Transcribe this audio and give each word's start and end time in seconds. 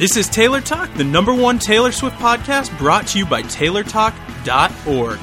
This 0.00 0.16
is 0.16 0.30
Taylor 0.30 0.62
Talk, 0.62 0.90
the 0.94 1.04
number 1.04 1.34
one 1.34 1.58
Taylor 1.58 1.92
Swift 1.92 2.16
podcast 2.16 2.74
brought 2.78 3.06
to 3.08 3.18
you 3.18 3.26
by 3.26 3.42
TaylorTalk.org. 3.42 5.18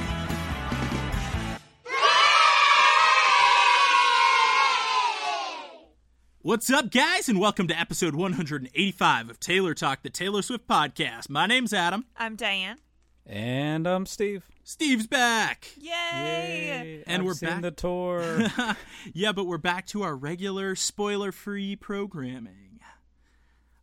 What's 6.44 6.70
up, 6.70 6.92
guys, 6.92 7.28
and 7.28 7.40
welcome 7.40 7.68
to 7.70 7.80
episode 7.80 8.14
185 8.14 9.32
of 9.32 9.40
Taylor 9.40 9.74
Talk, 9.74 10.04
the 10.04 10.12
Taylor 10.12 10.44
Swift 10.44 10.68
podcast. 10.68 11.28
My 11.28 11.48
name's 11.48 11.74
Adam. 11.74 12.06
I'm 12.16 12.36
Diane. 12.36 12.78
And 13.26 13.88
I'm 13.88 14.06
Steve. 14.06 14.46
Steve's 14.64 15.08
back. 15.08 15.70
Yay! 15.80 17.04
And 17.08 17.22
I've 17.22 17.26
we're 17.26 17.34
seen 17.34 17.50
back. 17.50 17.62
the 17.64 17.72
tour. 17.72 18.44
yeah, 19.14 19.32
but 19.32 19.46
we're 19.46 19.58
back 19.58 19.88
to 19.88 20.04
our 20.04 20.16
regular 20.16 20.76
spoiler 20.76 21.32
free 21.32 21.76
programming. 21.76 22.67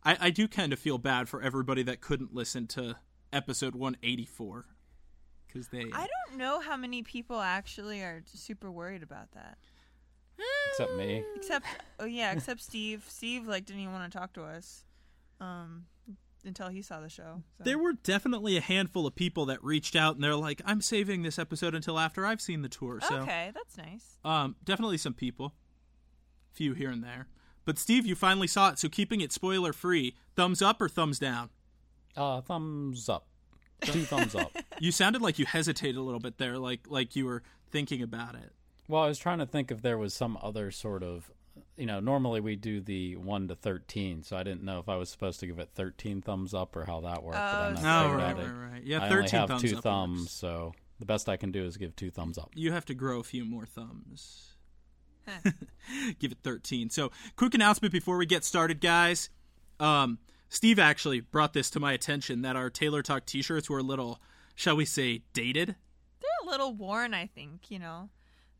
I, 0.05 0.17
I 0.21 0.29
do 0.29 0.47
kind 0.47 0.71
of 0.71 0.79
feel 0.79 0.97
bad 0.97 1.27
for 1.27 1.41
everybody 1.41 1.83
that 1.83 1.99
couldn't 1.99 2.33
listen 2.33 2.67
to 2.67 2.97
episode 3.33 3.75
184. 3.75 4.65
Because 5.47 5.69
they. 5.69 5.85
I 5.91 6.07
don't 6.07 6.37
know 6.37 6.59
how 6.59 6.77
many 6.77 7.01
people 7.01 7.39
actually 7.39 8.01
are 8.01 8.23
super 8.25 8.71
worried 8.71 9.03
about 9.03 9.31
that. 9.31 9.57
Except 10.71 10.95
me. 10.95 11.23
Except, 11.35 11.65
oh 11.99 12.05
yeah, 12.05 12.33
except 12.33 12.61
Steve. 12.61 13.05
Steve 13.07 13.47
like 13.47 13.65
didn't 13.65 13.81
even 13.81 13.93
want 13.93 14.11
to 14.11 14.17
talk 14.17 14.33
to 14.33 14.43
us, 14.43 14.83
um, 15.39 15.85
until 16.43 16.67
he 16.67 16.81
saw 16.81 16.99
the 16.99 17.09
show. 17.09 17.41
So. 17.57 17.63
There 17.63 17.77
were 17.77 17.93
definitely 17.93 18.57
a 18.57 18.61
handful 18.61 19.07
of 19.07 19.15
people 19.15 19.45
that 19.45 19.63
reached 19.63 19.95
out 19.95 20.15
and 20.15 20.23
they're 20.23 20.35
like, 20.35 20.61
I'm 20.65 20.81
saving 20.81 21.23
this 21.23 21.39
episode 21.39 21.73
until 21.73 21.97
after 21.97 22.25
I've 22.25 22.41
seen 22.41 22.61
the 22.61 22.69
tour. 22.69 22.99
So, 23.01 23.15
okay, 23.19 23.51
that's 23.53 23.77
nice. 23.77 24.17
um, 24.25 24.55
definitely 24.65 24.97
some 24.97 25.13
people. 25.13 25.53
Few 26.51 26.73
here 26.73 26.89
and 26.89 27.03
there. 27.03 27.27
But 27.65 27.77
Steve, 27.79 28.05
you 28.05 28.15
finally 28.15 28.47
saw 28.47 28.69
it, 28.69 28.79
so 28.79 28.87
keeping 28.89 29.21
it 29.21 29.31
spoiler 29.31 29.73
free, 29.73 30.15
thumbs 30.35 30.61
up 30.61 30.79
or 30.81 30.87
thumbs 30.87 31.17
down? 31.19 31.49
Uh, 32.15 32.41
thumbs 32.41 33.09
up. 33.09 33.25
Two 33.81 34.03
thumbs 34.03 34.35
up. 34.35 34.51
You 34.79 34.91
sounded 34.91 35.21
like 35.21 35.39
you 35.39 35.45
hesitated 35.45 35.95
a 35.95 36.01
little 36.01 36.19
bit 36.19 36.37
there, 36.37 36.57
like 36.57 36.81
like 36.89 37.15
you 37.15 37.25
were 37.25 37.43
thinking 37.71 38.01
about 38.01 38.35
it. 38.35 38.51
Well, 38.89 39.01
I 39.03 39.07
was 39.07 39.17
trying 39.17 39.39
to 39.39 39.45
think 39.45 39.71
if 39.71 39.81
there 39.81 39.97
was 39.97 40.13
some 40.13 40.37
other 40.43 40.69
sort 40.69 41.01
of, 41.01 41.31
you 41.77 41.85
know, 41.85 42.01
normally 42.01 42.41
we 42.41 42.57
do 42.57 42.81
the 42.81 43.15
1 43.15 43.47
to 43.47 43.55
13, 43.55 44.21
so 44.23 44.35
I 44.35 44.43
didn't 44.43 44.63
know 44.63 44.79
if 44.79 44.89
I 44.89 44.97
was 44.97 45.09
supposed 45.09 45.39
to 45.39 45.47
give 45.47 45.57
it 45.59 45.69
13 45.73 46.21
thumbs 46.21 46.53
up 46.53 46.75
or 46.75 46.83
how 46.83 46.99
that 47.01 47.23
worked. 47.23 47.37
but 47.37 47.53
Oh, 47.55 47.57
I'm 47.57 47.73
not 47.75 48.05
Oh, 48.05 48.09
sure 48.09 48.17
right, 48.17 48.31
about 48.33 48.43
it. 48.43 48.47
right, 48.49 48.71
right. 48.73 48.83
Yeah, 48.83 48.97
I 49.05 49.07
13 49.09 49.17
only 49.17 49.29
have 49.29 49.47
thumbs 49.47 49.61
two 49.71 49.77
up 49.77 49.83
thumbs, 49.83 50.19
works. 50.23 50.31
so 50.33 50.73
the 50.99 51.05
best 51.05 51.29
I 51.29 51.37
can 51.37 51.53
do 51.53 51.63
is 51.65 51.77
give 51.77 51.95
two 51.95 52.11
thumbs 52.11 52.37
up. 52.37 52.51
You 52.53 52.73
have 52.73 52.83
to 52.85 52.93
grow 52.93 53.19
a 53.21 53.23
few 53.23 53.45
more 53.45 53.65
thumbs. 53.65 54.54
Give 56.19 56.31
it 56.31 56.37
13. 56.43 56.89
So, 56.89 57.11
quick 57.35 57.53
announcement 57.53 57.91
before 57.91 58.17
we 58.17 58.25
get 58.25 58.43
started, 58.43 58.81
guys. 58.81 59.29
Um, 59.79 60.19
Steve 60.49 60.79
actually 60.79 61.19
brought 61.19 61.53
this 61.53 61.69
to 61.71 61.79
my 61.79 61.93
attention 61.93 62.41
that 62.43 62.55
our 62.55 62.69
Taylor 62.69 63.01
Talk 63.01 63.25
t 63.25 63.41
shirts 63.41 63.69
were 63.69 63.79
a 63.79 63.83
little, 63.83 64.19
shall 64.55 64.75
we 64.75 64.85
say, 64.85 65.23
dated. 65.33 65.75
They're 66.21 66.47
a 66.47 66.49
little 66.49 66.73
worn, 66.73 67.13
I 67.13 67.27
think. 67.27 67.69
You 67.69 67.79
know, 67.79 68.09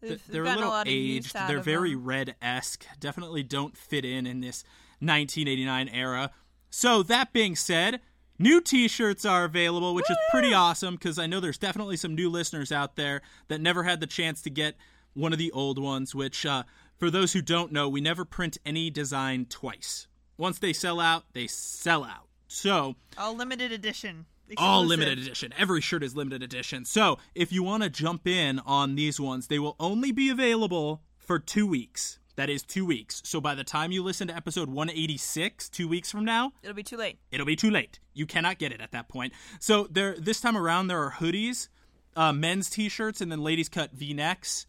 They've- 0.01 0.09
Th- 0.09 0.21
they've 0.25 0.33
They're 0.33 0.43
a 0.43 0.55
little 0.55 0.69
lot 0.69 0.87
aged. 0.87 1.33
They're 1.33 1.61
very 1.61 1.91
them. 1.93 2.03
red 2.03 2.35
esque. 2.41 2.85
Definitely 2.99 3.43
don't 3.43 3.77
fit 3.77 4.03
in 4.05 4.27
in 4.27 4.41
this 4.41 4.63
1989 4.99 5.87
era. 5.89 6.31
So, 6.69 7.03
that 7.03 7.31
being 7.31 7.55
said, 7.55 8.01
new 8.37 8.59
t 8.59 8.87
shirts 8.87 9.23
are 9.25 9.45
available, 9.45 9.93
which 9.95 10.09
is 10.09 10.17
pretty 10.31 10.53
awesome 10.53 10.95
because 10.95 11.17
I 11.17 11.27
know 11.27 11.39
there's 11.39 11.57
definitely 11.57 11.95
some 11.97 12.15
new 12.15 12.29
listeners 12.29 12.71
out 12.71 12.95
there 12.97 13.21
that 13.47 13.61
never 13.61 13.83
had 13.83 13.99
the 14.01 14.07
chance 14.07 14.41
to 14.41 14.49
get 14.49 14.75
one 15.15 15.33
of 15.33 15.39
the 15.39 15.51
old 15.51 15.79
ones, 15.79 16.13
which, 16.13 16.45
uh, 16.45 16.63
for 16.97 17.09
those 17.09 17.33
who 17.33 17.41
don't 17.41 17.71
know, 17.71 17.89
we 17.89 17.99
never 18.01 18.23
print 18.23 18.57
any 18.65 18.89
design 18.91 19.45
twice. 19.49 20.07
Once 20.37 20.59
they 20.59 20.71
sell 20.73 20.99
out, 20.99 21.23
they 21.33 21.47
sell 21.47 22.03
out. 22.03 22.27
So, 22.47 22.95
all 23.17 23.35
limited 23.35 23.71
edition. 23.71 24.27
all 24.57 24.85
limited 24.85 25.17
edition. 25.17 25.51
Every 25.57 25.81
shirt 25.81 26.03
is 26.03 26.15
limited 26.15 26.43
edition. 26.43 26.85
So 26.85 27.17
if 27.33 27.51
you 27.51 27.63
want 27.63 27.81
to 27.83 27.89
jump 27.89 28.27
in 28.27 28.59
on 28.59 28.95
these 28.95 29.19
ones, 29.19 29.47
they 29.47 29.57
will 29.59 29.75
only 29.79 30.11
be 30.11 30.29
available 30.29 31.01
for 31.17 31.39
two 31.39 31.65
weeks. 31.65 32.19
That 32.35 32.49
is 32.49 32.61
two 32.63 32.85
weeks. 32.85 33.21
So 33.25 33.41
by 33.41 33.55
the 33.55 33.63
time 33.63 33.91
you 33.91 34.03
listen 34.03 34.27
to 34.27 34.35
episode 34.35 34.69
186, 34.69 35.69
two 35.69 35.87
weeks 35.87 36.11
from 36.11 36.25
now, 36.25 36.51
It'll 36.61 36.75
be 36.75 36.83
too 36.83 36.97
late. 36.97 37.17
it'll 37.31 37.45
be 37.45 37.55
too 37.55 37.71
late. 37.71 37.99
You 38.13 38.25
cannot 38.25 38.59
get 38.59 38.71
it 38.71 38.81
at 38.81 38.91
that 38.91 39.07
point. 39.09 39.33
So 39.59 39.87
there, 39.89 40.15
this 40.17 40.41
time 40.41 40.57
around, 40.57 40.87
there 40.87 41.01
are 41.01 41.11
hoodies, 41.13 41.69
uh, 42.15 42.31
men's 42.33 42.69
t-shirts, 42.69 43.21
and 43.21 43.31
then 43.31 43.41
ladies 43.41 43.69
cut 43.69 43.91
V-necks. 43.93 44.67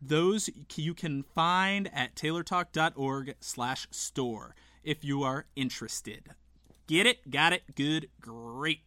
Those 0.00 0.48
you 0.76 0.94
can 0.94 1.22
find 1.22 1.90
at 1.92 2.14
taylortalk.org/store 2.14 4.54
if 4.84 5.04
you 5.04 5.22
are 5.22 5.46
interested. 5.56 6.34
Get 6.86 7.06
it? 7.06 7.30
Got 7.30 7.52
it? 7.52 7.74
Good? 7.74 8.08
Great. 8.20 8.80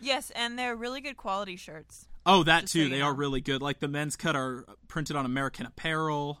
Yes, 0.00 0.30
and 0.30 0.58
they're 0.58 0.76
really 0.76 1.00
good 1.00 1.16
quality 1.16 1.56
shirts. 1.56 2.06
Oh, 2.26 2.42
that 2.44 2.66
too. 2.66 2.84
so 2.84 2.90
they 2.90 2.98
you 2.98 3.04
are 3.04 3.14
really 3.14 3.40
good. 3.40 3.62
Like 3.62 3.80
the 3.80 3.88
men's 3.88 4.16
cut 4.16 4.36
are 4.36 4.66
printed 4.88 5.16
on 5.16 5.24
American 5.24 5.66
Apparel. 5.66 6.40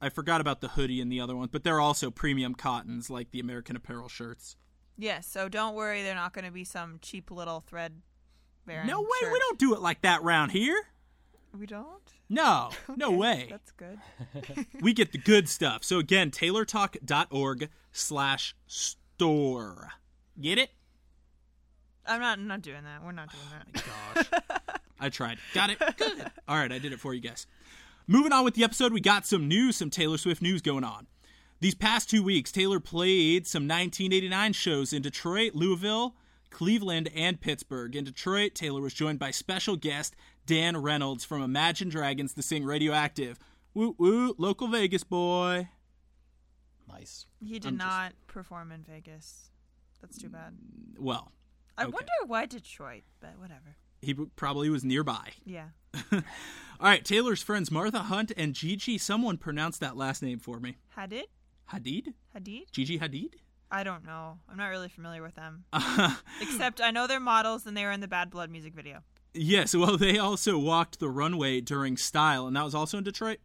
I 0.00 0.08
forgot 0.08 0.40
about 0.40 0.60
the 0.60 0.68
hoodie 0.68 1.00
and 1.00 1.10
the 1.10 1.20
other 1.20 1.34
one, 1.34 1.48
but 1.50 1.64
they're 1.64 1.80
also 1.80 2.10
premium 2.10 2.54
cottons 2.54 3.10
like 3.10 3.32
the 3.32 3.40
American 3.40 3.74
Apparel 3.74 4.08
shirts. 4.08 4.56
Yes, 4.96 5.26
so 5.26 5.48
don't 5.48 5.74
worry, 5.74 6.02
they're 6.02 6.14
not 6.14 6.32
going 6.32 6.44
to 6.44 6.52
be 6.52 6.64
some 6.64 6.98
cheap 7.02 7.30
little 7.30 7.60
thread. 7.60 8.00
No 8.66 9.00
way, 9.00 9.32
we 9.32 9.38
don't 9.38 9.58
do 9.58 9.74
it 9.74 9.80
like 9.80 10.02
that 10.02 10.22
round 10.22 10.52
here. 10.52 10.76
We 11.56 11.66
don't. 11.66 12.02
No, 12.28 12.70
no 12.96 13.10
way. 13.10 13.48
That's 13.50 13.72
good. 13.72 13.98
we 14.80 14.92
get 14.92 15.12
the 15.12 15.18
good 15.18 15.48
stuff. 15.48 15.84
So 15.84 15.98
again, 15.98 16.30
taylortalk.org 16.30 17.70
slash 17.92 18.54
store. 18.66 19.90
Get 20.40 20.58
it? 20.58 20.70
I'm 22.06 22.20
not. 22.20 22.38
I'm 22.38 22.46
not 22.46 22.62
doing 22.62 22.84
that. 22.84 23.04
We're 23.04 23.12
not 23.12 23.28
doing 23.30 23.44
that. 23.74 23.84
Oh 24.08 24.22
gosh. 24.40 24.58
I 25.00 25.08
tried. 25.08 25.38
Got 25.54 25.70
it? 25.70 25.78
Good. 25.96 26.30
All 26.48 26.56
right, 26.56 26.72
I 26.72 26.78
did 26.78 26.92
it 26.92 27.00
for 27.00 27.14
you 27.14 27.20
guys. 27.20 27.46
Moving 28.06 28.32
on 28.32 28.44
with 28.44 28.54
the 28.54 28.64
episode, 28.64 28.92
we 28.92 29.00
got 29.00 29.26
some 29.26 29.48
news, 29.48 29.76
some 29.76 29.90
Taylor 29.90 30.16
Swift 30.16 30.40
news 30.40 30.62
going 30.62 30.84
on. 30.84 31.06
These 31.60 31.74
past 31.74 32.08
two 32.08 32.22
weeks, 32.22 32.50
Taylor 32.50 32.80
played 32.80 33.46
some 33.46 33.64
1989 33.64 34.52
shows 34.54 34.92
in 34.92 35.02
Detroit, 35.02 35.54
Louisville, 35.54 36.14
Cleveland, 36.50 37.10
and 37.14 37.40
Pittsburgh. 37.40 37.94
In 37.94 38.04
Detroit, 38.04 38.54
Taylor 38.54 38.80
was 38.80 38.94
joined 38.94 39.18
by 39.18 39.30
special 39.30 39.76
guest 39.76 40.14
Dan 40.48 40.76
Reynolds 40.78 41.24
from 41.24 41.42
Imagine 41.42 41.90
Dragons 41.90 42.32
to 42.34 42.42
sing 42.42 42.64
Radioactive. 42.64 43.38
Woo 43.74 43.94
woo, 43.98 44.34
local 44.38 44.66
Vegas 44.68 45.04
boy. 45.04 45.68
Nice. 46.88 47.26
He 47.44 47.58
did 47.58 47.66
I'm 47.68 47.78
just- 47.78 47.86
not 47.86 48.12
perform 48.26 48.72
in 48.72 48.82
Vegas. 48.82 49.50
That's 50.00 50.16
too 50.16 50.28
bad. 50.30 50.56
Well, 50.98 51.32
I 51.76 51.82
Okay. 51.82 51.90
wonder 51.92 52.12
why 52.26 52.46
Detroit, 52.46 53.02
but 53.20 53.38
whatever. 53.38 53.76
he 54.00 54.14
probably 54.14 54.70
was 54.70 54.84
nearby. 54.84 55.32
Yeah. 55.44 55.68
All 56.12 56.22
right, 56.80 57.04
Taylor's 57.04 57.42
friends 57.42 57.70
Martha 57.70 57.98
Hunt 58.04 58.32
and 58.36 58.54
Gigi, 58.54 58.96
someone 58.96 59.36
pronounced 59.36 59.80
that 59.80 59.96
last 59.96 60.22
name 60.22 60.38
for 60.38 60.60
me. 60.60 60.78
Hadid? 60.96 61.24
Hadid? 61.72 62.14
Hadid? 62.34 62.70
Gigi 62.72 62.98
Hadid? 62.98 63.34
I 63.70 63.82
don't 63.84 64.06
know. 64.06 64.38
I'm 64.48 64.56
not 64.56 64.68
really 64.68 64.88
familiar 64.88 65.22
with 65.22 65.34
them. 65.34 65.64
Except 66.40 66.80
I 66.80 66.90
know 66.90 67.06
they're 67.06 67.20
models 67.20 67.66
and 67.66 67.76
they 67.76 67.84
were 67.84 67.90
in 67.92 68.00
the 68.00 68.08
Bad 68.08 68.30
Blood 68.30 68.48
music 68.50 68.72
video. 68.74 69.02
Yes, 69.38 69.74
well, 69.74 69.96
they 69.96 70.18
also 70.18 70.58
walked 70.58 70.98
the 71.00 71.08
runway 71.08 71.60
during 71.60 71.96
Style, 71.96 72.46
and 72.46 72.56
that 72.56 72.64
was 72.64 72.74
also 72.74 72.98
in 72.98 73.04
Detroit? 73.04 73.38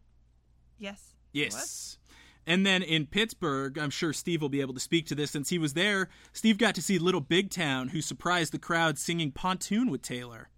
Yes. 0.77 1.13
Yes. 1.31 1.97
And 2.45 2.65
then 2.65 2.83
in 2.83 3.05
Pittsburgh, 3.05 3.77
I'm 3.77 3.89
sure 3.89 4.11
Steve 4.11 4.41
will 4.41 4.49
be 4.49 4.59
able 4.61 4.73
to 4.73 4.79
speak 4.79 5.05
to 5.07 5.15
this 5.15 5.31
since 5.31 5.49
he 5.49 5.57
was 5.57 5.73
there. 5.73 6.09
Steve 6.33 6.57
got 6.57 6.75
to 6.75 6.81
see 6.81 6.97
Little 6.99 7.21
Big 7.21 7.49
Town, 7.49 7.89
who 7.89 8.01
surprised 8.01 8.51
the 8.51 8.59
crowd 8.59 8.97
singing 8.97 9.31
Pontoon 9.31 9.89
with 9.89 10.01
Taylor. 10.01 10.49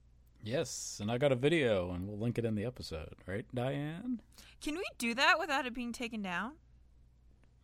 Yes, 0.43 0.99
and 1.01 1.11
I 1.11 1.17
got 1.17 1.31
a 1.31 1.35
video, 1.35 1.91
and 1.91 2.07
we'll 2.07 2.17
link 2.17 2.37
it 2.37 2.45
in 2.45 2.55
the 2.55 2.65
episode, 2.65 3.13
right, 3.27 3.45
Diane? 3.53 4.21
Can 4.61 4.75
we 4.75 4.83
do 4.97 5.13
that 5.15 5.39
without 5.39 5.65
it 5.65 5.73
being 5.73 5.91
taken 5.91 6.21
down? 6.21 6.53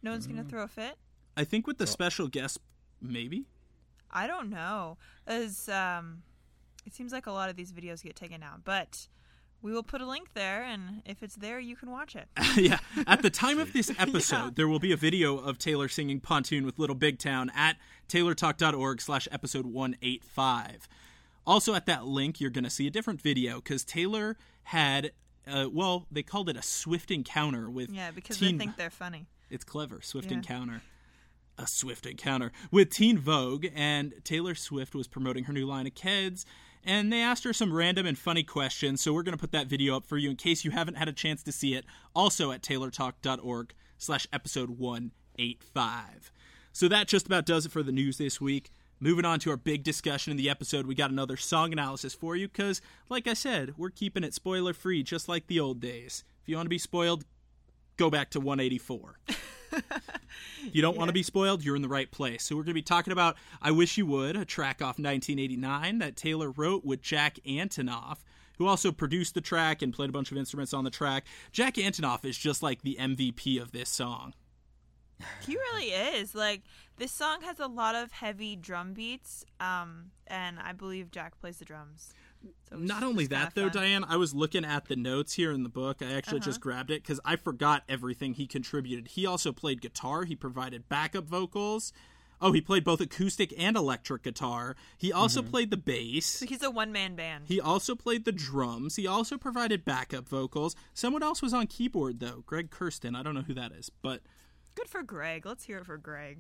No 0.04 0.12
one's 0.12 0.28
Mm. 0.28 0.34
going 0.34 0.44
to 0.44 0.50
throw 0.50 0.64
a 0.64 0.68
fit? 0.68 0.98
I 1.38 1.44
think 1.44 1.66
with 1.68 1.78
the 1.78 1.88
special 1.88 2.28
guest, 2.28 2.60
maybe? 3.02 3.46
I 4.12 4.28
don't 4.28 4.50
know. 4.50 4.98
As 5.26 5.70
um 5.70 6.24
it 6.86 6.94
seems 6.94 7.12
like 7.12 7.28
a 7.28 7.32
lot 7.32 7.50
of 7.50 7.56
these 7.56 7.72
videos 7.72 8.04
get 8.04 8.16
taken 8.16 8.42
down, 8.42 8.62
but 8.66 9.08
we 9.62 9.72
will 9.72 9.84
put 9.84 10.02
a 10.02 10.06
link 10.08 10.30
there 10.34 10.64
and 10.64 11.04
if 11.06 11.22
it's 11.22 11.36
there 11.36 11.60
you 11.60 11.76
can 11.76 11.92
watch 11.92 12.16
it. 12.16 12.28
yeah. 12.58 12.80
At 13.06 13.22
the 13.22 13.30
time 13.30 13.60
of 13.60 13.74
this 13.74 13.92
episode, 14.00 14.56
there 14.56 14.68
will 14.68 14.80
be 14.80 14.92
a 14.92 14.98
video 14.98 15.38
of 15.38 15.58
Taylor 15.60 15.88
singing 15.88 16.20
Pontoon 16.20 16.66
with 16.66 16.80
Little 16.80 16.96
Big 16.96 17.20
Town 17.20 17.52
at 17.56 17.78
taylortalk.org 18.10 19.02
slash 19.02 19.28
episode 19.32 19.66
185. 19.66 20.88
Also, 21.46 21.74
at 21.74 21.86
that 21.88 22.06
link, 22.06 22.40
you're 22.40 22.50
going 22.50 22.64
to 22.64 22.70
see 22.70 22.88
a 22.88 22.92
different 22.92 23.22
video 23.22 23.56
because 23.58 23.84
Taylor 23.84 24.38
had, 24.64 25.12
uh, 25.48 25.68
well, 25.72 26.06
they 26.12 26.24
called 26.24 26.50
it 26.50 26.58
a 26.58 26.62
Swift 26.62 27.10
encounter 27.12 27.70
with 27.70 27.90
Yeah, 27.90 28.12
because 28.12 28.38
Teen- 28.38 28.58
they 28.58 28.66
think 28.66 28.78
they're 28.78 28.90
funny. 28.90 29.26
It's 29.50 29.64
clever. 29.64 30.02
Swift 30.02 30.30
Yeah. 30.32 30.38
encounter. 30.38 30.82
A 31.58 31.68
Swift 31.68 32.06
encounter 32.06 32.52
with 32.72 32.90
Teen 32.90 33.18
Vogue, 33.20 33.68
and 33.76 34.14
Taylor 34.24 34.56
Swift 34.56 34.96
was 34.96 35.08
promoting 35.08 35.44
her 35.44 35.54
new 35.54 35.66
line 35.66 35.86
of 35.86 35.94
Keds, 35.94 36.46
and 36.84 37.12
they 37.12 37.22
asked 37.22 37.44
her 37.44 37.54
some 37.54 37.74
random 37.74 38.06
and 38.06 38.18
funny 38.18 38.44
questions. 38.44 39.02
So 39.02 39.14
we're 39.14 39.24
going 39.24 39.38
to 39.38 39.42
put 39.42 39.52
that 39.52 39.68
video 39.68 39.96
up 39.96 40.06
for 40.06 40.18
you 40.18 40.30
in 40.30 40.36
case 40.36 40.66
you 40.66 40.72
haven't 40.72 40.96
had 40.96 41.08
a 41.08 41.14
chance 41.14 41.44
to 41.44 41.52
see 41.52 41.74
it. 41.74 41.86
Also 42.16 42.52
at 42.52 42.62
taylortalk.org 42.62 43.74
slash 43.98 44.28
episode 44.34 44.72
185. 44.72 46.32
So 46.74 46.88
that 46.88 47.08
just 47.08 47.26
about 47.26 47.46
does 47.46 47.66
it 47.66 47.72
for 47.72 47.84
the 47.84 47.92
news 47.92 48.18
this 48.18 48.42
week. 48.42 48.72
Moving 49.00 49.26
on 49.26 49.40
to 49.40 49.50
our 49.50 49.58
big 49.58 49.84
discussion 49.84 50.32
in 50.32 50.38
the 50.38 50.50
episode, 50.50 50.86
we 50.86 50.94
got 50.94 51.10
another 51.10 51.36
song 51.36 51.74
analysis 51.74 52.14
for 52.14 52.36
you 52.36 52.48
because, 52.48 52.82
like 53.10 53.28
I 53.28 53.34
said, 53.34 53.74
we're 53.76 53.90
keeping 53.90 54.24
it 54.24 54.34
spoiler 54.34 54.74
free, 54.74 55.02
just 55.02 55.28
like 55.28 55.48
the 55.48 55.60
old 55.60 55.80
days. 55.80 56.24
If 56.44 56.48
you 56.48 56.56
want 56.56 56.68
to 56.68 56.70
be 56.70 56.78
spoiled, 56.78 57.26
go 57.98 58.12
back 58.12 58.30
to 58.32 58.40
184. 58.40 59.20
if 59.72 59.84
you 60.72 60.82
don't 60.82 60.98
want 60.98 61.10
to 61.10 61.14
be 61.14 61.24
spoiled, 61.24 61.64
you're 61.64 61.76
in 61.76 61.82
the 61.82 61.88
right 61.88 62.10
place. 62.10 62.44
So 62.44 62.56
we're 62.56 62.64
going 62.64 62.72
to 62.72 62.76
be 62.76 62.82
talking 62.82 63.14
about 63.14 63.38
I 63.62 63.72
Wish 63.72 63.98
You 63.98 64.06
Would, 64.08 64.36
a 64.36 64.46
track 64.46 64.82
off 64.82 65.00
1989 65.00 66.00
that 66.00 66.16
Taylor 66.16 66.52
wrote 66.52 66.86
with 66.86 67.02
Jack 67.02 67.40
Antonoff, 67.46 68.20
who 68.58 68.68
also 68.68 68.92
produced 68.92 69.34
the 69.34 69.42
track 69.42 69.82
and 69.82 69.94
played 69.94 70.10
a 70.10 70.14
bunch 70.14 70.32
of 70.32 70.38
instruments 70.38 70.74
on 70.74 70.84
the 70.84 70.90
track. 70.90 71.26
Jack 71.52 71.76
Antonoff 71.76 72.26
is 72.26 72.38
just 72.38 72.62
like 72.62 72.82
the 72.82 72.98
MVP 73.00 73.62
of 73.62 73.72
this 73.72 73.90
song. 73.90 74.34
He 75.46 75.56
really 75.56 75.88
is. 75.88 76.36
Like 76.36 76.64
this 76.98 77.12
song 77.12 77.42
has 77.42 77.60
a 77.60 77.68
lot 77.68 77.96
of 77.96 78.12
heavy 78.12 78.56
drum 78.56 78.94
beats, 78.94 79.46
um, 79.60 80.12
and 80.28 80.60
I 80.60 80.74
believe 80.74 81.12
Jack 81.12 81.40
plays 81.40 81.58
the 81.58 81.66
drums. 81.66 82.14
So 82.70 82.78
Not 82.78 83.04
only 83.04 83.28
that, 83.28 83.54
though, 83.56 83.70
fun. 83.70 83.82
Diane, 83.84 84.04
I 84.06 84.18
was 84.18 84.34
looking 84.34 84.64
at 84.66 84.86
the 84.86 84.96
notes 84.96 85.34
here 85.34 85.52
in 85.52 85.64
the 85.64 85.70
book. 85.70 86.02
I 86.02 86.12
actually 86.14 86.40
Uh-huh. 86.40 86.46
just 86.46 86.62
grabbed 86.62 86.90
it 86.92 87.04
because 87.04 87.20
I 87.26 87.36
forgot 87.36 87.84
everything 87.90 88.34
he 88.34 88.48
contributed. 88.48 89.10
He 89.10 89.26
also 89.26 89.52
played 89.52 89.82
guitar, 89.82 90.24
he 90.24 90.36
provided 90.36 90.88
backup 90.90 91.26
vocals. 91.26 91.92
Oh, 92.44 92.54
he 92.54 92.62
played 92.62 92.84
both 92.84 93.00
acoustic 93.02 93.54
and 93.56 93.78
electric 93.78 94.24
guitar. 94.24 94.76
He 94.98 95.14
also 95.14 95.44
played 95.44 95.70
the 95.70 95.78
bass. 95.78 96.26
So 96.26 96.48
he's 96.48 96.64
a 96.64 96.72
one 96.72 96.92
man 96.92 97.16
band. 97.16 97.44
He 97.48 97.62
also 97.62 97.94
played 97.94 98.26
the 98.26 98.32
drums. 98.32 98.96
He 98.96 99.06
also 99.06 99.38
provided 99.38 99.86
backup 99.86 100.28
vocals. 100.28 100.76
Someone 100.96 101.22
else 101.22 101.44
was 101.44 101.54
on 101.54 101.68
keyboard, 101.68 102.20
though. 102.20 102.42
Greg 102.48 102.72
Kurstin. 102.72 103.16
I 103.16 103.22
don't 103.22 103.36
know 103.36 103.44
who 103.44 103.54
that 103.54 103.72
is. 103.74 103.92
But 104.02 104.22
Good 104.74 104.88
for 104.88 105.04
Greg. 105.04 105.46
Let's 105.46 105.66
hear 105.66 105.78
it 105.80 105.86
for 105.86 105.98
Greg. 105.98 106.40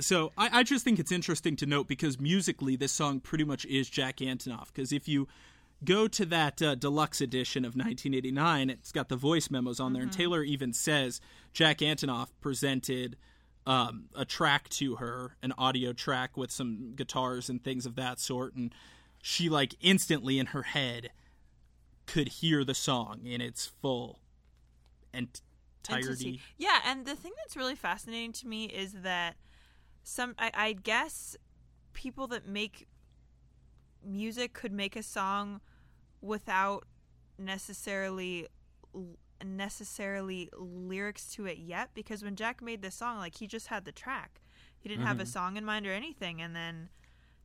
So 0.00 0.32
I, 0.36 0.60
I 0.60 0.62
just 0.62 0.84
think 0.84 0.98
it's 0.98 1.12
interesting 1.12 1.56
to 1.56 1.66
note 1.66 1.88
because 1.88 2.20
musically, 2.20 2.76
this 2.76 2.92
song 2.92 3.20
pretty 3.20 3.44
much 3.44 3.64
is 3.66 3.88
Jack 3.88 4.18
Antonoff. 4.18 4.66
Because 4.66 4.92
if 4.92 5.08
you 5.08 5.28
go 5.84 6.08
to 6.08 6.26
that 6.26 6.60
uh, 6.60 6.74
deluxe 6.74 7.20
edition 7.20 7.64
of 7.64 7.74
1989, 7.74 8.70
it's 8.70 8.92
got 8.92 9.08
the 9.08 9.16
voice 9.16 9.50
memos 9.50 9.80
on 9.80 9.92
there. 9.92 10.02
And 10.02 10.12
Taylor 10.12 10.42
even 10.42 10.72
says 10.72 11.20
Jack 11.52 11.78
Antonoff 11.78 12.28
presented 12.40 13.16
um, 13.66 14.04
a 14.14 14.24
track 14.24 14.68
to 14.70 14.96
her, 14.96 15.36
an 15.42 15.52
audio 15.58 15.92
track 15.92 16.36
with 16.36 16.50
some 16.50 16.92
guitars 16.94 17.48
and 17.48 17.62
things 17.62 17.86
of 17.86 17.94
that 17.96 18.20
sort. 18.20 18.54
And 18.54 18.74
she, 19.22 19.48
like, 19.48 19.74
instantly 19.80 20.38
in 20.38 20.46
her 20.46 20.62
head 20.62 21.10
could 22.06 22.28
hear 22.28 22.64
the 22.64 22.74
song 22.74 23.20
in 23.24 23.40
its 23.40 23.66
full 23.66 24.20
ent- 25.12 25.40
entirety. 25.88 26.40
Yeah, 26.56 26.80
and 26.86 27.04
the 27.04 27.16
thing 27.16 27.32
that's 27.38 27.56
really 27.56 27.74
fascinating 27.74 28.32
to 28.34 28.46
me 28.46 28.66
is 28.66 28.92
that 29.02 29.36
some 30.06 30.36
I, 30.38 30.50
I 30.54 30.72
guess 30.72 31.36
people 31.92 32.28
that 32.28 32.46
make 32.46 32.86
music 34.04 34.52
could 34.52 34.72
make 34.72 34.94
a 34.94 35.02
song 35.02 35.60
without 36.20 36.84
necessarily 37.38 38.46
necessarily 39.44 40.48
lyrics 40.56 41.26
to 41.34 41.46
it 41.46 41.58
yet 41.58 41.90
because 41.92 42.22
when 42.22 42.36
Jack 42.36 42.62
made 42.62 42.82
this 42.82 42.94
song 42.94 43.18
like 43.18 43.36
he 43.38 43.46
just 43.48 43.66
had 43.66 43.84
the 43.84 43.92
track. 43.92 44.40
He 44.78 44.88
didn't 44.88 45.04
have 45.04 45.18
a 45.18 45.24
mm-hmm. 45.24 45.30
song 45.30 45.56
in 45.56 45.64
mind 45.64 45.84
or 45.88 45.92
anything 45.92 46.40
and 46.40 46.54
then 46.54 46.88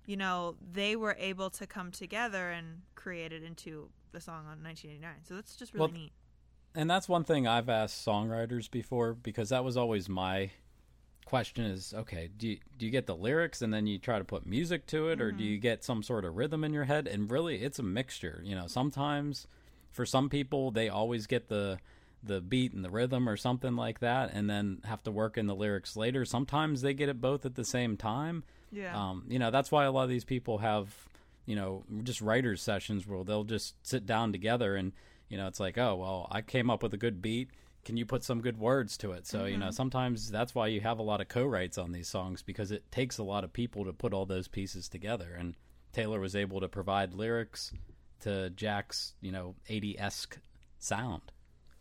you 0.05 0.15
know 0.15 0.55
they 0.61 0.95
were 0.95 1.15
able 1.19 1.49
to 1.49 1.65
come 1.65 1.89
together 1.89 2.51
and 2.51 2.81
create 2.93 3.33
it 3.33 3.41
into 3.41 3.89
the 4.11 4.21
song 4.21 4.45
on 4.45 4.63
1989. 4.63 5.15
So 5.23 5.33
that's 5.33 5.55
just 5.55 5.73
really 5.73 5.79
Well, 5.79 5.91
neat. 5.91 6.11
and 6.75 6.87
that's 6.87 7.09
one 7.09 7.23
thing 7.23 7.47
I've 7.47 7.69
asked 7.69 8.05
songwriters 8.05 8.69
before 8.69 9.15
because 9.15 9.49
that 9.49 9.63
was 9.63 9.75
always 9.75 10.07
my 10.07 10.51
question 11.31 11.63
is 11.63 11.93
okay 11.93 12.29
do 12.37 12.49
you, 12.49 12.57
do 12.77 12.85
you 12.85 12.91
get 12.91 13.07
the 13.07 13.15
lyrics 13.15 13.61
and 13.61 13.73
then 13.73 13.87
you 13.87 13.97
try 13.97 14.19
to 14.19 14.25
put 14.25 14.45
music 14.45 14.85
to 14.85 15.07
it 15.07 15.21
or 15.21 15.31
do 15.31 15.45
you 15.45 15.57
get 15.57 15.81
some 15.81 16.03
sort 16.03 16.25
of 16.25 16.35
rhythm 16.35 16.61
in 16.65 16.73
your 16.73 16.83
head? 16.83 17.07
And 17.07 17.31
really 17.31 17.63
it's 17.63 17.79
a 17.79 17.83
mixture 17.83 18.41
you 18.43 18.53
know. 18.53 18.67
Sometimes 18.67 19.47
for 19.91 20.05
some 20.05 20.27
people 20.27 20.71
they 20.71 20.89
always 20.89 21.27
get 21.27 21.47
the 21.47 21.79
the 22.21 22.41
beat 22.41 22.73
and 22.73 22.83
the 22.83 22.89
rhythm 22.89 23.29
or 23.29 23.37
something 23.37 23.77
like 23.77 24.01
that 24.01 24.31
and 24.33 24.49
then 24.49 24.81
have 24.83 25.01
to 25.03 25.11
work 25.11 25.37
in 25.37 25.47
the 25.47 25.55
lyrics 25.55 25.95
later. 25.95 26.25
Sometimes 26.25 26.81
they 26.81 26.93
get 26.93 27.07
it 27.07 27.21
both 27.21 27.45
at 27.45 27.55
the 27.55 27.63
same 27.63 27.95
time. 27.95 28.43
Yeah. 28.69 28.93
um, 28.93 29.23
you 29.29 29.39
know, 29.39 29.51
that's 29.51 29.71
why 29.71 29.85
a 29.85 29.91
lot 29.91 30.03
of 30.03 30.09
these 30.09 30.25
people 30.25 30.57
have, 30.57 30.93
you 31.45 31.55
know, 31.55 31.83
just 32.03 32.19
writers 32.19 32.61
sessions 32.61 33.07
where 33.07 33.23
they'll 33.23 33.45
just 33.45 33.75
sit 33.83 34.05
down 34.05 34.33
together 34.33 34.75
and, 34.75 34.91
you 35.29 35.37
know, 35.37 35.47
it's 35.47 35.61
like, 35.61 35.77
oh, 35.77 35.95
well, 35.95 36.27
I 36.29 36.41
came 36.41 36.69
up 36.69 36.83
with 36.83 36.93
a 36.93 36.97
good 36.97 37.21
beat. 37.21 37.51
Can 37.83 37.97
you 37.97 38.05
put 38.05 38.23
some 38.23 38.41
good 38.41 38.59
words 38.59 38.95
to 38.97 39.11
it? 39.11 39.25
So, 39.25 39.45
you 39.45 39.57
know, 39.57 39.71
sometimes 39.71 40.29
that's 40.29 40.53
why 40.53 40.67
you 40.67 40.81
have 40.81 40.99
a 40.99 41.03
lot 41.03 41.19
of 41.19 41.27
co 41.27 41.45
writes 41.45 41.77
on 41.77 41.91
these 41.91 42.07
songs 42.07 42.43
because 42.43 42.71
it 42.71 42.91
takes 42.91 43.17
a 43.17 43.23
lot 43.23 43.43
of 43.43 43.53
people 43.53 43.85
to 43.85 43.93
put 43.93 44.13
all 44.13 44.25
those 44.25 44.47
pieces 44.47 44.87
together. 44.87 45.35
And 45.37 45.55
Taylor 45.91 46.19
was 46.19 46.35
able 46.35 46.59
to 46.61 46.67
provide 46.67 47.13
lyrics 47.13 47.73
to 48.21 48.51
Jack's, 48.51 49.15
you 49.19 49.31
know, 49.31 49.55
80 49.67 49.99
esque 49.99 50.37
sound. 50.77 51.31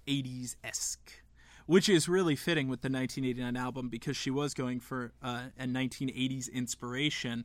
80s 0.07 0.57
esque, 0.65 1.23
which 1.67 1.89
is 1.89 2.09
really 2.09 2.35
fitting 2.35 2.69
with 2.69 2.81
the 2.81 2.91
1989 2.91 3.57
album 3.57 3.89
because 3.89 4.17
she 4.17 4.31
was 4.31 4.55
going 4.55 4.81
for 4.81 5.13
uh, 5.23 5.45
a 5.59 5.67
1980s 5.67 6.51
inspiration. 6.53 7.45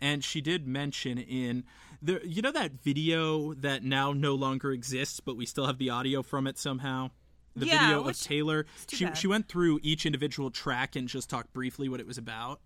And 0.00 0.22
she 0.22 0.40
did 0.40 0.66
mention 0.66 1.18
in 1.18 1.64
the, 2.02 2.20
you 2.24 2.42
know, 2.42 2.52
that 2.52 2.72
video 2.82 3.54
that 3.54 3.82
now 3.82 4.12
no 4.12 4.34
longer 4.34 4.72
exists, 4.72 5.20
but 5.20 5.36
we 5.36 5.46
still 5.46 5.66
have 5.66 5.78
the 5.78 5.90
audio 5.90 6.22
from 6.22 6.46
it 6.46 6.58
somehow. 6.58 7.10
The 7.56 7.66
Yeah, 7.66 7.86
video 7.88 8.08
of 8.08 8.20
Taylor. 8.20 8.66
She 8.88 9.04
bad. 9.04 9.16
she 9.16 9.26
went 9.26 9.48
through 9.48 9.78
each 9.82 10.04
individual 10.06 10.50
track 10.50 10.96
and 10.96 11.06
just 11.08 11.30
talked 11.30 11.52
briefly 11.52 11.88
what 11.88 12.00
it 12.00 12.06
was 12.06 12.18
about. 12.18 12.60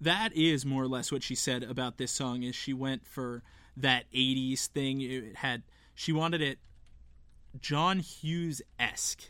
That 0.00 0.32
is 0.34 0.64
more 0.64 0.82
or 0.84 0.88
less 0.88 1.12
what 1.12 1.22
she 1.22 1.34
said 1.34 1.62
about 1.62 1.98
this 1.98 2.10
song. 2.10 2.42
Is 2.42 2.54
she 2.54 2.72
went 2.72 3.06
for 3.06 3.42
that 3.76 4.04
80s 4.14 4.66
thing? 4.68 5.00
It 5.02 5.36
had 5.36 5.62
she 5.94 6.12
wanted 6.12 6.40
it 6.40 6.58
John 7.60 7.98
Hughes 7.98 8.62
esque. 8.78 9.24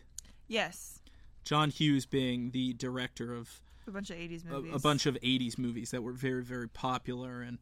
yes. 0.47 0.97
John 1.43 1.71
Hughes 1.71 2.05
being 2.07 2.51
the 2.51 2.75
director 2.75 3.35
of 3.35 3.61
A 3.89 3.91
bunch 3.91 4.11
of 4.11 4.17
80s 4.19 4.45
a, 4.47 4.49
movies. 4.51 4.75
a 4.75 4.79
bunch 4.79 5.07
of 5.07 5.15
80s 5.17 5.59
movies 5.59 5.91
that 5.91 6.03
were 6.03 6.13
very, 6.13 6.43
very 6.45 6.69
popular, 6.69 7.41
and 7.41 7.59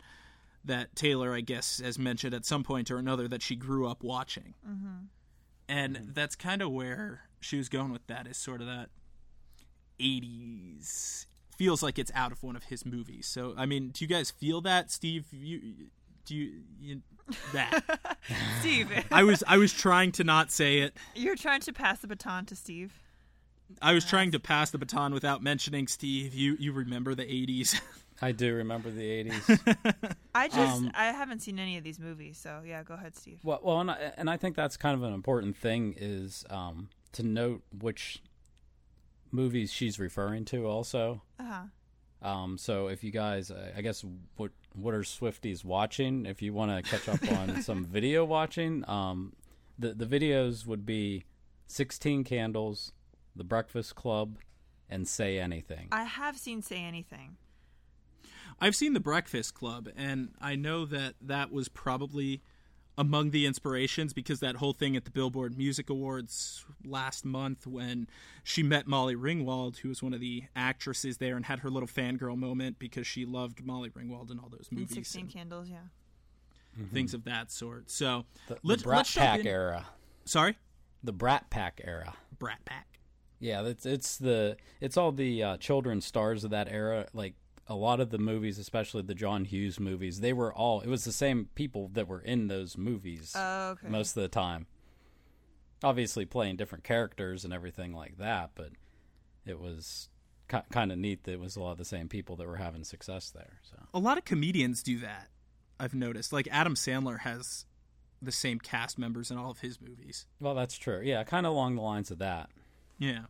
that 0.64 0.94
Taylor, 0.96 1.32
I 1.32 1.40
guess, 1.40 1.78
has 1.80 1.96
mentioned 1.98 2.34
at 2.34 2.44
some 2.44 2.64
point 2.64 2.90
or 2.90 2.98
another 2.98 3.28
that 3.28 3.40
she 3.40 3.54
grew 3.56 3.86
up 3.88 4.02
watching. 4.02 4.54
Mm-hmm. 4.68 5.04
And 5.68 5.96
mm-hmm. 5.96 6.12
that's 6.14 6.34
kind 6.34 6.62
of 6.62 6.70
where 6.70 7.22
she 7.40 7.56
was 7.56 7.68
going 7.68 7.92
with 7.92 8.06
that, 8.06 8.26
is 8.26 8.36
sort 8.36 8.60
of 8.60 8.66
that 8.66 8.88
80s. 10.00 11.26
Feels 11.56 11.82
like 11.82 11.98
it's 11.98 12.12
out 12.14 12.32
of 12.32 12.42
one 12.42 12.56
of 12.56 12.64
his 12.64 12.86
movies. 12.86 13.26
So, 13.26 13.54
I 13.56 13.66
mean, 13.66 13.88
do 13.88 14.04
you 14.04 14.08
guys 14.08 14.30
feel 14.30 14.60
that, 14.62 14.90
Steve? 14.90 15.26
You 15.32 15.60
do 16.24 16.34
you, 16.34 16.52
you 16.80 17.02
that? 17.52 17.82
Steve, 18.60 18.90
I 19.10 19.24
was 19.24 19.42
I 19.46 19.56
was 19.56 19.72
trying 19.72 20.12
to 20.12 20.24
not 20.24 20.52
say 20.52 20.78
it. 20.78 20.96
you're 21.14 21.36
trying 21.36 21.60
to 21.62 21.72
pass 21.72 21.98
the 21.98 22.06
baton 22.06 22.46
to 22.46 22.56
Steve. 22.56 22.92
I 23.82 23.92
was 23.92 24.04
trying 24.04 24.30
to 24.32 24.38
pass 24.38 24.70
the 24.70 24.78
baton 24.78 25.12
without 25.12 25.42
mentioning 25.42 25.88
Steve. 25.88 26.32
You 26.32 26.56
you 26.60 26.72
remember 26.72 27.14
the 27.14 27.24
'80s? 27.24 27.80
I 28.20 28.32
do 28.32 28.54
remember 28.54 28.90
the 28.90 29.24
80s. 29.24 30.14
I 30.34 30.48
just 30.48 30.58
Um, 30.58 30.90
I 30.94 31.06
haven't 31.06 31.40
seen 31.40 31.58
any 31.58 31.76
of 31.76 31.84
these 31.84 32.00
movies, 32.00 32.36
so 32.38 32.62
yeah, 32.66 32.82
go 32.82 32.94
ahead, 32.94 33.14
Steve. 33.16 33.38
Well, 33.44 33.60
well, 33.62 33.80
and 33.80 33.90
I, 33.90 34.12
and 34.16 34.28
I 34.28 34.36
think 34.36 34.56
that's 34.56 34.76
kind 34.76 34.94
of 34.96 35.02
an 35.04 35.12
important 35.14 35.56
thing 35.56 35.94
is 35.96 36.44
um, 36.50 36.88
to 37.12 37.22
note 37.22 37.62
which 37.80 38.22
movies 39.30 39.72
she's 39.72 39.98
referring 39.98 40.44
to. 40.46 40.66
Also, 40.66 41.22
Uh 41.38 41.44
huh. 42.22 42.28
um, 42.28 42.58
so 42.58 42.88
if 42.88 43.04
you 43.04 43.10
guys, 43.10 43.50
uh, 43.50 43.72
I 43.76 43.82
guess, 43.82 44.04
what 44.36 44.50
what 44.74 44.94
are 44.94 45.02
Swifties 45.02 45.64
watching? 45.64 46.26
If 46.26 46.42
you 46.42 46.52
want 46.52 46.84
to 46.84 46.88
catch 46.90 47.08
up 47.08 47.22
on 47.38 47.62
some 47.68 47.84
video 47.84 48.24
watching, 48.24 48.88
um, 48.88 49.32
the 49.78 49.94
the 49.94 50.06
videos 50.06 50.66
would 50.66 50.84
be 50.86 51.24
Sixteen 51.66 52.24
Candles, 52.24 52.92
The 53.36 53.44
Breakfast 53.44 53.94
Club, 53.94 54.38
and 54.88 55.06
Say 55.06 55.38
Anything. 55.38 55.88
I 55.92 56.04
have 56.04 56.36
seen 56.36 56.62
Say 56.62 56.82
Anything. 56.82 57.36
I've 58.60 58.74
seen 58.76 58.92
The 58.94 59.00
Breakfast 59.00 59.54
Club, 59.54 59.88
and 59.96 60.30
I 60.40 60.56
know 60.56 60.84
that 60.86 61.14
that 61.20 61.52
was 61.52 61.68
probably 61.68 62.42
among 62.96 63.30
the 63.30 63.46
inspirations 63.46 64.12
because 64.12 64.40
that 64.40 64.56
whole 64.56 64.72
thing 64.72 64.96
at 64.96 65.04
the 65.04 65.10
Billboard 65.12 65.56
Music 65.56 65.88
Awards 65.88 66.64
last 66.84 67.24
month 67.24 67.64
when 67.64 68.08
she 68.42 68.64
met 68.64 68.88
Molly 68.88 69.14
Ringwald, 69.14 69.76
who 69.78 69.88
was 69.88 70.02
one 70.02 70.12
of 70.12 70.18
the 70.20 70.42
actresses 70.56 71.18
there, 71.18 71.36
and 71.36 71.44
had 71.44 71.60
her 71.60 71.70
little 71.70 71.86
fangirl 71.88 72.36
moment 72.36 72.80
because 72.80 73.06
she 73.06 73.24
loved 73.24 73.64
Molly 73.64 73.90
Ringwald 73.90 74.30
and 74.32 74.40
all 74.40 74.48
those 74.48 74.66
In 74.72 74.78
movies 74.78 74.94
16 74.96 75.20
and 75.22 75.30
Candles, 75.32 75.68
yeah. 75.68 75.76
things 76.92 77.14
of 77.14 77.22
that 77.24 77.52
sort. 77.52 77.88
So, 77.90 78.24
the, 78.48 78.54
the 78.54 78.60
let's- 78.64 78.82
Brat 78.82 78.96
let's 78.98 79.14
Pack 79.14 79.40
in- 79.40 79.46
era. 79.46 79.86
sorry, 80.24 80.56
The 81.04 81.12
Brat 81.12 81.48
Pack 81.50 81.80
era. 81.84 82.14
Brat 82.40 82.64
Pack. 82.64 82.86
Yeah, 83.40 83.62
it's 83.62 83.86
it's 83.86 84.16
the 84.16 84.56
it's 84.80 84.96
all 84.96 85.12
the 85.12 85.42
uh, 85.44 85.56
children 85.58 86.00
stars 86.00 86.42
of 86.42 86.50
that 86.50 86.66
era. 86.68 87.06
Like 87.12 87.34
a 87.68 87.74
lot 87.74 88.00
of 88.00 88.10
the 88.10 88.18
movies, 88.18 88.58
especially 88.58 89.02
the 89.02 89.14
John 89.14 89.44
Hughes 89.44 89.78
movies, 89.78 90.20
they 90.20 90.32
were 90.32 90.52
all 90.52 90.80
it 90.80 90.88
was 90.88 91.04
the 91.04 91.12
same 91.12 91.48
people 91.54 91.88
that 91.92 92.08
were 92.08 92.20
in 92.20 92.48
those 92.48 92.76
movies 92.78 93.32
Oh, 93.36 93.70
okay. 93.70 93.88
most 93.88 94.16
of 94.16 94.22
the 94.22 94.28
time. 94.28 94.66
Obviously, 95.82 96.24
playing 96.24 96.56
different 96.56 96.82
characters 96.82 97.44
and 97.44 97.54
everything 97.54 97.92
like 97.92 98.18
that, 98.18 98.50
but 98.56 98.70
it 99.46 99.60
was 99.60 100.08
ki- 100.50 100.58
kind 100.72 100.90
of 100.90 100.98
neat 100.98 101.22
that 101.24 101.32
it 101.34 101.40
was 101.40 101.54
a 101.54 101.60
lot 101.60 101.72
of 101.72 101.78
the 101.78 101.84
same 101.84 102.08
people 102.08 102.34
that 102.36 102.48
were 102.48 102.56
having 102.56 102.82
success 102.82 103.30
there. 103.30 103.60
So 103.62 103.76
A 103.94 104.00
lot 104.00 104.18
of 104.18 104.24
comedians 104.24 104.82
do 104.82 104.98
that. 105.00 105.28
I've 105.78 105.94
noticed. 105.94 106.32
Like 106.32 106.48
Adam 106.50 106.74
Sandler 106.74 107.20
has 107.20 107.64
the 108.20 108.32
same 108.32 108.58
cast 108.58 108.98
members 108.98 109.30
in 109.30 109.36
all 109.38 109.52
of 109.52 109.60
his 109.60 109.80
movies. 109.80 110.26
well, 110.40 110.56
that's 110.56 110.76
true. 110.76 111.00
Yeah, 111.04 111.22
kind 111.22 111.46
of 111.46 111.52
along 111.52 111.76
the 111.76 111.82
lines 111.82 112.10
of 112.10 112.18
that. 112.18 112.50
Yeah. 112.98 113.26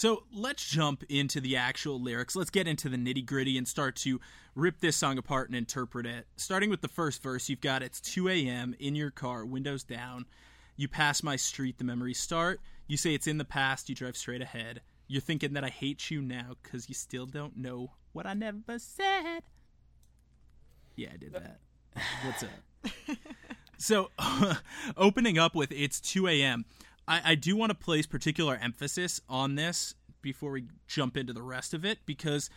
So 0.00 0.22
let's 0.32 0.66
jump 0.66 1.04
into 1.10 1.42
the 1.42 1.58
actual 1.58 2.00
lyrics. 2.00 2.34
Let's 2.34 2.48
get 2.48 2.66
into 2.66 2.88
the 2.88 2.96
nitty 2.96 3.26
gritty 3.26 3.58
and 3.58 3.68
start 3.68 3.96
to 3.96 4.18
rip 4.54 4.80
this 4.80 4.96
song 4.96 5.18
apart 5.18 5.50
and 5.50 5.56
interpret 5.56 6.06
it. 6.06 6.26
Starting 6.36 6.70
with 6.70 6.80
the 6.80 6.88
first 6.88 7.22
verse, 7.22 7.50
you've 7.50 7.60
got 7.60 7.82
it's 7.82 8.00
2 8.00 8.30
a.m. 8.30 8.74
in 8.78 8.94
your 8.94 9.10
car, 9.10 9.44
windows 9.44 9.82
down. 9.82 10.24
You 10.74 10.88
pass 10.88 11.22
my 11.22 11.36
street, 11.36 11.76
the 11.76 11.84
memories 11.84 12.18
start. 12.18 12.62
You 12.86 12.96
say 12.96 13.12
it's 13.12 13.26
in 13.26 13.36
the 13.36 13.44
past, 13.44 13.90
you 13.90 13.94
drive 13.94 14.16
straight 14.16 14.40
ahead. 14.40 14.80
You're 15.06 15.20
thinking 15.20 15.52
that 15.52 15.64
I 15.64 15.68
hate 15.68 16.10
you 16.10 16.22
now 16.22 16.56
because 16.62 16.88
you 16.88 16.94
still 16.94 17.26
don't 17.26 17.58
know 17.58 17.90
what 18.14 18.24
I 18.24 18.32
never 18.32 18.78
said. 18.78 19.42
Yeah, 20.96 21.08
I 21.12 21.18
did 21.18 21.34
that. 21.34 21.60
What's 22.24 22.42
up? 22.42 23.18
So, 23.80 24.10
opening 24.98 25.38
up 25.38 25.54
with 25.54 25.72
it's 25.72 26.02
2 26.02 26.28
a.m., 26.28 26.66
I, 27.10 27.32
I 27.32 27.34
do 27.34 27.56
want 27.56 27.70
to 27.70 27.74
place 27.74 28.06
particular 28.06 28.58
emphasis 28.62 29.20
on 29.28 29.56
this 29.56 29.94
before 30.22 30.52
we 30.52 30.64
jump 30.86 31.16
into 31.16 31.32
the 31.32 31.42
rest 31.42 31.74
of 31.74 31.84
it 31.84 31.98
because 32.06 32.48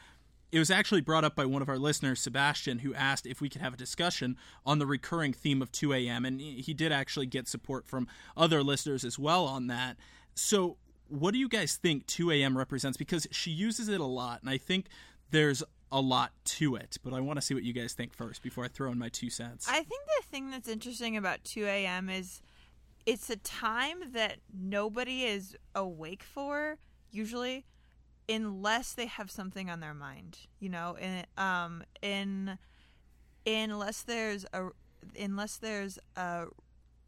it 0.51 0.59
was 0.59 0.69
actually 0.69 1.01
brought 1.01 1.23
up 1.23 1.35
by 1.35 1.45
one 1.45 1.63
of 1.63 1.69
our 1.69 1.79
listeners, 1.79 2.21
Sebastian, 2.21 2.79
who 2.79 2.93
asked 2.93 3.25
if 3.25 3.41
we 3.41 3.49
could 3.49 3.61
have 3.61 3.73
a 3.73 3.77
discussion 3.77 4.37
on 4.65 4.77
the 4.77 4.85
recurring 4.85 5.33
theme 5.33 5.63
of 5.63 5.71
2 5.71 5.93
a.m. 5.93 6.23
And 6.25 6.39
he 6.39 6.73
did 6.75 6.91
actually 6.91 7.25
get 7.25 7.47
support 7.47 7.87
from 7.87 8.07
other 8.37 8.61
listeners 8.61 9.03
as 9.03 9.17
well 9.17 9.45
on 9.45 9.65
that. 9.67 9.97
So, 10.35 10.77
what 11.07 11.31
do 11.31 11.39
you 11.39 11.49
guys 11.49 11.75
think 11.75 12.05
2 12.05 12.31
a.m. 12.31 12.55
represents? 12.55 12.97
Because 12.97 13.27
she 13.31 13.49
uses 13.49 13.89
it 13.89 13.99
a 13.99 14.05
lot, 14.05 14.41
and 14.41 14.49
I 14.49 14.57
think 14.57 14.87
there's 15.31 15.63
a 15.91 15.99
lot 15.99 16.31
to 16.45 16.75
it. 16.75 16.97
But 17.03 17.13
I 17.13 17.19
want 17.19 17.37
to 17.37 17.41
see 17.41 17.53
what 17.53 17.63
you 17.63 17.73
guys 17.73 17.93
think 17.93 18.13
first 18.13 18.41
before 18.43 18.63
I 18.63 18.67
throw 18.67 18.91
in 18.91 18.99
my 18.99 19.09
two 19.09 19.29
cents. 19.29 19.67
I 19.67 19.83
think 19.83 20.01
the 20.19 20.27
thing 20.27 20.51
that's 20.51 20.67
interesting 20.67 21.17
about 21.17 21.43
2 21.43 21.65
a.m. 21.65 22.09
is 22.09 22.41
it's 23.05 23.29
a 23.29 23.35
time 23.35 24.11
that 24.13 24.37
nobody 24.53 25.23
is 25.23 25.55
awake 25.75 26.23
for 26.23 26.77
usually, 27.11 27.65
unless 28.29 28.93
they 28.93 29.05
have 29.05 29.29
something 29.29 29.69
on 29.69 29.79
their 29.79 29.93
mind. 29.93 30.39
You 30.59 30.69
know, 30.69 30.97
and 30.99 31.27
um, 31.37 31.83
in 32.01 32.57
unless 33.45 34.03
there's 34.03 34.45
a 34.53 34.69
unless 35.19 35.57
there's 35.57 35.99
a 36.15 36.45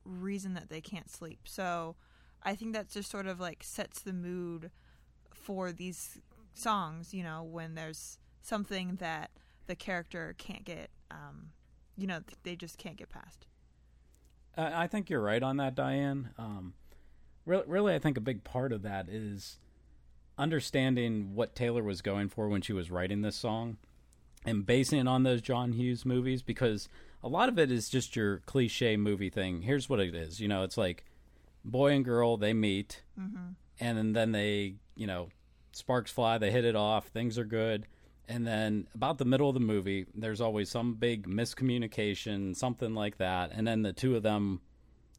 reason 0.04 0.54
that 0.54 0.70
they 0.70 0.82
can't 0.82 1.10
sleep. 1.10 1.40
So 1.46 1.96
I 2.44 2.56
think 2.56 2.74
that 2.74 2.90
just 2.90 3.10
sort 3.10 3.28
of 3.28 3.40
like 3.40 3.64
sets 3.64 4.02
the 4.02 4.14
mood 4.14 4.72
for 5.34 5.72
these 5.72 6.20
songs. 6.54 7.14
You 7.14 7.24
know, 7.24 7.44
when 7.44 7.76
there's 7.76 8.20
something 8.42 8.96
that 8.96 9.32
the 9.68 9.76
character 9.76 10.36
can't 10.38 10.66
get. 10.66 10.90
Um, 11.12 11.52
you 11.98 12.08
know, 12.08 12.20
they 12.44 12.56
just 12.56 12.78
can't 12.78 12.98
get 12.98 13.10
past. 13.10 13.48
I 14.58 14.84
I 14.84 14.88
think 14.88 15.10
you're 15.10 15.22
right 15.22 15.42
on 15.44 15.58
that, 15.58 15.76
Diane. 15.76 16.30
Um, 16.38 16.74
really, 17.46 17.64
really, 17.68 17.96
I 17.96 18.00
think 18.00 18.18
a 18.18 18.22
big 18.22 18.44
part 18.44 18.72
of 18.72 18.82
that 18.84 19.10
is 19.10 19.60
understanding 20.38 21.34
what 21.34 21.56
Taylor 21.56 21.84
was 21.84 22.02
going 22.02 22.30
for 22.30 22.50
when 22.50 22.62
she 22.62 22.74
was 22.74 22.92
writing 22.92 23.22
this 23.22 23.36
song, 23.36 23.78
and 24.46 24.66
basing 24.66 25.00
it 25.00 25.08
on 25.08 25.24
those 25.24 25.42
John 25.42 25.74
Hughes 25.74 26.06
movies 26.06 26.42
because 26.42 26.90
a 27.24 27.28
lot 27.30 27.50
of 27.50 27.58
it 27.58 27.72
is 27.72 27.90
just 27.90 28.16
your 28.16 28.40
cliche 28.46 28.98
movie 28.98 29.30
thing. 29.30 29.62
Here's 29.62 29.90
what 29.90 30.00
it 30.00 30.14
is, 30.14 30.40
you 30.40 30.48
know, 30.48 30.64
it's 30.64 30.78
like 30.78 31.06
boy 31.64 31.94
and 31.94 32.06
girl 32.06 32.38
they 32.38 32.54
meet, 32.54 33.02
and 33.80 34.16
then 34.16 34.32
they, 34.32 34.76
you 34.96 35.08
know, 35.08 35.30
sparks 35.72 36.12
fly, 36.12 36.38
they 36.38 36.52
hit 36.52 36.66
it 36.66 36.76
off, 36.76 37.08
things 37.08 37.38
are 37.38 37.46
good. 37.46 37.88
And 38.28 38.46
then 38.46 38.88
about 38.96 39.18
the 39.18 39.26
middle 39.26 39.50
of 39.50 39.54
the 39.54 39.60
movie, 39.60 40.06
there's 40.16 40.42
always 40.42 40.70
some 40.70 40.96
big 40.96 41.28
miscommunication, 41.28 42.56
something 42.56 42.96
like 42.96 43.18
that, 43.18 43.52
and 43.54 43.68
then 43.68 43.84
the 43.84 43.94
two 43.94 44.16
of 44.16 44.24
them 44.24 44.62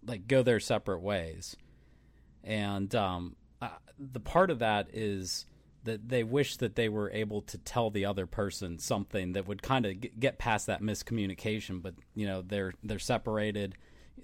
like 0.04 0.26
go 0.26 0.42
their 0.42 0.60
separate 0.60 1.00
ways. 1.00 1.56
And 2.42 2.94
um, 2.94 3.36
uh, 3.60 3.70
the 3.98 4.20
part 4.20 4.50
of 4.50 4.60
that 4.60 4.88
is 4.92 5.46
that 5.84 6.08
they 6.08 6.24
wish 6.24 6.56
that 6.56 6.74
they 6.74 6.88
were 6.88 7.10
able 7.12 7.42
to 7.42 7.58
tell 7.58 7.90
the 7.90 8.04
other 8.04 8.26
person 8.26 8.78
something 8.78 9.32
that 9.32 9.46
would 9.46 9.62
kind 9.62 9.86
of 9.86 9.94
get 10.18 10.38
past 10.38 10.66
that 10.66 10.82
miscommunication, 10.82 11.80
but 11.80 11.94
you 12.14 12.26
know 12.26 12.42
they're 12.42 12.74
they're 12.82 12.98
separated, 12.98 13.76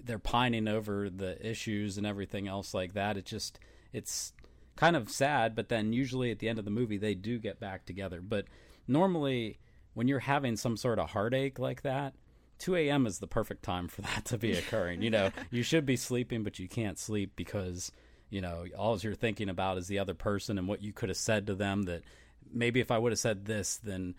they're 0.03 0.19
pining 0.19 0.67
over 0.67 1.09
the 1.09 1.45
issues 1.45 1.97
and 1.97 2.05
everything 2.05 2.47
else 2.47 2.73
like 2.73 2.93
that. 2.93 3.17
It 3.17 3.25
just 3.25 3.59
it's 3.91 4.33
kind 4.75 4.95
of 4.95 5.09
sad, 5.09 5.55
but 5.55 5.69
then 5.69 5.93
usually 5.93 6.31
at 6.31 6.39
the 6.39 6.49
end 6.49 6.59
of 6.59 6.65
the 6.65 6.71
movie 6.71 6.97
they 6.97 7.15
do 7.15 7.39
get 7.39 7.59
back 7.59 7.85
together. 7.85 8.21
But 8.21 8.45
normally 8.87 9.59
when 9.93 10.07
you're 10.07 10.19
having 10.19 10.55
some 10.55 10.77
sort 10.77 10.99
of 10.99 11.11
heartache 11.11 11.59
like 11.59 11.81
that, 11.83 12.13
2 12.59 12.75
a.m. 12.75 13.05
is 13.05 13.19
the 13.19 13.27
perfect 13.27 13.63
time 13.63 13.87
for 13.87 14.01
that 14.03 14.25
to 14.25 14.37
be 14.37 14.53
occurring. 14.53 15.01
You 15.01 15.09
know, 15.09 15.31
you 15.51 15.63
should 15.63 15.85
be 15.85 15.97
sleeping, 15.97 16.43
but 16.43 16.59
you 16.59 16.67
can't 16.67 16.97
sleep 16.97 17.33
because, 17.35 17.91
you 18.29 18.41
know, 18.41 18.65
all 18.77 18.97
you're 18.97 19.15
thinking 19.15 19.49
about 19.49 19.77
is 19.77 19.87
the 19.87 19.99
other 19.99 20.13
person 20.13 20.57
and 20.57 20.67
what 20.67 20.81
you 20.81 20.93
could 20.93 21.09
have 21.09 21.17
said 21.17 21.47
to 21.47 21.55
them 21.55 21.83
that 21.83 22.03
maybe 22.51 22.79
if 22.79 22.91
I 22.91 22.97
would 22.97 23.11
have 23.11 23.19
said 23.19 23.45
this, 23.45 23.77
then, 23.77 24.15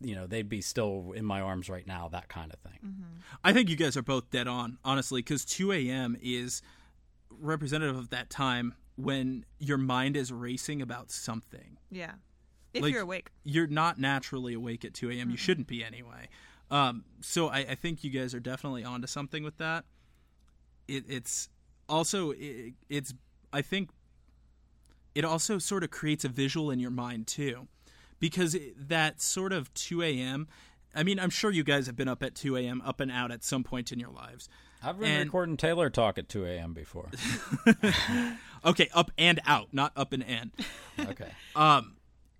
you 0.00 0.14
know, 0.14 0.26
they'd 0.26 0.48
be 0.48 0.60
still 0.60 1.12
in 1.14 1.24
my 1.24 1.40
arms 1.40 1.70
right 1.70 1.86
now, 1.86 2.08
that 2.08 2.28
kind 2.28 2.52
of 2.52 2.58
thing. 2.58 2.78
Mm-hmm. 2.84 3.20
I 3.42 3.52
think 3.52 3.68
you 3.68 3.76
guys 3.76 3.96
are 3.96 4.02
both 4.02 4.30
dead 4.30 4.46
on, 4.46 4.78
honestly, 4.84 5.20
because 5.20 5.44
2 5.44 5.72
a.m. 5.72 6.16
is 6.20 6.62
representative 7.30 7.96
of 7.96 8.10
that 8.10 8.30
time 8.30 8.74
when 8.96 9.44
your 9.58 9.78
mind 9.78 10.16
is 10.16 10.32
racing 10.32 10.82
about 10.82 11.10
something. 11.10 11.78
Yeah. 11.90 12.12
If 12.76 12.82
Like- 12.82 12.92
you're 12.92 13.02
awake. 13.02 13.30
You're 13.44 13.66
not 13.66 13.98
naturally 13.98 14.54
awake 14.54 14.84
at 14.84 14.94
2 14.94 15.10
a.m. 15.10 15.30
You 15.30 15.36
shouldn't 15.36 15.66
be 15.66 15.82
anyway. 15.84 16.28
Um, 16.70 17.04
so 17.20 17.48
I, 17.48 17.58
I 17.58 17.74
think 17.74 18.02
you 18.04 18.10
guys 18.10 18.34
are 18.34 18.40
definitely 18.40 18.84
onto 18.84 19.06
something 19.06 19.42
with 19.44 19.56
that. 19.58 19.84
It, 20.88 21.04
it's 21.08 21.48
also 21.88 22.30
it, 22.32 22.74
it's 22.88 23.14
I 23.52 23.62
think 23.62 23.90
it 25.14 25.24
also 25.24 25.58
sort 25.58 25.84
of 25.84 25.90
creates 25.90 26.24
a 26.24 26.28
visual 26.28 26.70
in 26.70 26.78
your 26.80 26.90
mind 26.90 27.26
too, 27.26 27.68
because 28.20 28.54
it, 28.54 28.88
that 28.88 29.20
sort 29.22 29.52
of 29.52 29.72
2 29.74 30.02
a.m. 30.02 30.48
I 30.94 31.02
mean, 31.02 31.18
I'm 31.20 31.30
sure 31.30 31.50
you 31.50 31.62
guys 31.64 31.86
have 31.86 31.96
been 31.96 32.08
up 32.08 32.22
at 32.22 32.34
2 32.34 32.56
a.m. 32.56 32.82
up 32.84 33.00
and 33.00 33.10
out 33.12 33.30
at 33.30 33.44
some 33.44 33.62
point 33.64 33.92
in 33.92 33.98
your 34.00 34.10
lives. 34.10 34.48
I've 34.82 34.98
been 34.98 35.08
And- 35.08 35.24
recording 35.26 35.56
Taylor 35.56 35.88
talk 35.90 36.18
at 36.18 36.28
2 36.28 36.44
a.m. 36.46 36.72
before. 36.74 37.10
Okay, 38.64 38.88
up 38.92 39.12
and 39.16 39.38
out, 39.46 39.68
not 39.72 39.92
up 39.96 40.12
and 40.12 40.22
in. 40.24 40.50
Okay. 40.98 41.28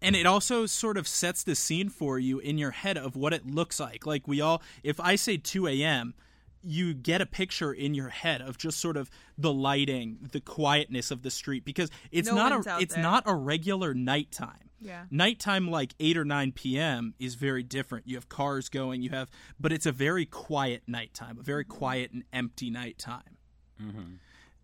And 0.03 0.15
it 0.15 0.27
also 0.27 0.67
sort 0.67 0.97
of 0.97 1.09
sets 1.09 1.43
the 1.43 1.55
scene 1.55 1.89
for 1.89 2.19
you 2.19 2.39
in 2.39 2.59
your 2.59 2.71
head 2.71 2.99
of 2.99 3.17
what 3.17 3.33
it 3.33 3.47
looks 3.47 3.81
like. 3.81 4.07
Like 4.07 4.29
we 4.29 4.41
all, 4.41 4.63
if 4.83 5.01
I 5.01 5.17
say 5.17 5.37
2 5.37 5.67
a.m., 5.69 6.15
you 6.63 6.95
get 6.95 7.21
a 7.21 7.27
picture 7.27 7.73
in 7.73 7.95
your 7.95 8.09
head 8.09 8.41
of 8.43 8.59
just 8.59 8.81
sort 8.81 8.97
of 8.97 9.09
the 9.39 9.53
lighting, 9.53 10.19
the 10.33 10.41
quietness 10.41 11.11
of 11.11 11.23
the 11.23 11.31
street 11.31 11.65
because 11.65 11.91
it's 12.11 12.29
No 12.29 12.35
not 12.35 12.67
a 12.67 12.79
it's 12.81 12.95
there. 12.95 13.03
not 13.03 13.23
a 13.27 13.35
regular 13.35 13.95
nighttime. 13.95 14.71
Yeah. 14.81 15.05
Nighttime 15.11 15.71
like 15.71 15.95
8 16.01 16.19
or 16.19 16.25
9 16.25 16.53
p.m. 16.53 17.15
is 17.19 17.35
very 17.35 17.63
different. 17.63 18.07
You 18.09 18.17
have 18.17 18.29
cars 18.29 18.69
going, 18.69 19.01
you 19.01 19.11
have 19.11 19.31
but 19.61 19.73
it's 19.73 19.87
a 19.87 19.93
very 19.93 20.27
quiet 20.27 20.83
nighttime, 20.87 21.39
a 21.39 21.43
very 21.43 21.65
mm-hmm. 21.65 21.79
quiet 21.79 22.13
and 22.13 22.25
empty 22.33 22.69
nighttime. 22.69 23.37
Mm-hmm. 23.81 24.15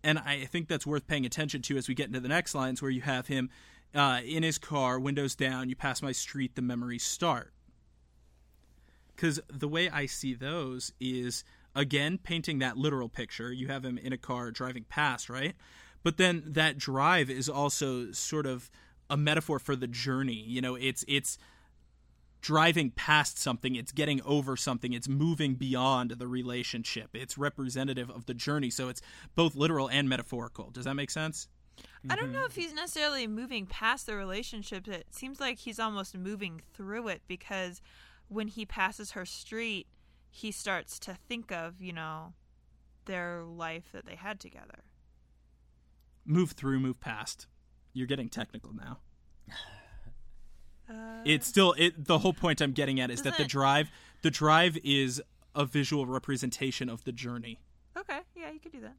And 0.03 0.19
I 0.19 0.43
think 0.45 0.67
that's 0.67 0.85
worth 0.85 1.07
paying 1.07 1.25
attention 1.25 1.61
to 1.63 1.77
as 1.77 1.87
we 1.87 1.95
get 1.95 2.07
into 2.07 2.19
the 2.19 2.27
next 2.27 2.53
lines 2.53 2.81
where 2.81 2.91
you 2.91 3.01
have 3.01 3.27
him 3.27 3.49
uh, 3.93 4.21
in 4.25 4.43
his 4.43 4.57
car, 4.57 4.99
windows 4.99 5.35
down, 5.35 5.69
you 5.69 5.75
pass 5.75 6.01
my 6.01 6.11
street, 6.11 6.55
the 6.55 6.61
memories 6.61 7.03
start. 7.03 7.53
Because 9.15 9.39
the 9.47 9.67
way 9.67 9.89
I 9.89 10.07
see 10.07 10.33
those 10.33 10.91
is, 10.99 11.43
again, 11.75 12.17
painting 12.17 12.59
that 12.59 12.77
literal 12.77 13.09
picture. 13.09 13.51
You 13.51 13.67
have 13.67 13.85
him 13.85 13.97
in 13.97 14.11
a 14.11 14.17
car 14.17 14.51
driving 14.51 14.85
past, 14.89 15.29
right? 15.29 15.55
But 16.01 16.17
then 16.17 16.43
that 16.47 16.77
drive 16.77 17.29
is 17.29 17.47
also 17.47 18.11
sort 18.11 18.45
of 18.45 18.69
a 19.09 19.17
metaphor 19.17 19.59
for 19.59 19.75
the 19.75 19.87
journey. 19.87 20.43
You 20.45 20.61
know, 20.61 20.75
it's 20.75 21.05
it's 21.07 21.37
driving 22.41 22.91
past 22.91 23.39
something, 23.39 23.75
it's 23.75 23.93
getting 23.93 24.21
over 24.23 24.57
something, 24.57 24.91
it's 24.91 25.07
moving 25.07 25.55
beyond 25.55 26.11
the 26.11 26.27
relationship. 26.27 27.09
It's 27.13 27.37
representative 27.37 28.09
of 28.09 28.25
the 28.25 28.33
journey, 28.33 28.69
so 28.69 28.89
it's 28.89 29.01
both 29.33 29.55
literal 29.55 29.89
and 29.89 30.09
metaphorical. 30.09 30.69
Does 30.71 30.83
that 30.83 30.95
make 30.95 31.09
sense? 31.09 31.47
I 32.09 32.15
don't 32.15 32.25
mm-hmm. 32.25 32.33
know 32.33 32.45
if 32.45 32.55
he's 32.55 32.73
necessarily 32.73 33.27
moving 33.27 33.65
past 33.65 34.05
the 34.05 34.15
relationship. 34.15 34.87
It 34.87 35.07
seems 35.11 35.39
like 35.39 35.59
he's 35.59 35.79
almost 35.79 36.17
moving 36.17 36.61
through 36.73 37.07
it 37.07 37.21
because 37.27 37.81
when 38.27 38.47
he 38.47 38.65
passes 38.65 39.11
her 39.11 39.25
street, 39.25 39.87
he 40.29 40.51
starts 40.51 40.99
to 40.99 41.17
think 41.27 41.51
of, 41.51 41.81
you 41.81 41.93
know, 41.93 42.33
their 43.05 43.43
life 43.43 43.91
that 43.93 44.05
they 44.05 44.15
had 44.15 44.39
together. 44.39 44.83
Move 46.25 46.51
through, 46.51 46.79
move 46.79 46.99
past. 46.99 47.47
You're 47.93 48.07
getting 48.07 48.29
technical 48.29 48.73
now. 48.73 48.99
Uh, 50.89 51.21
it's 51.23 51.47
still 51.47 51.73
it 51.77 52.05
the 52.05 52.19
whole 52.19 52.33
point 52.33 52.59
I'm 52.59 52.73
getting 52.73 52.99
at 52.99 53.09
is 53.09 53.21
that 53.21 53.37
the 53.37 53.45
drive 53.45 53.89
the 54.21 54.29
drive 54.29 54.77
is 54.83 55.21
a 55.55 55.65
visual 55.65 56.05
representation 56.05 56.89
of 56.89 57.05
the 57.05 57.13
journey. 57.13 57.61
Okay, 57.97 58.19
yeah, 58.35 58.51
you 58.51 58.59
could 58.59 58.73
do 58.73 58.81
that. 58.81 58.95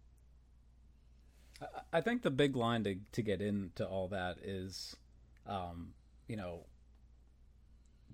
I 1.93 2.01
think 2.01 2.23
the 2.23 2.31
big 2.31 2.57
line 2.57 2.85
to 2.85 2.97
to 3.13 3.23
get 3.23 3.41
into 3.41 3.87
all 3.87 4.09
that 4.09 4.39
is 4.43 4.97
um, 5.47 5.95
you 6.29 6.37
know, 6.37 6.61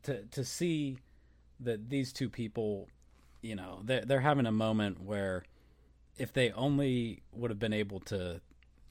to 0.03 0.25
to 0.25 0.45
see 0.45 0.99
that 1.61 1.91
these 1.91 2.13
two 2.13 2.29
people, 2.29 2.89
you 3.43 3.55
know, 3.55 3.81
they're 3.85 4.05
they're 4.05 4.21
having 4.21 4.47
a 4.47 4.53
moment 4.53 5.01
where 5.01 5.45
if 6.17 6.33
they 6.33 6.51
only 6.53 7.23
would 7.33 7.51
have 7.51 7.59
been 7.59 7.73
able 7.73 8.01
to 8.01 8.41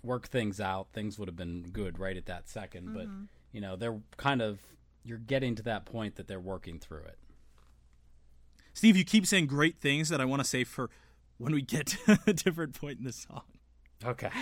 work 0.04 0.28
things 0.28 0.60
out, 0.60 0.88
things 0.94 1.20
would 1.20 1.28
have 1.28 1.36
been 1.36 1.70
good 1.72 2.00
right 2.00 2.18
at 2.18 2.26
that 2.26 2.48
2nd 2.48 2.94
But 2.94 3.08
you 3.52 3.62
know, 3.62 3.76
they're 3.76 4.00
kind 4.18 4.42
of 4.42 4.60
you're 5.04 5.18
getting 5.18 5.56
to 5.56 5.64
that 5.64 5.86
point 5.86 6.16
that 6.16 6.28
they're 6.28 6.40
working 6.40 6.80
through 6.80 7.04
it. 7.04 7.18
Steve, 8.74 8.96
you 8.96 9.04
keep 9.04 9.26
saying 9.26 9.48
great 9.48 9.78
things 9.78 10.10
that 10.10 10.22
I 10.22 10.26
want 10.26 10.42
to 10.42 10.48
say 10.48 10.64
for 10.64 10.90
when 11.38 11.54
we 11.54 11.62
get 11.62 11.88
to 12.06 12.20
a 12.28 12.34
different 12.34 12.80
point 12.80 13.00
in 13.00 13.04
the 13.04 13.12
song. 13.12 13.44
Okay. 14.06 14.30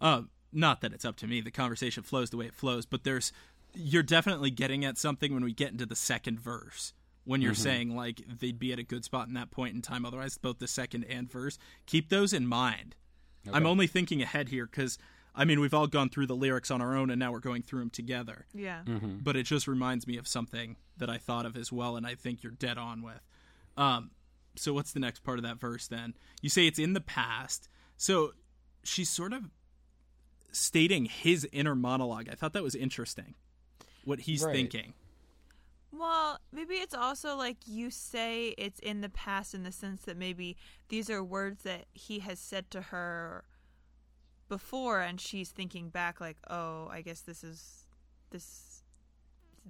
Um, 0.00 0.30
not 0.52 0.80
that 0.80 0.94
it's 0.94 1.04
up 1.04 1.16
to 1.16 1.26
me. 1.26 1.42
The 1.42 1.50
conversation 1.50 2.02
flows 2.02 2.30
the 2.30 2.38
way 2.38 2.46
it 2.46 2.54
flows, 2.54 2.86
but 2.86 3.04
there's 3.04 3.32
you're 3.74 4.02
definitely 4.02 4.50
getting 4.50 4.84
at 4.84 4.96
something 4.96 5.34
when 5.34 5.44
we 5.44 5.52
get 5.52 5.70
into 5.72 5.84
the 5.84 5.96
second 5.96 6.40
verse. 6.40 6.94
When 7.24 7.42
you're 7.42 7.54
saying 7.54 7.94
like 7.94 8.22
they'd 8.26 8.58
be 8.58 8.72
at 8.72 8.78
a 8.78 8.82
good 8.82 9.04
spot 9.04 9.28
in 9.28 9.34
that 9.34 9.50
point 9.50 9.74
in 9.74 9.82
time, 9.82 10.06
otherwise 10.06 10.38
both 10.38 10.58
the 10.58 10.66
second 10.66 11.04
and 11.04 11.30
verse. 11.30 11.58
Keep 11.84 12.08
those 12.08 12.32
in 12.32 12.46
mind. 12.46 12.96
I'm 13.52 13.66
only 13.66 13.86
thinking 13.86 14.22
ahead 14.22 14.48
here 14.48 14.64
because 14.66 14.96
I 15.34 15.44
mean 15.44 15.60
we've 15.60 15.74
all 15.74 15.86
gone 15.86 16.08
through 16.08 16.28
the 16.28 16.36
lyrics 16.36 16.70
on 16.70 16.80
our 16.80 16.96
own, 16.96 17.10
and 17.10 17.20
now 17.20 17.32
we're 17.32 17.40
going 17.40 17.62
through 17.62 17.80
them 17.80 17.90
together. 17.90 18.46
Yeah. 18.54 18.82
But 19.22 19.36
it 19.36 19.42
just 19.42 19.68
reminds 19.68 20.06
me 20.06 20.16
of 20.16 20.26
something 20.26 20.76
that 20.96 21.10
I 21.10 21.18
thought 21.18 21.44
of 21.44 21.56
as 21.56 21.70
well, 21.70 21.96
and 21.96 22.06
I 22.06 22.14
think 22.14 22.42
you're 22.42 22.52
dead 22.52 22.78
on 22.78 23.02
with. 23.02 23.20
Um, 23.76 24.12
so 24.56 24.72
what's 24.72 24.92
the 24.92 25.00
next 25.00 25.22
part 25.22 25.38
of 25.38 25.42
that 25.44 25.60
verse 25.60 25.86
then? 25.86 26.14
You 26.40 26.48
say 26.48 26.66
it's 26.66 26.78
in 26.78 26.94
the 26.94 27.00
past. 27.00 27.68
So 27.96 28.32
she's 28.82 29.10
sort 29.10 29.32
of 29.32 29.50
stating 30.52 31.04
his 31.06 31.46
inner 31.52 31.74
monologue. 31.74 32.28
I 32.30 32.34
thought 32.34 32.52
that 32.54 32.62
was 32.62 32.74
interesting. 32.74 33.34
What 34.04 34.20
he's 34.20 34.42
Right. 34.42 34.54
thinking. 34.54 34.94
Well, 35.92 36.38
maybe 36.52 36.74
it's 36.76 36.94
also 36.94 37.36
like 37.36 37.56
you 37.66 37.90
say 37.90 38.54
it's 38.56 38.78
in 38.80 39.00
the 39.00 39.08
past 39.08 39.54
in 39.54 39.64
the 39.64 39.72
sense 39.72 40.02
that 40.02 40.16
maybe 40.16 40.56
these 40.88 41.10
are 41.10 41.22
words 41.22 41.62
that 41.64 41.86
he 41.92 42.20
has 42.20 42.38
said 42.38 42.70
to 42.70 42.80
her 42.80 43.44
before 44.48 45.00
and 45.00 45.20
she's 45.20 45.50
thinking 45.50 45.90
back 45.90 46.20
like, 46.20 46.36
"Oh, 46.48 46.88
I 46.90 47.02
guess 47.02 47.20
this 47.20 47.42
is 47.44 47.86
this 48.30 48.82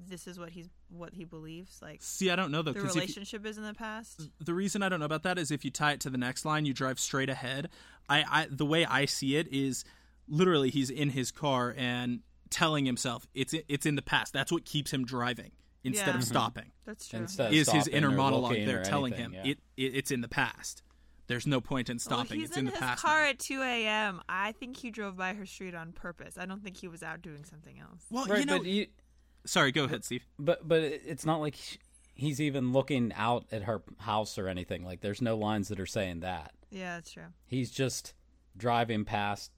this 0.08 0.26
is 0.26 0.38
what 0.38 0.50
he's 0.50 0.68
what 0.90 1.14
he 1.14 1.24
believes." 1.24 1.80
Like 1.82 2.02
See, 2.02 2.30
I 2.30 2.36
don't 2.36 2.50
know 2.50 2.62
though, 2.62 2.72
the 2.72 2.80
because 2.80 2.94
relationship 2.94 3.44
is 3.46 3.56
in 3.58 3.64
the 3.64 3.74
past. 3.74 4.28
the 4.40 4.54
reason 4.54 4.82
I 4.82 4.88
don't 4.90 5.00
know 5.00 5.06
about 5.06 5.22
that 5.24 5.38
is 5.38 5.50
if 5.50 5.64
you 5.64 5.70
tie 5.70 5.92
it 5.92 6.00
to 6.00 6.10
the 6.10 6.18
next 6.18 6.44
line, 6.44 6.64
you 6.66 6.74
drive 6.74 7.00
straight 7.00 7.30
ahead. 7.30 7.70
I, 8.10 8.24
I 8.42 8.46
the 8.50 8.66
way 8.66 8.84
I 8.84 9.06
see 9.06 9.36
it 9.36 9.48
is 9.52 9.84
literally 10.28 10.70
he's 10.70 10.90
in 10.90 11.10
his 11.10 11.30
car 11.30 11.74
and 11.78 12.20
telling 12.50 12.84
himself 12.84 13.26
it's 13.34 13.54
it's 13.68 13.86
in 13.86 13.94
the 13.94 14.02
past. 14.02 14.32
That's 14.32 14.52
what 14.52 14.64
keeps 14.64 14.92
him 14.92 15.04
driving 15.04 15.52
instead 15.84 16.08
Yeah. 16.08 16.16
of 16.16 16.24
stopping. 16.24 16.72
That's 16.84 17.08
true. 17.08 17.20
Instead 17.20 17.54
is 17.54 17.70
his 17.70 17.88
inner 17.88 18.10
monologue 18.10 18.54
there 18.54 18.82
telling 18.82 19.14
anything, 19.14 19.32
him 19.32 19.46
yeah. 19.46 19.52
it, 19.52 19.58
it 19.76 19.94
it's 19.94 20.10
in 20.10 20.20
the 20.20 20.28
past. 20.28 20.82
There's 21.28 21.46
no 21.46 21.60
point 21.60 21.88
in 21.88 21.94
well, 21.94 22.00
stopping. 22.00 22.40
he's 22.40 22.48
it's 22.48 22.58
in, 22.58 22.64
the 22.64 22.72
his 22.72 22.80
past. 22.80 23.02
car 23.04 23.22
now. 23.22 23.28
at 23.28 23.38
2 23.38 23.62
a.m. 23.62 24.20
I 24.28 24.50
think 24.50 24.76
he 24.76 24.90
drove 24.90 25.16
by 25.16 25.32
her 25.34 25.46
street 25.46 25.76
on 25.76 25.92
purpose. 25.92 26.36
I 26.36 26.44
don't 26.44 26.60
think 26.64 26.76
he 26.76 26.88
was 26.88 27.04
out 27.04 27.22
doing 27.22 27.44
something 27.44 27.78
else. 27.78 28.04
Well, 28.10 28.26
right, 28.26 28.40
you 28.40 28.46
know, 28.46 28.58
but 28.58 28.66
you, 28.66 28.88
sorry, 29.46 29.70
go 29.70 29.84
ahead, 29.84 30.04
Steve. 30.04 30.26
but 30.40 30.66
but 30.66 30.82
it's 30.82 31.24
not 31.24 31.40
like 31.40 31.54
he's 32.14 32.40
even 32.40 32.72
looking 32.72 33.12
out 33.14 33.46
at 33.52 33.62
her 33.62 33.80
house 33.98 34.38
or 34.38 34.48
anything. 34.48 34.84
Like 34.84 35.02
there's 35.02 35.22
no 35.22 35.36
lines 35.36 35.68
that 35.68 35.78
are 35.78 35.86
saying 35.86 36.20
that. 36.20 36.52
Yeah, 36.70 36.96
that's 36.96 37.12
true. 37.12 37.24
He's 37.46 37.70
just 37.70 38.14
driving 38.56 39.04
past, 39.04 39.50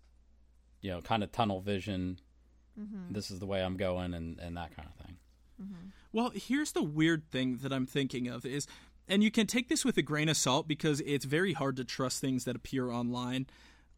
you 0.80 0.90
know, 0.90 1.00
kind 1.00 1.22
of 1.22 1.32
tunnel 1.32 1.60
vision. 1.60 2.18
This 3.10 3.30
is 3.30 3.38
the 3.38 3.46
way 3.46 3.62
I'm 3.62 3.76
going, 3.76 4.14
and 4.14 4.38
and 4.40 4.56
that 4.56 4.74
kind 4.74 4.88
of 4.88 5.06
thing. 5.06 5.18
Well, 6.12 6.32
here's 6.34 6.72
the 6.72 6.82
weird 6.82 7.30
thing 7.30 7.58
that 7.58 7.72
I'm 7.72 7.86
thinking 7.86 8.28
of 8.28 8.44
is, 8.44 8.66
and 9.08 9.22
you 9.22 9.30
can 9.30 9.46
take 9.46 9.68
this 9.68 9.84
with 9.84 9.96
a 9.96 10.02
grain 10.02 10.28
of 10.28 10.36
salt 10.36 10.66
because 10.66 11.00
it's 11.00 11.24
very 11.24 11.52
hard 11.52 11.76
to 11.76 11.84
trust 11.84 12.20
things 12.20 12.44
that 12.44 12.56
appear 12.56 12.90
online. 12.90 13.46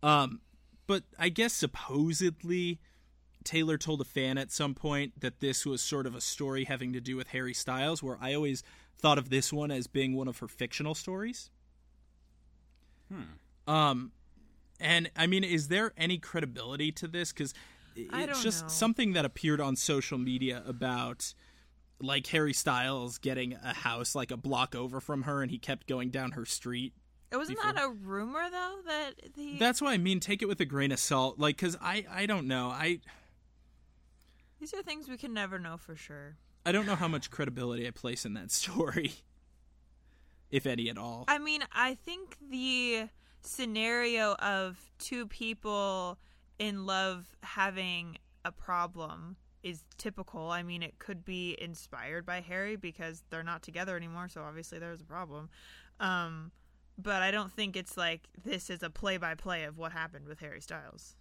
Um, 0.03 0.41
but 0.87 1.05
I 1.19 1.29
guess 1.31 1.53
supposedly 1.53 2.81
Taylor 3.45 3.79
told 3.79 4.01
a 4.01 4.05
fan 4.05 4.39
at 4.39 4.51
some 4.51 4.75
point 4.75 5.21
that 5.21 5.41
this 5.41 5.65
was 5.65 5.81
sort 5.81 6.07
of 6.07 6.15
a 6.15 6.21
story 6.21 6.65
having 6.65 6.93
to 6.93 7.01
do 7.01 7.17
with 7.17 7.29
Harry 7.29 7.55
Styles, 7.55 8.03
where 8.03 8.19
I 8.21 8.35
always 8.35 8.63
thought 8.97 9.19
of 9.19 9.31
this 9.31 9.53
one 9.53 9.71
as 9.71 9.87
being 9.87 10.15
one 10.15 10.29
of 10.29 10.39
her 10.39 10.49
fictional 10.49 10.95
stories. 10.95 11.51
Hmm. 13.15 13.73
Um, 13.73 14.13
and 14.81 15.11
I 15.17 15.27
mean, 15.27 15.45
is 15.45 15.69
there 15.69 15.93
any 15.97 16.19
credibility 16.19 16.93
to 16.93 17.09
this? 17.09 17.33
Because 17.33 17.55
it's 17.97 18.43
just 18.43 18.63
know. 18.63 18.69
something 18.69 19.13
that 19.13 19.25
appeared 19.25 19.61
on 19.61 19.77
social 19.77 20.19
media 20.19 20.63
about 20.67 21.35
like 22.01 22.27
Harry 22.29 22.53
Styles 22.53 23.19
getting 23.19 23.55
a 23.55 23.73
house 23.73 24.15
like 24.15 24.31
a 24.31 24.37
block 24.37 24.75
over 24.75 25.01
from 25.01 25.23
her, 25.23 25.43
and 25.43 25.51
he 25.51 25.59
kept 25.59 25.87
going 25.87 26.11
down 26.11 26.33
her 26.33 26.45
street. 26.45 26.93
It 27.31 27.37
wasn't 27.37 27.61
that 27.63 27.83
a 27.83 27.89
rumor 27.89 28.49
though 28.51 28.77
that 28.87 29.15
That's 29.59 29.83
what 29.83 29.91
I 29.91 29.99
mean. 29.99 30.21
Take 30.21 30.43
it 30.43 30.47
with 30.47 30.61
a 30.61 30.65
grain 30.65 30.93
of 30.93 30.99
salt, 30.99 31.39
like 31.39 31.57
because 31.57 31.77
I 31.81 32.07
I 32.11 32.27
don't 32.27 32.47
know 32.47 32.69
I 32.69 33.01
These 34.61 34.75
are 34.75 34.83
things 34.83 35.09
we 35.09 35.17
can 35.17 35.35
never 35.35 35.59
know 35.59 35.77
for 35.77 35.97
sure. 35.97 36.37
I 36.67 36.73
don't 36.73 36.87
know 36.87 36.95
how 36.95 37.09
much 37.09 37.31
credibility 37.31 37.87
I 37.87 37.91
place 37.91 38.25
in 38.25 38.35
that 38.35 38.51
story, 38.51 39.13
if 40.55 40.67
any 40.67 40.89
at 40.89 40.97
all. 40.97 41.25
I 41.27 41.39
mean, 41.39 41.63
I 41.73 41.97
think 41.97 42.37
the 42.49 43.09
scenario 43.43 44.35
of 44.35 44.79
two 45.01 45.27
people 45.27 46.17
in 46.61 46.87
love 46.87 47.27
having 47.43 48.19
a 48.45 48.53
problem 48.53 49.37
is 49.65 49.83
typical. 49.99 50.51
I 50.53 50.63
mean, 50.63 50.81
it 50.83 51.01
could 51.01 51.25
be 51.25 51.57
inspired 51.61 52.25
by 52.25 52.41
Harry 52.41 52.77
because 52.77 53.25
they're 53.31 53.43
not 53.43 53.63
together 53.63 53.97
anymore, 53.97 54.29
so 54.29 54.43
obviously 54.43 54.79
there's 54.79 55.01
a 55.01 55.05
problem. 55.05 55.49
Um, 55.99 56.53
but 56.97 57.21
I 57.23 57.33
don't 57.33 57.51
think 57.51 57.75
it's 57.77 57.97
like 57.97 58.29
this 58.45 58.71
is 58.71 58.85
a 58.85 58.91
play 58.91 59.17
by 59.17 59.35
play 59.35 59.65
of 59.65 59.77
what 59.77 59.91
happened 59.91 60.29
with 60.29 60.39
Harry 60.39 60.61
Styles. 60.61 61.17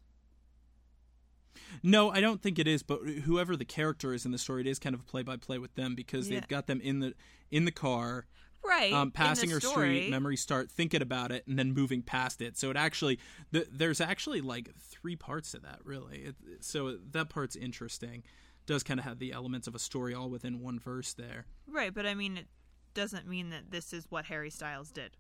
No, 1.82 2.12
I 2.12 2.22
don't 2.22 2.41
think 2.41 2.60
it 2.60 2.67
is. 2.67 2.84
But 2.84 3.00
whoever 3.26 3.56
the 3.56 3.65
character 3.65 4.13
is 4.13 4.26
in 4.26 4.32
the 4.32 4.38
story, 4.38 4.62
it 4.62 4.67
is 4.67 4.78
kind 4.78 4.93
of 4.93 5.02
a 5.02 5.04
play 5.06 5.24
by 5.24 5.38
play 5.38 5.58
with 5.58 5.74
them 5.74 5.96
because 5.96 6.30
Yeah. 6.30 6.39
they've 6.39 6.48
got 6.50 6.67
them 6.67 6.80
in 6.82 7.00
the 7.00 7.15
in 7.50 7.65
the 7.65 7.72
car. 7.72 8.28
Right. 8.65 8.93
um, 8.93 9.12
passing 9.12 9.49
her 9.49 9.60
story. 9.60 9.97
street, 9.97 10.10
memories 10.10 10.41
start 10.41 10.71
thinking 10.71 11.02
about 11.02 11.32
it, 11.32 11.45
and 11.47 11.60
then 11.60 11.73
moving 11.73 12.02
past 12.02 12.41
it. 12.41 12.58
So 12.58 12.69
it 12.69 12.78
actually, 12.78 13.19
th- 13.52 13.67
there's 13.71 13.99
actually 14.02 14.41
like 14.41 14.69
three 14.80 15.15
parts 15.15 15.52
to 15.52 15.60
that, 15.60 15.80
really. 15.84 16.19
It, 16.19 16.36
so 16.62 16.97
that 17.12 17.30
part's 17.30 17.56
interesting. 17.56 18.23
Does 18.65 18.82
kind 18.84 18.99
of 18.99 19.06
have 19.06 19.19
the 19.19 19.34
elements 19.34 19.67
of 19.67 19.76
a 19.76 19.80
story 19.80 20.13
all 20.13 20.30
within 20.30 20.62
one 20.62 20.80
verse 20.80 21.13
there. 21.13 21.45
Right, 21.67 21.93
but 21.93 22.06
I 22.06 22.13
mean, 22.13 22.38
it 22.38 22.47
doesn't 22.93 23.28
mean 23.28 23.49
that 23.49 23.71
this 23.71 23.91
is 23.91 24.06
what 24.10 24.26
Harry 24.26 24.49
Styles 24.49 24.91
did. 24.91 25.17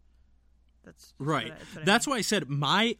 That's 0.85 1.07
that's 1.07 1.13
Right. 1.19 1.49
What 1.49 1.53
I, 1.53 1.57
that's, 1.59 1.75
what 1.75 1.81
I 1.81 1.85
That's 1.85 2.07
mean. 2.07 2.11
why 2.13 2.17
I 2.17 2.21
said 2.21 2.49
my 2.49 2.95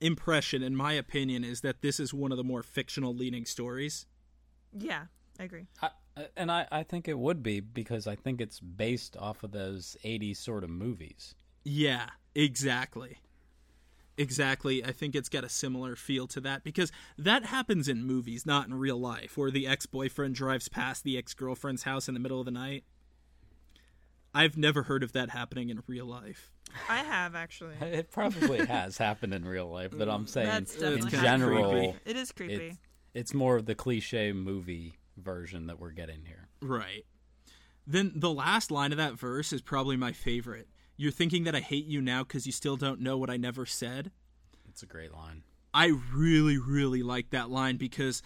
impression 0.00 0.62
and 0.62 0.76
my 0.76 0.92
opinion 0.94 1.44
is 1.44 1.60
that 1.60 1.82
this 1.82 2.00
is 2.00 2.12
one 2.12 2.32
of 2.32 2.38
the 2.38 2.44
more 2.44 2.62
fictional 2.62 3.14
leaning 3.14 3.44
stories. 3.44 4.06
Yeah, 4.76 5.04
I 5.38 5.44
agree. 5.44 5.66
I, 5.80 5.90
Uh, 6.16 6.22
and 6.36 6.50
I, 6.50 6.66
I 6.70 6.82
think 6.82 7.08
it 7.08 7.18
would 7.18 7.42
be 7.42 7.60
because 7.60 8.06
I 8.06 8.16
think 8.16 8.40
it's 8.40 8.60
based 8.60 9.16
off 9.16 9.42
of 9.42 9.52
those 9.52 9.96
80s 10.04 10.36
sort 10.36 10.64
of 10.64 10.70
movies. 10.70 11.34
Yeah, 11.64 12.10
exactly. 12.34 13.18
Exactly. 14.18 14.84
I 14.84 14.92
think 14.92 15.14
it's 15.14 15.28
got 15.28 15.44
a 15.44 15.48
similar 15.48 15.96
feel 15.96 16.26
to 16.28 16.40
that 16.42 16.64
because 16.64 16.92
that 17.16 17.46
happens 17.46 17.88
in 17.88 18.04
movies, 18.04 18.44
not 18.44 18.66
in 18.66 18.74
real 18.74 18.98
life, 18.98 19.38
where 19.38 19.50
the 19.50 19.66
ex 19.66 19.86
boyfriend 19.86 20.34
drives 20.34 20.68
past 20.68 21.02
the 21.02 21.16
ex 21.16 21.32
girlfriend's 21.32 21.84
house 21.84 22.08
in 22.08 22.14
the 22.14 22.20
middle 22.20 22.38
of 22.38 22.44
the 22.44 22.50
night. 22.50 22.84
I've 24.34 24.56
never 24.56 24.84
heard 24.84 25.02
of 25.02 25.12
that 25.12 25.30
happening 25.30 25.70
in 25.70 25.82
real 25.86 26.06
life. 26.06 26.50
I 26.88 26.98
have 26.98 27.34
actually. 27.34 27.74
It 27.80 28.10
probably 28.10 28.64
has 28.66 28.98
happened 28.98 29.34
in 29.34 29.44
real 29.44 29.68
life, 29.68 29.92
but 29.96 30.08
I'm 30.08 30.26
mm, 30.26 30.28
saying 30.28 30.66
in 30.80 31.08
general, 31.08 31.70
creepy. 31.70 31.98
It 32.04 32.16
is 32.16 32.32
creepy. 32.32 32.54
it's, 32.54 32.78
it's 33.14 33.34
more 33.34 33.56
of 33.56 33.66
the 33.66 33.74
cliche 33.74 34.32
movie 34.32 34.98
version 35.16 35.66
that 35.66 35.78
we're 35.78 35.90
getting 35.90 36.24
here. 36.26 36.48
Right. 36.60 37.04
Then 37.86 38.12
the 38.14 38.32
last 38.32 38.70
line 38.70 38.92
of 38.92 38.98
that 38.98 39.18
verse 39.18 39.52
is 39.52 39.60
probably 39.60 39.96
my 39.96 40.12
favorite. 40.12 40.68
You're 40.96 41.12
thinking 41.12 41.44
that 41.44 41.54
I 41.54 41.60
hate 41.60 41.86
you 41.86 42.00
now 42.00 42.22
because 42.22 42.46
you 42.46 42.52
still 42.52 42.76
don't 42.76 43.00
know 43.00 43.18
what 43.18 43.30
I 43.30 43.36
never 43.36 43.66
said. 43.66 44.12
It's 44.68 44.82
a 44.82 44.86
great 44.86 45.12
line. 45.12 45.42
I 45.74 45.92
really, 46.14 46.58
really 46.58 47.02
like 47.02 47.30
that 47.30 47.50
line 47.50 47.76
because 47.76 48.22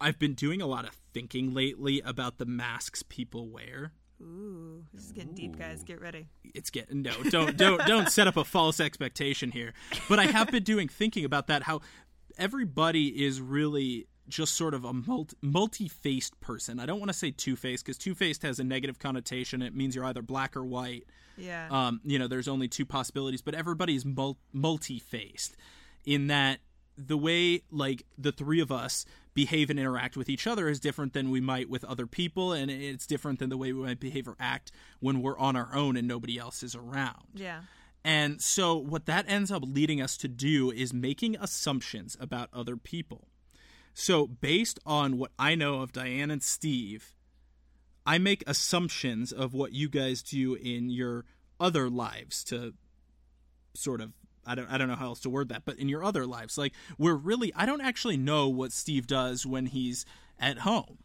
I've 0.00 0.18
been 0.18 0.34
doing 0.34 0.60
a 0.60 0.66
lot 0.66 0.86
of 0.86 0.94
thinking 1.12 1.54
lately 1.54 2.00
about 2.00 2.38
the 2.38 2.46
masks 2.46 3.02
people 3.02 3.48
wear. 3.48 3.92
Ooh, 4.20 4.84
this 4.94 5.04
is 5.04 5.12
getting 5.12 5.34
deep, 5.34 5.58
guys. 5.58 5.82
Get 5.82 6.00
ready. 6.00 6.26
It's 6.54 6.70
getting 6.70 7.02
no, 7.02 7.12
don't 7.28 7.56
don't 7.56 7.86
don't 7.86 8.08
set 8.10 8.26
up 8.26 8.38
a 8.38 8.44
false 8.44 8.80
expectation 8.80 9.50
here. 9.50 9.74
But 10.08 10.18
I 10.18 10.24
have 10.24 10.50
been 10.50 10.62
doing 10.62 10.88
thinking 10.88 11.24
about 11.24 11.48
that 11.48 11.64
how 11.64 11.82
everybody 12.38 13.24
is 13.26 13.42
really 13.42 14.06
just 14.28 14.54
sort 14.54 14.74
of 14.74 14.84
a 14.84 14.92
multi- 14.92 15.36
multi-faced 15.42 16.38
person. 16.40 16.78
I 16.80 16.86
don't 16.86 16.98
want 16.98 17.10
to 17.10 17.16
say 17.16 17.30
two-faced 17.30 17.84
because 17.84 17.98
two-faced 17.98 18.42
has 18.42 18.58
a 18.60 18.64
negative 18.64 18.98
connotation. 18.98 19.62
It 19.62 19.74
means 19.74 19.94
you're 19.94 20.04
either 20.04 20.22
black 20.22 20.56
or 20.56 20.64
white. 20.64 21.04
Yeah. 21.38 21.68
um, 21.70 22.00
you 22.04 22.18
know, 22.18 22.28
there's 22.28 22.48
only 22.48 22.66
two 22.66 22.86
possibilities, 22.86 23.42
but 23.42 23.54
everybody's 23.54 24.04
mul- 24.06 24.38
multi-faced 24.54 25.54
in 26.04 26.28
that 26.28 26.60
the 26.96 27.16
way 27.18 27.60
like 27.70 28.04
the 28.16 28.32
three 28.32 28.60
of 28.60 28.72
us 28.72 29.04
behave 29.34 29.68
and 29.68 29.78
interact 29.78 30.16
with 30.16 30.30
each 30.30 30.46
other 30.46 30.66
is 30.66 30.80
different 30.80 31.12
than 31.12 31.28
we 31.30 31.42
might 31.42 31.68
with 31.68 31.84
other 31.84 32.06
people 32.06 32.54
and 32.54 32.70
it's 32.70 33.06
different 33.06 33.38
than 33.38 33.50
the 33.50 33.56
way 33.58 33.70
we 33.70 33.82
might 33.82 34.00
behave 34.00 34.26
or 34.26 34.34
act 34.40 34.72
when 35.00 35.20
we're 35.20 35.38
on 35.38 35.56
our 35.56 35.74
own 35.74 35.94
and 35.94 36.08
nobody 36.08 36.38
else 36.38 36.62
is 36.62 36.74
around 36.74 37.24
Yeah. 37.34 37.60
and 38.02 38.40
so, 38.40 38.76
what 38.76 39.04
that 39.04 39.26
ends 39.28 39.50
up 39.52 39.62
leading 39.66 40.00
us 40.00 40.16
to 40.18 40.28
do 40.28 40.70
is 40.70 40.94
making 40.94 41.36
assumptions 41.38 42.16
about 42.18 42.48
other 42.54 42.78
people. 42.78 43.28
So, 43.98 44.26
based 44.26 44.78
on 44.84 45.16
what 45.16 45.30
I 45.38 45.54
know 45.54 45.80
of 45.80 45.90
Diane 45.90 46.30
and 46.30 46.42
Steve, 46.42 47.14
I 48.04 48.18
make 48.18 48.44
assumptions 48.46 49.32
of 49.32 49.54
what 49.54 49.72
you 49.72 49.88
guys 49.88 50.22
do 50.22 50.52
in 50.52 50.90
your 50.90 51.24
other 51.58 51.88
lives 51.88 52.44
to 52.44 52.74
sort 53.72 54.02
of. 54.02 54.12
I 54.44 54.54
don't, 54.54 54.70
I 54.70 54.76
don't 54.76 54.88
know 54.88 54.96
how 54.96 55.06
else 55.06 55.20
to 55.20 55.30
word 55.30 55.48
that, 55.48 55.62
but 55.64 55.78
in 55.78 55.88
your 55.88 56.04
other 56.04 56.26
lives, 56.26 56.58
like 56.58 56.74
we're 56.98 57.14
really, 57.14 57.54
I 57.56 57.64
don't 57.64 57.80
actually 57.80 58.18
know 58.18 58.48
what 58.48 58.70
Steve 58.70 59.06
does 59.06 59.46
when 59.46 59.64
he's 59.64 60.04
at 60.38 60.58
home. 60.58 60.98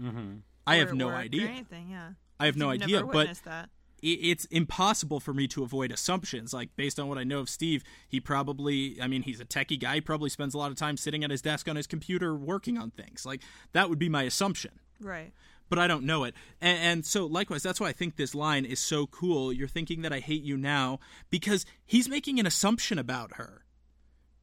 Mm-hmm. 0.00 0.36
I 0.64 0.76
have 0.76 0.94
no 0.94 1.06
work 1.06 1.16
or 1.16 1.18
idea. 1.18 1.48
anything, 1.48 1.90
yeah. 1.90 2.10
I 2.38 2.46
have 2.46 2.56
no 2.56 2.70
You've 2.70 2.82
idea, 2.82 2.96
never 2.98 3.06
but 3.06 3.16
witnessed 3.16 3.44
that. 3.46 3.68
It- 4.02 4.20
it's 4.22 4.44
impossible 4.46 5.20
for 5.20 5.32
me 5.34 5.46
to 5.48 5.62
avoid 5.62 5.90
assumptions. 5.92 6.52
Like 6.52 6.74
based 6.76 6.98
on 7.00 7.08
what 7.08 7.18
I 7.18 7.24
know 7.24 7.40
of 7.40 7.48
Steve, 7.48 7.82
he 8.08 8.20
probably, 8.20 9.00
I 9.00 9.06
mean, 9.08 9.22
he's 9.22 9.40
a 9.40 9.44
techie 9.44 9.78
guy. 9.80 9.96
He 9.96 10.00
probably 10.00 10.30
spends 10.30 10.54
a 10.54 10.58
lot 10.58 10.70
of 10.70 10.76
time 10.76 10.96
sitting 10.96 11.24
at 11.24 11.30
his 11.30 11.42
desk 11.42 11.68
on 11.68 11.76
his 11.76 11.86
computer 11.86 12.34
working 12.34 12.78
on 12.78 12.90
things. 12.90 13.24
Like 13.26 13.42
that 13.72 13.88
would 13.90 13.98
be 13.98 14.08
my 14.08 14.22
assumption, 14.24 14.78
Right. 15.00 15.32
but 15.68 15.78
I 15.78 15.86
don't 15.86 16.04
know 16.04 16.24
it. 16.24 16.34
And, 16.60 16.78
and 16.78 17.06
so, 17.06 17.26
likewise, 17.26 17.62
that's 17.62 17.80
why 17.80 17.88
I 17.88 17.92
think 17.92 18.16
this 18.16 18.34
line 18.34 18.64
is 18.64 18.80
so 18.80 19.06
cool. 19.06 19.52
You're 19.52 19.68
thinking 19.68 20.02
that 20.02 20.12
I 20.12 20.20
hate 20.20 20.42
you 20.42 20.56
now 20.56 21.00
because 21.30 21.66
he's 21.84 22.08
making 22.08 22.38
an 22.40 22.46
assumption 22.46 22.98
about 22.98 23.34
her. 23.34 23.64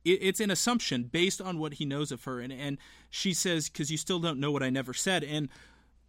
It, 0.03 0.19
it's 0.21 0.39
an 0.39 0.51
assumption 0.51 1.03
based 1.05 1.41
on 1.41 1.57
what 1.57 1.75
he 1.75 1.85
knows 1.85 2.11
of 2.11 2.23
her, 2.25 2.39
and 2.39 2.53
and 2.53 2.77
she 3.09 3.33
says, 3.33 3.69
"Because 3.69 3.89
you 3.89 3.97
still 3.97 4.19
don't 4.19 4.39
know 4.39 4.51
what 4.51 4.61
I 4.61 4.69
never 4.69 4.93
said." 4.93 5.23
And 5.23 5.49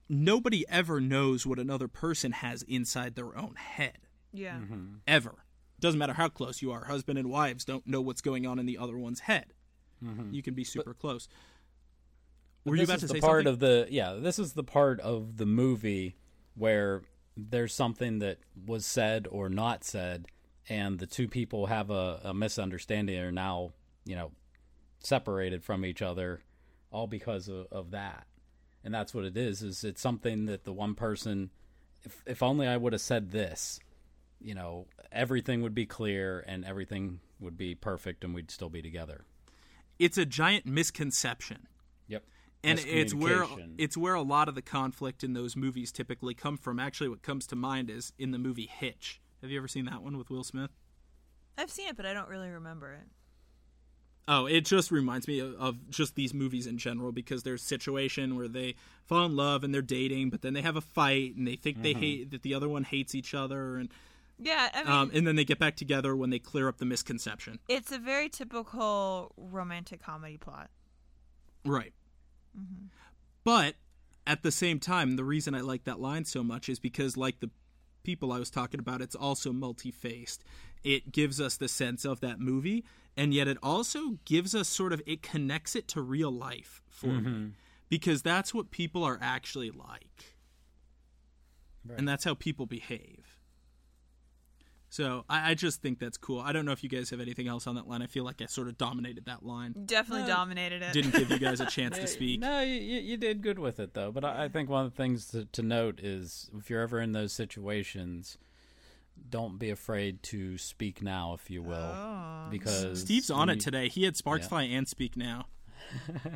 nobody 0.08 0.64
ever 0.68 1.00
knows 1.00 1.46
what 1.46 1.58
another 1.58 1.88
person 1.88 2.32
has 2.32 2.62
inside 2.62 3.14
their 3.14 3.36
own 3.36 3.54
head 3.56 3.98
Yeah. 4.32 4.56
Mm-hmm. 4.58 4.94
ever. 5.06 5.44
Doesn't 5.80 5.98
matter 5.98 6.14
how 6.14 6.28
close 6.28 6.62
you 6.62 6.72
are. 6.72 6.84
Husband 6.86 7.18
and 7.18 7.28
wives 7.28 7.64
don't 7.64 7.86
know 7.86 8.00
what's 8.00 8.20
going 8.22 8.46
on 8.46 8.58
in 8.58 8.66
the 8.66 8.78
other 8.78 8.96
one's 8.96 9.20
head. 9.20 9.52
Mm-hmm. 10.04 10.32
You 10.32 10.42
can 10.42 10.54
be 10.54 10.64
super 10.64 10.94
close. 10.94 11.28
But 12.64 12.70
Were 12.70 12.76
you 12.76 12.84
about 12.84 12.96
is 12.96 13.00
to 13.02 13.06
the 13.08 13.14
say 13.14 13.20
part 13.20 13.44
something? 13.46 13.52
of 13.52 13.58
the 13.60 13.86
yeah 13.90 14.14
this 14.14 14.38
is 14.38 14.52
the 14.54 14.64
part 14.64 15.00
of 15.00 15.36
the 15.36 15.46
movie 15.46 16.16
where 16.54 17.02
there's 17.36 17.74
something 17.74 18.18
that 18.20 18.38
was 18.66 18.84
said 18.86 19.26
or 19.30 19.48
not 19.48 19.84
said 19.84 20.26
and 20.68 20.98
the 20.98 21.06
two 21.06 21.28
people 21.28 21.66
have 21.66 21.90
a, 21.90 22.20
a 22.24 22.34
misunderstanding 22.34 23.16
and 23.16 23.26
are 23.26 23.32
now 23.32 23.72
you 24.04 24.16
know 24.16 24.32
separated 25.00 25.62
from 25.62 25.84
each 25.84 26.02
other 26.02 26.40
all 26.90 27.06
because 27.06 27.48
of, 27.48 27.66
of 27.70 27.90
that 27.92 28.26
and 28.86 28.94
that's 28.94 29.12
what 29.12 29.24
it 29.24 29.36
is 29.36 29.62
is 29.62 29.84
it's 29.84 30.00
something 30.00 30.46
that 30.46 30.64
the 30.64 30.72
one 30.72 30.94
person 30.94 31.50
if, 32.04 32.22
if 32.24 32.42
only 32.42 32.66
i 32.66 32.76
would 32.76 32.94
have 32.94 33.02
said 33.02 33.32
this 33.32 33.78
you 34.40 34.54
know 34.54 34.86
everything 35.12 35.60
would 35.60 35.74
be 35.74 35.84
clear 35.84 36.42
and 36.46 36.64
everything 36.64 37.20
would 37.40 37.58
be 37.58 37.74
perfect 37.74 38.24
and 38.24 38.34
we'd 38.34 38.50
still 38.50 38.70
be 38.70 38.80
together 38.80 39.24
it's 39.98 40.16
a 40.16 40.24
giant 40.24 40.64
misconception. 40.64 41.66
yep 42.06 42.22
and 42.62 42.78
it's 42.86 43.14
where 43.14 43.44
it's 43.76 43.96
where 43.96 44.14
a 44.14 44.22
lot 44.22 44.48
of 44.48 44.54
the 44.54 44.62
conflict 44.62 45.22
in 45.22 45.34
those 45.34 45.56
movies 45.56 45.92
typically 45.92 46.34
come 46.34 46.56
from. 46.56 46.80
Actually, 46.80 47.08
what 47.08 47.22
comes 47.22 47.46
to 47.48 47.56
mind 47.56 47.90
is 47.90 48.12
in 48.18 48.32
the 48.32 48.38
movie 48.38 48.68
Hitch. 48.70 49.20
Have 49.40 49.50
you 49.50 49.58
ever 49.58 49.68
seen 49.68 49.84
that 49.84 50.02
one 50.02 50.18
with 50.18 50.30
Will 50.30 50.42
Smith? 50.42 50.70
I've 51.56 51.70
seen 51.70 51.88
it, 51.88 51.96
but 51.96 52.06
I 52.06 52.12
don't 52.12 52.28
really 52.28 52.48
remember 52.48 52.92
it. 52.92 53.06
Oh, 54.28 54.46
it 54.46 54.64
just 54.64 54.90
reminds 54.90 55.28
me 55.28 55.38
of, 55.38 55.54
of 55.54 55.88
just 55.90 56.16
these 56.16 56.34
movies 56.34 56.66
in 56.66 56.78
general 56.78 57.12
because 57.12 57.44
there's 57.44 57.62
a 57.62 57.66
situation 57.66 58.36
where 58.36 58.48
they 58.48 58.74
fall 59.04 59.24
in 59.26 59.36
love 59.36 59.62
and 59.62 59.72
they're 59.72 59.82
dating, 59.82 60.30
but 60.30 60.42
then 60.42 60.52
they 60.52 60.62
have 60.62 60.74
a 60.76 60.80
fight 60.80 61.36
and 61.36 61.46
they 61.46 61.54
think 61.54 61.82
they 61.82 61.92
hate 61.92 62.32
that 62.32 62.42
the 62.42 62.52
other 62.52 62.68
one 62.68 62.82
hates 62.82 63.14
each 63.14 63.34
other, 63.34 63.76
and 63.76 63.88
Yeah, 64.38 64.68
I 64.74 64.82
mean, 64.82 64.92
um, 64.92 65.10
and 65.14 65.26
then 65.26 65.36
they 65.36 65.44
get 65.44 65.60
back 65.60 65.76
together 65.76 66.16
when 66.16 66.30
they 66.30 66.40
clear 66.40 66.66
up 66.68 66.78
the 66.78 66.84
misconception. 66.84 67.60
it's 67.68 67.92
a 67.92 67.98
very 67.98 68.28
typical 68.28 69.32
romantic 69.36 70.02
comedy 70.02 70.36
plot. 70.38 70.70
Right. 71.64 71.92
But 73.44 73.74
at 74.26 74.42
the 74.42 74.50
same 74.50 74.80
time, 74.80 75.16
the 75.16 75.24
reason 75.24 75.54
I 75.54 75.60
like 75.60 75.84
that 75.84 76.00
line 76.00 76.24
so 76.24 76.42
much 76.42 76.68
is 76.68 76.78
because, 76.78 77.16
like 77.16 77.40
the 77.40 77.50
people 78.02 78.32
I 78.32 78.38
was 78.38 78.50
talking 78.50 78.80
about, 78.80 79.00
it's 79.00 79.14
also 79.14 79.52
multi 79.52 79.90
faced. 79.90 80.42
It 80.86 81.10
gives 81.10 81.40
us 81.40 81.56
the 81.56 81.66
sense 81.66 82.04
of 82.04 82.20
that 82.20 82.38
movie, 82.38 82.84
and 83.16 83.34
yet 83.34 83.48
it 83.48 83.58
also 83.60 84.18
gives 84.24 84.54
us 84.54 84.68
sort 84.68 84.92
of, 84.92 85.02
it 85.04 85.20
connects 85.20 85.74
it 85.74 85.88
to 85.88 86.00
real 86.00 86.30
life 86.30 86.80
for 86.88 87.08
me. 87.08 87.20
Mm-hmm. 87.20 87.46
Because 87.88 88.22
that's 88.22 88.54
what 88.54 88.70
people 88.70 89.02
are 89.02 89.18
actually 89.20 89.70
like. 89.72 90.36
And 91.96 92.08
that's 92.08 92.22
how 92.22 92.34
people 92.34 92.66
behave. 92.66 93.36
So 94.88 95.24
I, 95.28 95.50
I 95.50 95.54
just 95.54 95.82
think 95.82 95.98
that's 95.98 96.16
cool. 96.16 96.38
I 96.40 96.52
don't 96.52 96.64
know 96.64 96.72
if 96.72 96.84
you 96.84 96.88
guys 96.88 97.10
have 97.10 97.20
anything 97.20 97.48
else 97.48 97.66
on 97.66 97.74
that 97.74 97.88
line. 97.88 98.00
I 98.00 98.06
feel 98.06 98.24
like 98.24 98.40
I 98.40 98.46
sort 98.46 98.68
of 98.68 98.78
dominated 98.78 99.24
that 99.26 99.44
line. 99.44 99.74
Definitely 99.86 100.28
dominated 100.28 100.82
it. 100.82 100.92
Didn't 100.92 101.14
give 101.14 101.30
you 101.30 101.38
guys 101.38 101.60
a 101.60 101.66
chance 101.70 101.98
to 101.98 102.06
speak. 102.06 102.40
No, 102.40 102.60
you, 102.60 102.74
you 102.74 103.00
you 103.00 103.16
did 103.16 103.42
good 103.42 103.58
with 103.58 103.80
it 103.80 103.94
though. 103.94 104.12
But 104.12 104.24
I, 104.24 104.44
I 104.44 104.48
think 104.48 104.70
one 104.70 104.86
of 104.86 104.92
the 104.92 104.96
things 104.96 105.26
to, 105.28 105.46
to 105.46 105.62
note 105.62 106.00
is 106.00 106.48
if 106.56 106.70
you're 106.70 106.80
ever 106.80 107.00
in 107.00 107.12
those 107.12 107.32
situations, 107.32 108.38
don't 109.28 109.58
be 109.58 109.70
afraid 109.70 110.22
to 110.24 110.56
speak 110.58 111.02
now, 111.02 111.34
if 111.34 111.50
you 111.50 111.62
will, 111.62 111.74
Oh. 111.76 112.48
because 112.50 113.00
Steve's 113.00 113.30
on 113.30 113.48
when 113.48 113.56
it 113.58 113.60
today. 113.60 113.88
He 113.88 114.04
had 114.04 114.16
Sparks 114.16 114.46
Fly 114.46 114.62
and 114.64 114.86
Speak 114.88 115.16
Now. 115.16 115.46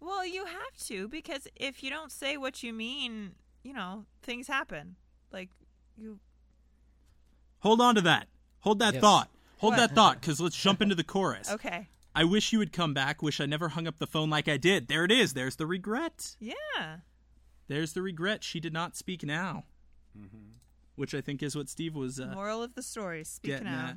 Well, 0.00 0.24
you 0.26 0.44
have 0.46 0.76
to 0.86 1.08
because 1.08 1.48
if 1.56 1.82
you 1.82 1.90
don't 1.90 2.12
say 2.12 2.36
what 2.36 2.62
you 2.62 2.72
mean, 2.72 3.32
you 3.62 3.72
know, 3.72 4.04
things 4.22 4.46
happen. 4.46 4.96
Like 5.32 5.50
you 5.96 6.20
Hold 7.60 7.80
on 7.80 7.96
to 7.96 8.00
that. 8.02 8.28
Hold 8.60 8.78
that 8.78 8.94
Yes. 8.94 9.00
thought. 9.00 9.28
Hold 9.58 9.72
What? 9.72 9.76
that 9.78 9.94
thought, 9.96 10.20
because 10.20 10.40
let's 10.40 10.56
jump 10.56 10.80
into 10.80 10.94
the 10.94 11.02
chorus. 11.02 11.50
Okay. 11.50 11.88
I 12.14 12.22
wish 12.24 12.52
you 12.52 12.60
would 12.60 12.72
come 12.72 12.94
back. 12.94 13.20
Wish 13.22 13.40
I 13.40 13.46
never 13.46 13.70
hung 13.70 13.88
up 13.88 13.98
the 13.98 14.06
phone 14.06 14.30
like 14.30 14.46
I 14.48 14.56
did. 14.56 14.86
There 14.86 15.04
it 15.04 15.10
is. 15.10 15.34
There's 15.34 15.56
the 15.56 15.66
regret. 15.66 16.36
Yeah. 16.38 16.98
There's 17.66 17.92
the 17.92 18.02
regret. 18.02 18.44
She 18.44 18.60
did 18.60 18.72
not 18.72 18.96
speak 18.96 19.24
now. 19.24 19.64
Mm-hmm. 20.16 20.52
Which 20.98 21.14
I 21.14 21.20
think 21.20 21.42
is 21.44 21.54
what 21.54 21.68
Steve 21.68 21.94
was 21.94 22.18
uh, 22.18 22.32
Moral 22.34 22.62
of 22.62 22.74
the 22.74 22.82
story, 22.82 23.22
speaking 23.22 23.68
out. 23.68 23.90
at. 23.90 23.96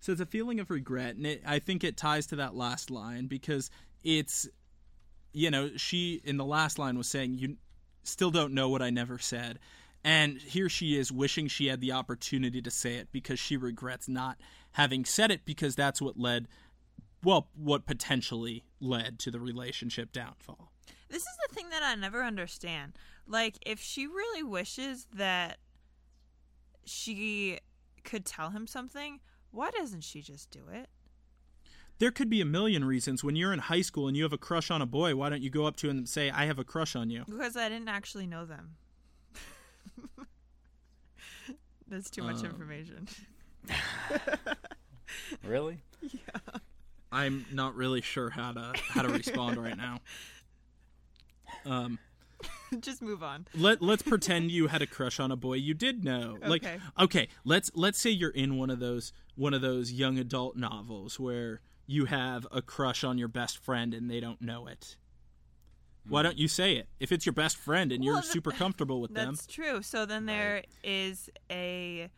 So 0.00 0.12
it's 0.12 0.20
a 0.20 0.26
feeling 0.26 0.60
of 0.60 0.70
regret, 0.70 1.14
and 1.16 1.26
it, 1.26 1.42
I 1.46 1.58
think 1.58 1.84
it 1.84 1.96
ties 1.96 2.26
to 2.28 2.36
that 2.36 2.54
last 2.54 2.90
line 2.90 3.26
because 3.26 3.70
it's, 4.02 4.48
you 5.32 5.50
know, 5.50 5.70
she 5.76 6.22
in 6.24 6.38
the 6.38 6.44
last 6.44 6.78
line 6.78 6.96
was 6.96 7.06
saying, 7.06 7.34
"You 7.34 7.56
still 8.02 8.30
don't 8.30 8.54
know 8.54 8.68
what 8.68 8.80
I 8.80 8.90
never 8.90 9.18
said," 9.18 9.58
and 10.02 10.38
here 10.38 10.68
she 10.68 10.96
is 10.98 11.12
wishing 11.12 11.48
she 11.48 11.66
had 11.66 11.80
the 11.80 11.92
opportunity 11.92 12.62
to 12.62 12.70
say 12.70 12.94
it 12.96 13.08
because 13.12 13.38
she 13.38 13.56
regrets 13.56 14.08
not 14.08 14.38
having 14.72 15.04
said 15.04 15.30
it 15.30 15.44
because 15.44 15.76
that's 15.76 16.00
what 16.00 16.18
led, 16.18 16.48
well, 17.22 17.48
what 17.54 17.84
potentially 17.86 18.64
led 18.80 19.18
to 19.20 19.30
the 19.30 19.38
relationship 19.38 20.12
downfall. 20.12 20.72
This 21.10 21.22
is 21.22 21.36
the 21.46 21.54
thing 21.54 21.68
that 21.68 21.82
I 21.82 21.94
never 21.94 22.24
understand. 22.24 22.94
Like, 23.26 23.58
if 23.64 23.80
she 23.80 24.06
really 24.06 24.42
wishes 24.42 25.06
that 25.14 25.58
she 26.84 27.58
could 28.04 28.24
tell 28.26 28.50
him 28.50 28.66
something, 28.66 29.20
why 29.50 29.70
doesn't 29.70 30.02
she 30.02 30.20
just 30.22 30.50
do 30.50 30.60
it? 30.70 30.88
There 31.98 32.10
could 32.10 32.28
be 32.28 32.40
a 32.40 32.44
million 32.44 32.84
reasons. 32.84 33.22
When 33.22 33.36
you're 33.36 33.52
in 33.52 33.60
high 33.60 33.82
school 33.82 34.08
and 34.08 34.16
you 34.16 34.24
have 34.24 34.32
a 34.32 34.38
crush 34.38 34.70
on 34.70 34.82
a 34.82 34.86
boy, 34.86 35.14
why 35.14 35.28
don't 35.28 35.40
you 35.42 35.50
go 35.50 35.66
up 35.66 35.76
to 35.76 35.88
him 35.88 35.98
and 35.98 36.08
say, 36.08 36.30
"I 36.30 36.46
have 36.46 36.58
a 36.58 36.64
crush 36.64 36.96
on 36.96 37.10
you"? 37.10 37.24
Because 37.28 37.56
I 37.56 37.68
didn't 37.68 37.88
actually 37.88 38.26
know 38.26 38.44
them. 38.44 38.76
That's 41.88 42.10
too 42.10 42.22
much 42.22 42.38
Um, 42.40 42.46
information. 42.46 43.06
really. 45.44 45.82
Yeah. 46.00 46.20
I'm 47.12 47.44
not 47.52 47.76
really 47.76 48.00
sure 48.00 48.30
how 48.30 48.52
to 48.52 48.72
how 48.88 49.02
to 49.02 49.08
respond 49.08 49.58
right 49.62 49.76
now. 49.76 50.00
Um, 51.66 51.98
just 52.80 53.02
move 53.02 53.22
on. 53.22 53.46
let 53.54 53.82
let's 53.82 54.02
pretend 54.02 54.50
you 54.50 54.68
had 54.68 54.82
a 54.82 54.86
crush 54.86 55.18
on 55.20 55.30
a 55.30 55.36
boy 55.36 55.54
you 55.54 55.74
did 55.74 56.04
know. 56.04 56.38
Like 56.46 56.64
Okay. 56.64 56.78
okay, 56.98 57.28
let's 57.44 57.70
let's 57.74 58.00
say 58.00 58.10
you're 58.10 58.30
in 58.30 58.56
one 58.56 58.70
of 58.70 58.78
those 58.80 59.12
one 59.34 59.54
of 59.54 59.60
those 59.62 59.92
young 59.92 60.18
adult 60.18 60.56
novels 60.56 61.18
where 61.20 61.60
you 61.86 62.04
have 62.06 62.46
a 62.50 62.62
crush 62.62 63.02
on 63.04 63.18
your 63.18 63.28
best 63.28 63.58
friend 63.58 63.92
and 63.94 64.10
they 64.10 64.20
don't 64.20 64.40
know 64.40 64.66
it. 64.66 64.96
Why 66.08 66.22
don't 66.22 66.36
you 66.38 66.48
say 66.48 66.74
it? 66.76 66.88
If 66.98 67.12
it's 67.12 67.24
your 67.26 67.32
best 67.32 67.56
friend 67.56 67.92
and 67.92 68.02
you're 68.04 68.14
Well, 68.14 68.22
super 68.22 68.50
comfortable 68.50 69.00
with 69.00 69.14
them. 69.14 69.34
That's 69.34 69.46
true. 69.46 69.82
So 69.82 70.04
then 70.04 70.26
there 70.26 70.64
is 70.82 71.30
a 71.50 72.08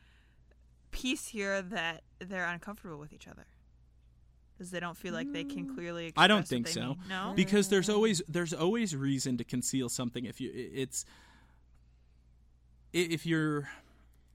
piece 0.91 1.29
here 1.29 1.61
that 1.61 2.03
they're 2.19 2.47
uncomfortable 2.47 2.99
with 2.99 3.13
each 3.13 3.29
other. 3.29 3.47
Because 4.57 4.71
they 4.71 4.79
don't 4.81 4.97
feel 4.97 5.13
like 5.13 5.33
they 5.33 5.43
can 5.45 5.75
clearly 5.75 6.07
express 6.07 6.25
I 6.25 6.29
don't 6.29 6.39
what 6.41 6.49
think 6.49 6.67
they 6.67 6.73
so. 6.73 6.81
mean. 6.81 6.99
No? 7.09 7.33
Because 7.35 7.69
there's 7.69 7.89
always 7.89 8.23
there's 8.29 8.53
always 8.55 8.95
reason 8.95 9.37
to 9.39 9.45
conceal 9.45 9.89
something 9.89 10.25
if 10.25 10.41
you 10.41 10.51
it's 10.55 11.05
if 12.93 13.27
you're 13.27 13.69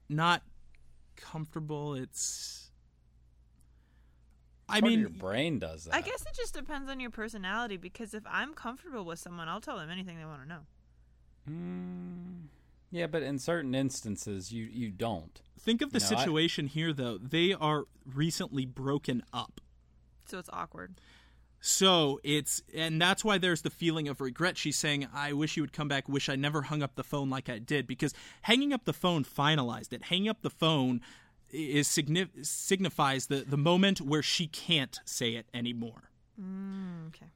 not 0.08 0.42
comfortable 1.16 1.94
it's 1.94 2.70
I 4.68 4.74
Part 4.80 4.84
of 4.84 4.88
mean, 4.90 5.00
your 5.00 5.08
brain 5.08 5.58
does 5.58 5.84
that. 5.84 5.94
I 5.96 6.00
guess 6.00 6.22
it 6.22 6.32
just 6.34 6.54
depends 6.54 6.88
on 6.88 7.00
your 7.00 7.10
personality 7.10 7.76
because 7.76 8.14
if 8.14 8.22
I'm 8.30 8.54
comfortable 8.54 9.04
with 9.04 9.18
someone, 9.18 9.48
I'll 9.48 9.60
tell 9.60 9.76
them 9.76 9.90
anything 9.90 10.16
they 10.16 10.24
want 10.24 10.42
to 10.42 10.48
know. 10.48 10.60
Mm, 11.50 12.42
yeah, 12.92 13.08
but 13.08 13.24
in 13.24 13.40
certain 13.40 13.74
instances, 13.74 14.52
you 14.52 14.64
you 14.66 14.90
don't. 14.92 15.40
think 15.58 15.82
of 15.82 15.92
the 15.92 15.98
No, 15.98 16.04
I- 16.04 16.08
situation 16.10 16.68
here, 16.68 16.92
though. 16.92 17.18
They 17.18 17.52
are 17.52 17.86
recently 18.06 18.64
broken 18.64 19.24
up. 19.32 19.60
So 20.30 20.38
it's 20.38 20.50
awkward. 20.52 20.94
So 21.60 22.20
it's, 22.24 22.62
and 22.74 23.00
that's 23.00 23.24
why 23.24 23.36
there's 23.36 23.62
the 23.62 23.70
feeling 23.70 24.08
of 24.08 24.20
regret. 24.20 24.56
She's 24.56 24.78
saying, 24.78 25.06
I 25.12 25.34
wish 25.34 25.56
you 25.56 25.62
would 25.62 25.74
come 25.74 25.88
back, 25.88 26.08
wish 26.08 26.28
I 26.28 26.36
never 26.36 26.62
hung 26.62 26.82
up 26.82 26.94
the 26.94 27.04
phone 27.04 27.28
like 27.28 27.50
I 27.50 27.58
did. 27.58 27.86
Because 27.86 28.14
hanging 28.42 28.72
up 28.72 28.84
the 28.84 28.92
phone 28.92 29.24
finalized 29.24 29.92
it. 29.92 30.04
Hanging 30.04 30.28
up 30.28 30.40
the 30.40 30.50
phone 30.50 31.02
is 31.50 31.88
signif- 31.88 32.46
signifies 32.46 33.26
the, 33.26 33.44
the 33.46 33.58
moment 33.58 34.00
where 34.00 34.22
she 34.22 34.46
can't 34.46 35.00
say 35.04 35.34
it 35.34 35.46
anymore. 35.52 36.10
Mm, 36.40 37.08
okay. 37.08 37.26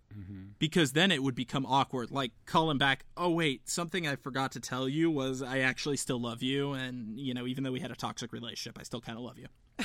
Because 0.59 0.93
then 0.93 1.11
it 1.11 1.23
would 1.23 1.35
become 1.35 1.67
awkward. 1.67 2.11
Like 2.11 2.33
calling 2.47 2.79
back, 2.79 3.05
oh, 3.17 3.31
wait, 3.31 3.69
something 3.69 4.07
I 4.07 4.17
forgot 4.17 4.53
to 4.53 4.61
tell 4.61 4.89
you 4.89 5.11
was 5.11 5.43
I 5.43 5.59
actually 5.59 5.97
still 5.97 6.21
love 6.21 6.43
you. 6.43 6.73
And, 6.73 7.19
you 7.19 7.35
know, 7.35 7.47
even 7.47 7.65
though 7.65 7.73
we 7.73 7.81
had 7.81 7.91
a 7.91 7.97
toxic 7.97 8.33
relationship, 8.33 8.79
I 8.81 8.85
still 8.85 9.01
kind 9.03 9.19
of 9.19 9.25
love 9.25 9.39
you. 9.39 9.49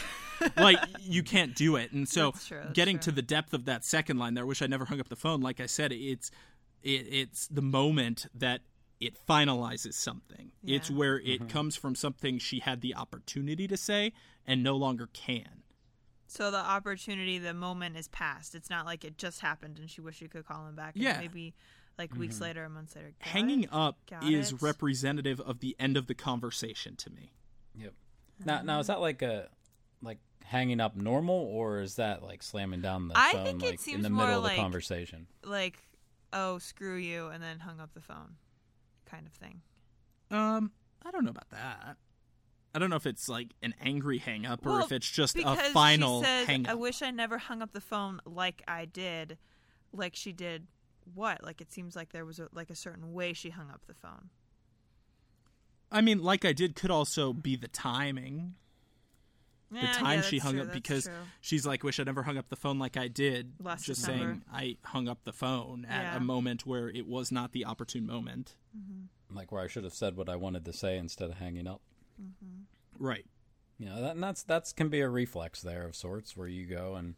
like 0.58 0.80
you 1.02 1.24
can't 1.24 1.56
do 1.56 1.76
it 1.76 1.92
and 1.92 2.08
so 2.08 2.32
That's 2.32 2.48
true, 2.48 2.60
that's 2.62 2.74
getting 2.74 2.98
true. 2.98 3.04
to 3.04 3.12
the 3.12 3.22
depth 3.22 3.54
of 3.54 3.66
that 3.66 3.84
second 3.86 4.18
line 4.18 4.34
there 4.34 4.44
I 4.44 4.48
wish 4.48 4.62
i 4.62 4.68
never 4.68 4.86
hung 4.86 5.00
up 5.00 5.10
the 5.10 5.16
phone 5.16 5.42
like 5.42 5.60
i 5.60 5.66
said 5.66 5.92
it's 5.92 6.32
it, 6.84 7.08
it's 7.10 7.48
the 7.48 7.62
moment 7.62 8.28
that 8.34 8.62
it 9.00 9.16
finalizes 9.28 9.94
something 9.94 10.52
it's 10.66 10.92
where 10.92 11.18
it 11.18 11.26
mm-hmm. 11.26 11.48
comes 11.48 11.76
from 11.76 11.96
something 11.96 12.38
she 12.38 12.60
had 12.60 12.82
the 12.82 12.96
opportunity 12.96 13.68
to 13.68 13.78
say 13.78 14.12
and 14.46 14.64
no 14.64 14.76
longer 14.76 15.08
can 15.14 15.64
So 16.28 16.52
the 16.52 16.58
opportunity, 16.58 17.40
the 17.40 17.54
moment 17.56 17.98
is 17.98 18.08
past. 18.10 18.54
It's 18.54 18.70
not 18.70 18.86
like 18.86 19.04
it 19.04 19.18
just 19.18 19.40
happened 19.40 19.80
and 19.80 19.90
she 19.90 20.00
wished 20.00 20.20
she 20.20 20.28
could 20.28 20.46
call 20.46 20.68
him 20.68 20.76
back. 20.76 20.96
and 20.96 21.04
Yeah. 21.04 21.18
Maybe 21.20 21.56
like 21.98 22.14
weeks 22.16 22.36
mm-hmm. 22.36 22.44
later, 22.46 22.66
or 22.66 22.70
months 22.70 22.96
later. 22.96 23.14
Got 23.20 23.28
hanging 23.30 23.64
it? 23.64 23.70
up 23.72 23.98
Got 24.10 24.24
is 24.24 24.52
it. 24.52 24.62
representative 24.62 25.40
of 25.42 25.60
the 25.60 25.76
end 25.80 25.98
of 25.98 26.08
the 26.08 26.14
conversation 26.14 26.96
to 26.98 27.10
me 27.10 27.32
Yep. 27.76 27.94
Now, 28.46 28.62
now 28.62 28.80
is 28.80 28.88
that 28.88 29.02
like 29.02 29.22
a 29.22 29.28
like 29.28 29.50
hanging 30.50 30.80
up 30.80 30.96
normal, 30.96 31.36
or 31.36 31.80
is 31.82 31.96
that 31.96 32.24
like 32.24 32.42
slamming 32.44 32.82
down 32.82 33.08
the 33.08 33.14
I 33.18 33.32
phone 33.34 33.46
think 33.46 33.64
it 33.64 33.66
like 33.66 33.74
in 33.74 33.78
seems 33.80 34.04
the 34.04 34.10
more 34.10 34.26
middle 34.26 34.40
of 34.40 34.44
like- 34.46 34.56
the 34.58 34.62
conversation? 34.62 35.28
like, 35.46 35.78
oh, 36.34 36.58
screw 36.60 36.96
you, 36.96 37.28
and 37.28 37.42
then 37.44 37.60
hung 37.60 37.80
up 37.80 37.94
the 37.94 38.02
phone, 38.02 38.36
kind 39.06 39.26
of 39.28 39.34
thing. 39.34 39.62
um 40.32 40.72
i 41.06 41.12
don't 41.12 41.24
know 41.24 41.32
about 41.32 41.50
that 41.50 41.96
i 42.76 42.78
don't 42.80 42.90
know 42.90 42.96
if 42.98 43.06
it's 43.08 43.28
like 43.30 43.48
an 43.64 43.74
angry 43.82 44.18
hang 44.18 44.46
up 44.46 44.64
or 44.66 44.70
Well, 44.70 44.84
if 44.84 44.92
it's 44.92 45.10
just 45.10 45.38
a 45.40 45.56
final 45.74 46.20
she 46.22 46.26
said, 46.26 46.46
hang 46.48 46.68
I 46.68 46.74
wish 46.76 47.02
I 47.02 47.10
never 47.10 47.38
hung 47.38 47.62
up 47.62 47.72
the 47.72 47.82
phone 47.82 48.20
like 48.26 48.62
I 48.68 48.86
did, 48.86 49.38
like 49.94 50.16
she 50.16 50.32
did. 50.34 50.68
What? 51.16 51.44
Like 51.44 51.62
it 51.62 51.72
seems 51.72 51.96
like 51.96 52.12
there 52.12 52.26
was 52.26 52.38
a, 52.40 52.48
like 52.54 52.70
a 52.70 52.76
certain 52.76 53.14
way 53.14 53.34
she 53.34 53.50
hung 53.50 53.70
up 53.72 53.82
the 53.88 53.96
phone. 53.96 54.30
I 55.92 56.02
mean, 56.02 56.22
like 56.22 56.46
I 56.46 56.54
did 56.54 56.76
could 56.76 56.92
also 56.92 57.34
be 57.34 57.56
the 57.56 57.68
timing. 57.70 58.54
The 59.72 59.78
yeah, 59.82 59.94
time 59.94 60.22
she 60.24 60.40
hung 60.40 60.54
true, 60.54 60.64
up 60.64 60.74
because 60.74 61.04
true. 61.04 61.14
she's 61.42 61.66
like, 61.66 61.84
"Wish 61.84 62.00
I 62.00 62.04
never 62.04 62.24
hung 62.24 62.38
up 62.38 62.50
the 62.50 62.56
phone 62.56 62.80
like 62.80 62.98
I 62.98 63.08
did." 63.08 63.54
Last 63.62 63.86
just 63.86 64.02
December. 64.02 64.24
saying, 64.26 64.44
I 64.52 64.78
hung 64.84 65.08
up 65.08 65.24
the 65.26 65.34
phone 65.34 65.86
at 65.86 66.02
Yeah. 66.04 66.18
a 66.18 66.20
moment 66.20 66.66
where 66.66 66.90
it 66.90 67.06
was 67.08 67.32
not 67.32 67.52
the 67.52 67.66
opportune 67.66 68.08
moment. 68.08 68.56
Mm-hmm. 68.76 69.36
Like 69.36 69.52
where 69.52 69.62
I 69.62 69.68
should 69.68 69.84
have 69.84 69.94
said 69.94 70.18
what 70.18 70.28
I 70.28 70.36
wanted 70.36 70.66
to 70.66 70.74
say 70.74 70.98
instead 70.98 71.30
of 71.30 71.38
hanging 71.38 71.68
up. 71.68 71.82
Mm-hmm. 72.20 72.64
Right. 73.04 73.26
You 73.78 73.86
know, 73.86 74.02
that, 74.02 74.12
and 74.16 74.24
that's 74.24 74.42
that's 74.44 74.74
can 74.74 74.90
be 74.90 75.02
a 75.02 75.10
reflex 75.10 75.62
there 75.62 75.86
of 75.86 75.96
sorts 75.96 76.36
where 76.36 76.48
you 76.48 76.66
go 76.66 76.96
and 76.96 77.16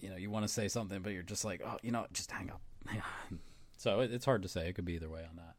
you 0.00 0.08
know 0.08 0.16
you 0.16 0.30
want 0.30 0.44
to 0.44 0.48
say 0.48 0.68
something, 0.68 1.02
but 1.02 1.12
you're 1.12 1.22
just 1.22 1.44
like, 1.44 1.60
oh, 1.64 1.76
you 1.82 1.92
know, 1.92 2.06
just 2.12 2.30
hang 2.30 2.50
up. 2.50 2.62
so 3.76 4.00
it, 4.00 4.10
it's 4.10 4.24
hard 4.24 4.42
to 4.42 4.48
say. 4.48 4.68
It 4.68 4.72
could 4.74 4.86
be 4.86 4.94
either 4.94 5.10
way 5.10 5.24
on 5.28 5.36
that. 5.36 5.54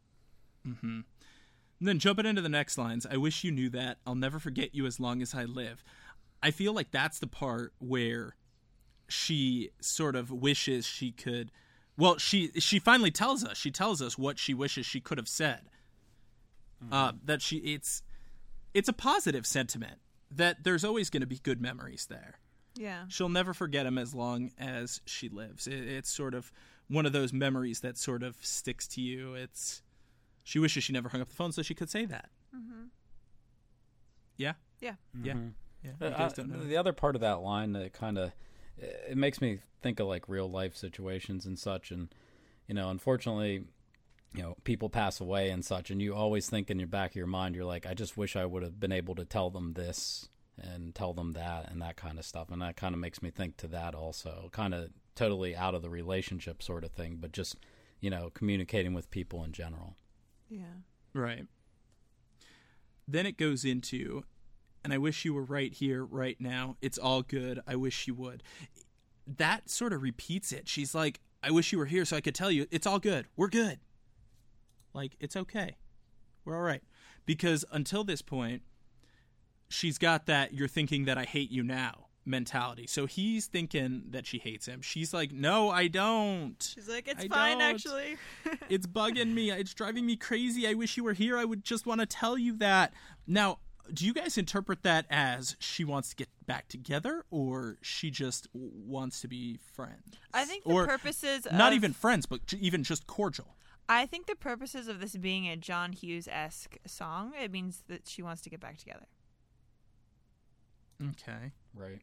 And 0.83 1.87
then 1.87 1.97
jumping 1.99 2.27
into 2.27 2.41
the 2.41 2.49
next 2.49 2.77
lines, 2.77 3.07
I 3.09 3.17
wish 3.17 3.43
you 3.43 3.51
knew 3.51 3.69
that. 3.71 3.97
I'll 4.05 4.13
never 4.15 4.37
forget 4.37 4.75
you 4.75 4.85
as 4.85 4.99
long 4.99 5.21
as 5.21 5.33
I 5.33 5.45
live. 5.45 5.83
I 6.43 6.51
feel 6.51 6.73
like 6.73 6.91
that's 6.91 7.19
the 7.19 7.27
part 7.27 7.73
where 7.79 8.35
she 9.07 9.69
sort 9.81 10.15
of 10.15 10.31
wishes 10.31 10.85
she 10.85 11.11
could 11.11 11.51
well, 11.97 12.17
she 12.17 12.49
she 12.59 12.79
finally 12.79 13.11
tells 13.11 13.43
us. 13.43 13.57
She 13.57 13.69
tells 13.69 14.01
us 14.01 14.17
what 14.17 14.39
she 14.39 14.53
wishes 14.53 14.85
she 14.85 14.99
could 14.99 15.17
have 15.17 15.27
said. 15.27 15.61
Uh, 16.91 17.11
that 17.23 17.43
she 17.43 17.57
it's 17.57 18.01
it's 18.73 18.89
a 18.89 18.93
positive 18.93 19.45
sentiment 19.45 19.99
that 20.31 20.63
there's 20.63 20.83
always 20.83 21.09
going 21.11 21.21
to 21.21 21.27
be 21.27 21.37
good 21.37 21.61
memories 21.61 22.07
there. 22.09 22.39
Yeah. 22.75 23.03
She'll 23.09 23.29
never 23.29 23.53
forget 23.53 23.85
him 23.85 23.97
as 23.99 24.15
long 24.15 24.51
as 24.57 25.01
she 25.05 25.29
lives. 25.29 25.67
It, 25.67 25.73
it's 25.73 26.09
sort 26.09 26.33
of 26.33 26.51
one 26.87 27.05
of 27.05 27.11
those 27.11 27.31
memories 27.33 27.81
that 27.81 27.97
sort 27.99 28.23
of 28.23 28.37
sticks 28.41 28.87
to 28.87 29.01
you. 29.01 29.35
It's 29.35 29.83
she 30.43 30.57
wishes 30.57 30.83
she 30.85 30.93
never 30.93 31.09
hung 31.09 31.21
up 31.21 31.29
the 31.29 31.35
phone 31.35 31.51
so 31.51 31.61
she 31.61 31.75
could 31.75 31.89
say 31.89 32.05
that. 32.05 32.29
mm-hmm. 32.55 32.85
Yeah, 34.37 34.53
Yeah. 34.79 34.95
yeah, 35.21 35.33
yeah. 35.83 35.91
Uh, 36.01 36.13
I- 36.15 36.27
don't 36.29 36.49
know. 36.49 36.63
the 36.63 36.77
other 36.77 36.93
part 36.93 37.15
of 37.15 37.21
that 37.21 37.41
line 37.41 37.73
that 37.73 37.93
kind 37.93 38.17
of 38.17 38.31
it 38.77 39.17
makes 39.17 39.41
me 39.41 39.59
think 39.81 39.99
of 39.99 40.07
like 40.07 40.27
real 40.29 40.49
life 40.49 40.75
situations 40.75 41.45
and 41.45 41.57
such 41.59 41.91
and 41.91 42.13
you 42.67 42.73
know 42.73 42.89
unfortunately 42.89 43.63
you 44.33 44.41
know 44.41 44.55
people 44.63 44.89
pass 44.89 45.19
away 45.19 45.49
and 45.49 45.65
such 45.65 45.91
and 45.91 46.01
you 46.01 46.15
always 46.15 46.49
think 46.49 46.69
in 46.69 46.79
your 46.79 46.87
back 46.87 47.11
of 47.11 47.15
your 47.15 47.27
mind 47.27 47.53
you're 47.55 47.65
like 47.65 47.85
i 47.85 47.93
just 47.93 48.15
wish 48.17 48.35
i 48.35 48.45
would 48.45 48.63
have 48.63 48.79
been 48.79 48.91
able 48.91 49.13
to 49.15 49.25
tell 49.25 49.49
them 49.49 49.73
this 49.73 50.29
and 50.57 50.93
tell 50.95 51.13
them 51.13 51.33
that 51.33 51.69
and 51.71 51.81
that 51.81 51.95
kind 51.97 52.17
of 52.19 52.25
stuff 52.25 52.49
and 52.51 52.61
that 52.61 52.75
kind 52.77 52.93
of 52.95 53.01
makes 53.01 53.21
me 53.21 53.29
think 53.29 53.57
to 53.57 53.67
that 53.67 53.93
also 53.95 54.49
kind 54.51 54.73
of 54.73 54.89
totally 55.15 55.55
out 55.55 55.75
of 55.75 55.81
the 55.81 55.89
relationship 55.89 56.61
sort 56.63 56.83
of 56.83 56.91
thing 56.91 57.17
but 57.19 57.31
just 57.31 57.55
you 57.99 58.09
know 58.09 58.29
communicating 58.33 58.93
with 58.93 59.09
people 59.11 59.43
in 59.43 59.51
general 59.51 59.95
Yeah. 60.49 60.79
Right. 61.13 61.45
Then 63.07 63.25
it 63.25 63.37
goes 63.37 63.65
into, 63.65 64.23
and 64.83 64.93
I 64.93 64.97
wish 64.97 65.25
you 65.25 65.33
were 65.33 65.43
right 65.43 65.73
here, 65.73 66.03
right 66.03 66.39
now. 66.39 66.77
It's 66.81 66.97
all 66.97 67.21
good. 67.21 67.61
I 67.67 67.75
wish 67.75 68.07
you 68.07 68.13
would. 68.15 68.43
That 69.27 69.69
sort 69.69 69.93
of 69.93 70.01
repeats 70.01 70.51
it. 70.51 70.67
She's 70.67 70.95
like, 70.95 71.19
I 71.43 71.51
wish 71.51 71.71
you 71.71 71.77
were 71.77 71.85
here 71.85 72.05
so 72.05 72.17
I 72.17 72.21
could 72.21 72.35
tell 72.35 72.51
you 72.51 72.67
it's 72.71 72.87
all 72.87 72.99
good. 72.99 73.27
We're 73.35 73.47
good. 73.47 73.79
Like, 74.93 75.15
it's 75.19 75.35
okay. 75.35 75.77
We're 76.45 76.55
all 76.55 76.63
right. 76.63 76.83
Because 77.25 77.63
until 77.71 78.03
this 78.03 78.21
point, 78.21 78.63
she's 79.69 79.97
got 79.97 80.25
that 80.25 80.53
you're 80.53 80.67
thinking 80.67 81.05
that 81.05 81.17
I 81.17 81.23
hate 81.23 81.51
you 81.51 81.63
now 81.63 82.07
mentality. 82.25 82.87
So 82.87 83.05
he's 83.05 83.47
thinking 83.47 84.03
that 84.09 84.25
she 84.25 84.37
hates 84.37 84.67
him. 84.67 84.81
She's 84.81 85.13
like, 85.13 85.31
no, 85.31 85.69
I 85.69 85.87
don't 85.87 86.55
She's 86.75 86.87
like, 86.87 87.07
it's 87.07 87.23
I 87.23 87.27
fine, 87.27 87.57
don't. 87.59 87.73
actually. 87.73 88.17
it's 88.69 88.85
bugging 88.87 89.33
me. 89.33 89.51
It's 89.51 89.73
driving 89.73 90.05
me 90.05 90.15
crazy. 90.15 90.67
I 90.67 90.73
wish 90.73 90.97
you 90.97 91.03
were 91.03 91.13
here. 91.13 91.37
I 91.37 91.45
would 91.45 91.63
just 91.63 91.85
want 91.85 92.01
to 92.01 92.05
tell 92.05 92.37
you 92.37 92.57
that. 92.57 92.93
Now, 93.25 93.59
do 93.93 94.05
you 94.05 94.13
guys 94.13 94.37
interpret 94.37 94.83
that 94.83 95.05
as 95.09 95.55
she 95.59 95.83
wants 95.83 96.09
to 96.09 96.15
get 96.15 96.29
back 96.45 96.67
together 96.67 97.25
or 97.31 97.77
she 97.81 98.09
just 98.11 98.47
wants 98.53 99.21
to 99.21 99.27
be 99.27 99.57
friends? 99.73 100.17
I 100.33 100.45
think 100.45 100.63
the 100.63 100.71
or 100.71 100.85
purposes 100.87 101.47
not 101.51 101.71
of- 101.71 101.77
even 101.77 101.93
friends, 101.93 102.25
but 102.25 102.53
even 102.59 102.83
just 102.83 103.07
cordial. 103.07 103.55
I 103.89 104.05
think 104.05 104.27
the 104.27 104.35
purposes 104.35 104.87
of 104.87 105.01
this 105.01 105.15
being 105.17 105.47
a 105.49 105.57
John 105.57 105.91
Hughes 105.91 106.27
esque 106.29 106.77
song, 106.85 107.33
it 107.41 107.51
means 107.51 107.83
that 107.87 108.07
she 108.07 108.21
wants 108.21 108.41
to 108.43 108.49
get 108.49 108.59
back 108.61 108.77
together. 108.77 109.07
Okay. 111.09 111.51
right 111.75 111.99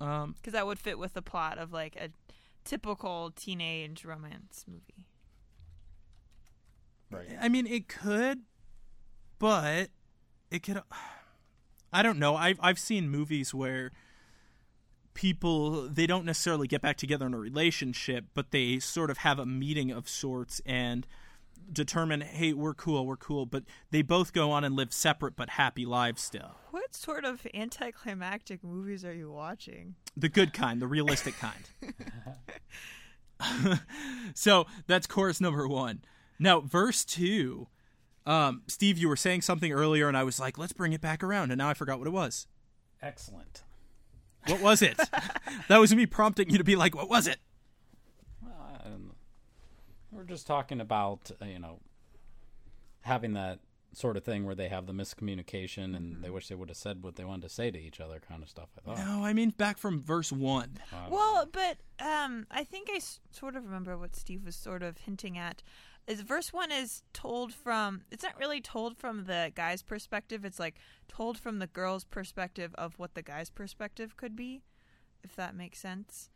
Um, 0.00 0.34
Because 0.36 0.52
that 0.52 0.66
would 0.66 0.78
fit 0.78 0.98
with 0.98 1.14
the 1.14 1.22
plot 1.22 1.58
of 1.58 1.72
like 1.72 1.96
a 1.96 2.10
typical 2.64 3.32
teenage 3.34 4.04
romance 4.04 4.64
movie. 4.68 5.06
right 7.10 7.36
I 7.40 7.48
mean, 7.48 7.66
it 7.66 7.88
could, 7.88 8.42
but 9.38 9.90
it 10.52 10.62
could. 10.62 10.80
I 11.92 12.02
don't 12.02 12.18
know. 12.18 12.36
I've 12.36 12.58
I've 12.62 12.78
seen 12.78 13.08
movies 13.08 13.52
where 13.54 13.90
people 15.14 15.88
they 15.88 16.06
don't 16.06 16.24
necessarily 16.24 16.66
get 16.66 16.80
back 16.80 16.96
together 16.96 17.26
in 17.26 17.34
a 17.34 17.38
relationship, 17.38 18.26
but 18.34 18.50
they 18.50 18.78
sort 18.78 19.10
of 19.10 19.18
have 19.18 19.38
a 19.38 19.46
meeting 19.46 19.90
of 19.90 20.08
sorts 20.08 20.60
and 20.64 21.06
determine, 21.72 22.20
hey, 22.20 22.52
we're 22.52 22.74
cool, 22.74 23.06
we're 23.06 23.16
cool, 23.16 23.46
but 23.46 23.64
they 23.90 24.02
both 24.02 24.32
go 24.32 24.50
on 24.50 24.64
and 24.64 24.74
live 24.76 24.92
separate 24.92 25.36
but 25.36 25.50
happy 25.50 25.86
lives 25.86 26.20
still. 26.20 26.56
What 26.70 26.94
sort 26.94 27.24
of 27.24 27.46
anticlimactic 27.54 28.64
movies 28.64 29.04
are 29.04 29.14
you 29.14 29.30
watching? 29.30 29.94
The 30.16 30.28
good 30.28 30.52
kind, 30.52 30.82
the 30.82 30.86
realistic 30.86 31.34
kind. 31.38 31.70
so 34.34 34.66
that's 34.86 35.06
chorus 35.06 35.40
number 35.40 35.66
one. 35.66 36.02
Now, 36.38 36.60
verse 36.60 37.04
two. 37.04 37.68
Um, 38.24 38.62
Steve, 38.68 38.98
you 38.98 39.08
were 39.08 39.16
saying 39.16 39.42
something 39.42 39.72
earlier, 39.72 40.08
and 40.08 40.16
I 40.16 40.22
was 40.22 40.38
like, 40.38 40.56
let's 40.58 40.72
bring 40.72 40.92
it 40.92 41.00
back 41.00 41.22
around, 41.24 41.50
and 41.50 41.58
now 41.58 41.68
I 41.68 41.74
forgot 41.74 41.98
what 41.98 42.06
it 42.06 42.12
was. 42.12 42.46
excellent 43.02 43.62
What 44.46 44.60
was 44.60 44.80
it? 44.82 44.96
that 45.68 45.78
was 45.78 45.94
me 45.94 46.06
prompting 46.06 46.50
you 46.50 46.58
to 46.58 46.64
be 46.64 46.76
like, 46.76 46.94
what 46.94 47.08
was 47.08 47.26
it? 47.26 47.38
Um, 48.84 49.12
we're 50.10 50.24
just 50.24 50.46
talking 50.46 50.80
about 50.80 51.30
uh, 51.40 51.44
you 51.46 51.58
know 51.58 51.80
having 53.02 53.32
that 53.34 53.60
sort 53.94 54.16
of 54.16 54.24
thing 54.24 54.44
where 54.46 54.54
they 54.54 54.68
have 54.68 54.86
the 54.86 54.92
miscommunication 54.92 55.94
and 55.94 56.22
they 56.24 56.30
wish 56.30 56.48
they 56.48 56.54
would 56.54 56.70
have 56.70 56.78
said 56.78 57.02
what 57.02 57.16
they 57.16 57.24
wanted 57.24 57.42
to 57.42 57.48
say 57.48 57.70
to 57.70 57.78
each 57.78 58.00
other, 58.00 58.20
kind 58.26 58.42
of 58.42 58.48
stuff. 58.48 58.68
I 58.78 58.80
thought. 58.80 58.98
No, 59.04 59.24
I 59.24 59.32
mean 59.32 59.50
back 59.50 59.76
from 59.78 60.02
verse 60.02 60.32
one. 60.32 60.78
Well, 61.10 61.46
but 61.50 61.78
um, 62.00 62.46
I 62.50 62.64
think 62.64 62.88
I 62.90 62.96
s- 62.96 63.20
sort 63.30 63.54
of 63.56 63.64
remember 63.64 63.98
what 63.98 64.16
Steve 64.16 64.44
was 64.46 64.56
sort 64.56 64.82
of 64.82 64.98
hinting 64.98 65.36
at. 65.36 65.62
Is 66.06 66.20
verse 66.22 66.52
one 66.52 66.72
is 66.72 67.04
told 67.12 67.54
from? 67.54 68.02
It's 68.10 68.24
not 68.24 68.38
really 68.38 68.60
told 68.60 68.96
from 68.96 69.24
the 69.24 69.52
guy's 69.54 69.82
perspective. 69.82 70.44
It's 70.44 70.58
like 70.58 70.76
told 71.06 71.38
from 71.38 71.60
the 71.60 71.68
girl's 71.68 72.04
perspective 72.04 72.74
of 72.76 72.98
what 72.98 73.14
the 73.14 73.22
guy's 73.22 73.50
perspective 73.50 74.16
could 74.16 74.34
be, 74.34 74.62
if 75.22 75.36
that 75.36 75.54
makes 75.54 75.78
sense. 75.78 76.28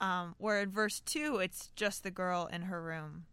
Um, 0.00 0.34
where 0.38 0.60
in 0.60 0.70
verse 0.70 1.00
two, 1.00 1.36
it's 1.36 1.68
just 1.76 2.02
the 2.02 2.10
girl 2.10 2.48
in 2.52 2.62
her 2.62 2.82
room, 2.82 3.26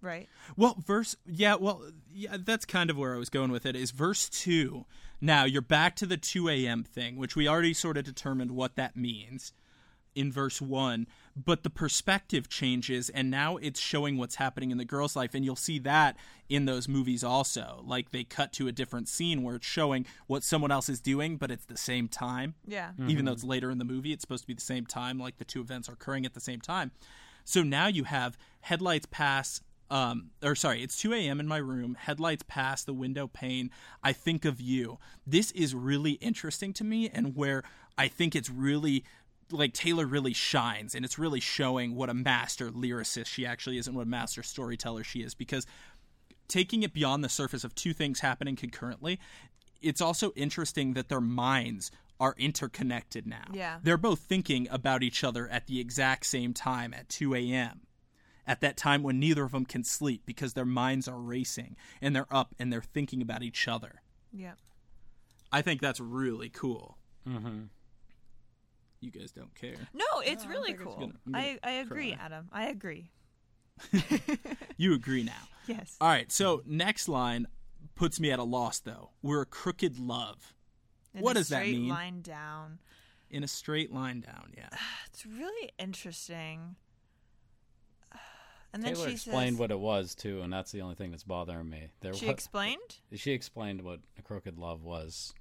right? 0.00 0.28
Well, 0.56 0.76
verse 0.84 1.14
yeah, 1.24 1.54
well 1.54 1.80
yeah, 2.12 2.36
that's 2.44 2.64
kind 2.64 2.90
of 2.90 2.98
where 2.98 3.14
I 3.14 3.18
was 3.18 3.30
going 3.30 3.52
with 3.52 3.64
it. 3.64 3.76
Is 3.76 3.92
verse 3.92 4.28
two. 4.28 4.84
Now 5.20 5.44
you're 5.44 5.62
back 5.62 5.94
to 5.96 6.06
the 6.06 6.16
two 6.16 6.48
a.m. 6.48 6.82
thing, 6.82 7.16
which 7.16 7.36
we 7.36 7.46
already 7.46 7.72
sort 7.74 7.96
of 7.96 8.02
determined 8.02 8.50
what 8.50 8.74
that 8.74 8.96
means 8.96 9.52
in 10.16 10.32
verse 10.32 10.60
one. 10.60 11.06
But 11.44 11.62
the 11.62 11.70
perspective 11.70 12.48
changes, 12.48 13.10
and 13.10 13.30
now 13.30 13.58
it's 13.58 13.78
showing 13.78 14.16
what's 14.16 14.36
happening 14.36 14.70
in 14.70 14.78
the 14.78 14.84
girl's 14.84 15.14
life, 15.14 15.34
and 15.34 15.44
you'll 15.44 15.56
see 15.56 15.78
that 15.80 16.16
in 16.48 16.64
those 16.64 16.88
movies 16.88 17.22
also. 17.22 17.82
Like 17.86 18.10
they 18.10 18.24
cut 18.24 18.52
to 18.54 18.66
a 18.68 18.72
different 18.72 19.08
scene 19.08 19.42
where 19.42 19.56
it's 19.56 19.66
showing 19.66 20.06
what 20.26 20.42
someone 20.42 20.70
else 20.70 20.88
is 20.88 21.00
doing, 21.00 21.36
but 21.36 21.50
it's 21.50 21.66
the 21.66 21.76
same 21.76 22.08
time. 22.08 22.54
Yeah. 22.66 22.90
even 22.98 23.24
though 23.24 23.32
it's 23.32 23.44
later 23.44 23.70
in 23.70 23.78
the 23.78 23.84
movie 23.84 24.12
it's 24.12 24.22
supposed 24.22 24.42
to 24.44 24.46
be 24.46 24.54
the 24.54 24.60
same 24.60 24.84
time 24.86 25.18
like 25.18 25.38
the 25.38 25.44
two 25.44 25.60
events 25.60 25.88
are 25.88 25.92
occurring 25.92 26.24
at 26.26 26.34
the 26.34 26.40
same 26.40 26.60
time 26.60 26.90
so 27.44 27.62
now 27.62 27.86
you 27.86 28.04
have 28.04 28.36
headlights 28.60 29.06
pass 29.10 29.60
um, 29.90 30.30
or 30.42 30.54
sorry 30.54 30.82
it's 30.82 30.98
2 31.00 31.14
a.m 31.14 31.40
in 31.40 31.46
my 31.46 31.56
room 31.56 31.96
headlights 31.98 32.42
pass 32.46 32.84
the 32.84 32.92
window 32.92 33.26
pane 33.26 33.70
i 34.02 34.12
think 34.12 34.44
of 34.44 34.60
you 34.60 34.98
this 35.26 35.50
is 35.52 35.74
really 35.74 36.12
interesting 36.12 36.72
to 36.74 36.84
me 36.84 37.08
and 37.08 37.34
where 37.36 37.62
i 37.96 38.06
think 38.08 38.34
it's 38.36 38.50
really 38.50 39.04
like 39.50 39.72
taylor 39.72 40.06
really 40.06 40.34
shines 40.34 40.94
and 40.94 41.04
it's 41.04 41.18
really 41.18 41.40
showing 41.40 41.94
what 41.94 42.10
a 42.10 42.14
master 42.14 42.70
lyricist 42.70 43.26
she 43.26 43.46
actually 43.46 43.78
is 43.78 43.86
and 43.86 43.96
what 43.96 44.02
a 44.02 44.08
master 44.08 44.42
storyteller 44.42 45.02
she 45.02 45.20
is 45.20 45.34
because 45.34 45.66
taking 46.48 46.82
it 46.82 46.92
beyond 46.92 47.22
the 47.22 47.28
surface 47.28 47.62
of 47.62 47.74
two 47.74 47.92
things 47.92 48.20
happening 48.20 48.56
concurrently, 48.56 49.20
it's 49.80 50.00
also 50.00 50.32
interesting 50.34 50.94
that 50.94 51.08
their 51.08 51.20
minds 51.20 51.90
are 52.18 52.34
interconnected 52.36 53.26
now. 53.26 53.44
Yeah. 53.52 53.78
They're 53.82 53.96
both 53.96 54.20
thinking 54.20 54.66
about 54.70 55.04
each 55.04 55.22
other 55.22 55.46
at 55.48 55.66
the 55.66 55.78
exact 55.78 56.26
same 56.26 56.52
time 56.52 56.92
at 56.92 57.08
2 57.08 57.34
a.m. 57.34 57.82
At 58.44 58.60
that 58.62 58.76
time 58.76 59.02
when 59.02 59.20
neither 59.20 59.44
of 59.44 59.52
them 59.52 59.66
can 59.66 59.84
sleep 59.84 60.22
because 60.26 60.54
their 60.54 60.64
minds 60.64 61.06
are 61.06 61.20
racing 61.20 61.76
and 62.02 62.16
they're 62.16 62.26
up 62.30 62.54
and 62.58 62.72
they're 62.72 62.82
thinking 62.82 63.22
about 63.22 63.42
each 63.42 63.68
other. 63.68 64.02
Yeah. 64.32 64.54
I 65.52 65.62
think 65.62 65.80
that's 65.80 66.00
really 66.00 66.48
cool. 66.48 66.98
Mm-hmm. 67.28 67.64
You 69.00 69.10
guys 69.10 69.30
don't 69.32 69.54
care. 69.54 69.76
No, 69.94 70.04
it's 70.24 70.44
really 70.46 70.68
think 70.72 70.80
it's 70.80 70.84
cool. 70.84 70.94
gonna- 70.94 71.12
I'm 71.26 71.32
gonna 71.32 71.44
I 71.44 71.58
I 71.62 71.70
agree, 71.72 72.12
cry. 72.14 72.24
Adam. 72.24 72.48
I 72.52 72.66
agree. 72.68 73.10
You 74.76 74.94
agree 74.94 75.22
now. 75.24 75.32
Yes. 75.68 75.96
All 76.00 76.08
right, 76.08 76.32
so 76.32 76.62
next 76.64 77.08
line 77.10 77.46
puts 77.94 78.18
me 78.18 78.30
at 78.30 78.38
a 78.38 78.42
loss, 78.42 78.78
though. 78.78 79.10
We're 79.20 79.42
a 79.42 79.46
crooked 79.46 79.98
love. 79.98 80.54
In 81.12 81.20
what 81.20 81.32
a 81.36 81.40
does 81.40 81.48
that 81.50 81.56
straight 81.58 81.76
mean? 81.76 81.88
Line 81.90 82.22
down. 82.22 82.78
In 83.28 83.44
a 83.44 83.48
straight 83.48 83.92
line 83.92 84.20
down, 84.20 84.54
yeah. 84.56 84.70
It's 85.08 85.26
really 85.26 85.70
interesting. 85.78 86.76
And 88.72 88.82
then 88.82 88.94
Taylor 88.94 89.08
she 89.08 89.12
explained 89.14 89.56
says, 89.56 89.60
what 89.60 89.70
it 89.70 89.78
was 89.78 90.14
too, 90.14 90.40
and 90.42 90.52
that's 90.52 90.72
the 90.72 90.80
only 90.82 90.94
thing 90.94 91.10
that's 91.10 91.24
bothering 91.24 91.68
me. 91.68 91.88
There 92.00 92.12
she 92.14 92.26
wa- 92.26 92.32
explained. 92.32 92.96
she 93.14 93.32
explained 93.32 93.82
what 93.82 94.00
a 94.18 94.22
crooked 94.22 94.58
love 94.58 94.84
was 94.84 95.32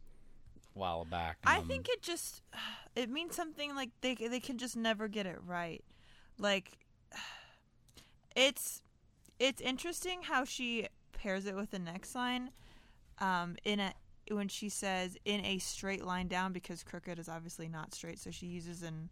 a 0.76 0.80
while 0.80 1.06
back. 1.06 1.38
I 1.46 1.58
um, 1.60 1.68
think 1.68 1.88
it 1.90 2.02
just 2.02 2.42
it 2.98 3.10
means 3.12 3.36
something 3.36 3.76
like 3.76 3.92
they 4.02 4.16
they 4.16 4.40
can 4.40 4.58
just 4.58 4.76
never 4.76 5.08
get 5.08 5.26
it 5.26 5.38
right. 5.46 5.84
Like 6.40 6.72
it's 8.36 8.82
it's 9.40 9.62
interesting 9.62 10.24
how 10.24 10.44
she 10.44 10.88
pairs 11.14 11.46
it 11.46 11.56
with 11.56 11.72
the 11.72 11.80
next 11.80 12.16
line 12.16 12.52
um 13.20 13.56
in 13.64 13.80
a 13.80 13.94
when 14.32 14.48
she 14.48 14.68
says 14.68 15.16
in 15.26 15.46
a 15.46 15.58
straight 15.60 16.04
line 16.04 16.28
down 16.28 16.52
because 16.52 16.84
crooked 16.84 17.18
is 17.18 17.30
obviously 17.30 17.68
not 17.68 17.94
straight 17.94 18.20
so 18.20 18.32
she 18.32 18.48
uses 18.48 18.82
an 18.82 19.10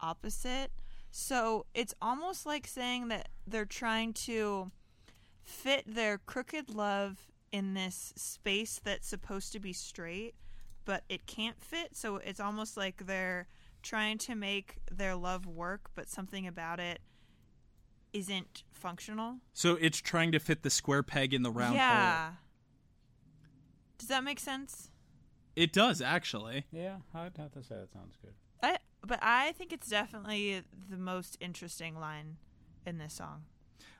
opposite. 0.00 0.70
So 1.10 1.64
it's 1.74 1.94
almost 2.02 2.44
like 2.44 2.66
saying 2.66 3.08
that 3.08 3.28
they're 3.46 3.64
trying 3.64 4.12
to 4.14 4.70
fit 5.42 5.84
their 5.86 6.18
crooked 6.18 6.74
love 6.74 7.28
in 7.50 7.74
this 7.74 8.12
space 8.16 8.80
that's 8.82 9.08
supposed 9.08 9.52
to 9.52 9.60
be 9.60 9.72
straight, 9.72 10.34
but 10.88 11.04
it 11.10 11.26
can't 11.26 11.62
fit. 11.62 11.94
So 11.94 12.16
it's 12.16 12.40
almost 12.40 12.74
like 12.74 13.04
they're 13.06 13.46
trying 13.82 14.16
to 14.16 14.34
make 14.34 14.78
their 14.90 15.14
love 15.14 15.44
work, 15.44 15.90
but 15.94 16.08
something 16.08 16.46
about 16.46 16.80
it 16.80 17.00
isn't 18.14 18.64
functional. 18.72 19.36
So 19.52 19.74
it's 19.74 19.98
trying 19.98 20.32
to 20.32 20.38
fit 20.38 20.62
the 20.62 20.70
square 20.70 21.02
peg 21.02 21.34
in 21.34 21.42
the 21.42 21.50
round 21.50 21.76
hole. 21.76 21.76
yeah. 21.76 22.30
Does 23.98 24.08
that 24.08 24.24
make 24.24 24.40
sense? 24.40 24.88
It 25.56 25.74
does 25.74 26.00
actually. 26.00 26.64
yeah, 26.72 26.96
I'd 27.14 27.36
have 27.36 27.52
to 27.52 27.62
say 27.62 27.74
that 27.74 27.92
sounds 27.92 28.16
good. 28.22 28.32
I 28.62 28.78
but 29.06 29.18
I 29.20 29.52
think 29.52 29.74
it's 29.74 29.88
definitely 29.88 30.62
the 30.88 30.96
most 30.96 31.36
interesting 31.38 32.00
line 32.00 32.38
in 32.86 32.96
this 32.96 33.12
song. 33.12 33.44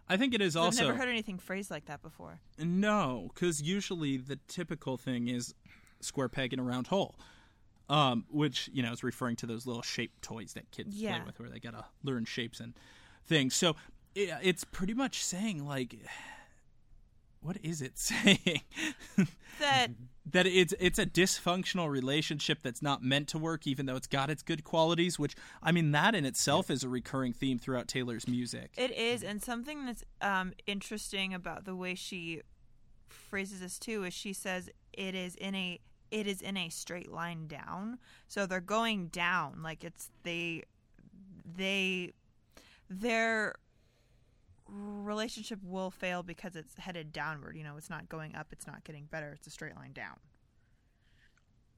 I 0.08 0.16
think 0.16 0.32
it 0.32 0.40
is 0.40 0.56
I've 0.56 0.62
also 0.64 0.86
never 0.86 0.96
heard 0.96 1.08
anything 1.10 1.38
phrased 1.38 1.70
like 1.70 1.84
that 1.84 2.00
before. 2.00 2.40
no, 2.58 3.28
because 3.34 3.60
usually 3.60 4.16
the 4.16 4.38
typical 4.48 4.96
thing 4.96 5.28
is 5.28 5.54
square 6.00 6.28
peg 6.28 6.52
in 6.52 6.58
a 6.58 6.62
round 6.62 6.88
hole, 6.88 7.16
um, 7.88 8.24
which 8.30 8.68
you 8.72 8.82
know 8.82 8.92
is 8.92 9.02
referring 9.02 9.36
to 9.36 9.46
those 9.46 9.66
little 9.66 9.82
shape 9.82 10.12
toys 10.20 10.52
that 10.54 10.70
kids 10.70 10.96
Yeah. 10.96 11.16
play 11.16 11.26
with, 11.26 11.40
where 11.40 11.48
they 11.50 11.58
gotta 11.60 11.84
learn 12.02 12.24
shapes 12.24 12.60
and 12.60 12.74
things. 13.26 13.54
So 13.54 13.76
it, 14.14 14.30
it's 14.42 14.64
pretty 14.64 14.94
much 14.94 15.22
saying 15.24 15.64
like, 15.66 15.96
what 17.40 17.56
is 17.62 17.80
it 17.82 17.98
saying? 17.98 18.62
That 19.60 19.88
that 20.30 20.46
it's 20.46 20.74
it's 20.78 20.98
a 20.98 21.06
dysfunctional 21.06 21.88
relationship 21.90 22.58
that's 22.62 22.82
not 22.82 23.02
meant 23.02 23.28
to 23.28 23.38
work 23.38 23.66
even 23.66 23.86
though 23.86 23.96
it's 23.96 24.06
got 24.06 24.28
its 24.28 24.42
good 24.42 24.62
qualities 24.62 25.18
which 25.18 25.34
i 25.62 25.72
mean 25.72 25.90
that 25.92 26.14
in 26.14 26.26
itself 26.26 26.70
is 26.70 26.84
a 26.84 26.88
recurring 26.88 27.32
theme 27.32 27.58
throughout 27.58 27.88
taylor's 27.88 28.28
music 28.28 28.72
It 28.76 28.90
is, 28.90 29.22
and 29.22 29.42
something 29.42 29.86
that's 29.86 30.04
um, 30.20 30.52
interesting 30.66 31.32
about 31.32 31.64
the 31.64 31.74
way 31.74 31.94
she 31.94 32.42
phrases 33.08 33.60
this 33.60 33.78
too 33.78 34.04
is 34.04 34.12
she 34.12 34.34
says 34.34 34.68
it 34.92 35.14
is 35.14 35.34
in 35.36 35.54
a 35.54 35.80
it 36.10 36.26
is 36.26 36.40
in 36.42 36.56
a 36.56 36.68
straight 36.68 37.10
line 37.10 37.46
down. 37.46 37.98
So 38.26 38.46
they're 38.46 38.60
going 38.60 39.08
down, 39.08 39.62
like 39.62 39.84
it's 39.84 40.10
they 40.22 40.64
they 41.56 42.12
their 42.90 43.54
relationship 44.66 45.58
will 45.62 45.90
fail 45.90 46.22
because 46.22 46.54
it's 46.56 46.74
headed 46.78 47.12
downward. 47.12 47.56
You 47.56 47.64
know, 47.64 47.76
it's 47.76 47.90
not 47.90 48.08
going 48.08 48.34
up, 48.34 48.48
it's 48.52 48.66
not 48.66 48.84
getting 48.84 49.04
better. 49.10 49.32
It's 49.34 49.46
a 49.46 49.50
straight 49.50 49.76
line 49.76 49.92
down. 49.92 50.16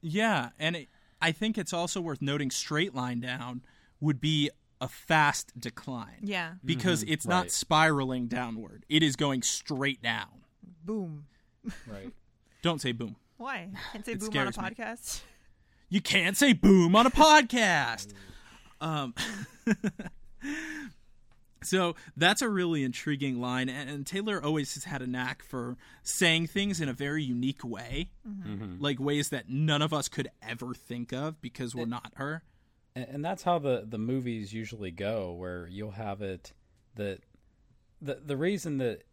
yeah 0.01 0.49
and 0.59 0.75
it, 0.75 0.87
i 1.21 1.31
think 1.31 1.57
it's 1.57 1.73
also 1.73 2.01
worth 2.01 2.21
noting 2.21 2.49
straight 2.49 2.95
line 2.95 3.19
down 3.19 3.61
would 3.99 4.19
be 4.19 4.49
a 4.79 4.87
fast 4.87 5.51
decline 5.59 6.17
Yeah. 6.23 6.47
Mm-hmm. 6.49 6.65
because 6.67 7.03
it's 7.03 7.27
not 7.27 7.51
spiraling 7.51 8.25
downward 8.27 8.83
it 8.89 9.03
is 9.03 9.15
going 9.15 9.43
straight 9.43 10.01
down 10.01 10.41
Boom. 10.83 11.25
Right. 11.85 12.11
don't 12.63 12.81
say 12.81 12.91
boom 12.93 13.15
Why? 13.41 13.69
Can't 13.91 14.05
say 14.05 14.11
It 14.13 14.19
boom 14.19 14.29
on 14.37 14.47
a 14.47 14.53
scares 14.53 14.57
me. 14.57 14.63
podcast. 14.63 15.21
You 15.89 15.99
can't 16.01 16.37
say 16.37 16.53
boom 16.53 16.95
on 16.95 17.05
a 17.07 17.11
podcast. 17.11 18.13
Um, 18.79 19.13
so 21.63 21.95
that's 22.17 22.41
a 22.41 22.49
really 22.49 22.83
intriguing 22.83 23.39
line, 23.39 23.69
and, 23.69 23.89
and 23.89 24.05
Taylor 24.05 24.43
always 24.43 24.73
has 24.75 24.83
had 24.85 25.01
a 25.01 25.07
knack 25.07 25.43
for 25.43 25.77
saying 26.03 26.47
things 26.47 26.81
in 26.81 26.89
a 26.89 26.93
very 26.93 27.23
unique 27.23 27.63
way, 27.63 28.09
like 28.79 28.99
ways 28.99 29.29
that 29.29 29.49
none 29.49 29.81
of 29.81 29.93
us 29.93 30.07
could 30.07 30.29
ever 30.41 30.73
think 30.73 31.11
of 31.11 31.39
because 31.41 31.75
we're 31.75 31.85
not 31.85 32.13
her. 32.15 32.43
and, 32.95 33.05
and 33.09 33.25
that's 33.25 33.43
how 33.43 33.59
the 33.59 33.85
the 33.87 33.97
movies 33.99 34.53
usually 34.53 34.91
go 34.91 35.31
where 35.33 35.67
you'll 35.67 35.91
have 35.91 36.21
it 36.21 36.51
that 36.95 37.19
the 38.01 38.15
the 38.25 38.35
reason 38.37 38.77
that 38.79 39.03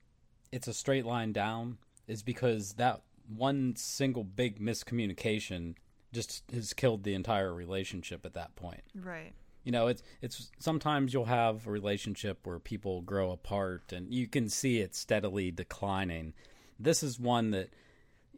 it's 0.51 0.69
a 0.69 0.75
straight 0.75 1.05
line 1.05 1.33
down 1.33 1.77
is 2.07 2.23
because 2.23 2.73
that 2.75 3.03
one 3.35 3.75
single 3.77 4.25
big 4.25 4.61
miscommunication 4.61 5.75
just 6.13 6.43
has 6.53 6.73
killed 6.73 7.05
the 7.05 7.15
entire 7.15 7.53
relationship 7.53 8.25
at 8.25 8.35
that 8.35 8.57
point. 8.57 8.83
Right. 8.95 9.33
you 9.65 9.73
know 9.73 9.89
it's 9.89 10.03
it's 10.23 10.51
sometimes 10.59 11.13
you'll 11.13 11.27
have 11.27 11.67
a 11.67 11.71
relationship 11.71 12.47
where 12.47 12.59
people 12.59 13.03
grow 13.03 13.31
apart 13.31 13.93
and 13.93 14.13
you 14.13 14.27
can 14.27 14.49
see 14.49 14.79
it 14.79 14.95
steadily 14.95 15.51
declining. 15.51 16.33
This 16.79 17.03
is 17.03 17.21
one 17.21 17.51
that 17.51 17.71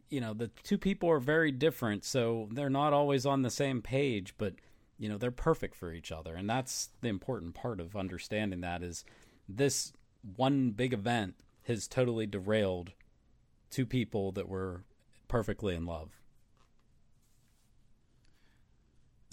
you 0.09 0.19
know 0.19 0.33
the 0.33 0.49
two 0.63 0.77
people 0.77 1.09
are 1.09 1.19
very 1.19 1.51
different 1.51 2.03
so 2.03 2.49
they're 2.51 2.69
not 2.69 2.91
always 2.91 3.25
on 3.25 3.43
the 3.43 3.49
same 3.49 3.81
page 3.81 4.33
but 4.37 4.55
you 4.97 5.07
know 5.07 5.17
they're 5.17 5.31
perfect 5.31 5.75
for 5.75 5.93
each 5.93 6.11
other. 6.11 6.35
And 6.35 6.49
that's 6.49 6.89
the 7.01 7.07
important 7.07 7.55
part 7.55 7.79
of 7.79 7.95
understanding 7.95 8.61
that 8.61 8.83
is 8.83 9.05
this 9.47 9.93
one 10.35 10.71
big 10.71 10.93
event 10.93 11.35
has 11.63 11.87
totally 11.87 12.27
derailed 12.27 12.91
two 13.71 13.85
people 13.85 14.31
that 14.33 14.47
were 14.47 14.83
perfectly 15.27 15.73
in 15.73 15.85
love. 15.85 16.09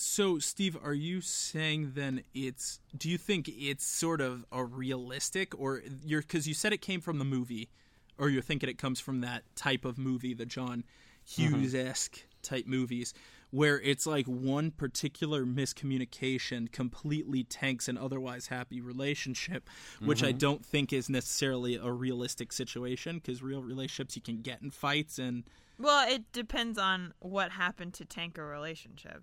So, 0.00 0.38
Steve, 0.38 0.78
are 0.82 0.94
you 0.94 1.20
saying 1.20 1.92
then 1.96 2.22
it's? 2.32 2.78
Do 2.96 3.10
you 3.10 3.18
think 3.18 3.48
it's 3.48 3.84
sort 3.84 4.20
of 4.20 4.44
a 4.52 4.64
realistic, 4.64 5.58
or 5.58 5.82
you're 6.04 6.22
because 6.22 6.46
you 6.46 6.54
said 6.54 6.72
it 6.72 6.80
came 6.80 7.00
from 7.00 7.18
the 7.18 7.24
movie, 7.24 7.68
or 8.16 8.28
you're 8.30 8.42
thinking 8.42 8.68
it 8.68 8.78
comes 8.78 9.00
from 9.00 9.22
that 9.22 9.42
type 9.56 9.84
of 9.84 9.98
movie, 9.98 10.34
the 10.34 10.46
John 10.46 10.84
mm-hmm. 11.28 11.54
Hughes 11.56 11.74
esque 11.74 12.24
type 12.42 12.66
movies, 12.66 13.12
where 13.50 13.80
it's 13.80 14.06
like 14.06 14.26
one 14.26 14.70
particular 14.70 15.44
miscommunication 15.44 16.70
completely 16.70 17.44
tanks 17.44 17.88
an 17.88 17.96
otherwise 17.96 18.48
happy 18.48 18.80
relationship, 18.80 19.70
which 20.00 20.22
I 20.22 20.28
mm-hmm. 20.28 20.38
don't 20.38 20.66
think 20.66 20.92
is 20.92 21.08
necessarily 21.08 21.76
a 21.76 21.90
realistic 21.90 22.52
situation 22.52 23.16
because 23.16 23.42
real 23.42 23.62
relationships 23.62 24.16
you 24.16 24.22
can 24.22 24.42
get 24.42 24.60
in 24.62 24.70
fights 24.70 25.18
and 25.18 25.44
Well, 25.78 26.06
it 26.10 26.30
depends 26.32 26.78
on 26.78 27.14
what 27.20 27.52
happened 27.52 27.94
to 27.94 28.04
tank 28.04 28.36
a 28.36 28.44
relationship. 28.44 29.22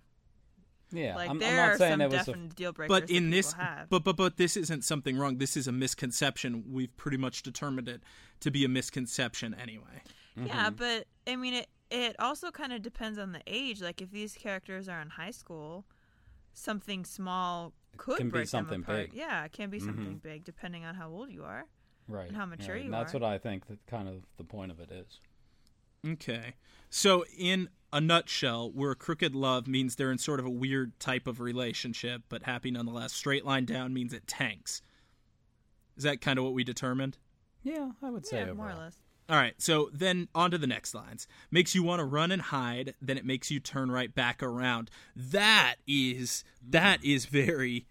Yeah, 0.92 1.16
Like 1.16 1.30
I'm, 1.30 1.36
I'm 1.36 1.38
there 1.40 1.56
not 1.56 1.70
are 1.70 1.78
saying 1.78 1.92
some 1.94 2.00
it 2.00 2.10
was 2.10 2.14
a 2.14 2.24
definite 2.26 2.54
deal 2.54 2.72
breakers. 2.72 3.00
but 3.00 3.10
in 3.10 3.30
this 3.30 3.52
have. 3.54 3.88
but 3.90 4.04
but 4.04 4.16
but 4.16 4.36
this 4.36 4.56
isn't 4.56 4.84
something 4.84 5.18
wrong 5.18 5.38
this 5.38 5.56
is 5.56 5.66
a 5.66 5.72
misconception 5.72 6.62
we've 6.70 6.96
pretty 6.96 7.16
much 7.16 7.42
determined 7.42 7.88
it 7.88 8.02
to 8.38 8.52
be 8.52 8.64
a 8.64 8.68
misconception 8.68 9.52
anyway 9.60 10.00
Yeah, 10.36 10.66
mm-hmm. 10.66 10.76
but 10.76 11.06
I 11.26 11.34
mean, 11.34 11.54
it 11.54 11.66
it 11.90 12.16
also 12.18 12.50
kind 12.50 12.72
of 12.72 12.82
depends 12.82 13.18
on 13.18 13.32
the 13.32 13.42
age. 13.46 13.80
Like, 13.80 14.00
if 14.02 14.10
these 14.10 14.34
characters 14.34 14.88
are 14.88 15.00
in 15.00 15.10
high 15.10 15.30
school, 15.30 15.84
something 16.52 17.04
small 17.04 17.72
could 17.96 18.18
can 18.18 18.28
be 18.28 18.32
break 18.32 18.48
something 18.48 18.80
them 18.80 18.82
apart. 18.82 19.10
big. 19.10 19.14
Yeah, 19.14 19.44
it 19.44 19.52
can 19.52 19.70
be 19.70 19.78
mm-hmm. 19.78 19.86
something 19.86 20.20
big, 20.22 20.44
depending 20.44 20.84
on 20.84 20.94
how 20.94 21.08
old 21.10 21.30
you 21.30 21.44
are. 21.44 21.66
right. 22.08 22.28
and 22.28 22.36
how 22.36 22.46
mature 22.46 22.74
right. 22.74 22.78
you 22.80 22.84
and 22.86 22.94
that's 22.94 23.14
are. 23.14 23.18
what 23.18 23.26
I 23.28 23.38
think 23.38 23.66
that 23.68 23.84
kind 23.86 24.08
of 24.08 24.24
the 24.36 24.44
point 24.44 24.70
of 24.70 24.80
it 24.80 24.90
is. 24.92 25.20
okay 26.06 26.54
so 26.88 27.24
in 27.36 27.68
a 27.92 28.00
nutshell 28.00 28.70
where 28.70 28.94
crooked 28.94 29.34
love 29.34 29.66
means 29.66 29.96
they're 29.96 30.12
in 30.12 30.18
sort 30.18 30.38
of 30.38 30.46
a 30.46 30.50
weird 30.50 30.98
type 31.00 31.26
of 31.26 31.40
relationship 31.40 32.22
but 32.28 32.44
happy 32.44 32.70
nonetheless 32.70 33.12
straight 33.12 33.44
line 33.44 33.64
down 33.64 33.92
means 33.92 34.12
it 34.12 34.26
tanks 34.26 34.82
is 35.96 36.04
that 36.04 36.20
kind 36.20 36.38
of 36.38 36.44
what 36.44 36.52
we 36.54 36.62
determined 36.62 37.18
Yeah, 37.64 37.90
I 38.02 38.10
would 38.10 38.24
say 38.26 38.38
yeah, 38.46 38.52
more 38.52 38.70
or 38.70 38.74
less. 38.74 38.96
All 39.28 39.36
right 39.36 39.54
so 39.58 39.90
then 39.92 40.28
on 40.34 40.50
to 40.50 40.58
the 40.58 40.66
next 40.66 40.94
lines. 40.94 41.26
Makes 41.50 41.74
you 41.74 41.82
want 41.82 42.00
to 42.00 42.04
run 42.04 42.32
and 42.32 42.42
hide 42.42 42.94
then 43.00 43.18
it 43.18 43.24
makes 43.24 43.50
you 43.50 43.60
turn 43.60 43.90
right 43.90 44.14
back 44.14 44.42
around. 44.42 44.90
That 45.14 45.76
is 45.86 46.44
that 46.68 47.04
is 47.04 47.26
very 47.26 47.86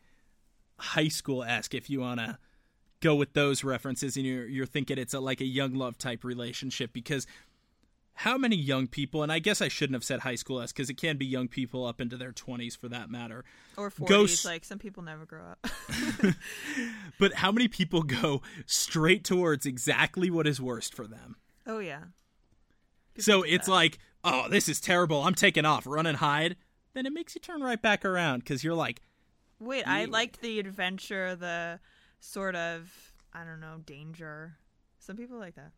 high 0.77 1.07
school 1.07 1.43
esque 1.43 1.73
if 1.73 1.89
you 1.89 2.01
want 2.01 2.19
to 2.19 2.37
go 3.01 3.15
with 3.15 3.33
those 3.33 3.63
references 3.63 4.17
and 4.17 4.25
you're 4.25 4.47
you're 4.47 4.65
thinking 4.65 4.97
it's 4.97 5.13
a, 5.13 5.19
like 5.19 5.41
a 5.41 5.45
young 5.45 5.73
love 5.73 5.97
type 5.97 6.23
relationship 6.23 6.91
because 6.93 7.27
how 8.19 8.37
many 8.37 8.55
young 8.55 8.87
people 8.87 9.23
and 9.23 9.31
I 9.31 9.39
guess 9.39 9.61
I 9.61 9.67
shouldn't 9.67 9.95
have 9.95 10.03
said 10.03 10.21
high 10.21 10.35
school 10.35 10.61
esque 10.61 10.75
because 10.75 10.89
it 10.89 10.95
can 10.95 11.17
be 11.17 11.25
young 11.25 11.47
people 11.49 11.85
up 11.85 11.99
into 11.99 12.15
their 12.17 12.31
20s 12.31 12.77
for 12.77 12.87
that 12.89 13.09
matter 13.09 13.43
Or 13.77 13.89
Go 13.89 14.05
forties. 14.07 14.33
s- 14.39 14.45
Like 14.45 14.63
some 14.65 14.79
people 14.79 15.03
never 15.03 15.25
grow 15.25 15.43
up. 15.43 15.67
but 17.19 17.33
how 17.35 17.51
many 17.51 17.67
people 17.67 18.03
go 18.03 18.41
straight 18.65 19.23
towards 19.23 19.65
exactly 19.65 20.29
what 20.29 20.47
is 20.47 20.61
worst 20.61 20.93
for 20.93 21.07
them 21.07 21.35
oh 21.67 21.79
yeah. 21.79 22.03
so 23.17 23.41
it's 23.43 23.65
that. 23.65 23.71
like 23.71 23.97
oh 24.23 24.47
this 24.49 24.69
is 24.69 24.79
terrible 24.79 25.21
I'm 25.23 25.35
taking 25.35 25.65
off 25.65 25.85
run 25.85 26.05
and 26.05 26.17
hide 26.17 26.55
then 26.93 27.05
it 27.05 27.13
makes 27.13 27.35
you 27.35 27.41
turn 27.41 27.61
right 27.61 27.81
back 27.81 28.05
around 28.05 28.39
because 28.39 28.63
you're 28.63 28.75
like 28.75 29.01
Wait, 29.57 29.87
I 29.87 30.03
liked 30.03 30.41
the 30.41 30.59
adventure, 30.59 31.33
the 31.33 31.79
sort 32.19 32.55
of 32.55 33.13
I 33.33 33.45
don't 33.45 33.61
know 33.61 33.77
danger. 33.85 34.57
Some 34.99 35.15
people 35.15 35.37
like 35.39 35.55
that. 35.55 35.71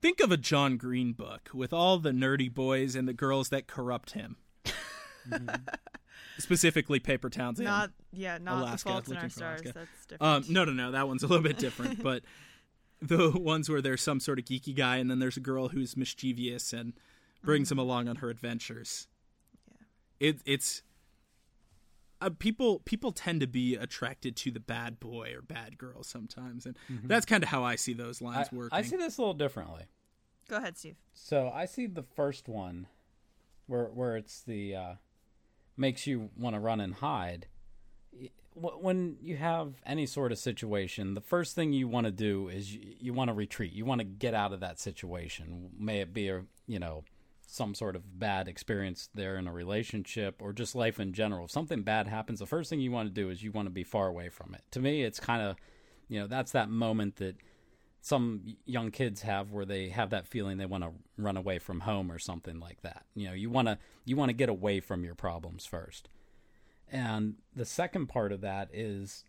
Think 0.00 0.20
of 0.20 0.30
a 0.30 0.36
John 0.36 0.76
Green 0.76 1.12
book 1.12 1.50
with 1.52 1.72
all 1.72 1.98
the 1.98 2.12
nerdy 2.12 2.52
boys 2.52 2.94
and 2.94 3.08
the 3.08 3.12
girls 3.12 3.48
that 3.48 3.66
corrupt 3.66 4.12
him. 4.12 4.36
Specifically, 6.38 7.00
Paper 7.00 7.28
Towns. 7.28 7.58
Not 7.58 7.90
yeah, 8.12 8.38
not 8.38 8.62
Alaska, 8.62 8.88
the 8.88 8.92
Fault 8.92 9.08
in 9.08 9.16
Our 9.16 9.28
Stars. 9.28 9.60
Alaska. 9.62 9.78
That's 9.80 10.06
different. 10.06 10.48
Um, 10.48 10.52
no, 10.52 10.64
no, 10.64 10.72
no. 10.72 10.92
That 10.92 11.08
one's 11.08 11.24
a 11.24 11.26
little 11.26 11.42
bit 11.42 11.58
different, 11.58 12.00
but 12.02 12.22
the 13.02 13.30
ones 13.32 13.68
where 13.68 13.82
there's 13.82 14.02
some 14.02 14.20
sort 14.20 14.38
of 14.38 14.44
geeky 14.44 14.74
guy 14.74 14.96
and 14.96 15.10
then 15.10 15.18
there's 15.18 15.36
a 15.36 15.40
girl 15.40 15.68
who's 15.68 15.96
mischievous 15.96 16.72
and 16.72 16.92
brings 17.42 17.70
him 17.70 17.78
along 17.78 18.08
on 18.08 18.16
her 18.16 18.30
adventures. 18.30 19.08
Yeah. 19.68 20.28
It, 20.28 20.40
it's 20.44 20.82
uh, 22.20 22.30
people 22.38 22.80
people 22.80 23.12
tend 23.12 23.40
to 23.40 23.46
be 23.46 23.76
attracted 23.76 24.36
to 24.36 24.50
the 24.50 24.60
bad 24.60 24.98
boy 25.00 25.32
or 25.34 25.42
bad 25.42 25.78
girl 25.78 26.02
sometimes, 26.02 26.66
and 26.66 26.76
that's 27.04 27.26
kind 27.26 27.42
of 27.42 27.48
how 27.48 27.62
I 27.64 27.76
see 27.76 27.92
those 27.92 28.20
I, 28.20 28.26
lines 28.26 28.52
working. 28.52 28.76
I 28.76 28.82
see 28.82 28.96
this 28.96 29.18
a 29.18 29.20
little 29.20 29.34
differently. 29.34 29.84
Go 30.48 30.56
ahead, 30.56 30.78
Steve. 30.78 30.96
So 31.12 31.50
I 31.54 31.66
see 31.66 31.86
the 31.86 32.02
first 32.02 32.48
one, 32.48 32.86
where 33.66 33.86
where 33.86 34.16
it's 34.16 34.40
the 34.40 34.74
uh, 34.74 34.92
makes 35.76 36.06
you 36.06 36.30
want 36.36 36.54
to 36.54 36.60
run 36.60 36.80
and 36.80 36.94
hide. 36.94 37.46
When 38.54 39.18
you 39.20 39.36
have 39.36 39.74
any 39.86 40.04
sort 40.04 40.32
of 40.32 40.38
situation, 40.38 41.14
the 41.14 41.20
first 41.20 41.54
thing 41.54 41.72
you 41.72 41.86
want 41.86 42.06
to 42.06 42.10
do 42.10 42.48
is 42.48 42.74
you, 42.74 42.94
you 42.98 43.14
want 43.14 43.28
to 43.28 43.34
retreat. 43.34 43.72
You 43.72 43.84
want 43.84 44.00
to 44.00 44.04
get 44.04 44.34
out 44.34 44.52
of 44.52 44.58
that 44.60 44.80
situation. 44.80 45.70
May 45.78 46.00
it 46.00 46.12
be 46.12 46.28
a 46.28 46.44
you 46.66 46.80
know 46.80 47.04
some 47.50 47.74
sort 47.74 47.96
of 47.96 48.18
bad 48.18 48.46
experience 48.48 49.08
there 49.14 49.36
in 49.36 49.46
a 49.46 49.52
relationship 49.52 50.40
or 50.40 50.52
just 50.52 50.74
life 50.74 51.00
in 51.00 51.12
general. 51.12 51.46
If 51.46 51.50
something 51.50 51.82
bad 51.82 52.06
happens, 52.06 52.40
the 52.40 52.46
first 52.46 52.68
thing 52.68 52.80
you 52.80 52.92
want 52.92 53.08
to 53.08 53.14
do 53.14 53.30
is 53.30 53.42
you 53.42 53.52
want 53.52 53.66
to 53.66 53.70
be 53.70 53.84
far 53.84 54.06
away 54.06 54.28
from 54.28 54.54
it. 54.54 54.62
To 54.72 54.80
me, 54.80 55.02
it's 55.02 55.20
kind 55.20 55.42
of 55.42 55.56
you 56.08 56.20
know 56.20 56.26
that's 56.26 56.52
that 56.52 56.70
moment 56.70 57.16
that 57.16 57.36
some 58.00 58.56
young 58.64 58.90
kids 58.90 59.22
have 59.22 59.50
where 59.50 59.64
they 59.64 59.88
have 59.88 60.10
that 60.10 60.26
feeling 60.26 60.56
they 60.56 60.66
want 60.66 60.84
to 60.84 60.90
run 61.16 61.36
away 61.36 61.58
from 61.58 61.80
home 61.80 62.12
or 62.12 62.18
something 62.18 62.60
like 62.60 62.82
that. 62.82 63.04
You 63.14 63.28
know, 63.28 63.34
you 63.34 63.50
want 63.50 63.68
to 63.68 63.78
you 64.04 64.16
want 64.16 64.28
to 64.28 64.34
get 64.34 64.48
away 64.48 64.80
from 64.80 65.04
your 65.04 65.14
problems 65.14 65.66
first. 65.66 66.08
And 66.90 67.34
the 67.54 67.66
second 67.66 68.06
part 68.06 68.32
of 68.32 68.40
that 68.40 68.70
is 68.72 69.24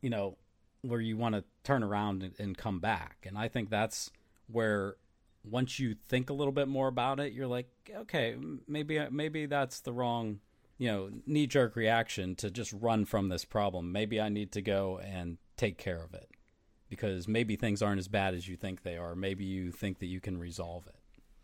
you 0.00 0.10
know, 0.10 0.36
where 0.82 1.00
you 1.00 1.16
want 1.16 1.34
to 1.34 1.44
turn 1.64 1.82
around 1.82 2.22
and, 2.22 2.34
and 2.38 2.56
come 2.56 2.80
back. 2.80 3.24
And 3.26 3.36
I 3.36 3.48
think 3.48 3.70
that's 3.70 4.10
where 4.50 4.96
once 5.44 5.78
you 5.78 5.96
think 6.08 6.30
a 6.30 6.32
little 6.32 6.52
bit 6.52 6.68
more 6.68 6.88
about 6.88 7.20
it, 7.20 7.32
you're 7.32 7.46
like, 7.46 7.68
okay, 7.94 8.36
maybe 8.66 9.00
maybe 9.10 9.46
that's 9.46 9.80
the 9.80 9.92
wrong, 9.92 10.40
you 10.78 10.88
know, 10.88 11.10
knee 11.26 11.46
jerk 11.46 11.76
reaction 11.76 12.34
to 12.36 12.50
just 12.50 12.72
run 12.72 13.04
from 13.04 13.28
this 13.28 13.44
problem. 13.44 13.92
Maybe 13.92 14.20
I 14.20 14.28
need 14.28 14.52
to 14.52 14.62
go 14.62 14.98
and 14.98 15.38
take 15.56 15.78
care 15.78 16.02
of 16.02 16.14
it 16.14 16.28
because 16.88 17.28
maybe 17.28 17.56
things 17.56 17.82
aren't 17.82 17.98
as 17.98 18.08
bad 18.08 18.34
as 18.34 18.48
you 18.48 18.56
think 18.56 18.82
they 18.82 18.96
are. 18.96 19.14
Maybe 19.14 19.44
you 19.44 19.70
think 19.70 19.98
that 19.98 20.06
you 20.06 20.20
can 20.20 20.38
resolve 20.38 20.86
it. 20.86 20.94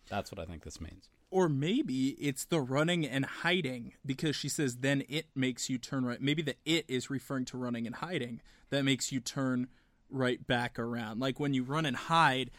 That's 0.09 0.31
what 0.31 0.39
I 0.39 0.45
think 0.45 0.65
this 0.65 0.81
means. 0.81 1.09
Or 1.31 1.49
maybe 1.49 2.11
it's 2.11 2.45
the 2.45 2.61
running 2.61 3.07
and 3.07 3.25
hiding 3.25 3.95
because 4.07 4.37
she 4.37 4.49
says 4.49 4.77
then 4.77 5.03
it 5.09 5.27
makes 5.35 5.69
you 5.69 5.79
turn 5.79 6.05
right. 6.05 6.21
Maybe 6.21 6.43
the 6.43 6.55
it 6.65 6.85
is 6.89 7.11
referring 7.11 7.45
to 7.47 7.59
running 7.59 7.87
and 7.87 7.97
hiding 7.97 8.41
that 8.71 8.85
makes 8.85 9.11
you 9.11 9.21
turn 9.21 9.69
right 10.11 10.47
back 10.47 10.79
around. 10.79 11.21
Like 11.21 11.41
when 11.41 11.55
you 11.55 11.65
run 11.65 11.87
and 11.87 11.97
hide, 11.97 12.51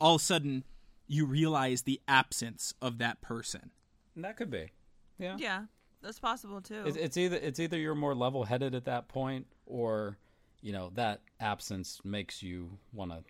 all 0.00 0.16
of 0.16 0.20
a 0.20 0.24
sudden 0.24 0.64
you 1.06 1.26
realize 1.26 1.82
the 1.82 2.00
absence 2.06 2.74
of 2.80 2.98
that 2.98 3.20
person. 3.20 3.70
And 4.14 4.24
That 4.24 4.36
could 4.36 4.50
be. 4.50 4.70
Yeah. 5.18 5.36
Yeah, 5.38 5.62
that's 6.02 6.18
possible 6.18 6.60
too. 6.60 6.84
It's, 6.86 6.96
it's 6.96 7.16
either 7.16 7.36
it's 7.36 7.58
either 7.58 7.78
you're 7.78 7.94
more 7.94 8.14
level 8.14 8.44
headed 8.44 8.74
at 8.74 8.84
that 8.84 9.08
point, 9.08 9.46
or 9.66 10.18
you 10.60 10.72
know 10.72 10.90
that 10.94 11.22
absence 11.40 12.00
makes 12.04 12.42
you 12.42 12.78
want 12.92 13.10
to 13.10 13.24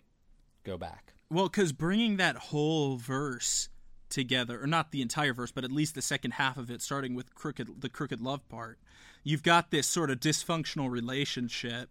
go 0.63 0.77
back. 0.77 1.13
Well, 1.31 1.45
because 1.45 1.71
bringing 1.71 2.17
that 2.17 2.35
whole 2.35 2.97
verse 2.97 3.69
together, 4.09 4.61
or 4.61 4.67
not 4.67 4.91
the 4.91 5.01
entire 5.01 5.33
verse, 5.33 5.51
but 5.51 5.63
at 5.63 5.71
least 5.71 5.95
the 5.95 6.01
second 6.01 6.31
half 6.31 6.57
of 6.57 6.69
it, 6.71 6.81
starting 6.81 7.13
with 7.15 7.33
crooked, 7.35 7.81
the 7.81 7.89
crooked 7.89 8.21
love 8.21 8.47
part, 8.49 8.79
you've 9.23 9.43
got 9.43 9.69
this 9.71 9.87
sort 9.87 10.09
of 10.09 10.19
dysfunctional 10.19 10.89
relationship. 10.89 11.89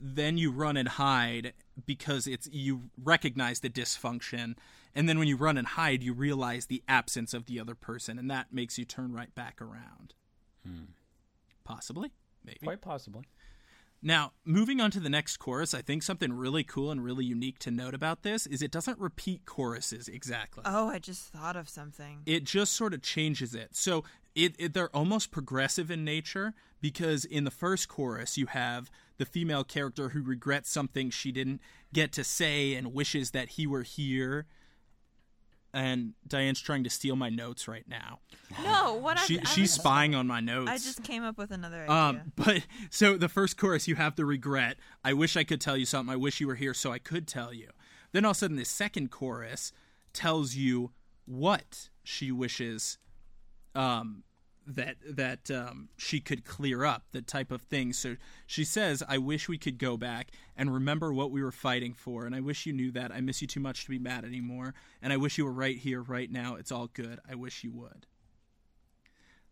Then 0.00 0.36
you 0.36 0.50
run 0.50 0.76
and 0.76 0.88
hide 0.88 1.52
because 1.86 2.26
it's 2.26 2.48
you 2.50 2.90
recognize 3.02 3.60
the 3.60 3.70
dysfunction, 3.70 4.56
and 4.94 5.08
then 5.08 5.18
when 5.18 5.28
you 5.28 5.36
run 5.36 5.56
and 5.58 5.66
hide, 5.66 6.02
you 6.02 6.12
realize 6.12 6.66
the 6.66 6.82
absence 6.88 7.34
of 7.34 7.46
the 7.46 7.58
other 7.58 7.74
person, 7.74 8.18
and 8.18 8.30
that 8.30 8.52
makes 8.52 8.78
you 8.78 8.84
turn 8.84 9.12
right 9.12 9.34
back 9.34 9.60
around. 9.60 10.14
Hmm. 10.66 10.84
Possibly, 11.64 12.12
maybe. 12.44 12.60
Quite 12.62 12.80
possibly. 12.82 13.24
Now, 14.06 14.32
moving 14.44 14.82
on 14.82 14.90
to 14.90 15.00
the 15.00 15.08
next 15.08 15.38
chorus, 15.38 15.72
I 15.72 15.80
think 15.80 16.02
something 16.02 16.30
really 16.30 16.62
cool 16.62 16.90
and 16.90 17.02
really 17.02 17.24
unique 17.24 17.58
to 17.60 17.70
note 17.70 17.94
about 17.94 18.22
this 18.22 18.46
is 18.46 18.60
it 18.60 18.70
doesn't 18.70 18.98
repeat 18.98 19.46
choruses 19.46 20.08
exactly. 20.08 20.62
oh, 20.66 20.90
I 20.90 20.98
just 20.98 21.32
thought 21.32 21.56
of 21.56 21.70
something. 21.70 22.20
It 22.26 22.44
just 22.44 22.74
sort 22.74 22.92
of 22.92 23.00
changes 23.00 23.54
it. 23.54 23.74
So 23.74 24.04
it, 24.34 24.56
it 24.58 24.74
they're 24.74 24.94
almost 24.94 25.30
progressive 25.30 25.90
in 25.90 26.04
nature 26.04 26.52
because 26.82 27.24
in 27.24 27.44
the 27.44 27.50
first 27.50 27.88
chorus 27.88 28.36
you 28.36 28.44
have 28.46 28.90
the 29.16 29.24
female 29.24 29.64
character 29.64 30.10
who 30.10 30.22
regrets 30.22 30.70
something 30.70 31.08
she 31.08 31.32
didn't 31.32 31.62
get 31.94 32.12
to 32.12 32.24
say 32.24 32.74
and 32.74 32.92
wishes 32.92 33.30
that 33.30 33.50
he 33.50 33.66
were 33.66 33.84
here. 33.84 34.44
And 35.74 36.14
Diane's 36.28 36.60
trying 36.60 36.84
to 36.84 36.90
steal 36.90 37.16
my 37.16 37.28
notes 37.30 37.66
right 37.66 37.82
now. 37.88 38.20
No, 38.62 38.94
what 38.94 39.18
She, 39.18 39.38
I, 39.38 39.42
I 39.42 39.44
she's 39.44 39.62
was- 39.62 39.72
spying 39.72 40.14
on 40.14 40.26
my 40.28 40.38
notes. 40.40 40.70
I 40.70 40.74
just 40.76 41.02
came 41.02 41.24
up 41.24 41.36
with 41.36 41.50
another 41.50 41.82
idea. 41.82 41.92
Um, 41.92 42.32
but 42.36 42.64
so 42.90 43.16
the 43.16 43.28
first 43.28 43.56
chorus, 43.56 43.88
you 43.88 43.96
have 43.96 44.14
the 44.14 44.24
regret. 44.24 44.76
I 45.04 45.12
wish 45.14 45.36
I 45.36 45.42
could 45.42 45.60
tell 45.60 45.76
you 45.76 45.84
something. 45.84 46.12
I 46.12 46.16
wish 46.16 46.40
you 46.40 46.46
were 46.46 46.54
here 46.54 46.74
so 46.74 46.92
I 46.92 46.98
could 47.00 47.26
tell 47.26 47.52
you. 47.52 47.70
Then 48.12 48.24
all 48.24 48.30
of 48.30 48.36
a 48.36 48.38
sudden, 48.38 48.56
the 48.56 48.64
second 48.64 49.10
chorus, 49.10 49.72
tells 50.12 50.54
you 50.54 50.92
what 51.26 51.88
she 52.04 52.30
wishes 52.30 52.98
um, 53.74 54.22
that 54.66 54.96
that 55.08 55.50
um, 55.50 55.88
she 55.96 56.20
could 56.20 56.44
clear 56.44 56.84
up 56.84 57.04
the 57.12 57.22
type 57.22 57.50
of 57.50 57.62
things. 57.62 57.98
So 57.98 58.16
she 58.46 58.64
says, 58.64 59.02
"I 59.08 59.18
wish 59.18 59.48
we 59.48 59.58
could 59.58 59.78
go 59.78 59.96
back 59.96 60.30
and 60.56 60.72
remember 60.72 61.12
what 61.12 61.30
we 61.30 61.42
were 61.42 61.52
fighting 61.52 61.94
for, 61.94 62.26
and 62.26 62.34
I 62.34 62.40
wish 62.40 62.66
you 62.66 62.72
knew 62.72 62.90
that. 62.92 63.12
I 63.12 63.20
miss 63.20 63.42
you 63.42 63.48
too 63.48 63.60
much 63.60 63.84
to 63.84 63.90
be 63.90 63.98
mad 63.98 64.24
anymore, 64.24 64.74
and 65.02 65.12
I 65.12 65.16
wish 65.16 65.38
you 65.38 65.44
were 65.44 65.52
right 65.52 65.76
here, 65.76 66.02
right 66.02 66.30
now. 66.30 66.56
It's 66.56 66.72
all 66.72 66.88
good. 66.88 67.20
I 67.28 67.34
wish 67.34 67.64
you 67.64 67.72
would." 67.72 68.06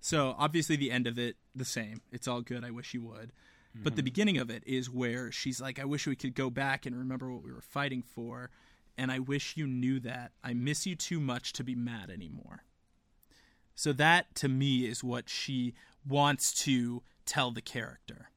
So 0.00 0.34
obviously, 0.38 0.76
the 0.76 0.90
end 0.90 1.06
of 1.06 1.18
it 1.18 1.36
the 1.54 1.64
same. 1.64 2.00
It's 2.10 2.26
all 2.26 2.40
good. 2.40 2.64
I 2.64 2.70
wish 2.70 2.94
you 2.94 3.02
would. 3.02 3.32
But 3.74 3.96
the 3.96 4.02
beginning 4.02 4.36
of 4.36 4.50
it 4.50 4.62
is 4.66 4.90
where 4.90 5.32
she's 5.32 5.60
like, 5.60 5.78
I 5.78 5.84
wish 5.84 6.06
we 6.06 6.16
could 6.16 6.34
go 6.34 6.50
back 6.50 6.84
and 6.84 6.96
remember 6.96 7.32
what 7.32 7.42
we 7.42 7.50
were 7.50 7.62
fighting 7.62 8.02
for. 8.02 8.50
And 8.98 9.10
I 9.10 9.18
wish 9.18 9.56
you 9.56 9.66
knew 9.66 9.98
that. 10.00 10.32
I 10.44 10.52
miss 10.52 10.86
you 10.86 10.94
too 10.94 11.20
much 11.20 11.54
to 11.54 11.64
be 11.64 11.74
mad 11.74 12.10
anymore. 12.10 12.64
So 13.74 13.92
that 13.94 14.34
to 14.36 14.48
me 14.48 14.86
is 14.86 15.02
what 15.02 15.28
she 15.28 15.74
wants 16.06 16.52
to 16.64 17.02
tell 17.26 17.50
the 17.50 17.60
character. 17.60 18.30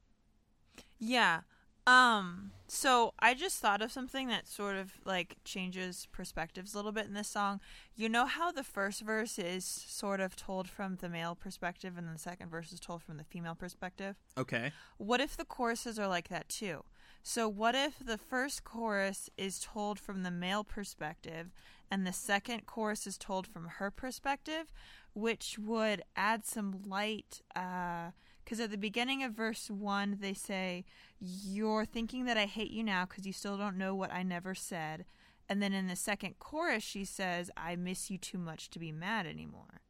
Yeah. 0.98 1.40
Um 1.86 2.52
so 2.68 3.14
I 3.20 3.34
just 3.34 3.60
thought 3.60 3.80
of 3.80 3.92
something 3.92 4.26
that 4.28 4.48
sort 4.48 4.74
of 4.76 4.92
like 5.04 5.36
changes 5.44 6.08
perspectives 6.10 6.74
a 6.74 6.76
little 6.76 6.90
bit 6.90 7.06
in 7.06 7.14
this 7.14 7.28
song. 7.28 7.60
You 7.94 8.08
know 8.08 8.26
how 8.26 8.50
the 8.50 8.64
first 8.64 9.02
verse 9.02 9.38
is 9.38 9.64
sort 9.64 10.20
of 10.20 10.34
told 10.34 10.68
from 10.68 10.96
the 10.96 11.08
male 11.08 11.36
perspective 11.36 11.96
and 11.96 12.12
the 12.12 12.18
second 12.18 12.50
verse 12.50 12.72
is 12.72 12.80
told 12.80 13.02
from 13.02 13.18
the 13.18 13.24
female 13.24 13.54
perspective? 13.54 14.16
Okay. 14.36 14.72
What 14.98 15.20
if 15.20 15.36
the 15.36 15.44
choruses 15.44 15.98
are 15.98 16.08
like 16.08 16.28
that 16.28 16.48
too? 16.48 16.82
So 17.22 17.48
what 17.48 17.74
if 17.74 17.98
the 17.98 18.18
first 18.18 18.64
chorus 18.64 19.30
is 19.36 19.60
told 19.60 19.98
from 19.98 20.22
the 20.22 20.30
male 20.30 20.64
perspective 20.64 21.50
and 21.90 22.06
the 22.06 22.12
second 22.12 22.66
chorus 22.66 23.06
is 23.06 23.18
told 23.18 23.46
from 23.46 23.68
her 23.78 23.90
perspective, 23.90 24.72
which 25.14 25.58
would 25.58 26.02
add 26.14 26.44
some 26.44 26.82
light 26.86 27.40
uh 27.54 28.10
because 28.44 28.60
at 28.60 28.70
the 28.70 28.78
beginning 28.78 29.24
of 29.24 29.32
verse 29.32 29.68
1 29.68 30.18
they 30.20 30.34
say 30.34 30.84
you're 31.18 31.84
thinking 31.84 32.26
that 32.26 32.36
i 32.36 32.44
hate 32.44 32.70
you 32.70 32.84
now 32.84 33.04
because 33.04 33.26
you 33.26 33.32
still 33.32 33.56
don't 33.56 33.78
know 33.78 33.94
what 33.94 34.12
i 34.12 34.22
never 34.22 34.54
said. 34.54 35.04
And 35.48 35.62
then 35.62 35.72
in 35.72 35.86
the 35.86 35.96
second 35.96 36.38
chorus 36.38 36.82
she 36.82 37.04
says 37.04 37.50
i 37.56 37.76
miss 37.76 38.10
you 38.10 38.18
too 38.18 38.38
much 38.38 38.70
to 38.70 38.78
be 38.78 38.92
mad 38.92 39.26
anymore. 39.26 39.80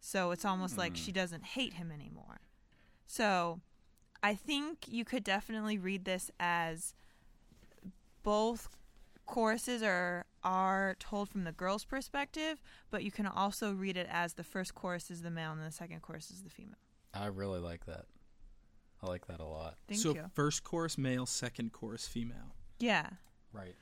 So 0.00 0.30
it's 0.30 0.44
almost 0.44 0.78
like 0.78 0.94
she 0.94 1.10
doesn't 1.10 1.44
hate 1.44 1.74
him 1.74 1.90
anymore. 1.92 2.40
So 3.06 3.60
i 4.22 4.34
think 4.34 4.86
you 4.88 5.04
could 5.04 5.24
definitely 5.24 5.78
read 5.78 6.04
this 6.04 6.30
as 6.40 6.94
both 8.22 8.76
choruses 9.26 9.82
are 9.82 10.24
are 10.46 10.96
told 11.00 11.28
from 11.28 11.42
the 11.42 11.52
girl's 11.52 11.84
perspective 11.84 12.62
but 12.90 13.02
you 13.02 13.10
can 13.10 13.26
also 13.26 13.72
read 13.72 13.96
it 13.96 14.06
as 14.08 14.34
the 14.34 14.44
first 14.44 14.74
chorus 14.74 15.10
is 15.10 15.22
the 15.22 15.30
male 15.30 15.50
and 15.50 15.60
the 15.60 15.72
second 15.72 16.00
chorus 16.00 16.30
is 16.30 16.42
the 16.42 16.50
female 16.50 16.76
I 17.12 17.26
really 17.26 17.60
like 17.60 17.86
that. 17.86 18.04
I 19.02 19.06
like 19.06 19.26
that 19.26 19.40
a 19.40 19.44
lot. 19.44 19.76
thank 19.88 20.00
so 20.00 20.14
you 20.14 20.30
first 20.34 20.64
chorus 20.64 20.98
male, 20.98 21.26
second 21.26 21.72
chorus 21.72 22.06
female. 22.06 22.54
yeah 22.78 23.08
Right. 23.52 23.74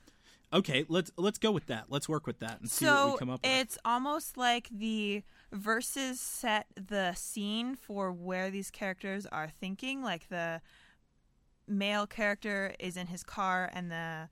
Okay, 0.53 0.85
let's 0.89 1.11
let's 1.17 1.39
go 1.39 1.51
with 1.51 1.67
that. 1.67 1.87
Let's 1.89 2.09
work 2.09 2.29
with 2.29 2.39
that 2.39 2.61
and 2.61 2.71
see 2.71 2.87
what 2.87 2.93
so 2.93 3.13
we 3.13 3.19
come 3.19 3.31
up 3.31 3.43
with. 3.43 3.51
it's 3.51 3.77
almost 3.85 4.37
like 4.37 4.69
the 4.71 5.25
verses 5.51 6.21
set 6.21 6.67
the 6.77 7.13
scene 7.15 7.75
for 7.75 8.13
where 8.13 8.51
these 8.51 8.71
characters 8.71 9.27
are 9.27 9.49
thinking 9.49 10.03
like 10.03 10.29
the 10.29 10.61
male 11.67 12.07
character 12.07 12.75
is 12.79 12.97
in 12.97 13.09
his 13.09 13.25
car 13.25 13.69
and 13.73 13.91
the 13.91 14.29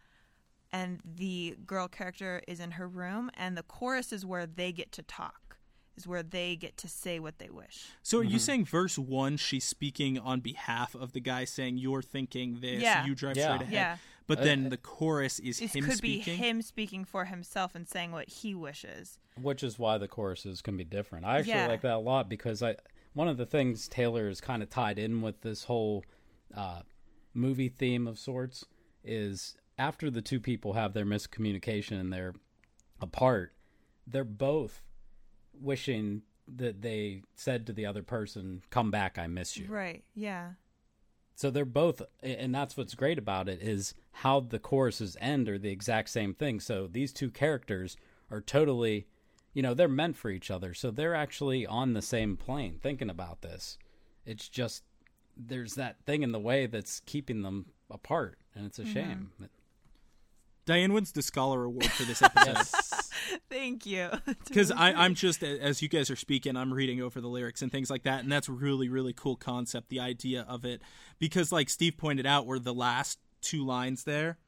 and 0.72 1.00
the 1.04 1.56
girl 1.66 1.88
character 1.88 2.42
is 2.48 2.60
in 2.60 2.72
her 2.72 2.88
room 2.88 3.30
and 3.34 3.56
the 3.56 3.62
chorus 3.62 4.12
is 4.12 4.24
where 4.24 4.46
they 4.46 4.72
get 4.72 4.90
to 4.92 5.02
talk 5.02 5.56
is 5.96 6.06
where 6.06 6.22
they 6.22 6.56
get 6.56 6.76
to 6.78 6.88
say 6.88 7.18
what 7.20 7.38
they 7.38 7.50
wish 7.50 7.88
So 8.02 8.18
are 8.18 8.24
you 8.24 8.38
saying 8.38 8.64
verse 8.64 8.98
one 8.98 9.36
she's 9.36 9.64
speaking 9.64 10.18
on 10.18 10.40
behalf 10.40 10.94
of 10.94 11.12
the 11.12 11.20
guy 11.20 11.44
saying 11.44 11.76
you're 11.78 12.00
thinking 12.02 12.60
this, 12.60 12.82
Yeah. 12.82 13.04
you 13.04 13.14
drive 13.14 13.36
Yeah. 13.36 13.44
straight 13.56 13.62
ahead. 13.62 13.72
Yeah. 13.74 13.96
But 14.26 14.38
Uh, 14.38 14.44
then 14.44 14.68
the 14.70 14.76
chorus 14.78 15.38
is 15.40 15.60
it 15.60 15.74
him 15.74 15.84
could 15.84 15.98
speaking. 15.98 16.36
be 16.38 16.42
him 16.42 16.62
speaking 16.62 17.04
for 17.04 17.26
himself 17.26 17.74
and 17.74 17.86
saying 17.86 18.12
what 18.12 18.28
he 18.28 18.54
wishes 18.54 19.18
Which 19.36 19.62
is 19.62 19.78
why 19.78 19.98
the 19.98 20.08
choruses 20.08 20.62
can 20.62 20.76
be 20.78 20.84
different. 20.84 21.26
I 21.26 21.38
actually 21.38 21.52
Yeah. 21.52 21.66
like 21.66 21.82
that 21.82 21.94
a 21.94 21.98
lot 21.98 22.28
because 22.30 22.62
I 22.62 22.76
one 23.14 23.28
of 23.28 23.36
the 23.36 23.44
things 23.44 23.86
Taylor 23.88 24.28
is 24.30 24.40
kind 24.40 24.62
of 24.62 24.70
tied 24.70 24.98
in 24.98 25.20
with 25.20 25.42
this 25.42 25.64
whole 25.64 26.04
uh, 26.54 26.82
movie 27.34 27.68
theme 27.68 28.06
of 28.06 28.18
sorts 28.18 28.64
is 29.04 29.56
after 29.78 30.10
the 30.10 30.22
two 30.22 30.40
people 30.40 30.74
have 30.74 30.92
their 30.92 31.06
miscommunication 31.06 31.98
and 32.00 32.12
they're 32.12 32.34
apart, 33.00 33.52
they're 34.06 34.24
both 34.24 34.82
wishing 35.60 36.22
that 36.48 36.82
they 36.82 37.22
said 37.34 37.66
to 37.66 37.72
the 37.72 37.86
other 37.86 38.02
person, 38.02 38.62
"Come 38.70 38.90
back, 38.90 39.18
I 39.18 39.26
miss 39.26 39.56
you." 39.56 39.66
right 39.68 40.04
yeah 40.14 40.52
So 41.34 41.50
they're 41.50 41.64
both, 41.64 42.02
and 42.22 42.54
that's 42.54 42.76
what's 42.76 42.94
great 42.94 43.18
about 43.18 43.48
it 43.48 43.62
is 43.62 43.94
how 44.12 44.40
the 44.40 44.58
choruses 44.58 45.16
end 45.20 45.48
are 45.48 45.58
the 45.58 45.70
exact 45.70 46.10
same 46.10 46.34
thing. 46.34 46.60
So 46.60 46.86
these 46.86 47.12
two 47.12 47.30
characters 47.30 47.96
are 48.30 48.40
totally, 48.40 49.06
you 49.54 49.62
know, 49.62 49.74
they're 49.74 49.88
meant 49.88 50.16
for 50.16 50.30
each 50.30 50.50
other. 50.50 50.74
So 50.74 50.90
they're 50.90 51.14
actually 51.14 51.66
on 51.66 51.94
the 51.94 52.02
same 52.02 52.36
plane 52.36 52.78
thinking 52.80 53.10
about 53.10 53.40
this. 53.40 53.78
It's 54.26 54.48
just 54.48 54.84
there's 55.36 55.74
that 55.74 56.04
thing 56.04 56.22
in 56.22 56.32
the 56.32 56.38
way 56.38 56.66
that's 56.66 57.00
keeping 57.00 57.42
them 57.42 57.66
apart, 57.90 58.38
and 58.54 58.66
it's 58.66 58.78
a 58.78 58.82
mm-hmm. 58.82 58.92
shame. 58.92 59.32
Diane 60.64 60.92
wins 60.92 61.12
the 61.12 61.22
Scholar 61.22 61.64
Award 61.64 61.86
for 61.86 62.04
this 62.04 62.22
episode. 62.22 62.54
Yes. 62.54 63.10
thank 63.50 63.86
you 63.86 64.10
because 64.46 64.72
I'm 64.76 65.14
just 65.14 65.42
as 65.42 65.82
you 65.82 65.88
guys 65.88 66.10
are 66.10 66.16
speaking, 66.16 66.56
I'm 66.56 66.72
reading 66.72 67.00
over 67.00 67.20
the 67.20 67.28
lyrics 67.28 67.62
and 67.62 67.70
things 67.72 67.90
like 67.90 68.04
that, 68.04 68.22
and 68.22 68.30
that's 68.30 68.48
really 68.48 68.88
really 68.88 69.12
cool 69.12 69.36
concept. 69.36 69.88
The 69.88 70.00
idea 70.00 70.44
of 70.48 70.64
it, 70.64 70.82
because 71.18 71.52
like 71.52 71.68
Steve 71.70 71.96
pointed 71.96 72.26
out, 72.26 72.46
were 72.46 72.58
the 72.58 72.74
last 72.74 73.18
two 73.40 73.64
lines 73.64 74.04
there, 74.04 74.38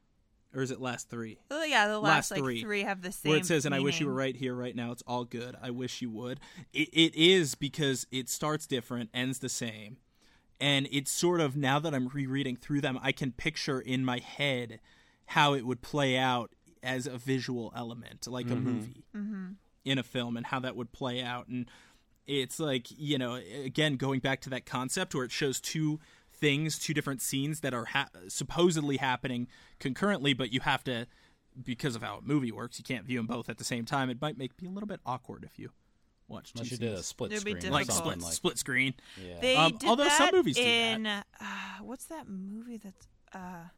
or 0.54 0.62
is 0.62 0.70
it 0.70 0.80
last 0.80 1.10
three? 1.10 1.38
Oh, 1.50 1.64
yeah, 1.64 1.88
the 1.88 1.98
Last 1.98 2.30
last, 2.30 2.30
like 2.30 2.40
three, 2.40 2.62
three. 2.62 2.82
have 2.82 3.02
the 3.02 3.10
same. 3.12 3.30
Where 3.30 3.38
it 3.38 3.46
says, 3.46 3.66
"And 3.66 3.74
I 3.74 3.80
wish 3.80 3.98
you 4.00 4.06
were 4.06 4.14
right 4.14 4.36
here, 4.36 4.54
right 4.54 4.74
now. 4.76 4.92
It's 4.92 5.02
all 5.06 5.24
good. 5.24 5.56
I 5.60 5.70
wish 5.70 6.00
you 6.00 6.10
would." 6.10 6.38
It, 6.72 6.88
it 6.92 7.14
is 7.16 7.54
because 7.56 8.06
it 8.12 8.28
starts 8.28 8.66
different, 8.66 9.10
ends 9.12 9.40
the 9.40 9.48
same, 9.48 9.96
and 10.60 10.86
it's 10.92 11.10
sort 11.10 11.40
of 11.40 11.56
now 11.56 11.78
that 11.80 11.92
I'm 11.94 12.08
rereading 12.08 12.56
through 12.56 12.82
them, 12.82 12.98
I 13.02 13.10
can 13.12 13.32
picture 13.32 13.80
in 13.80 14.04
my 14.04 14.18
head 14.20 14.78
how 15.26 15.54
it 15.54 15.64
would 15.66 15.82
play 15.82 16.16
out 16.18 16.50
as 16.82 17.06
a 17.06 17.16
visual 17.16 17.72
element, 17.76 18.26
like 18.26 18.50
a 18.50 18.56
movie 18.56 19.04
in 19.84 19.98
a 19.98 20.02
film, 20.02 20.36
and 20.36 20.46
how 20.46 20.60
that 20.60 20.76
would 20.76 20.92
play 20.92 21.22
out. 21.22 21.48
And 21.48 21.66
it's 22.26 22.58
like 22.60 22.86
you 22.96 23.18
know, 23.18 23.34
again, 23.64 23.96
going 23.96 24.20
back 24.20 24.40
to 24.42 24.50
that 24.50 24.66
concept 24.66 25.14
where 25.14 25.24
it 25.24 25.30
shows 25.32 25.60
two 25.60 26.00
things, 26.32 26.78
two 26.78 26.92
different 26.94 27.22
scenes 27.22 27.60
that 27.60 27.72
are 27.72 27.84
ha- 27.86 28.08
supposedly 28.28 28.96
happening 28.98 29.46
concurrently, 29.78 30.34
but 30.34 30.52
you 30.52 30.60
have 30.60 30.84
to. 30.84 31.06
Because 31.62 31.94
of 31.94 32.02
how 32.02 32.16
a 32.16 32.20
movie 32.20 32.50
works, 32.50 32.78
you 32.78 32.84
can't 32.84 33.04
view 33.06 33.16
them 33.20 33.28
both 33.28 33.48
at 33.48 33.58
the 33.58 33.64
same 33.64 33.84
time. 33.84 34.10
It 34.10 34.20
might 34.20 34.36
make 34.36 34.56
be 34.56 34.66
a 34.66 34.70
little 34.70 34.88
bit 34.88 34.98
awkward 35.06 35.44
if 35.44 35.56
you 35.56 35.70
watch 36.26 36.52
two 36.52 36.58
Unless 36.58 36.72
you 36.72 36.78
did 36.78 36.92
a 36.94 37.02
split 37.04 37.30
It'd 37.30 37.42
screen, 37.42 37.70
like 37.72 37.88
split 37.92 38.20
like 38.20 38.32
split 38.32 38.58
screen. 38.58 38.94
yeah. 39.24 39.38
They 39.40 39.54
Um, 39.54 39.76
did 39.76 39.88
although 39.88 40.02
that 40.02 40.18
some 40.18 40.30
movies 40.32 40.56
do 40.56 40.64
that. 40.64 40.68
in 40.96 41.06
uh, 41.06 41.22
what's 41.80 42.06
that 42.06 42.28
movie 42.28 42.78
that's 42.78 43.06
uh 43.32 43.68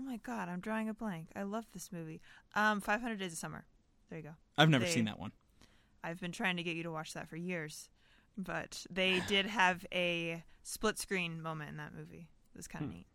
oh 0.00 0.02
my 0.02 0.16
god, 0.18 0.48
I'm 0.48 0.60
drawing 0.60 0.88
a 0.88 0.94
blank. 0.94 1.28
I 1.36 1.42
love 1.42 1.66
this 1.72 1.92
movie. 1.92 2.20
Um, 2.54 2.80
500 2.80 3.18
Days 3.18 3.32
of 3.32 3.38
Summer. 3.38 3.64
There 4.08 4.18
you 4.18 4.24
go. 4.24 4.34
I've 4.56 4.70
never 4.70 4.84
They- 4.84 4.90
seen 4.92 5.04
that 5.04 5.18
one. 5.18 5.32
I've 6.02 6.20
been 6.20 6.32
trying 6.32 6.56
to 6.56 6.62
get 6.62 6.76
you 6.76 6.82
to 6.84 6.90
watch 6.90 7.12
that 7.12 7.28
for 7.28 7.36
years, 7.36 7.90
but 8.38 8.86
they 8.90 9.20
did 9.28 9.46
have 9.46 9.84
a 9.92 10.42
split 10.62 10.98
screen 10.98 11.42
moment 11.42 11.70
in 11.70 11.76
that 11.76 11.94
movie. 11.94 12.28
It 12.54 12.56
was 12.56 12.66
Hmm. 12.66 12.72
kind 12.72 12.84
of 12.86 12.90
neat. 12.92 13.06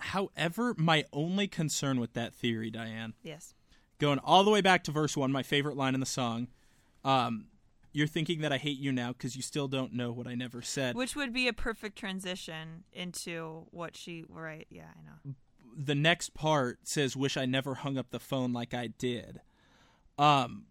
However, 0.00 0.74
my 0.78 1.04
only 1.12 1.48
concern 1.48 1.98
with 2.00 2.12
that 2.14 2.32
theory, 2.34 2.70
Diane, 2.70 3.14
Yes. 3.22 3.54
going 3.98 4.18
all 4.20 4.44
the 4.44 4.50
way 4.50 4.60
back 4.60 4.84
to 4.84 4.92
verse 4.92 5.16
one, 5.16 5.32
my 5.32 5.42
favorite 5.42 5.76
line 5.76 5.94
in 5.94 6.00
the 6.00 6.06
song. 6.06 6.48
Um, 7.04 7.48
you're 7.92 8.06
thinking 8.06 8.40
that 8.42 8.52
I 8.52 8.58
hate 8.58 8.78
you 8.78 8.92
now 8.92 9.12
because 9.12 9.34
you 9.36 9.42
still 9.42 9.68
don't 9.68 9.92
know 9.92 10.12
what 10.12 10.26
I 10.26 10.34
never 10.34 10.62
said. 10.62 10.94
Which 10.94 11.16
would 11.16 11.32
be 11.32 11.48
a 11.48 11.52
perfect 11.52 11.96
transition 11.98 12.84
into 12.92 13.66
what 13.70 13.96
she 13.96 14.24
right, 14.28 14.66
yeah, 14.70 14.86
I 14.96 15.02
know. 15.28 15.34
the 15.76 15.94
next 15.94 16.34
part 16.34 16.80
says 16.82 17.16
wish 17.16 17.36
i 17.36 17.44
never 17.46 17.74
hung 17.76 17.96
up 17.96 18.10
the 18.10 18.18
phone 18.18 18.52
like 18.52 18.74
i 18.74 18.88
did 18.88 19.40
um 20.18 20.64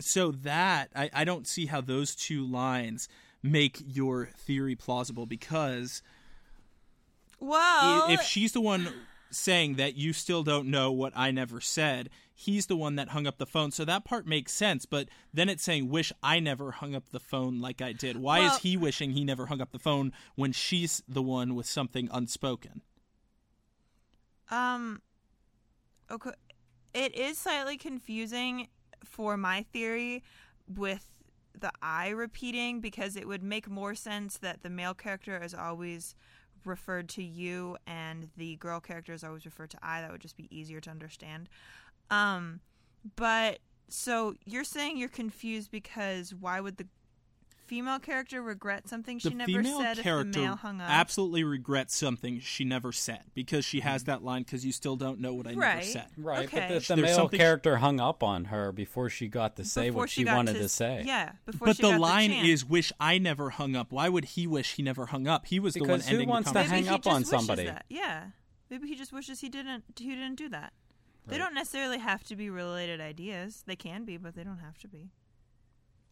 so 0.00 0.32
that 0.32 0.90
i, 0.96 1.08
I 1.12 1.24
don't 1.24 1.46
see 1.46 1.66
how 1.66 1.80
those 1.80 2.16
two 2.16 2.44
lines 2.44 3.08
make 3.42 3.80
your 3.86 4.26
theory 4.36 4.74
plausible 4.74 5.26
because 5.26 6.02
Well, 7.38 8.10
if 8.10 8.22
she's 8.22 8.52
the 8.52 8.60
one 8.60 8.92
saying 9.30 9.74
that 9.74 9.96
you 9.96 10.12
still 10.12 10.42
don't 10.42 10.68
know 10.68 10.90
what 10.92 11.12
i 11.16 11.30
never 11.30 11.60
said 11.60 12.08
he's 12.34 12.66
the 12.66 12.76
one 12.76 12.96
that 12.96 13.08
hung 13.10 13.26
up 13.26 13.38
the 13.38 13.46
phone 13.46 13.70
so 13.70 13.84
that 13.84 14.04
part 14.04 14.26
makes 14.26 14.52
sense 14.52 14.84
but 14.86 15.08
then 15.32 15.48
it's 15.48 15.62
saying 15.62 15.88
wish 15.88 16.12
i 16.22 16.38
never 16.38 16.70
hung 16.72 16.94
up 16.94 17.08
the 17.10 17.20
phone 17.20 17.60
like 17.60 17.80
i 17.80 17.92
did 17.92 18.16
why 18.16 18.40
Well- 18.40 18.54
is 18.56 18.62
he 18.62 18.76
wishing 18.76 19.10
he 19.12 19.24
never 19.24 19.46
hung 19.46 19.60
up 19.60 19.72
the 19.72 19.78
phone 19.78 20.12
when 20.34 20.52
she's 20.52 21.02
the 21.08 21.22
one 21.22 21.54
with 21.54 21.66
something 21.66 22.08
unspoken 22.12 22.82
Um. 24.50 25.00
Okay. 26.10 26.30
it 26.94 27.14
is 27.16 27.36
slightly 27.38 27.76
confusing 27.76 28.68
for 29.04 29.36
my 29.36 29.64
theory 29.72 30.22
with 30.68 31.10
the 31.58 31.72
I 31.82 32.10
repeating 32.10 32.80
because 32.80 33.16
it 33.16 33.26
would 33.26 33.42
make 33.42 33.68
more 33.68 33.94
sense 33.94 34.38
that 34.38 34.62
the 34.62 34.70
male 34.70 34.94
character 34.94 35.42
is 35.42 35.54
always 35.54 36.14
referred 36.66 37.08
to 37.10 37.22
you 37.22 37.76
and 37.86 38.28
the 38.36 38.56
girl 38.56 38.80
characters 38.80 39.24
always 39.24 39.44
referred 39.44 39.70
to 39.70 39.78
I. 39.82 40.00
That 40.00 40.12
would 40.12 40.20
just 40.20 40.36
be 40.36 40.48
easier 40.50 40.80
to 40.80 40.90
understand. 40.90 41.48
Um, 42.10 42.60
but 43.16 43.58
so 43.88 44.34
you're 44.44 44.64
saying 44.64 44.96
you're 44.96 45.08
confused 45.08 45.70
because 45.70 46.34
why 46.34 46.60
would 46.60 46.76
the 46.76 46.86
female 47.66 47.98
character 47.98 48.42
regret 48.42 48.88
something 48.88 49.18
she 49.18 49.28
the 49.28 49.34
never 49.34 49.46
female 49.46 49.80
said 49.80 49.90
if 49.92 49.96
the 49.98 50.02
character 50.02 50.40
male 50.40 50.56
hung 50.56 50.80
up? 50.80 50.88
absolutely 50.88 51.44
regrets 51.44 51.96
something 51.96 52.40
she 52.40 52.64
never 52.64 52.92
said 52.92 53.22
because 53.34 53.64
she 53.64 53.80
has 53.80 54.02
mm-hmm. 54.02 54.12
that 54.12 54.24
line 54.24 54.42
because 54.42 54.64
you 54.64 54.72
still 54.72 54.96
don't 54.96 55.20
know 55.20 55.34
what 55.34 55.46
I 55.46 55.54
never 55.54 55.82
said. 55.82 56.06
Right, 56.16 56.46
Okay. 56.46 56.66
but 56.68 56.82
the, 56.82 56.94
the 56.94 57.02
male 57.02 57.14
something- 57.16 57.38
character 57.38 57.76
hung 57.76 58.00
up 58.00 58.22
on 58.22 58.46
her 58.46 58.72
before 58.72 59.10
she 59.10 59.28
got 59.28 59.56
to 59.56 59.64
say 59.64 59.90
what 59.90 60.10
she, 60.10 60.24
got 60.24 60.36
wanted 60.36 60.54
to, 60.54 60.60
to, 60.60 60.68
say. 60.68 61.02
Yeah, 61.04 61.32
before 61.44 61.66
But 61.66 61.76
she 61.76 61.82
the 61.82 61.90
got 61.90 62.00
line 62.00 62.30
chance. 62.30 62.48
is 62.48 62.64
"Wish 62.64 62.92
I 62.98 63.18
never 63.18 63.50
hung 63.50 63.76
up." 63.76 63.92
Why 63.92 64.08
would 64.08 64.24
he 64.24 64.46
wish 64.46 64.74
he 64.74 64.82
never 64.82 65.06
hung 65.06 65.26
up? 65.26 65.46
He 65.46 65.60
was 65.60 65.74
the 65.74 65.80
one 65.80 65.88
Because 65.88 66.06
who 66.08 66.14
ending 66.14 66.28
wants 66.28 66.50
the 66.50 66.62
to 66.62 66.68
Maybe 66.68 66.84
hang 66.84 66.94
up 66.94 67.06
on 67.06 67.24
somebody. 67.24 67.64
That. 67.64 67.84
Yeah, 67.88 68.24
maybe 68.70 68.88
he 68.88 68.94
just 68.94 69.12
wishes 69.12 69.40
he 69.40 69.48
didn't. 69.48 69.84
He 69.98 70.10
didn't 70.10 70.36
do 70.36 70.48
that. 70.50 70.72
They 71.28 71.38
don't 71.38 71.54
necessarily 71.54 71.98
have 71.98 72.22
to 72.24 72.36
be 72.36 72.50
related 72.50 73.00
ideas. 73.00 73.64
They 73.66 73.76
can 73.76 74.04
be, 74.04 74.16
but 74.16 74.36
they 74.36 74.44
don't 74.44 74.58
have 74.58 74.78
to 74.78 74.88
be. 74.88 75.10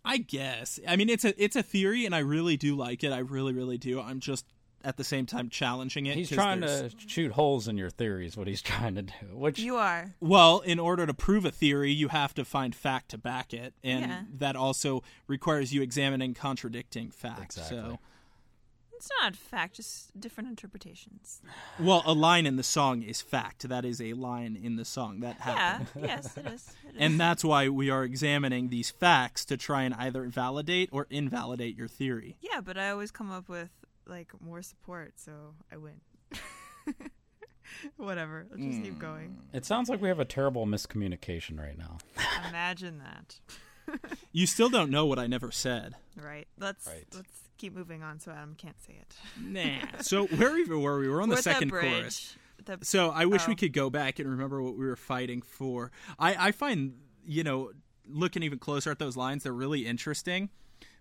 I 0.05 0.19
guess. 0.19 0.79
I 0.87 0.97
mean, 0.97 1.09
it's 1.09 1.25
a 1.25 1.43
it's 1.43 1.57
a 1.57 1.63
theory, 1.63 2.05
and 2.07 2.15
I 2.15 2.19
really 2.19 2.57
do 2.57 2.77
like 2.77 3.03
it. 3.05 3.13
I 3.13 3.19
really, 3.19 3.53
really 3.53 3.79
do. 3.79 4.01
I'm 4.01 4.21
just 4.21 4.45
at 4.85 4.99
the 4.99 5.05
same 5.05 5.25
time 5.25 5.49
challenging 5.49 6.05
it. 6.05 6.15
He's 6.15 6.29
trying 6.29 6.61
there's- 6.61 6.93
to 6.93 7.09
shoot 7.09 7.33
holes 7.33 7.69
in 7.69 7.79
your 7.79 7.89
theories. 7.89 8.37
What 8.37 8.47
he's 8.47 8.61
trying 8.73 8.97
to 8.97 9.03
do, 9.03 9.13
which 9.33 9.59
You 9.59 9.77
are. 9.77 10.15
Well, 10.21 10.61
in 10.61 10.79
order 10.79 11.07
to 11.07 11.15
prove 11.15 11.47
a 11.47 11.51
theory, 11.51 11.91
you 11.91 12.09
have 12.09 12.35
to 12.35 12.45
find 12.45 12.75
fact 12.75 13.09
to 13.13 13.19
back 13.19 13.55
it, 13.55 13.73
and 13.83 14.03
Yeah. 14.03 14.23
that 14.35 14.57
also 14.57 15.03
requires 15.27 15.73
you 15.73 15.81
examining 15.81 16.35
contradicting 16.35 17.11
facts. 17.11 17.57
Exactly. 17.57 17.79
So, 17.79 17.99
It's 18.97 19.09
not 19.21 19.37
fact, 19.37 19.77
just 19.77 20.19
different 20.19 20.49
interpretations. 20.49 21.43
well, 21.79 22.03
a 22.07 22.13
line 22.13 22.47
in 22.47 22.57
the 22.57 22.63
song 22.63 23.03
is 23.03 23.21
fact. 23.21 23.69
That 23.69 23.85
is 23.85 24.01
a 24.01 24.13
line 24.15 24.57
in 24.61 24.77
the 24.77 24.85
song 24.85 25.21
that 25.21 25.37
Yeah. 25.45 25.81
yes, 26.01 26.37
it 26.37 26.47
is. 26.47 26.53
It 26.53 26.57
is. 26.57 26.75
And 26.99 27.19
that's 27.21 27.45
why 27.45 27.69
we 27.69 27.91
are 27.91 28.05
examining 28.05 28.69
these 28.69 28.91
facts 28.91 29.45
to 29.47 29.57
try 29.57 29.83
and 29.83 29.95
either 29.95 30.25
validate 30.25 30.89
or 30.93 31.07
invalidate 31.11 31.77
your 31.77 31.89
theory. 31.89 32.37
yeah, 32.41 32.61
but 32.61 32.79
I 32.79 32.91
always 32.91 33.11
come 33.11 33.31
up 33.31 33.49
with 33.49 33.71
like 34.07 34.33
more 34.41 34.63
support, 34.63 35.15
so 35.17 35.33
I 35.73 35.77
win. 35.77 36.01
Whatever. 37.97 38.47
Let's 38.51 38.63
just 38.63 38.83
keep 38.83 38.95
hmm. 38.95 39.01
going. 39.01 39.39
it 39.53 39.65
sounds 39.65 39.89
like 39.89 40.01
we 40.01 40.09
have 40.09 40.21
a 40.21 40.25
terrible 40.25 40.67
miscommunication 40.67 41.59
right 41.59 41.77
now. 41.77 41.99
Imagine 42.49 42.99
that. 42.99 43.41
You 44.33 44.47
still 44.47 44.71
don't 44.71 44.91
know 44.91 45.05
what 45.05 45.19
I 45.19 45.27
never 45.27 45.51
said. 45.53 45.95
Right. 46.17 46.49
Let's 46.59 46.87
Right. 46.87 47.05
let's 47.15 47.29
keep 47.59 47.75
moving 47.75 48.03
on 48.03 48.21
so 48.21 48.31
Adam 48.33 48.55
can't 48.57 48.81
say 48.81 49.01
it. 49.01 49.15
Nah. 49.41 49.87
so 50.01 50.27
where 50.27 50.57
even 50.59 50.81
were 50.83 50.99
we? 50.99 51.09
We're 51.09 51.23
on 51.23 51.29
We're 51.29 51.37
the 51.37 51.39
at 51.39 51.45
second 51.45 51.69
bridge. 51.69 52.01
chorus. 52.01 52.37
The- 52.65 52.79
So 52.83 53.11
I 53.11 53.27
wish 53.27 53.47
we 53.47 53.55
Oh. 53.55 53.57
could 53.57 53.73
go 53.73 53.91
back 53.91 54.19
and 54.19 54.29
remember 54.29 54.63
what 54.63 54.77
we 54.77 54.87
were 54.87 54.97
fighting 54.97 55.43
for. 55.43 55.91
I, 56.19 56.49
I 56.49 56.53
find, 56.53 56.95
you 57.27 57.45
know, 57.45 57.73
looking 58.07 58.43
even 58.43 58.59
closer 58.59 58.91
at 58.91 58.99
those 58.99 59.17
lines, 59.17 59.43
they're 59.43 59.53
really 59.53 59.87
interesting. 59.87 60.51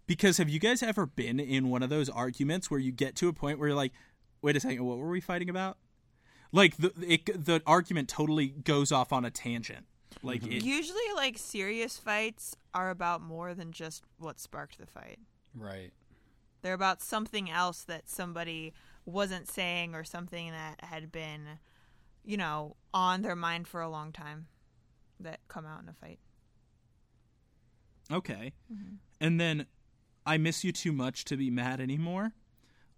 Because 0.05 0.37
have 0.37 0.49
you 0.49 0.59
guys 0.59 0.83
ever 0.83 1.05
been 1.05 1.39
in 1.39 1.69
one 1.69 1.81
of 1.81 1.89
those 1.89 2.09
arguments 2.09 2.69
where 2.69 2.79
you 2.79 2.91
get 2.91 3.15
to 3.17 3.29
a 3.29 3.33
point 3.33 3.57
where 3.57 3.69
you're 3.69 3.77
like, 3.77 3.93
wait 4.41 4.55
a 4.57 4.59
second, 4.59 4.83
what 4.83 4.97
were 4.97 5.09
we 5.09 5.21
fighting 5.21 5.49
about? 5.49 5.77
Like 6.51 6.77
the 6.77 6.91
it, 7.01 7.45
the 7.45 7.61
argument 7.65 8.09
totally 8.09 8.47
goes 8.47 8.91
off 8.91 9.13
on 9.13 9.23
a 9.25 9.31
tangent. 9.31 9.85
Like 10.21 10.41
mm-hmm. 10.41 10.51
it, 10.51 10.63
Usually, 10.63 10.99
like 11.15 11.37
serious 11.37 11.97
fights 11.97 12.55
are 12.73 12.89
about 12.89 13.21
more 13.21 13.53
than 13.53 13.71
just 13.71 14.03
what 14.17 14.39
sparked 14.39 14.77
the 14.77 14.85
fight. 14.85 15.19
Right. 15.55 15.91
They're 16.63 16.73
about 16.73 17.01
something 17.01 17.51
else 17.51 17.83
that 17.83 18.09
somebody 18.09 18.73
wasn't 19.05 19.49
saying 19.49 19.93
or 19.93 20.03
something 20.03 20.49
that 20.51 20.83
had 20.83 21.11
been, 21.11 21.59
you 22.23 22.37
know, 22.37 22.77
on 22.93 23.21
their 23.21 23.35
mind 23.35 23.67
for 23.67 23.81
a 23.81 23.89
long 23.89 24.13
time 24.13 24.47
that 25.19 25.41
come 25.49 25.65
out 25.65 25.83
in 25.83 25.89
a 25.89 25.93
fight. 25.93 26.19
Okay. 28.11 28.53
Mm-hmm. 28.73 28.95
And 29.19 29.39
then 29.39 29.65
I 30.25 30.37
miss 30.37 30.63
you 30.63 30.71
too 30.71 30.93
much 30.93 31.25
to 31.25 31.37
be 31.37 31.49
mad 31.49 31.81
anymore. 31.81 32.33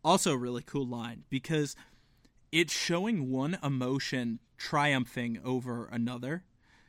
Also 0.03 0.33
a 0.33 0.37
really 0.37 0.63
cool 0.63 0.87
line 0.87 1.23
because 1.29 1.75
it's 2.51 2.73
showing 2.73 3.31
one 3.31 3.57
emotion 3.63 4.39
triumphing 4.57 5.39
over 5.43 5.87
another 5.91 6.43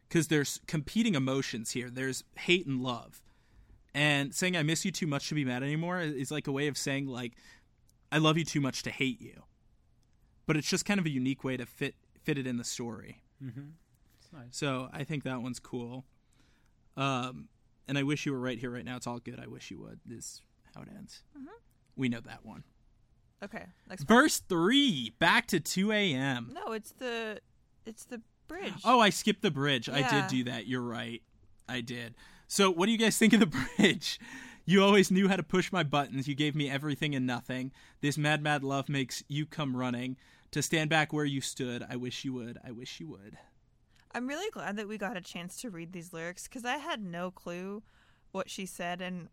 because 0.09 0.29
there's 0.29 0.61
competing 0.67 1.15
emotions 1.15 1.71
here. 1.71 1.89
There's 1.91 2.23
hate 2.37 2.67
and 2.67 2.83
love. 2.83 3.23
And 3.97 4.35
saying 4.35 4.59
I 4.59 4.63
miss 4.63 4.85
you 4.85 4.93
too 4.93 5.07
much 5.07 5.31
to 5.31 5.35
be 5.35 5.43
mad 5.43 5.63
anymore 5.63 6.01
is 6.01 6.31
like 6.31 6.47
a 6.47 6.53
way 6.53 6.67
of 6.67 6.77
saying 6.77 7.07
like 7.07 7.33
I 8.13 8.19
love 8.19 8.37
you 8.37 8.45
too 8.45 8.61
much 8.61 8.83
to 8.83 8.91
hate 8.91 9.23
you. 9.23 9.43
But 10.45 10.59
it's 10.59 10.69
just 10.69 10.85
kind 10.85 11.01
of 11.01 11.07
a 11.07 11.11
unique 11.11 11.43
way 11.43 11.57
to 11.57 11.65
fit 11.65 11.95
fit 12.23 12.37
it 12.37 12.47
in 12.47 12.59
the 12.59 12.65
story. 12.65 13.23
Mm-hmm. 13.43 14.37
nice. 14.37 14.49
So 14.51 14.91
I 14.93 15.05
think 15.05 15.25
that 15.25 15.41
one's 15.41 15.59
cool. 15.59 16.05
Um, 16.99 17.49
and 17.89 17.97
I 17.97 18.03
wish 18.03 18.27
you 18.27 18.33
were 18.33 18.39
right 18.39 18.59
here, 18.59 18.71
right 18.71 18.85
now. 18.85 18.97
It's 18.97 19.07
all 19.07 19.19
good. 19.19 19.41
I 19.43 19.47
wish 19.47 19.71
you 19.71 19.81
would. 19.81 20.01
Is 20.11 20.43
how 20.75 20.83
it 20.83 20.89
ends. 20.95 21.23
We 21.97 22.11
know 22.11 22.21
that 22.21 22.45
one. 22.45 22.65
Okay, 23.43 23.65
next. 23.89 24.05
part. 24.05 24.25
Verse 24.25 24.39
three. 24.41 25.15
Back 25.19 25.47
to 25.47 25.59
two 25.61 25.91
a.m. 25.91 26.53
No, 26.53 26.73
it's 26.73 26.93
the 26.93 27.41
it's 27.87 28.05
the 28.05 28.21
bridge. 28.47 28.75
Oh, 28.85 29.01
I 29.01 29.09
skipped 29.09 29.41
the 29.41 29.51
bridge. 29.51 29.89
I 29.89 30.07
did 30.09 30.27
do 30.29 30.45
that. 30.45 30.67
You're 30.67 30.83
right. 30.83 31.23
I 31.67 31.81
did. 31.81 32.15
So, 32.49 32.71
what 32.71 32.87
do 32.87 32.93
you 32.93 32.99
guys 32.99 33.19
think 33.19 33.33
of 33.33 33.41
the 33.41 33.47
bridge? 33.77 34.21
You 34.65 34.83
always 34.83 35.11
knew 35.11 35.29
how 35.29 35.37
to 35.37 35.43
push 35.43 35.71
my 35.71 35.83
buttons. 35.83 36.27
You 36.27 36.35
gave 36.35 36.57
me 36.57 36.69
everything 36.69 37.15
and 37.15 37.27
nothing. 37.27 37.73
This 38.01 38.19
mad, 38.19 38.43
mad 38.43 38.65
love 38.65 38.89
makes 38.89 39.23
you 39.29 39.47
come 39.47 39.77
running. 39.77 40.17
To 40.53 40.63
stand 40.63 40.91
back 40.91 41.13
where 41.13 41.25
you 41.25 41.41
stood, 41.41 41.85
I 41.89 41.97
wish 41.97 42.25
you 42.25 42.33
would. 42.33 42.59
I 42.65 42.71
wish 42.71 42.99
you 43.01 43.09
would. 43.09 43.37
I'm 44.13 44.27
really 44.27 44.51
glad 44.51 44.77
that 44.77 44.89
we 44.89 44.97
got 44.97 45.17
a 45.17 45.21
chance 45.21 45.61
to 45.61 45.71
read 45.71 45.93
these 45.93 46.13
lyrics 46.13 46.45
because 46.49 46.65
I 46.65 46.79
had 46.79 47.05
no 47.05 47.31
clue 47.31 47.83
what 48.33 48.49
she 48.49 48.65
said 48.65 49.01
in 49.01 49.29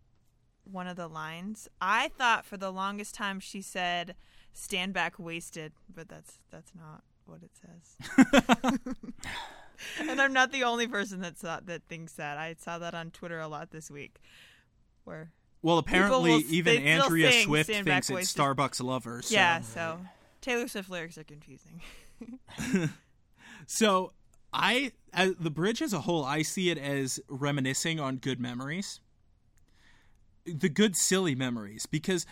one 0.66 0.88
of 0.88 0.98
the 0.98 1.08
lines. 1.08 1.68
I 1.80 2.10
thought 2.10 2.46
for 2.46 2.58
the 2.58 2.72
longest 2.72 3.16
time 3.16 3.40
she 3.40 3.62
said 3.62 4.16
"stand 4.52 4.94
back 4.94 5.18
wasted," 5.18 5.74
but 5.94 6.10
that's 6.10 6.40
that's 6.52 6.72
not 6.76 7.04
what 7.26 7.42
it 7.44 7.52
says. 7.62 8.78
and 10.00 10.22
I'm 10.22 10.34
not 10.34 10.52
the 10.52 10.64
only 10.64 10.88
person 10.88 11.22
that 11.22 11.38
saw, 11.38 11.60
that 11.66 11.84
thinks 11.88 12.14
that. 12.14 12.38
I 12.38 12.56
saw 12.60 12.78
that 12.80 12.94
on 12.94 13.12
Twitter 13.12 13.40
a 13.40 13.48
lot 13.48 13.72
this 13.72 13.90
week, 13.92 14.20
where 15.04 15.32
Well, 15.62 15.78
apparently, 15.78 16.32
will- 16.32 16.44
even 16.50 16.84
Andrea 16.84 17.32
sing 17.32 17.46
Swift 17.46 17.70
thinks 17.70 18.10
it's 18.10 18.34
Starbucks 18.34 18.82
lovers. 18.84 19.28
so- 19.28 19.34
yeah, 19.36 19.62
so 19.62 20.00
Taylor 20.42 20.68
Swift 20.68 20.90
lyrics 20.90 21.18
are 21.18 21.24
confusing. 21.24 21.82
So 23.66 24.12
I, 24.52 24.92
the 25.14 25.50
bridge 25.50 25.82
as 25.82 25.94
a 25.94 26.02
whole, 26.02 26.24
I 26.26 26.42
see 26.42 26.70
it 26.70 26.78
as 26.78 27.20
reminiscing 27.28 28.00
on 28.00 28.18
good 28.18 28.40
memories, 28.40 29.00
the 30.46 30.70
good 30.70 30.96
silly 30.96 31.36
memories. 31.36 31.86
Because 31.86 32.26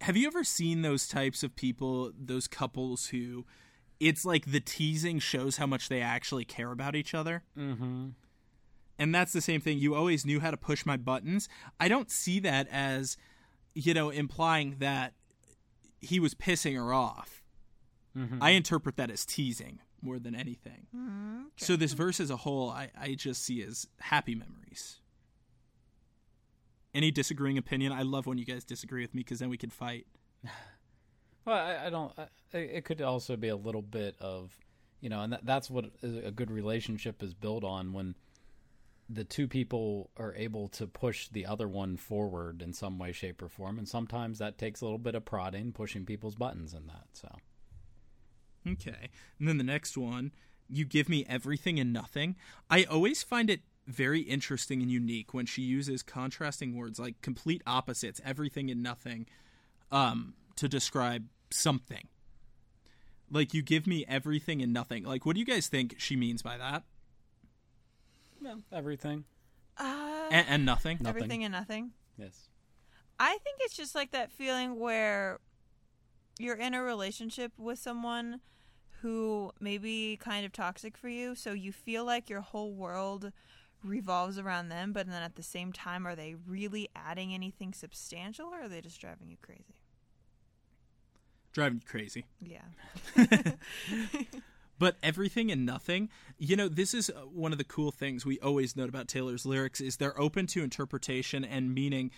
have 0.00 0.16
you 0.16 0.26
ever 0.26 0.44
seen 0.44 0.82
those 0.82 1.06
types 1.08 1.42
of 1.42 1.54
people, 1.56 2.12
those 2.18 2.48
couples 2.48 3.06
who, 3.06 3.46
it's 4.00 4.24
like 4.24 4.46
the 4.52 4.60
teasing 4.60 5.18
shows 5.18 5.56
how 5.56 5.66
much 5.66 5.88
they 5.88 6.00
actually 6.00 6.44
care 6.44 6.70
about 6.72 6.94
each 6.94 7.14
other. 7.14 7.42
Mm-hmm. 7.56 8.08
And 8.98 9.14
that's 9.14 9.32
the 9.32 9.40
same 9.40 9.60
thing. 9.60 9.78
You 9.78 9.94
always 9.94 10.26
knew 10.26 10.40
how 10.40 10.50
to 10.50 10.56
push 10.56 10.84
my 10.84 10.96
buttons. 10.96 11.48
I 11.78 11.88
don't 11.88 12.10
see 12.10 12.40
that 12.40 12.66
as, 12.70 13.16
you 13.74 13.94
know, 13.94 14.10
implying 14.10 14.76
that 14.78 15.14
he 16.00 16.18
was 16.20 16.34
pissing 16.34 16.74
her 16.76 16.92
off. 16.92 17.42
Mhm. 18.16 18.38
I 18.40 18.50
interpret 18.50 18.96
that 18.96 19.10
as 19.10 19.24
teasing 19.24 19.80
more 20.00 20.18
than 20.18 20.34
anything. 20.34 20.86
Mhm, 20.94 21.40
okay. 21.46 21.64
So 21.64 21.76
this 21.76 21.92
verse 21.92 22.20
as 22.20 22.30
a 22.30 22.38
whole, 22.38 22.70
I, 22.70 22.90
I 22.98 23.14
just 23.14 23.42
see 23.44 23.62
as 23.62 23.86
happy 24.00 24.34
memories. 24.34 25.00
Any 26.94 27.10
disagreeing 27.10 27.58
opinion? 27.58 27.92
I 27.92 28.02
love 28.02 28.26
when 28.26 28.38
you 28.38 28.44
guys 28.44 28.64
disagree 28.64 29.02
with 29.02 29.14
me 29.14 29.20
because 29.20 29.38
then 29.40 29.48
we 29.50 29.58
can 29.58 29.70
fight. 29.70 30.06
Well, 31.48 31.56
I, 31.56 31.86
I 31.86 31.90
don't. 31.90 32.12
I, 32.18 32.58
it 32.58 32.84
could 32.84 33.00
also 33.00 33.34
be 33.34 33.48
a 33.48 33.56
little 33.56 33.80
bit 33.80 34.16
of, 34.20 34.54
you 35.00 35.08
know, 35.08 35.22
and 35.22 35.32
that, 35.32 35.46
that's 35.46 35.70
what 35.70 35.86
a 36.02 36.30
good 36.30 36.50
relationship 36.50 37.22
is 37.22 37.32
built 37.32 37.64
on 37.64 37.94
when 37.94 38.16
the 39.08 39.24
two 39.24 39.48
people 39.48 40.10
are 40.18 40.34
able 40.34 40.68
to 40.68 40.86
push 40.86 41.28
the 41.28 41.46
other 41.46 41.66
one 41.66 41.96
forward 41.96 42.60
in 42.60 42.74
some 42.74 42.98
way, 42.98 43.12
shape, 43.12 43.40
or 43.40 43.48
form. 43.48 43.78
And 43.78 43.88
sometimes 43.88 44.38
that 44.38 44.58
takes 44.58 44.82
a 44.82 44.84
little 44.84 44.98
bit 44.98 45.14
of 45.14 45.24
prodding, 45.24 45.72
pushing 45.72 46.04
people's 46.04 46.34
buttons, 46.34 46.74
and 46.74 46.86
that. 46.90 47.06
So 47.14 47.28
Okay. 48.70 49.08
And 49.38 49.48
then 49.48 49.56
the 49.56 49.64
next 49.64 49.96
one, 49.96 50.32
you 50.68 50.84
give 50.84 51.08
me 51.08 51.24
everything 51.26 51.80
and 51.80 51.94
nothing. 51.94 52.36
I 52.68 52.84
always 52.84 53.22
find 53.22 53.48
it 53.48 53.62
very 53.86 54.20
interesting 54.20 54.82
and 54.82 54.90
unique 54.90 55.32
when 55.32 55.46
she 55.46 55.62
uses 55.62 56.02
contrasting 56.02 56.76
words 56.76 56.98
like 56.98 57.22
complete 57.22 57.62
opposites, 57.66 58.20
everything 58.22 58.70
and 58.70 58.82
nothing, 58.82 59.26
um, 59.90 60.34
to 60.56 60.68
describe 60.68 61.24
something. 61.50 62.08
Like 63.30 63.52
you 63.52 63.62
give 63.62 63.86
me 63.86 64.04
everything 64.08 64.62
and 64.62 64.72
nothing. 64.72 65.04
Like 65.04 65.26
what 65.26 65.34
do 65.34 65.40
you 65.40 65.46
guys 65.46 65.68
think 65.68 65.96
she 65.98 66.16
means 66.16 66.42
by 66.42 66.56
that? 66.56 66.84
No, 68.40 68.60
everything. 68.72 69.24
Uh, 69.76 70.28
and, 70.30 70.46
and 70.48 70.66
nothing. 70.66 70.98
Nothing. 71.00 71.08
everything 71.08 71.44
and 71.44 71.52
nothing. 71.52 71.90
Yes. 72.16 72.48
I 73.18 73.38
think 73.38 73.58
it's 73.60 73.76
just 73.76 73.94
like 73.94 74.12
that 74.12 74.30
feeling 74.30 74.78
where 74.78 75.40
you're 76.38 76.56
in 76.56 76.74
a 76.74 76.82
relationship 76.82 77.52
with 77.58 77.78
someone 77.78 78.40
who 79.02 79.52
may 79.60 79.78
be 79.78 80.16
kind 80.16 80.44
of 80.44 80.52
toxic 80.52 80.96
for 80.96 81.08
you, 81.08 81.34
so 81.34 81.52
you 81.52 81.72
feel 81.72 82.04
like 82.04 82.28
your 82.28 82.40
whole 82.40 82.72
world 82.72 83.32
revolves 83.84 84.38
around 84.38 84.68
them, 84.68 84.92
but 84.92 85.06
then 85.06 85.22
at 85.22 85.36
the 85.36 85.42
same 85.42 85.72
time, 85.72 86.06
are 86.06 86.16
they 86.16 86.34
really 86.34 86.88
adding 86.96 87.32
anything 87.32 87.72
substantial 87.72 88.46
or 88.46 88.62
are 88.62 88.68
they 88.68 88.80
just 88.80 89.00
driving 89.00 89.28
you 89.28 89.36
crazy? 89.40 89.77
Driving 91.58 91.82
you 91.82 91.90
crazy. 91.90 92.24
Yeah. 92.40 92.62
but 94.78 94.96
everything 95.02 95.50
and 95.50 95.66
nothing 95.66 96.08
you 96.38 96.54
know 96.54 96.68
this 96.68 96.94
is 96.94 97.10
uh, 97.10 97.22
one 97.22 97.50
of 97.50 97.58
the 97.58 97.64
cool 97.64 97.90
things 97.90 98.24
we 98.24 98.38
always 98.38 98.76
note 98.76 98.88
about 98.88 99.08
taylor's 99.08 99.44
lyrics 99.44 99.80
is 99.80 99.96
they're 99.96 100.18
open 100.20 100.46
to 100.46 100.62
interpretation 100.62 101.44
and 101.44 101.74
meaning 101.74 102.12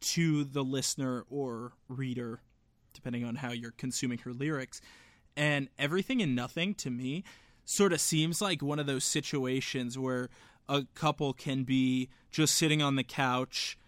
to 0.00 0.44
the 0.44 0.62
listener 0.62 1.24
or 1.30 1.72
reader 1.88 2.40
depending 2.92 3.24
on 3.24 3.36
how 3.36 3.52
you're 3.52 3.72
consuming 3.72 4.18
her 4.18 4.34
lyrics 4.34 4.82
and 5.34 5.68
everything 5.78 6.20
and 6.20 6.36
nothing 6.36 6.74
to 6.74 6.90
me 6.90 7.24
sort 7.64 7.92
of 7.92 8.00
seems 8.00 8.42
like 8.42 8.60
one 8.60 8.78
of 8.78 8.86
those 8.86 9.04
situations 9.04 9.98
where 9.98 10.28
a 10.68 10.84
couple 10.94 11.32
can 11.32 11.64
be 11.64 12.10
just 12.30 12.54
sitting 12.54 12.82
on 12.82 12.96
the 12.96 13.04
couch 13.04 13.78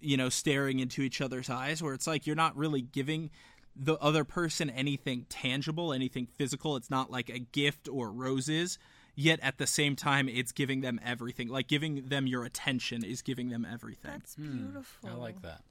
you 0.00 0.16
know 0.16 0.28
staring 0.28 0.80
into 0.80 1.02
each 1.02 1.20
other's 1.20 1.48
eyes 1.48 1.82
where 1.82 1.94
it's 1.94 2.06
like 2.06 2.26
you're 2.26 2.36
not 2.36 2.56
really 2.56 2.82
giving 2.82 3.30
the 3.76 3.96
other 3.96 4.24
person 4.24 4.70
anything 4.70 5.26
tangible, 5.28 5.92
anything 5.92 6.26
physical. 6.26 6.76
It's 6.76 6.90
not 6.90 7.10
like 7.10 7.28
a 7.28 7.38
gift 7.38 7.88
or 7.88 8.10
roses. 8.10 8.78
Yet 9.16 9.38
at 9.42 9.58
the 9.58 9.66
same 9.66 9.94
time, 9.94 10.28
it's 10.28 10.50
giving 10.52 10.80
them 10.80 11.00
everything. 11.04 11.48
Like 11.48 11.68
giving 11.68 12.06
them 12.06 12.26
your 12.26 12.44
attention 12.44 13.04
is 13.04 13.22
giving 13.22 13.48
them 13.48 13.66
everything. 13.70 14.10
That's 14.10 14.34
beautiful. 14.34 15.08
I 15.08 15.14
like 15.14 15.42
that. 15.42 15.62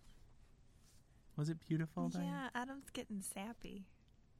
Was 1.35 1.49
it 1.49 1.57
beautiful? 1.67 2.09
Diane? 2.09 2.27
Yeah, 2.27 2.61
Adam's 2.61 2.89
getting 2.91 3.21
sappy. 3.21 3.85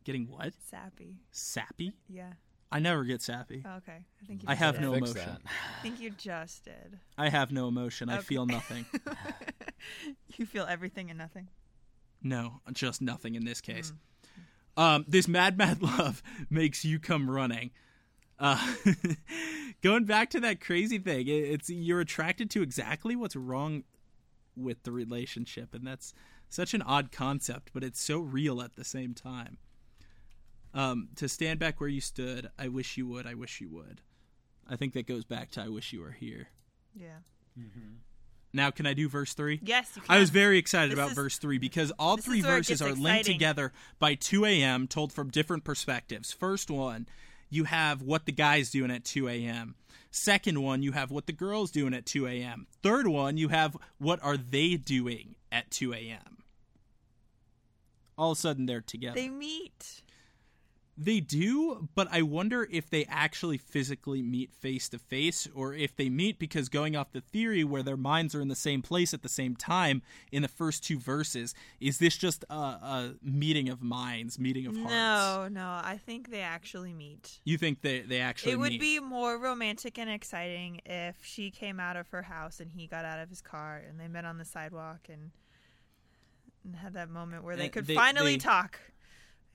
Getting 0.03 0.27
what? 0.29 0.53
Sappy. 0.69 1.17
Sappy? 1.31 1.93
Yeah. 2.07 2.33
I 2.71 2.79
never 2.79 3.03
get 3.03 3.21
sappy. 3.21 3.63
Oh, 3.65 3.77
okay. 3.77 4.05
I 4.21 4.25
think 4.25 4.41
you 4.43 4.49
I 4.49 4.55
have 4.55 4.75
did. 4.75 4.81
no 4.81 4.93
emotion. 4.93 5.15
that. 5.15 5.41
I 5.45 5.81
think 5.83 5.99
you 5.99 6.09
just 6.09 6.65
did. 6.65 6.99
I 7.17 7.29
have 7.29 7.51
no 7.51 7.67
emotion. 7.67 8.09
I 8.09 8.17
feel 8.19 8.45
nothing. 8.45 8.85
you 10.37 10.45
feel 10.45 10.65
everything 10.67 11.09
and 11.09 11.17
nothing. 11.19 11.47
No, 12.23 12.61
just 12.71 13.01
nothing 13.01 13.35
in 13.35 13.43
this 13.45 13.61
case. 13.61 13.91
Mm. 14.77 14.81
Um, 14.81 15.05
this 15.07 15.27
mad, 15.27 15.57
mad 15.57 15.81
love 15.81 16.23
makes 16.49 16.83
you 16.85 16.99
come 16.99 17.29
running. 17.29 17.71
Uh, 18.39 18.73
going 19.83 20.05
back 20.05 20.29
to 20.31 20.39
that 20.39 20.59
crazy 20.61 20.97
thing, 20.97 21.27
it- 21.27 21.31
it's 21.31 21.69
you're 21.69 21.99
attracted 21.99 22.49
to 22.51 22.61
exactly 22.61 23.15
what's 23.15 23.35
wrong 23.35 23.83
with 24.55 24.83
the 24.83 24.91
relationship, 24.91 25.73
and 25.75 25.85
that's 25.85 26.13
such 26.49 26.73
an 26.73 26.81
odd 26.83 27.11
concept, 27.11 27.71
but 27.73 27.83
it's 27.83 27.99
so 28.01 28.19
real 28.19 28.61
at 28.61 28.75
the 28.75 28.83
same 28.83 29.13
time. 29.13 29.57
Um, 30.73 31.09
to 31.17 31.27
stand 31.29 31.59
back 31.59 31.79
where 31.79 31.89
you 31.89 32.01
stood, 32.01 32.49
I 32.57 32.67
wish 32.67 32.97
you 32.97 33.07
would. 33.07 33.27
I 33.27 33.35
wish 33.35 33.61
you 33.61 33.69
would. 33.69 34.01
I 34.67 34.75
think 34.75 34.93
that 34.93 35.05
goes 35.07 35.23
back 35.25 35.51
to 35.51 35.61
I 35.61 35.67
wish 35.67 35.93
you 35.93 36.01
were 36.01 36.11
here. 36.11 36.47
Yeah. 37.55 37.63
Now, 38.53 38.69
can 38.69 38.85
I 38.85 38.93
do 38.93 39.09
verse 39.09 39.33
three? 39.33 39.59
Yes, 39.63 39.91
you 39.95 40.03
can. 40.03 40.15
I 40.15 40.19
was 40.19 40.29
very 40.29 40.59
excited 40.59 40.91
This 40.91 40.99
about 40.99 41.11
is- 41.11 41.15
verse 41.15 41.37
3 41.39 41.57
because 41.57 41.91
all 41.97 42.17
three 42.17 42.39
is 42.39 42.45
where 42.45 42.57
it 42.57 42.59
verses 42.59 42.81
are 42.83 42.93
linked 42.93 43.25
together 43.25 43.73
by 43.97 44.13
2 44.13 44.45
a.m., 44.45 44.87
told 44.87 45.11
from 45.11 45.29
different 45.31 45.63
perspectives. 45.63 46.31
First 46.31 46.69
one, 46.69 47.07
you 47.49 47.63
have 47.63 48.03
what 48.03 48.25
the 48.27 48.31
guy's 48.31 48.69
doing 48.69 48.91
at 48.91 49.03
2 49.05 49.27
a.m. 49.27 49.73
Second 50.11 50.61
one, 50.61 50.83
you 50.83 50.91
have 50.91 51.09
what 51.09 51.25
the 51.25 51.31
girl's 51.33 51.71
doing 51.71 51.95
at 51.95 52.05
2 52.05 52.27
a.m. 52.27 52.67
Third 52.83 53.07
one, 53.07 53.37
you 53.37 53.47
have 53.49 53.75
what 53.97 54.21
are 54.23 54.37
they 54.37 54.75
doing 54.75 55.33
at 55.51 55.71
2 55.71 55.91
a.m. 55.95 56.43
All 58.15 58.31
of 58.33 58.37
a 58.37 58.41
sudden, 58.41 58.67
they're 58.67 58.81
together. 58.81 59.15
They 59.15 59.29
meet. 59.29 60.02
They 60.95 61.21
do, 61.21 61.89
but 61.95 62.07
I 62.11 62.21
wonder 62.21 62.67
if 62.69 62.87
they 62.87 63.05
actually 63.05 63.57
physically 63.57 64.21
meet 64.21 64.53
face 64.53 64.87
to 64.89 64.99
face 64.99 65.47
or 65.55 65.73
if 65.73 65.95
they 65.95 66.07
meet 66.07 66.37
because 66.37 66.69
going 66.69 66.95
off 66.95 67.11
the 67.11 67.21
theory 67.21 67.63
where 67.63 67.81
their 67.81 67.97
minds 67.97 68.35
are 68.35 68.41
in 68.41 68.47
the 68.47 68.55
same 68.55 68.83
place 68.83 69.11
at 69.11 69.23
the 69.23 69.27
same 69.29 69.55
time 69.55 70.03
in 70.31 70.43
the 70.43 70.47
first 70.47 70.83
two 70.83 70.99
verses, 70.99 71.55
is 71.81 71.97
this 71.97 72.15
just 72.15 72.45
a, 72.47 72.53
a 72.53 73.13
meeting 73.23 73.69
of 73.69 73.81
minds, 73.81 74.37
meeting 74.37 74.67
of 74.67 74.75
hearts? 74.77 74.91
No, 74.91 75.47
no. 75.49 75.65
I 75.83 75.99
think 76.05 76.29
they 76.29 76.41
actually 76.41 76.93
meet. 76.93 77.39
You 77.43 77.57
think 77.57 77.81
they, 77.81 78.01
they 78.01 78.19
actually 78.19 78.51
It 78.51 78.59
would 78.59 78.73
meet? 78.73 78.79
be 78.81 78.99
more 78.99 79.39
romantic 79.39 79.97
and 79.97 80.11
exciting 80.11 80.79
if 80.85 81.15
she 81.23 81.49
came 81.49 81.79
out 81.79 81.97
of 81.97 82.07
her 82.09 82.21
house 82.21 82.59
and 82.59 82.69
he 82.71 82.85
got 82.85 83.03
out 83.03 83.17
of 83.17 83.29
his 83.29 83.41
car 83.41 83.81
and 83.89 83.99
they 83.99 84.07
met 84.07 84.25
on 84.25 84.37
the 84.37 84.45
sidewalk 84.45 85.07
and, 85.09 85.31
and 86.63 86.75
had 86.75 86.93
that 86.93 87.09
moment 87.09 87.43
where 87.43 87.55
they 87.55 87.69
could 87.69 87.87
they- 87.87 87.95
finally 87.95 88.33
they- 88.33 88.37
talk. 88.37 88.79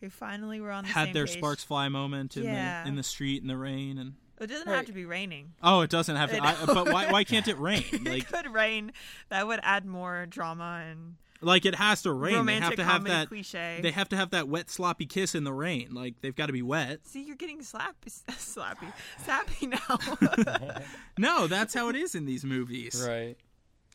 They 0.01 0.09
finally 0.09 0.61
were 0.61 0.71
on 0.71 0.85
the 0.85 0.91
had 0.91 1.07
same 1.07 1.15
their 1.15 1.27
page. 1.27 1.37
sparks 1.39 1.65
fly 1.65 1.89
moment 1.89 2.37
in 2.37 2.45
Yeah. 2.45 2.83
the 2.85 2.89
in 2.89 2.95
the 2.97 3.03
street 3.03 3.43
in 3.43 3.49
the 3.49 3.57
rain 3.57 3.99
and 3.99 4.15
It 4.41 4.47
doesn't 4.47 4.69
Right. 4.69 4.77
have 4.77 4.87
to 4.87 4.93
be 4.93 5.05
raining. 5.05 5.55
oh 5.63 5.81
it 5.81 5.91
doesn't 5.91 6.15
have 6.17 6.31
to 6.31 6.39
I 6.43 6.53
I, 6.63 6.67
but 6.67 6.93
why 6.93 7.11
why 7.11 7.25
can't 7.25 7.49
it 7.49 7.59
rain 7.59 7.85
it 7.93 8.29
could 8.29 8.53
rain. 8.53 8.93
That 9.29 9.47
would 9.47 9.61
add 9.63 9.85
more 9.85 10.27
drama 10.27 10.85
and 10.89 11.17
like 11.41 11.65
it 11.65 11.75
has 11.77 12.03
to 12.03 12.13
rain 12.13 12.33
they 12.33 12.39
romantic 12.39 12.65
have 12.65 12.77
to 12.77 12.85
have 12.85 12.93
comedy 13.05 13.11
that 13.15 13.29
cliche. 13.29 13.79
they 13.83 13.91
have 13.93 14.09
to 14.09 14.17
have 14.17 14.31
that 14.31 14.49
wet 14.49 14.69
sloppy 14.71 15.07
kiss 15.07 15.35
in 15.37 15.45
the 15.45 15.53
rain 15.53 15.89
like 15.95 16.21
they've 16.21 16.35
got 16.35 16.47
to 16.47 16.53
be 16.53 16.63
wet 16.63 17.07
See, 17.07 17.23
you're 17.25 17.37
getting 17.37 17.61
slappy, 17.61 18.07
slappy, 18.31 18.93
sappy 19.25 19.67
now. 19.69 20.79
no 21.19 21.47
that's 21.47 21.75
how 21.75 21.89
it 21.89 21.97
is 21.97 22.15
in 22.15 22.25
these 22.25 22.45
movies 22.45 23.05
Right. 23.07 23.37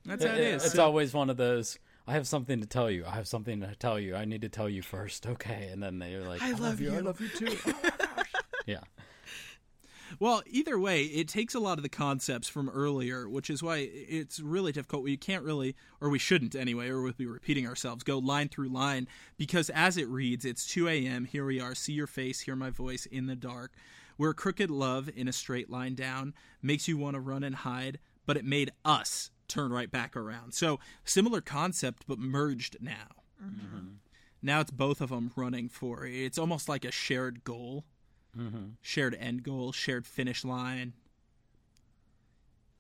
that's 0.06 0.24
how 0.24 0.34
it 0.34 0.40
is 0.40 0.66
It's 0.66 0.76
So- 0.76 0.84
always 0.86 1.14
one 1.14 1.30
of 1.30 1.38
those. 1.38 1.78
I 2.06 2.14
have 2.14 2.28
something 2.28 2.60
to 2.60 2.68
tell 2.68 2.92
you. 2.92 3.06
I 3.06 3.12
have 3.12 3.28
something 3.28 3.62
to 3.62 3.76
tell 3.76 4.00
you. 4.00 4.16
I 4.16 4.26
need 4.26 4.42
to 4.42 4.50
tell 4.50 4.70
you 4.70 4.82
first. 4.82 5.26
Okay, 5.26 5.70
and 5.72 5.82
then 5.82 6.00
they're 6.00 6.28
like, 6.28 6.42
I 6.42 6.52
love 6.52 6.82
you. 6.82 6.94
I 6.94 7.00
love 7.00 7.22
you 7.22 7.30
too. 7.30 7.58
yeah. 8.66 8.82
Well, 10.20 10.44
either 10.46 10.78
way, 10.78 11.04
it 11.04 11.28
takes 11.28 11.56
a 11.56 11.60
lot 11.60 11.80
of 11.80 11.84
the 11.84 11.90
concepts 11.90 12.48
from 12.48 12.70
earlier, 12.70 13.28
which 13.28 13.50
is 13.50 13.64
why 13.64 13.90
it's 13.92 14.40
really 14.40 14.72
difficult. 14.72 15.04
We 15.04 15.18
can't 15.18 15.44
really, 15.44 15.76
or 16.02 16.10
we 16.10 16.20
shouldn't 16.20 16.56
anyway, 16.56 16.90
or 16.90 17.02
we'll 17.02 17.14
be 17.14 17.26
repeating 17.26 17.68
ourselves, 17.68 18.04
go 18.04 18.20
line 18.20 18.50
through 18.50 18.70
line, 18.70 19.08
because 19.38 19.70
as 19.72 19.98
it 19.98 20.08
reads, 20.08 20.46
it's 20.46 20.68
2 20.68 20.88
a.m., 20.88 21.26
here 21.26 21.46
we 21.46 21.60
are, 21.60 21.74
see 21.74 21.94
your 21.94 22.08
face, 22.08 22.42
hear 22.42 22.56
my 22.56 22.70
voice 22.70 23.06
in 23.08 23.26
the 23.26 23.36
dark. 23.36 23.72
Where 24.18 24.34
crooked 24.34 24.70
love 24.70 25.10
in 25.16 25.28
a 25.28 25.34
straight 25.34 25.72
line 25.72 25.96
down 25.96 26.36
makes 26.62 26.88
you 26.88 26.98
want 26.98 27.16
to 27.16 27.20
run 27.20 27.44
and 27.44 27.56
hide, 27.56 27.98
but 28.28 28.38
it 28.38 28.46
made 28.46 28.72
us 28.86 29.32
turn 29.54 29.72
right 29.72 29.92
back 29.92 30.16
around. 30.16 30.54
So, 30.54 30.80
similar 31.04 31.42
concept, 31.42 32.04
but 32.08 32.20
merged 32.20 32.78
now. 32.82 33.10
Mm-hmm. 33.44 33.88
Now 34.42 34.60
it's 34.60 34.72
both 34.72 35.00
of 35.00 35.10
them 35.10 35.32
running 35.36 35.70
for 35.70 36.06
it's 36.06 36.38
almost 36.38 36.68
like 36.68 36.84
a 36.84 36.92
shared 36.92 37.44
goal 37.44 37.86
mm-hmm. 38.38 38.66
shared 38.82 39.16
end 39.20 39.44
goal, 39.44 39.72
shared 39.72 40.06
finish 40.06 40.44
line. 40.44 40.94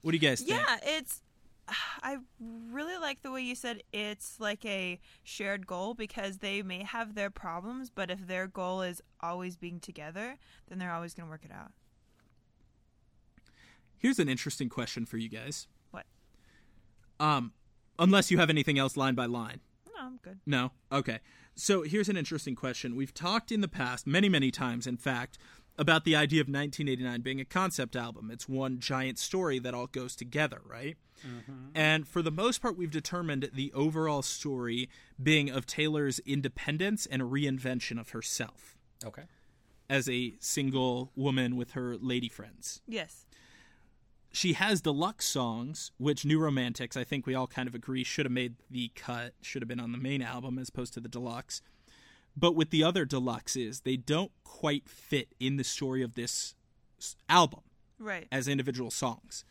What 0.01 0.11
do 0.11 0.17
you 0.17 0.21
guys 0.21 0.39
think? 0.41 0.51
yeah, 0.51 0.77
it's. 0.83 1.21
I 2.03 2.17
really 2.41 2.97
like 2.97 3.21
the 3.21 3.31
way 3.31 3.41
you 3.41 3.55
said 3.55 3.83
it's 3.93 4.37
like 4.37 4.65
a 4.65 4.99
shared 5.23 5.65
goal 5.65 5.93
because 5.93 6.39
they 6.39 6.61
may 6.61 6.83
have 6.83 7.15
their 7.15 7.29
problems, 7.29 7.89
but 7.89 8.11
if 8.11 8.27
their 8.27 8.47
goal 8.47 8.81
is 8.81 9.01
always 9.21 9.55
being 9.55 9.79
together, 9.79 10.37
then 10.67 10.77
they're 10.77 10.91
always 10.91 11.13
going 11.13 11.25
to 11.25 11.31
work 11.31 11.45
it 11.45 11.53
out. 11.53 11.71
Here's 13.97 14.19
an 14.19 14.27
interesting 14.27 14.67
question 14.67 15.05
for 15.05 15.15
you 15.15 15.29
guys. 15.29 15.67
What? 17.23 17.27
Um, 17.37 17.53
unless 17.99 18.31
you 18.31 18.37
have 18.37 18.49
anything 18.49 18.77
else 18.79 18.97
line 18.97 19.15
by 19.15 19.25
line. 19.25 19.59
No, 19.87 20.05
I'm 20.05 20.17
good. 20.21 20.39
No? 20.45 20.71
Okay. 20.91 21.19
So 21.55 21.83
here's 21.83 22.09
an 22.09 22.17
interesting 22.17 22.55
question. 22.55 22.95
We've 22.95 23.13
talked 23.13 23.51
in 23.51 23.61
the 23.61 23.67
past, 23.67 24.07
many, 24.07 24.27
many 24.29 24.49
times, 24.51 24.87
in 24.87 24.97
fact, 24.97 25.37
about 25.77 26.03
the 26.03 26.15
idea 26.15 26.41
of 26.41 26.47
1989 26.47 27.21
being 27.21 27.39
a 27.39 27.45
concept 27.45 27.95
album. 27.95 28.29
It's 28.31 28.47
one 28.49 28.79
giant 28.79 29.19
story 29.19 29.59
that 29.59 29.73
all 29.73 29.87
goes 29.87 30.15
together, 30.15 30.61
right? 30.65 30.97
And 31.73 32.05
for 32.05 32.21
the 32.21 32.31
most 32.31 32.61
part, 32.61 32.77
we've 32.77 32.91
determined 32.91 33.49
the 33.53 33.71
overall 33.73 34.21
story 34.21 34.89
being 35.21 35.49
of 35.49 35.65
Taylor's 35.65 36.19
independence 36.25 37.05
and 37.05 37.21
reinvention 37.21 37.97
of 37.97 38.09
herself 38.09 38.75
Okay. 39.05 39.23
as 39.89 40.09
a 40.09 40.33
single 40.41 41.11
woman 41.15 41.55
with 41.55 41.71
her 41.71 41.95
lady 41.95 42.27
friends. 42.27 42.81
Yes. 42.87 43.25
She 44.33 44.53
has 44.53 44.81
deluxe 44.81 45.27
songs, 45.27 45.91
which 45.97 46.25
New 46.25 46.39
Romantics, 46.39 46.97
I 46.97 47.03
think 47.03 47.25
we 47.27 47.35
all 47.35 47.47
kind 47.47 47.67
of 47.69 47.75
agree, 47.75 48.03
should 48.03 48.25
have 48.25 48.31
made 48.31 48.55
the 48.69 48.91
cut, 48.95 49.33
should 49.41 49.61
have 49.61 49.69
been 49.69 49.79
on 49.79 49.91
the 49.91 49.97
main 49.97 50.21
album 50.23 50.57
as 50.57 50.69
opposed 50.69 50.93
to 50.95 50.99
the 50.99 51.07
deluxe. 51.07 51.61
But 52.35 52.55
with 52.55 52.71
the 52.71 52.83
other 52.83 53.05
deluxes, 53.05 53.83
they 53.83 53.95
don't 53.95 54.31
quite 54.43 54.89
fit 54.89 55.29
in 55.39 55.57
the 55.57 55.63
story 55.63 56.01
of 56.01 56.15
this 56.15 56.55
album 57.29 57.61
Right. 57.99 58.27
as 58.31 58.47
individual 58.47 58.89
songs. 58.89 59.45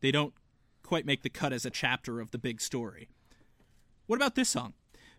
They 0.00 0.10
don't 0.12 0.34
quite 0.82 1.06
make 1.06 1.22
the 1.22 1.30
cut 1.30 1.54
as 1.54 1.64
a 1.64 1.70
chapter 1.70 2.20
of 2.20 2.30
the 2.30 2.38
big 2.38 2.60
story. 2.60 3.08
What 4.06 4.16
about 4.16 4.34
this 4.34 4.50
song? 4.50 4.74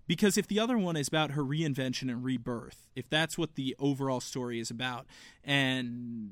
Because 0.05 0.37
if 0.37 0.47
the 0.47 0.59
other 0.59 0.77
one 0.77 0.95
is 0.95 1.07
about 1.07 1.31
her 1.31 1.43
reinvention 1.43 2.03
and 2.03 2.23
rebirth, 2.23 2.87
if 2.95 3.09
that's 3.09 3.37
what 3.37 3.55
the 3.55 3.75
overall 3.79 4.21
story 4.21 4.59
is 4.59 4.69
about, 4.69 5.05
and 5.43 6.31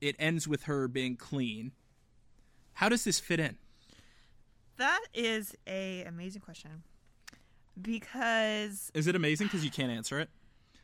it 0.00 0.16
ends 0.18 0.46
with 0.48 0.64
her 0.64 0.88
being 0.88 1.16
clean, 1.16 1.72
How 2.74 2.88
does 2.88 3.04
this 3.04 3.20
fit 3.20 3.40
in? 3.40 3.56
That 4.76 5.04
is 5.12 5.54
a 5.66 6.04
amazing 6.04 6.40
question. 6.40 6.82
Because 7.80 8.90
Is 8.94 9.06
it 9.06 9.14
amazing 9.16 9.46
because 9.48 9.64
you 9.64 9.70
can't 9.70 9.90
answer 9.92 10.18
it? 10.18 10.28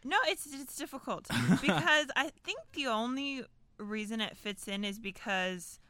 no, 0.05 0.19
it's 0.27 0.47
it's 0.53 0.77
difficult 0.77 1.27
because 1.61 2.07
I 2.15 2.31
think 2.45 2.59
the 2.75 2.87
only 2.87 3.45
reason 3.79 4.21
it 4.21 4.37
fits 4.37 4.69
in 4.69 4.85
is 4.85 4.99
because 4.99 5.81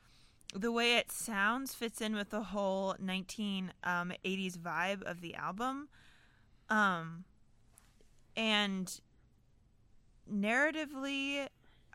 the 0.54 0.72
way 0.72 0.96
it 0.96 1.12
sounds 1.12 1.74
fits 1.74 2.00
in 2.00 2.14
with 2.14 2.30
the 2.30 2.42
whole 2.44 2.94
1980s 2.94 3.70
um, 3.84 4.12
vibe 4.24 5.02
of 5.02 5.20
the 5.20 5.34
album. 5.34 5.88
Um 6.70 7.24
and 8.36 9.00
narratively 10.32 11.46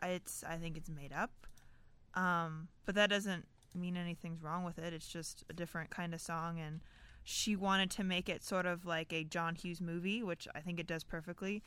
it's 0.02 0.44
I 0.44 0.56
think 0.56 0.76
it's 0.76 0.90
made 0.90 1.12
up. 1.12 1.46
Um 2.14 2.68
but 2.84 2.94
that 2.94 3.10
doesn't 3.10 3.46
mean 3.74 3.96
anything's 3.96 4.42
wrong 4.42 4.64
with 4.64 4.78
it. 4.78 4.92
It's 4.92 5.08
just 5.08 5.44
a 5.48 5.52
different 5.52 5.90
kind 5.90 6.12
of 6.14 6.20
song 6.20 6.58
and 6.58 6.80
she 7.24 7.54
wanted 7.54 7.90
to 7.92 8.04
make 8.04 8.28
it 8.28 8.42
sort 8.42 8.66
of 8.66 8.84
like 8.84 9.12
a 9.12 9.24
John 9.24 9.54
Hughes 9.54 9.80
movie, 9.80 10.22
which 10.22 10.48
I 10.54 10.60
think 10.60 10.80
it 10.80 10.86
does 10.86 11.04
perfectly. 11.04 11.62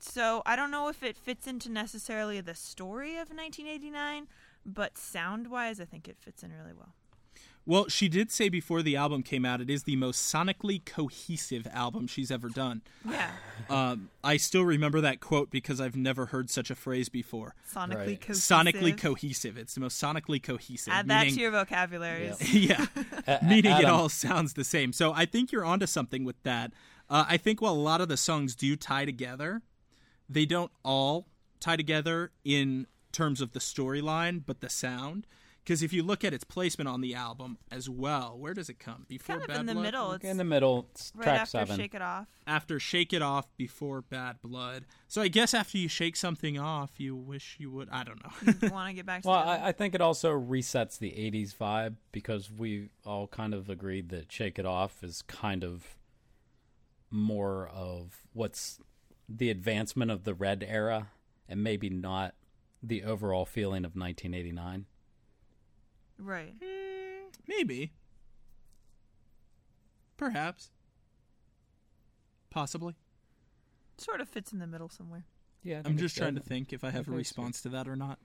So 0.00 0.42
I 0.44 0.56
don't 0.56 0.70
know 0.70 0.88
if 0.88 1.02
it 1.02 1.16
fits 1.16 1.46
into 1.46 1.70
necessarily 1.70 2.40
the 2.40 2.54
story 2.54 3.12
of 3.12 3.30
1989, 3.30 4.26
but 4.66 4.98
sound 4.98 5.48
wise, 5.48 5.80
I 5.80 5.84
think 5.84 6.08
it 6.08 6.16
fits 6.18 6.42
in 6.42 6.52
really 6.52 6.74
well. 6.76 6.94
Well, 7.66 7.88
she 7.88 8.08
did 8.08 8.30
say 8.30 8.50
before 8.50 8.82
the 8.82 8.94
album 8.94 9.22
came 9.22 9.46
out, 9.46 9.60
it 9.62 9.70
is 9.70 9.84
the 9.84 9.96
most 9.96 10.30
sonically 10.32 10.84
cohesive 10.84 11.66
album 11.72 12.06
she's 12.06 12.30
ever 12.30 12.50
done. 12.50 12.82
Yeah, 13.08 13.30
Um, 13.70 14.10
I 14.22 14.36
still 14.36 14.64
remember 14.66 15.00
that 15.00 15.20
quote 15.20 15.50
because 15.50 15.80
I've 15.80 15.96
never 15.96 16.26
heard 16.26 16.50
such 16.50 16.70
a 16.70 16.74
phrase 16.74 17.08
before. 17.08 17.54
sonically 17.72 17.94
Right. 17.96 18.20
cohesive. 18.20 18.56
Sonically 18.56 18.98
cohesive. 18.98 19.56
It's 19.56 19.74
the 19.74 19.80
most 19.80 20.00
sonically 20.02 20.42
cohesive. 20.42 20.92
Add 20.92 21.08
that 21.08 21.20
meaning, 21.22 21.34
to 21.36 21.40
your 21.40 21.50
vocabulary. 21.52 22.32
yeah, 22.52 22.84
A- 23.26 23.38
a- 23.40 23.44
meaning 23.44 23.72
it 23.72 23.86
all 23.86 24.10
sounds 24.10 24.52
the 24.52 24.64
same. 24.64 24.92
So 24.92 25.14
I 25.14 25.24
think 25.24 25.50
you're 25.50 25.64
onto 25.64 25.86
something 25.86 26.22
with 26.24 26.42
that. 26.42 26.72
Uh, 27.08 27.24
I 27.26 27.38
think 27.38 27.62
while 27.62 27.72
a 27.72 27.76
lot 27.76 28.02
of 28.02 28.08
the 28.08 28.16
songs 28.18 28.54
do 28.54 28.76
tie 28.76 29.06
together, 29.06 29.62
they 30.28 30.44
don't 30.44 30.70
all 30.82 31.28
tie 31.60 31.76
together 31.76 32.30
in 32.44 32.86
terms 33.12 33.40
of 33.40 33.52
the 33.52 33.60
storyline, 33.60 34.42
but 34.44 34.60
the 34.60 34.68
sound. 34.68 35.26
Because 35.64 35.82
if 35.82 35.94
you 35.94 36.02
look 36.02 36.24
at 36.24 36.34
its 36.34 36.44
placement 36.44 36.88
on 36.88 37.00
the 37.00 37.14
album 37.14 37.56
as 37.70 37.88
well, 37.88 38.36
where 38.38 38.52
does 38.52 38.68
it 38.68 38.78
come? 38.78 39.06
Before 39.08 39.36
Kind 39.36 39.42
of 39.44 39.48
Bad 39.48 39.60
in 39.60 39.66
the 39.66 39.72
Blood? 39.72 39.82
middle. 39.82 40.12
It's 40.12 40.24
in 40.24 40.36
the 40.36 40.44
middle, 40.44 40.88
it's 40.92 41.10
right 41.16 41.24
track 41.24 41.40
after 41.40 41.50
seven. 41.58 41.76
Shake 41.76 41.94
It 41.94 42.02
Off. 42.02 42.28
After 42.46 42.78
Shake 42.78 43.12
It 43.14 43.22
Off, 43.22 43.48
before 43.56 44.02
Bad 44.02 44.42
Blood. 44.42 44.84
So 45.08 45.22
I 45.22 45.28
guess 45.28 45.54
after 45.54 45.78
you 45.78 45.88
shake 45.88 46.16
something 46.16 46.58
off, 46.58 47.00
you 47.00 47.16
wish 47.16 47.56
you 47.58 47.70
would. 47.70 47.88
I 47.90 48.04
don't 48.04 48.22
know. 48.22 48.52
You 48.60 48.68
want 48.72 48.90
to 48.90 48.94
get 48.94 49.06
back 49.06 49.22
to 49.22 49.28
Well. 49.28 49.38
I, 49.38 49.68
I 49.68 49.72
think 49.72 49.94
it 49.94 50.02
also 50.02 50.38
resets 50.38 50.98
the 50.98 51.12
'80s 51.12 51.56
vibe 51.56 51.94
because 52.12 52.50
we 52.50 52.90
all 53.06 53.26
kind 53.26 53.54
of 53.54 53.70
agreed 53.70 54.10
that 54.10 54.30
"Shake 54.30 54.58
It 54.58 54.66
Off" 54.66 55.02
is 55.02 55.22
kind 55.22 55.64
of 55.64 55.96
more 57.10 57.68
of 57.68 58.18
what's 58.34 58.80
the 59.28 59.48
advancement 59.48 60.10
of 60.10 60.24
the 60.24 60.34
Red 60.34 60.62
era, 60.68 61.08
and 61.48 61.64
maybe 61.64 61.88
not 61.88 62.34
the 62.82 63.02
overall 63.02 63.46
feeling 63.46 63.86
of 63.86 63.96
1989. 63.96 64.84
Right. 66.18 66.54
Maybe. 67.46 67.92
Perhaps. 70.16 70.70
Possibly. 72.50 72.94
Sort 73.98 74.20
of 74.20 74.28
fits 74.28 74.52
in 74.52 74.58
the 74.58 74.66
middle 74.66 74.88
somewhere. 74.88 75.24
Yeah, 75.62 75.82
I 75.84 75.88
I'm 75.88 75.96
just 75.96 76.16
it's 76.16 76.20
trying 76.20 76.34
to 76.34 76.40
think 76.40 76.72
if 76.72 76.84
I 76.84 76.90
have 76.90 77.08
a 77.08 77.12
response 77.12 77.62
to 77.62 77.68
that 77.70 77.88
or 77.88 77.96
not. 77.96 78.18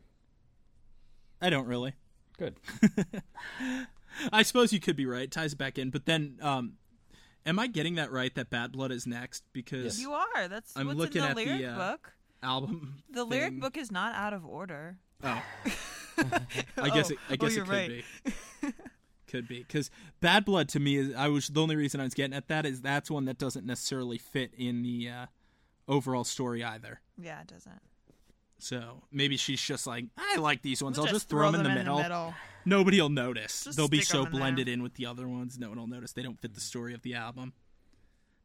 I 1.42 1.50
don't 1.50 1.68
really. 1.68 1.94
Good. 2.38 2.56
I 4.34 4.44
suppose 4.44 4.74
you 4.74 4.80
could 4.80 4.96
be 4.96 5.06
right. 5.06 5.30
Ties 5.32 5.54
it 5.54 5.58
back 5.58 5.78
in, 5.78 5.90
but 5.90 6.06
then, 6.06 6.38
um, 6.42 6.74
am 7.46 7.60
I 7.60 7.68
getting 7.68 7.96
that 7.96 8.12
right? 8.12 8.34
That 8.36 8.50
Bad 8.50 8.72
Blood 8.72 8.92
is 8.92 9.08
next 9.08 9.44
because 9.54 10.02
You 10.02 10.12
are. 10.14 10.48
That's 10.48 10.76
I'm 10.76 10.88
what's 10.88 11.00
looking 11.00 11.22
in 11.22 11.24
the 11.24 11.30
at 11.30 11.36
the, 11.38 11.46
lyric 11.46 11.68
uh, 11.68 11.78
book. 11.78 12.14
album. 12.44 13.04
The 13.12 13.24
lyric 13.24 13.60
book 13.60 13.78
is 13.78 13.92
not 13.92 14.16
out 14.16 14.34
of 14.34 14.46
order. 14.46 14.98
Oh, 15.24 15.42
I 16.78 16.90
guess 16.90 17.10
Oh. 17.12 17.14
it, 17.14 17.20
I 17.30 17.34
Oh, 17.34 17.36
guess 17.38 17.56
you're 17.56 17.64
it 17.64 17.68
could 17.68 17.70
right. 17.70 18.04
be. 18.26 18.74
could 19.28 19.48
be 19.48 19.60
because 19.60 19.92
Bad 20.22 20.44
Blood 20.46 20.70
to 20.70 20.80
me 20.80 20.98
is. 20.98 21.16
I 21.16 21.28
was 21.28 21.48
the 21.50 21.62
only 21.62 21.76
reason 21.76 22.00
I 22.02 22.04
was 22.04 22.14
getting 22.14 22.34
at 22.36 22.48
that 22.48 22.66
is 22.66 22.82
that's 22.82 23.12
one 23.12 23.26
that 23.26 23.38
doesn't 23.38 23.66
necessarily 23.66 24.18
fit 24.18 24.52
in 24.58 24.82
the 24.82 25.10
uh, 25.10 25.26
overall 25.88 26.24
story 26.24 26.64
either. 26.64 27.00
Yeah, 27.22 27.42
it 27.42 27.48
doesn't. 27.48 27.80
So 28.62 29.04
maybe 29.12 29.38
she's 29.38 29.62
just 29.62 29.88
like, 29.88 30.06
I 30.18 30.36
like 30.38 30.62
these 30.64 30.84
ones. 30.84 30.98
We'll 30.98 31.06
I'll 31.08 31.14
just 31.14 31.22
just, 31.26 31.30
throw 31.30 31.46
them 31.52 31.56
in 31.62 31.64
the 31.64 31.70
them 31.70 31.78
middle. 31.78 31.98
middle. 32.02 32.34
Nobody 32.66 33.00
will 33.00 33.08
notice. 33.10 33.64
Just 33.64 33.78
They'll 33.78 33.88
be 33.88 34.02
so 34.02 34.12
so 34.12 34.20
'em 34.22 34.26
in 34.26 34.32
there. 34.34 34.40
blended 34.42 34.68
in 34.68 34.84
with 34.84 34.96
the 34.96 35.06
other 35.06 35.28
ones. 35.30 35.58
No 35.58 35.70
one 35.70 35.78
will 35.78 35.88
notice. 35.88 36.12
They 36.12 36.22
don't 36.24 36.38
fit 36.42 36.56
the 36.56 36.60
story 36.60 36.94
of 36.94 37.02
the 37.04 37.14
album. 37.16 37.54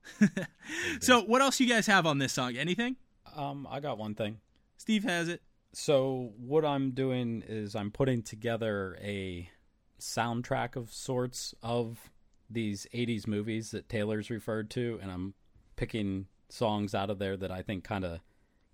so 1.01 1.23
what 1.23 1.41
else 1.43 1.59
you 1.61 1.69
guys 1.69 1.87
have 1.87 2.07
on 2.07 2.19
this 2.19 2.33
song? 2.33 2.57
Anything? 2.57 2.97
Um, 3.35 3.67
I 3.71 3.81
got 3.81 3.99
one 3.99 4.15
thing. 4.15 4.39
Steve 4.77 5.05
has 5.05 5.29
it. 5.29 5.43
So 5.75 6.33
what 6.39 6.65
I'm 6.65 6.93
doing 6.93 7.43
is 7.47 7.75
I'm 7.75 7.91
putting 7.91 8.23
together 8.23 8.97
a 9.03 9.51
soundtrack 10.01 10.77
of 10.77 10.93
sorts 10.93 11.55
of 11.63 12.11
these 12.49 12.87
80s 12.95 13.27
movies 13.27 13.71
that 13.73 13.89
Taylor's 13.89 14.31
referred 14.31 14.71
to 14.71 14.99
and 15.03 15.11
I'm 15.11 15.35
picking 15.77 16.27
songs 16.49 16.95
out 16.95 17.11
of 17.11 17.19
there 17.19 17.37
that 17.37 17.51
I 17.51 17.63
think 17.63 17.85
kind 17.85 18.05
of 18.05 18.21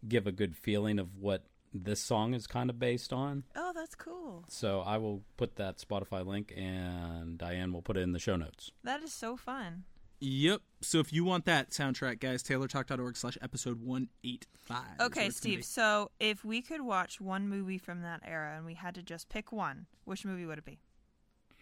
give 0.06 0.26
a 0.26 0.32
good 0.32 0.56
feeling 0.56 0.98
of 0.98 1.16
what 1.16 1.44
this 1.72 2.00
song 2.00 2.34
is 2.34 2.46
kind 2.46 2.68
of 2.68 2.78
based 2.78 3.12
on. 3.12 3.44
Oh, 3.54 3.72
that's 3.74 3.94
cool. 3.94 4.44
So 4.48 4.80
I 4.80 4.98
will 4.98 5.22
put 5.36 5.56
that 5.56 5.78
Spotify 5.78 6.26
link 6.26 6.52
and 6.56 7.38
Diane 7.38 7.72
will 7.72 7.82
put 7.82 7.96
it 7.96 8.00
in 8.00 8.12
the 8.12 8.18
show 8.18 8.36
notes. 8.36 8.72
That 8.82 9.02
is 9.02 9.12
so 9.12 9.36
fun. 9.36 9.84
Yep. 10.20 10.60
So 10.82 10.98
if 10.98 11.12
you 11.12 11.24
want 11.24 11.44
that 11.46 11.70
soundtrack, 11.70 12.20
guys, 12.20 12.42
taylortalk.org 12.42 13.16
slash 13.16 13.38
episode 13.42 13.80
185. 13.82 14.82
Okay, 15.00 15.30
Steve. 15.30 15.64
So 15.64 16.10
if 16.20 16.44
we 16.44 16.60
could 16.62 16.82
watch 16.82 17.20
one 17.20 17.48
movie 17.48 17.78
from 17.78 18.02
that 18.02 18.20
era 18.24 18.54
and 18.56 18.66
we 18.66 18.74
had 18.74 18.94
to 18.96 19.02
just 19.02 19.28
pick 19.28 19.50
one, 19.52 19.86
which 20.04 20.24
movie 20.24 20.44
would 20.46 20.58
it 20.58 20.64
be? 20.64 20.78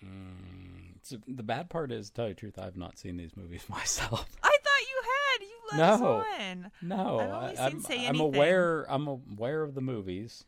Mm, 0.04 0.96
so 1.02 1.16
the 1.26 1.42
bad 1.42 1.70
part 1.70 1.90
is, 1.90 2.08
to 2.08 2.14
tell 2.14 2.28
you 2.28 2.34
the 2.34 2.40
truth, 2.40 2.58
I've 2.58 2.76
not 2.76 2.98
seen 2.98 3.16
these 3.16 3.36
movies 3.36 3.64
myself. 3.68 4.26
I 4.42 4.56
thought 4.62 4.80
you 4.80 5.02
had. 5.02 5.42
You 5.42 5.78
let 5.78 5.90
us 5.90 6.00
No. 6.00 6.24
on. 6.40 6.70
No, 6.82 7.18
I've 7.20 7.30
only 7.30 7.56
I, 7.58 7.68
seen 7.68 7.76
am 7.76 7.80
Say 7.82 7.94
I'm 7.94 8.00
Anything. 8.16 8.20
aware. 8.34 8.86
I'm 8.88 9.06
aware 9.06 9.62
of 9.62 9.74
the 9.74 9.80
movies. 9.80 10.44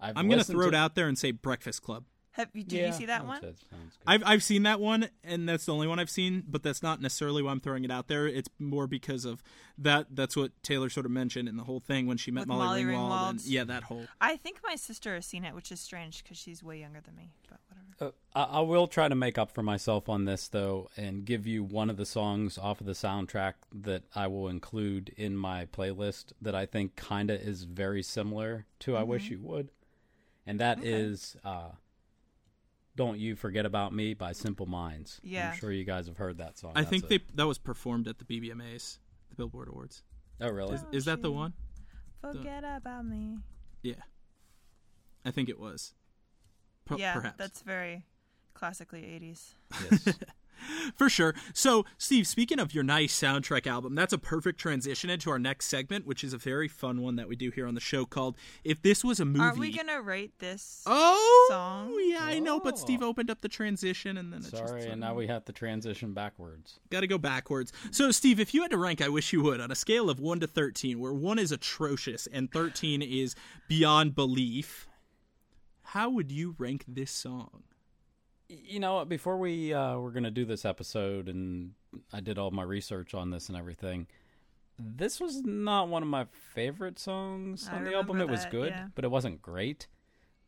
I've 0.00 0.10
I'm 0.16 0.26
going 0.26 0.30
to 0.32 0.36
listened 0.38 0.58
throw 0.58 0.68
it 0.68 0.74
out 0.74 0.94
there 0.94 1.08
and 1.08 1.16
say 1.18 1.30
Breakfast 1.30 1.82
Club. 1.82 2.04
Have 2.36 2.48
you, 2.52 2.64
did 2.64 2.78
Yeah, 2.80 2.86
you 2.88 2.92
see 2.92 3.06
that 3.06 3.26
one? 3.26 3.40
sounds. 3.40 3.62
I've 4.06 4.22
I've 4.26 4.42
seen 4.42 4.64
that 4.64 4.80
one, 4.80 5.08
and 5.22 5.48
that's 5.48 5.66
the 5.66 5.72
only 5.72 5.86
one 5.86 6.00
I've 6.00 6.10
seen. 6.10 6.42
But 6.48 6.64
that's 6.64 6.82
not 6.82 7.00
necessarily 7.00 7.42
why 7.44 7.52
I'm 7.52 7.60
throwing 7.60 7.84
it 7.84 7.92
out 7.92 8.08
there. 8.08 8.26
It's 8.26 8.48
more 8.58 8.88
because 8.88 9.24
of 9.24 9.40
that. 9.78 10.06
That's 10.10 10.36
what 10.36 10.50
Taylor 10.64 10.90
sort 10.90 11.06
of 11.06 11.12
mentioned 11.12 11.48
in 11.48 11.56
the 11.56 11.62
whole 11.62 11.78
thing 11.78 12.08
when 12.08 12.16
she 12.16 12.32
met 12.32 12.40
With 12.40 12.48
Molly, 12.48 12.84
Molly 12.84 12.96
Ringwald. 12.96 13.30
And, 13.30 13.44
yeah, 13.46 13.62
that 13.64 13.84
whole. 13.84 14.06
I 14.20 14.36
think 14.36 14.58
my 14.66 14.74
sister 14.74 15.14
has 15.14 15.26
seen 15.26 15.44
it, 15.44 15.54
which 15.54 15.70
is 15.70 15.78
strange 15.80 16.24
because 16.24 16.36
she's 16.36 16.60
way 16.60 16.80
younger 16.80 17.00
than 17.00 17.14
me. 17.14 17.30
But 17.48 17.60
whatever. 17.68 18.16
Uh, 18.34 18.38
I, 18.52 18.58
I 18.58 18.60
will 18.62 18.88
try 18.88 19.08
to 19.08 19.14
make 19.14 19.38
up 19.38 19.52
for 19.52 19.62
myself 19.62 20.08
on 20.08 20.24
this 20.24 20.48
though, 20.48 20.90
and 20.96 21.24
give 21.24 21.46
you 21.46 21.62
one 21.62 21.88
of 21.88 21.96
the 21.96 22.06
songs 22.06 22.58
off 22.58 22.80
of 22.80 22.86
the 22.86 22.94
soundtrack 22.94 23.54
that 23.72 24.02
I 24.12 24.26
will 24.26 24.48
include 24.48 25.14
in 25.16 25.36
my 25.36 25.66
playlist 25.66 26.32
that 26.42 26.56
I 26.56 26.66
think 26.66 26.96
kind 26.96 27.30
of 27.30 27.40
is 27.40 27.62
very 27.62 28.02
similar 28.02 28.66
to 28.80 28.96
"I 28.96 29.04
Wish 29.04 29.30
You 29.30 29.38
Would," 29.42 29.70
and 30.44 30.58
that 30.58 30.82
is 30.82 31.36
uh, 31.44 31.68
"Don't 32.96 33.18
You 33.18 33.36
Forget 33.36 33.66
About 33.66 33.92
Me" 33.92 34.14
by 34.14 34.32
Simple 34.32 34.66
Minds. 34.66 35.20
Yeah. 35.22 35.50
I'm 35.50 35.58
sure 35.58 35.72
you 35.72 35.84
guys 35.84 36.06
have 36.06 36.16
heard 36.16 36.38
that 36.38 36.58
song. 36.58 36.72
I 36.74 36.80
That's 36.80 36.90
think 36.90 37.04
a- 37.04 37.06
they 37.08 37.18
that 37.34 37.46
was 37.46 37.58
performed 37.58 38.08
at 38.08 38.18
the 38.18 38.24
BBMAs, 38.24 38.98
the 39.30 39.36
Billboard 39.36 39.68
Awards. 39.68 40.02
Oh, 40.40 40.50
really? 40.50 40.74
Is, 40.74 40.84
is 40.92 41.04
that 41.06 41.22
the 41.22 41.30
one? 41.30 41.52
Forget 42.20 42.64
about 42.64 43.04
me. 43.06 43.38
Yeah, 43.82 44.02
I 45.24 45.30
think 45.30 45.48
it 45.48 45.58
was. 45.58 45.94
Per- 46.86 46.96
yeah, 46.96 47.14
perhaps. 47.14 47.36
that's 47.38 47.62
very 47.62 48.04
classically 48.54 49.02
80s. 49.02 49.54
Yes. 49.90 50.14
For 50.96 51.08
sure. 51.08 51.34
So, 51.52 51.84
Steve, 51.98 52.26
speaking 52.26 52.58
of 52.58 52.74
your 52.74 52.84
nice 52.84 53.18
soundtrack 53.18 53.66
album, 53.66 53.94
that's 53.94 54.12
a 54.12 54.18
perfect 54.18 54.58
transition 54.58 55.10
into 55.10 55.30
our 55.30 55.38
next 55.38 55.66
segment, 55.66 56.06
which 56.06 56.22
is 56.22 56.32
a 56.32 56.38
very 56.38 56.68
fun 56.68 57.00
one 57.02 57.16
that 57.16 57.28
we 57.28 57.36
do 57.36 57.50
here 57.50 57.66
on 57.66 57.74
the 57.74 57.80
show 57.80 58.04
called 58.04 58.36
"If 58.62 58.82
This 58.82 59.04
Was 59.04 59.20
a 59.20 59.24
Movie." 59.24 59.40
Aren't 59.40 59.58
we 59.58 59.72
going 59.72 59.88
to 59.88 60.00
rate 60.00 60.38
this? 60.38 60.82
Oh, 60.86 61.46
song? 61.50 61.96
yeah, 62.04 62.22
I 62.22 62.38
know, 62.38 62.60
but. 62.60 62.78
Steve 62.78 63.02
opened 63.02 63.30
up 63.30 63.40
the 63.40 63.48
transition, 63.48 64.18
and 64.18 64.32
then 64.32 64.40
it 64.40 64.46
Sorry, 64.46 64.80
just 64.80 64.88
and 64.92 65.00
now 65.00 65.12
um, 65.12 65.16
we 65.16 65.26
have 65.26 65.44
to 65.46 65.52
transition 65.52 66.12
backwards. 66.12 66.80
got 66.90 67.00
to 67.00 67.06
go 67.06 67.18
backwards. 67.18 67.72
So, 67.90 68.10
Steve, 68.10 68.38
if 68.40 68.52
you 68.52 68.62
had 68.62 68.70
to 68.72 68.76
rank, 68.78 69.00
I 69.00 69.08
wish 69.08 69.32
you 69.32 69.42
would 69.42 69.60
on 69.60 69.70
a 69.70 69.74
scale 69.74 70.10
of 70.10 70.20
one 70.20 70.40
to 70.40 70.46
thirteen, 70.46 70.98
where 70.98 71.12
one 71.14 71.38
is 71.38 71.50
atrocious 71.52 72.26
and 72.26 72.50
thirteen 72.52 73.00
is 73.00 73.34
beyond 73.68 74.14
belief. 74.14 74.86
How 75.82 76.10
would 76.10 76.32
you 76.32 76.54
rank 76.58 76.84
this 76.88 77.10
song? 77.10 77.62
You 78.48 78.80
know 78.80 78.96
what, 78.96 79.08
before 79.08 79.38
we 79.38 79.72
uh, 79.72 79.96
were 79.96 80.10
going 80.10 80.24
to 80.24 80.30
do 80.30 80.44
this 80.44 80.64
episode 80.64 81.28
and 81.28 81.72
i 82.12 82.20
did 82.20 82.38
all 82.38 82.50
my 82.50 82.62
research 82.62 83.14
on 83.14 83.30
this 83.30 83.48
and 83.48 83.56
everything 83.56 84.06
this 84.78 85.20
was 85.20 85.42
not 85.42 85.88
one 85.88 86.02
of 86.02 86.08
my 86.08 86.26
favorite 86.54 86.98
songs 86.98 87.68
I 87.70 87.76
on 87.76 87.84
the 87.84 87.94
album 87.94 88.20
it 88.20 88.28
was 88.28 88.44
good 88.46 88.70
yeah. 88.70 88.86
but 88.94 89.04
it 89.04 89.10
wasn't 89.10 89.40
great 89.40 89.86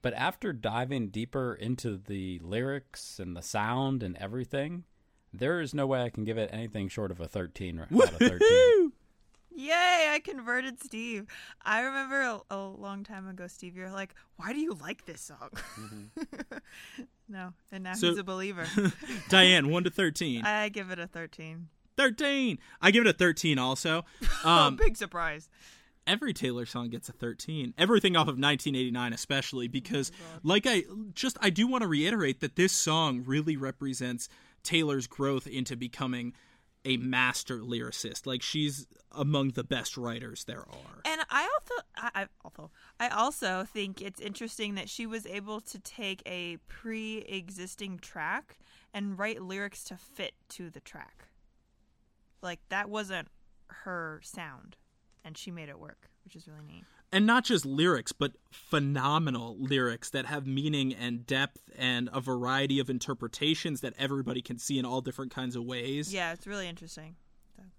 But 0.02 0.14
after 0.14 0.52
diving 0.52 1.08
deeper 1.08 1.54
into 1.54 1.96
the 1.96 2.38
lyrics 2.40 3.18
and 3.18 3.36
the 3.36 3.42
sound 3.42 4.02
and 4.04 4.16
everything, 4.18 4.84
there 5.32 5.60
is 5.60 5.74
no 5.74 5.86
way 5.86 6.02
I 6.02 6.10
can 6.10 6.22
give 6.24 6.38
it 6.38 6.50
anything 6.52 6.88
short 6.88 7.10
of 7.10 7.20
a 7.20 7.26
13 7.26 7.80
out 7.80 7.90
of 7.90 8.18
13. 8.18 8.92
Yay, 9.56 10.10
I 10.12 10.20
converted 10.22 10.82
Steve. 10.82 11.26
I 11.64 11.80
remember 11.80 12.20
a, 12.20 12.40
a 12.50 12.58
long 12.68 13.04
time 13.04 13.26
ago, 13.26 13.46
Steve, 13.46 13.74
you're 13.76 13.90
like, 13.90 14.14
why 14.36 14.52
do 14.52 14.58
you 14.60 14.74
like 14.80 15.06
this 15.06 15.20
song? 15.22 15.50
no, 17.28 17.52
and 17.72 17.84
now 17.84 17.94
So- 17.94 18.10
he's 18.10 18.18
a 18.18 18.24
believer. 18.24 18.66
Diane, 19.28 19.70
1 19.70 19.84
to 19.84 19.90
13. 19.90 20.44
I 20.44 20.68
give 20.68 20.90
it 20.90 20.98
a 20.98 21.06
13. 21.06 21.68
13. 21.96 22.58
I 22.82 22.90
give 22.90 23.06
it 23.06 23.08
a 23.08 23.12
13 23.12 23.58
also. 23.58 24.04
oh, 24.44 24.48
Um, 24.66 24.76
big 24.76 24.96
surprise. 24.96 25.48
every 26.06 26.32
Taylor 26.34 26.66
song 26.66 26.90
gets 26.90 27.08
a 27.08 27.12
13. 27.12 27.72
Everything 27.78 28.14
off 28.16 28.22
of 28.28 28.36
1989 28.38 29.12
especially 29.14 29.66
because 29.68 30.12
like 30.42 30.66
I 30.66 30.84
just 31.14 31.38
I 31.40 31.48
do 31.50 31.66
want 31.66 31.82
to 31.82 31.88
reiterate 31.88 32.40
that 32.40 32.56
this 32.56 32.72
song 32.72 33.22
really 33.26 33.56
represents 33.56 34.28
Taylor's 34.62 35.06
growth 35.06 35.46
into 35.46 35.74
becoming 35.76 36.34
a 36.86 36.96
master 36.96 37.58
lyricist. 37.58 38.26
Like 38.26 38.40
she's 38.40 38.86
among 39.12 39.50
the 39.50 39.64
best 39.64 39.96
writers 39.96 40.44
there 40.44 40.60
are. 40.60 41.02
And 41.04 41.20
I 41.28 41.42
also, 41.42 41.74
I, 41.96 42.26
also, 42.44 42.70
I 43.00 43.08
also 43.08 43.64
think 43.64 44.00
it's 44.00 44.20
interesting 44.20 44.76
that 44.76 44.88
she 44.88 45.06
was 45.06 45.26
able 45.26 45.60
to 45.62 45.78
take 45.80 46.22
a 46.24 46.58
pre-existing 46.68 47.98
track 47.98 48.58
and 48.94 49.18
write 49.18 49.42
lyrics 49.42 49.84
to 49.84 49.96
fit 49.96 50.32
to 50.50 50.70
the 50.70 50.80
track. 50.80 51.28
Like 52.42 52.60
that 52.68 52.88
wasn't 52.88 53.28
her 53.68 54.20
sound, 54.22 54.76
and 55.24 55.36
she 55.36 55.50
made 55.50 55.68
it 55.68 55.78
work, 55.78 56.08
which 56.24 56.36
is 56.36 56.46
really 56.46 56.64
neat. 56.66 56.84
And 57.12 57.26
not 57.26 57.44
just 57.44 57.64
lyrics, 57.64 58.12
but 58.12 58.32
phenomenal 58.50 59.56
lyrics 59.58 60.10
that 60.10 60.26
have 60.26 60.46
meaning 60.46 60.92
and 60.94 61.26
depth 61.26 61.60
and 61.78 62.10
a 62.12 62.20
variety 62.20 62.78
of 62.78 62.90
interpretations 62.90 63.80
that 63.80 63.94
everybody 63.98 64.42
can 64.42 64.58
see 64.58 64.78
in 64.78 64.84
all 64.84 65.00
different 65.00 65.32
kinds 65.32 65.56
of 65.56 65.64
ways. 65.64 66.12
Yeah, 66.12 66.32
it's 66.32 66.46
really 66.46 66.68
interesting. 66.68 67.16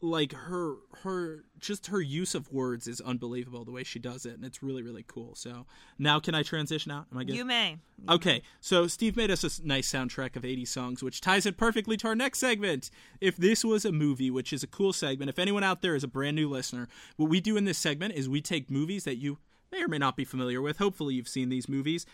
Like 0.02 0.34
her 0.34 0.76
her 1.04 1.44
just 1.60 1.88
her 1.88 2.00
use 2.00 2.36
of 2.36 2.52
words 2.52 2.88
is 2.88 3.02
unbelievable 3.02 3.66
the 3.66 3.72
way 3.72 3.84
she 3.84 3.98
does 3.98 4.26
it 4.26 4.34
and 4.34 4.46
it's 4.46 4.62
really 4.62 4.84
really 4.84 5.04
cool. 5.08 5.34
So 5.36 5.66
now 5.98 6.20
can 6.20 6.36
i 6.36 6.44
transition 6.44 6.92
out? 6.92 7.08
Am 7.12 7.18
i 7.18 7.24
good? 7.24 7.36
You 7.36 7.46
may. 7.46 7.78
okay 8.10 8.42
so 8.62 8.88
steve 8.88 9.18
made 9.18 9.32
us 9.32 9.44
a 9.44 9.66
nice 9.66 9.92
soundtrack 9.92 10.36
of 10.36 10.46
80 10.46 10.66
songs 10.66 11.04
which 11.04 11.22
ties 11.22 11.46
it 11.46 11.58
perfectly 11.58 11.98
to 11.98 12.08
our 12.08 12.16
next 12.16 12.40
segment. 12.40 12.92
If 13.20 13.38
this 13.38 13.66
was 13.66 13.86
a 13.86 13.92
movie 13.92 14.30
which 14.30 14.54
is 14.54 14.64
a 14.64 14.68
cool 14.68 14.94
segment 14.94 15.30
if 15.30 15.40
anyone 15.40 15.64
out 15.64 15.82
there 15.82 15.96
is 15.96 16.04
a 16.04 16.08
brand 16.08 16.36
new 16.36 16.50
listener 16.50 16.88
what 17.16 17.30
we 17.30 17.42
do 17.42 17.58
in 17.58 17.66
this 17.66 17.78
segment 17.78 18.14
is 18.14 18.30
we 18.30 18.42
take 18.42 18.70
movies 18.70 19.04
that 19.06 19.18
you 19.18 19.40
may 19.72 19.84
or 19.84 19.88
may 19.88 19.98
not 19.98 20.16
be 20.16 20.24
familiar 20.24 20.62
with. 20.62 20.78
Hopefully 20.78 21.16
you've 21.16 21.28
seen 21.28 21.50
these 21.50 21.68
movies. 21.68 22.06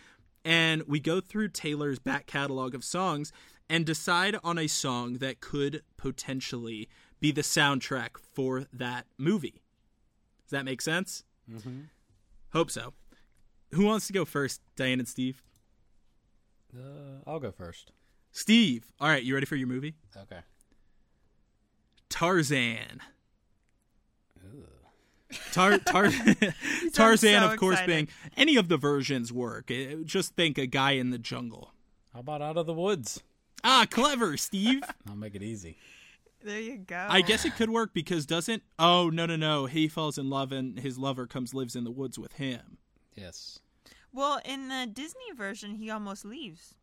And 0.45 0.83
we 0.87 0.99
go 0.99 1.21
through 1.21 1.49
taylor's 1.49 1.99
back 1.99 2.25
catalog 2.25 2.75
of 2.75 2.83
songs 2.83 3.31
and 3.69 3.85
decide 3.85 4.35
on 4.43 4.57
a 4.57 4.67
song 4.67 5.13
that 5.15 5.39
could 5.39 5.83
potentially 5.97 6.89
be 7.23 7.31
the 7.31 7.41
soundtrack 7.41 8.17
for 8.33 8.65
that 8.73 9.05
movie. 9.17 9.61
Does 10.45 10.51
that 10.51 10.65
make 10.65 10.81
sense? 10.81 11.23
Mm-hmm. 11.49 11.83
Hope 12.51 12.69
so. 12.69 12.91
Who 13.71 13.85
wants 13.85 14.07
to 14.07 14.13
go 14.13 14.25
first, 14.25 14.59
Diane 14.75 14.99
and 14.99 15.07
Steve? 15.07 15.41
Uh, 16.75 17.21
I'll 17.25 17.39
go 17.39 17.51
first. 17.53 17.93
Steve. 18.33 18.87
All 18.99 19.07
right, 19.07 19.23
you 19.23 19.33
ready 19.35 19.45
for 19.45 19.55
your 19.55 19.69
movie? 19.69 19.95
Okay. 20.17 20.41
Tarzan. 22.09 22.99
Tar- 25.53 25.79
Tar- 25.79 26.09
Tarzan, 26.93 27.41
so 27.41 27.51
of 27.51 27.57
course, 27.57 27.75
excited. 27.75 27.87
being 27.87 28.07
any 28.35 28.57
of 28.57 28.67
the 28.67 28.75
versions 28.77 29.31
work. 29.31 29.71
Uh, 29.71 30.03
Just 30.03 30.35
think 30.35 30.57
a 30.57 30.65
guy 30.67 30.91
in 30.91 31.09
the 31.11 31.17
jungle. 31.17 31.71
How 32.13 32.19
about 32.19 32.41
Out 32.41 32.57
of 32.57 32.65
the 32.65 32.73
Woods? 32.73 33.23
Ah, 33.63 33.85
clever, 33.89 34.35
Steve. 34.35 34.83
I'll 35.09 35.15
make 35.15 35.35
it 35.35 35.41
easy. 35.41 35.77
There 36.43 36.59
you 36.59 36.77
go. 36.77 37.07
I 37.09 37.21
guess 37.21 37.45
it 37.45 37.55
could 37.55 37.69
work 37.69 37.93
because 37.93 38.25
doesn't? 38.25 38.63
Oh 38.77 39.09
no 39.09 39.25
no 39.25 39.35
no! 39.35 39.65
He 39.65 39.87
falls 39.87 40.17
in 40.17 40.29
love 40.29 40.51
and 40.51 40.77
his 40.79 40.97
lover 40.97 41.25
comes 41.25 41.53
lives 41.53 41.75
in 41.75 41.83
the 41.85 41.91
woods 41.91 42.19
with 42.19 42.33
him. 42.33 42.77
Yes. 43.15 43.59
Well, 44.11 44.39
in 44.45 44.67
the 44.67 44.87
Disney 44.91 45.31
version, 45.35 45.75
he 45.75 45.89
almost 45.89 46.25
leaves. 46.25 46.75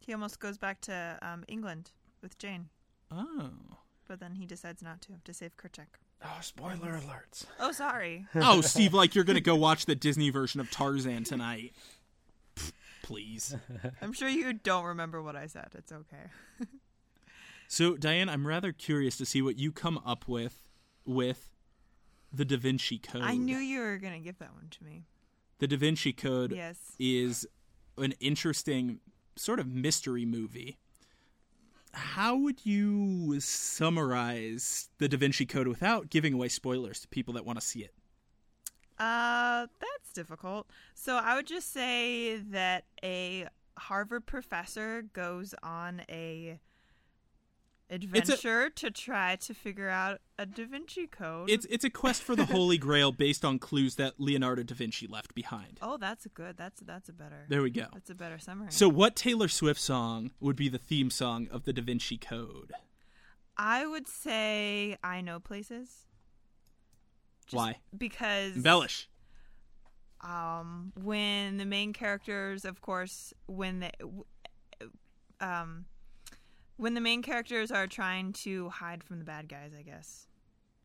He 0.00 0.12
almost 0.12 0.40
goes 0.40 0.58
back 0.58 0.80
to 0.82 1.18
um, 1.22 1.44
England 1.46 1.90
with 2.22 2.36
Jane, 2.38 2.68
Oh. 3.12 3.50
but 4.08 4.18
then 4.18 4.34
he 4.34 4.46
decides 4.46 4.82
not 4.82 5.00
to 5.02 5.12
to 5.24 5.34
save 5.34 5.56
Kerchak. 5.56 5.98
Oh, 6.24 6.38
spoiler 6.40 6.92
alerts. 7.00 7.44
Oh, 7.60 7.72
sorry. 7.72 8.26
Oh, 8.34 8.60
Steve, 8.60 8.94
like 8.94 9.14
you're 9.14 9.24
gonna 9.24 9.40
go 9.40 9.54
watch 9.56 9.86
the 9.86 9.94
Disney 9.94 10.30
version 10.30 10.60
of 10.60 10.70
Tarzan 10.70 11.24
tonight. 11.24 11.72
Pfft, 12.56 12.72
Please. 13.02 13.56
I'm 14.00 14.12
sure 14.12 14.28
you 14.28 14.52
don't 14.52 14.84
remember 14.84 15.20
what 15.22 15.36
I 15.36 15.46
said. 15.46 15.68
It's 15.74 15.92
okay. 15.92 16.30
So, 17.72 17.96
Diane, 17.96 18.28
I'm 18.28 18.46
rather 18.46 18.70
curious 18.70 19.16
to 19.16 19.24
see 19.24 19.40
what 19.40 19.56
you 19.58 19.72
come 19.72 19.96
up 20.04 20.28
with 20.28 20.60
with 21.06 21.48
the 22.30 22.44
Da 22.44 22.58
Vinci 22.58 22.98
Code. 22.98 23.22
I 23.22 23.36
knew 23.38 23.56
you 23.56 23.80
were 23.80 23.96
gonna 23.96 24.18
give 24.18 24.38
that 24.40 24.52
one 24.52 24.68
to 24.72 24.84
me. 24.84 25.06
the 25.58 25.66
Da 25.66 25.78
Vinci 25.78 26.12
Code 26.12 26.52
Yes. 26.52 26.92
is 26.98 27.46
an 27.96 28.12
interesting 28.20 29.00
sort 29.36 29.58
of 29.58 29.68
mystery 29.68 30.26
movie. 30.26 30.76
How 31.94 32.36
would 32.36 32.66
you 32.66 33.40
summarize 33.40 34.90
the 34.98 35.08
Da 35.08 35.16
Vinci 35.16 35.46
Code 35.46 35.66
without 35.66 36.10
giving 36.10 36.34
away 36.34 36.48
spoilers 36.50 37.00
to 37.00 37.08
people 37.08 37.32
that 37.32 37.46
want 37.46 37.58
to 37.58 37.64
see 37.66 37.84
it? 37.84 37.94
Uh, 38.98 39.66
that's 39.80 40.12
difficult. 40.12 40.68
So 40.92 41.16
I 41.16 41.36
would 41.36 41.46
just 41.46 41.72
say 41.72 42.36
that 42.36 42.84
a 43.02 43.48
Harvard 43.78 44.26
professor 44.26 45.00
goes 45.14 45.54
on 45.62 46.02
a 46.10 46.58
adventure 47.92 48.70
to 48.70 48.90
try 48.90 49.36
to 49.36 49.54
figure 49.54 49.88
out 49.88 50.20
a 50.38 50.46
Da 50.46 50.64
Vinci 50.64 51.06
Code. 51.06 51.50
It's 51.50 51.66
it's 51.66 51.84
a 51.84 51.90
quest 51.90 52.22
for 52.22 52.34
the 52.34 52.46
Holy 52.46 52.78
Grail 52.78 53.12
based 53.12 53.44
on 53.44 53.58
clues 53.58 53.96
that 53.96 54.14
Leonardo 54.18 54.62
da 54.62 54.74
Vinci 54.74 55.06
left 55.06 55.34
behind. 55.34 55.78
oh, 55.82 55.96
that's 55.98 56.26
good. 56.34 56.56
That's 56.56 56.80
that's 56.80 57.08
a 57.08 57.12
better. 57.12 57.44
There 57.48 57.62
we 57.62 57.70
go. 57.70 57.86
That's 57.92 58.10
a 58.10 58.14
better 58.14 58.38
summary. 58.38 58.68
So, 58.70 58.88
what 58.88 59.14
Taylor 59.14 59.48
Swift 59.48 59.80
song 59.80 60.30
would 60.40 60.56
be 60.56 60.68
the 60.68 60.78
theme 60.78 61.10
song 61.10 61.48
of 61.50 61.64
the 61.64 61.72
Da 61.72 61.82
Vinci 61.82 62.16
Code? 62.16 62.72
I 63.56 63.86
would 63.86 64.08
say 64.08 64.96
I 65.04 65.20
know 65.20 65.38
places. 65.38 66.06
Just 67.46 67.54
Why? 67.56 67.76
Because 67.96 68.56
Embellish. 68.56 69.08
um, 70.22 70.92
when 71.02 71.58
the 71.58 71.66
main 71.66 71.92
characters, 71.92 72.64
of 72.64 72.80
course, 72.80 73.34
when 73.46 73.80
they, 73.80 73.90
um, 75.40 75.84
when 76.76 76.94
the 76.94 77.00
main 77.00 77.22
characters 77.22 77.70
are 77.70 77.86
trying 77.86 78.32
to 78.32 78.68
hide 78.68 79.02
from 79.04 79.18
the 79.18 79.24
bad 79.24 79.48
guys, 79.48 79.72
I 79.78 79.82
guess 79.82 80.26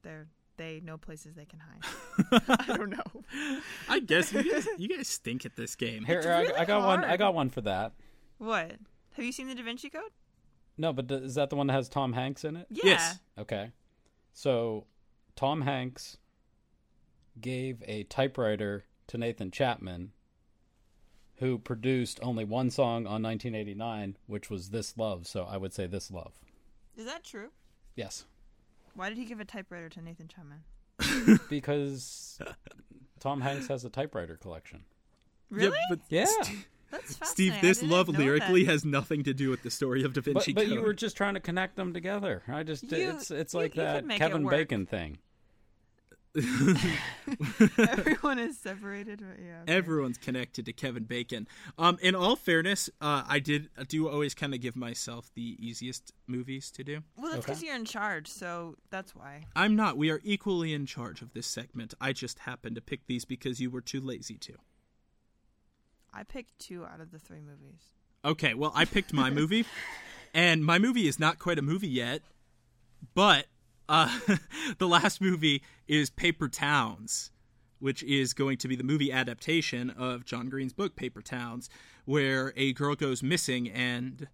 they're 0.04 0.28
they 0.58 0.82
know 0.84 0.98
places 0.98 1.36
they 1.36 1.46
can 1.46 1.60
hide. 1.60 2.42
I 2.68 2.78
don't 2.78 2.90
know. 2.90 3.60
I 3.90 4.00
guess 4.00 4.34
you 4.34 4.52
guys, 4.52 4.68
you 4.78 4.90
guys 4.90 5.08
stink 5.08 5.46
at 5.46 5.56
this 5.56 5.76
game. 5.76 6.04
Here, 6.04 6.22
I, 6.26 6.42
really 6.42 6.54
I 6.56 6.66
got 6.66 6.84
one. 6.84 7.04
I 7.04 7.16
got 7.16 7.34
one 7.34 7.50
for 7.50 7.62
that. 7.62 7.94
What? 8.40 8.74
Have 9.14 9.26
you 9.26 9.32
seen 9.32 9.48
the 9.48 9.56
Da 9.56 9.64
Vinci 9.64 9.90
Code? 9.90 10.12
No, 10.78 10.94
but 10.94 11.10
is 11.12 11.36
that 11.36 11.50
the 11.50 11.56
one 11.56 11.68
that 11.68 11.74
has 11.74 11.90
Tom 11.90 12.14
Hanks 12.14 12.44
in 12.44 12.56
it? 12.56 12.68
Yeah. 12.70 12.84
Yes. 12.86 13.20
Okay. 13.38 13.72
So, 14.34 14.86
Tom 15.36 15.62
Hanks 15.62 16.18
gave 17.40 17.82
a 17.88 18.04
typewriter 18.04 18.86
to 19.08 19.18
Nathan 19.18 19.50
Chapman, 19.50 20.12
who 21.38 21.58
produced 21.60 22.20
only 22.22 22.44
one 22.46 22.70
song 22.70 23.06
on 23.06 23.22
1989, 23.24 24.18
which 24.28 24.50
was 24.50 24.70
This 24.70 24.98
Love. 24.98 25.28
So, 25.28 25.44
I 25.50 25.58
would 25.58 25.74
say 25.74 25.88
This 25.88 26.10
Love. 26.12 26.34
Is 26.96 27.06
that 27.06 27.24
true? 27.24 27.50
Yes. 27.96 28.26
Why 28.96 29.10
did 29.10 29.18
he 29.18 29.26
give 29.26 29.40
a 29.40 29.46
typewriter 29.46 29.90
to 29.90 30.02
Nathan 30.02 30.28
Chapman? 30.28 31.40
Because 31.50 32.40
Tom 33.20 33.42
Hanks 33.42 33.68
has 33.68 33.86
a 33.86 33.90
typewriter 33.90 34.36
collection. 34.36 34.84
Really? 35.50 35.78
but 35.90 36.00
Yeah. 36.10 36.26
That's 36.90 37.16
Steve, 37.28 37.52
fascinating. 37.52 37.58
I 37.58 37.62
this 37.62 37.84
love 37.84 38.08
lyrically 38.08 38.64
that. 38.64 38.72
has 38.72 38.86
nothing 38.86 39.24
to 39.26 39.34
do 39.34 39.50
with 39.50 39.62
the 39.62 39.70
story 39.70 40.04
of 40.04 40.14
Da 40.14 40.22
Vinci 40.22 40.54
but 40.54 40.64
Code. 40.64 40.74
you 40.74 40.82
were 40.82 40.94
just 40.94 41.18
trying 41.18 41.34
to 41.34 41.42
connect 41.42 41.76
them 41.76 41.94
together. 41.94 42.44
I 42.48 42.64
just 42.64 42.84
You- 42.90 43.10
it's 43.10 43.30
it's 43.30 43.54
you- 43.54 43.60
like 43.60 43.76
you 43.76 43.82
that 43.84 44.08
Kevin. 44.10 44.48
Bacon 44.48 44.86
thing. 44.86 45.18
Everyone 47.78 48.40
is 48.40 48.58
separated. 48.58 49.20
But 49.20 49.44
yeah. 49.44 49.62
okay. 49.64 49.74
Everyone's 49.74 50.18
connected 50.18 50.66
to 50.66 50.74
Kevin 50.74 51.04
Bacon. 51.04 51.48
Um, 51.78 51.98
in 52.02 52.16
all 52.16 52.36
fairness, 52.36 52.90
uh, 53.02 53.24
I 53.28 53.40
did 53.40 53.70
I 53.78 53.84
do 53.84 54.08
always 54.10 54.34
kind 54.34 54.54
of 54.54 54.62
give 54.62 54.76
myself 54.76 55.30
the 55.36 55.58
easiest 55.60 56.14
movies 56.28 56.72
to 56.72 56.84
do. 56.84 57.04
Well, 57.18 57.32
that's 57.32 57.38
Okay. 57.40 57.46
because 57.46 57.64
you're 57.64 57.76
in 57.76 57.86
charge, 57.86 58.28
so 58.28 58.76
that's 58.90 59.16
why. 59.16 59.46
I'm 59.56 59.76
not. 59.76 59.98
We 59.98 60.10
are 60.12 60.22
equally 60.24 60.74
in 60.74 60.86
charge 60.86 61.22
of 61.22 61.34
this 61.34 61.48
segment. 61.48 61.94
I 62.00 62.14
just 62.14 62.40
happened 62.40 62.76
to 62.76 62.82
pick 62.82 63.08
these 63.08 63.26
because 63.26 63.60
you 63.60 63.70
were 63.70 63.82
too 63.82 64.02
lazy 64.02 64.38
to. 64.38 64.54
I 66.14 66.24
picked 66.24 66.58
two 66.60 66.86
out 66.86 67.00
of 67.00 67.12
the 67.12 67.20
three 67.20 67.42
movies. 67.42 67.82
Okay, 68.26 68.54
well, 68.54 68.72
I 68.76 68.86
picked 68.86 69.14
my 69.14 69.30
movie, 69.30 69.66
and 70.34 70.66
my 70.66 70.80
movie 70.80 71.08
is 71.08 71.20
not 71.20 71.38
quite 71.40 71.60
a 71.60 71.62
movie 71.62 71.88
yet, 71.88 72.22
but 73.14 73.46
uh, 73.90 74.20
the 74.78 74.88
last 74.88 75.22
movie 75.22 75.62
is 75.88 76.10
Paper 76.10 76.48
Towns, 76.48 77.32
which 77.80 78.04
is 78.04 78.34
going 78.34 78.58
to 78.58 78.68
be 78.68 78.76
the 78.76 78.84
movie 78.84 79.12
adaptation 79.12 79.90
of 79.92 80.26
John 80.26 80.50
Green's 80.50 80.74
book 80.74 80.96
Paper 80.96 81.22
Towns, 81.22 81.70
where 82.06 82.54
a 82.56 82.74
girl 82.74 82.96
goes 82.96 83.22
missing 83.22 83.70
and 83.70 84.28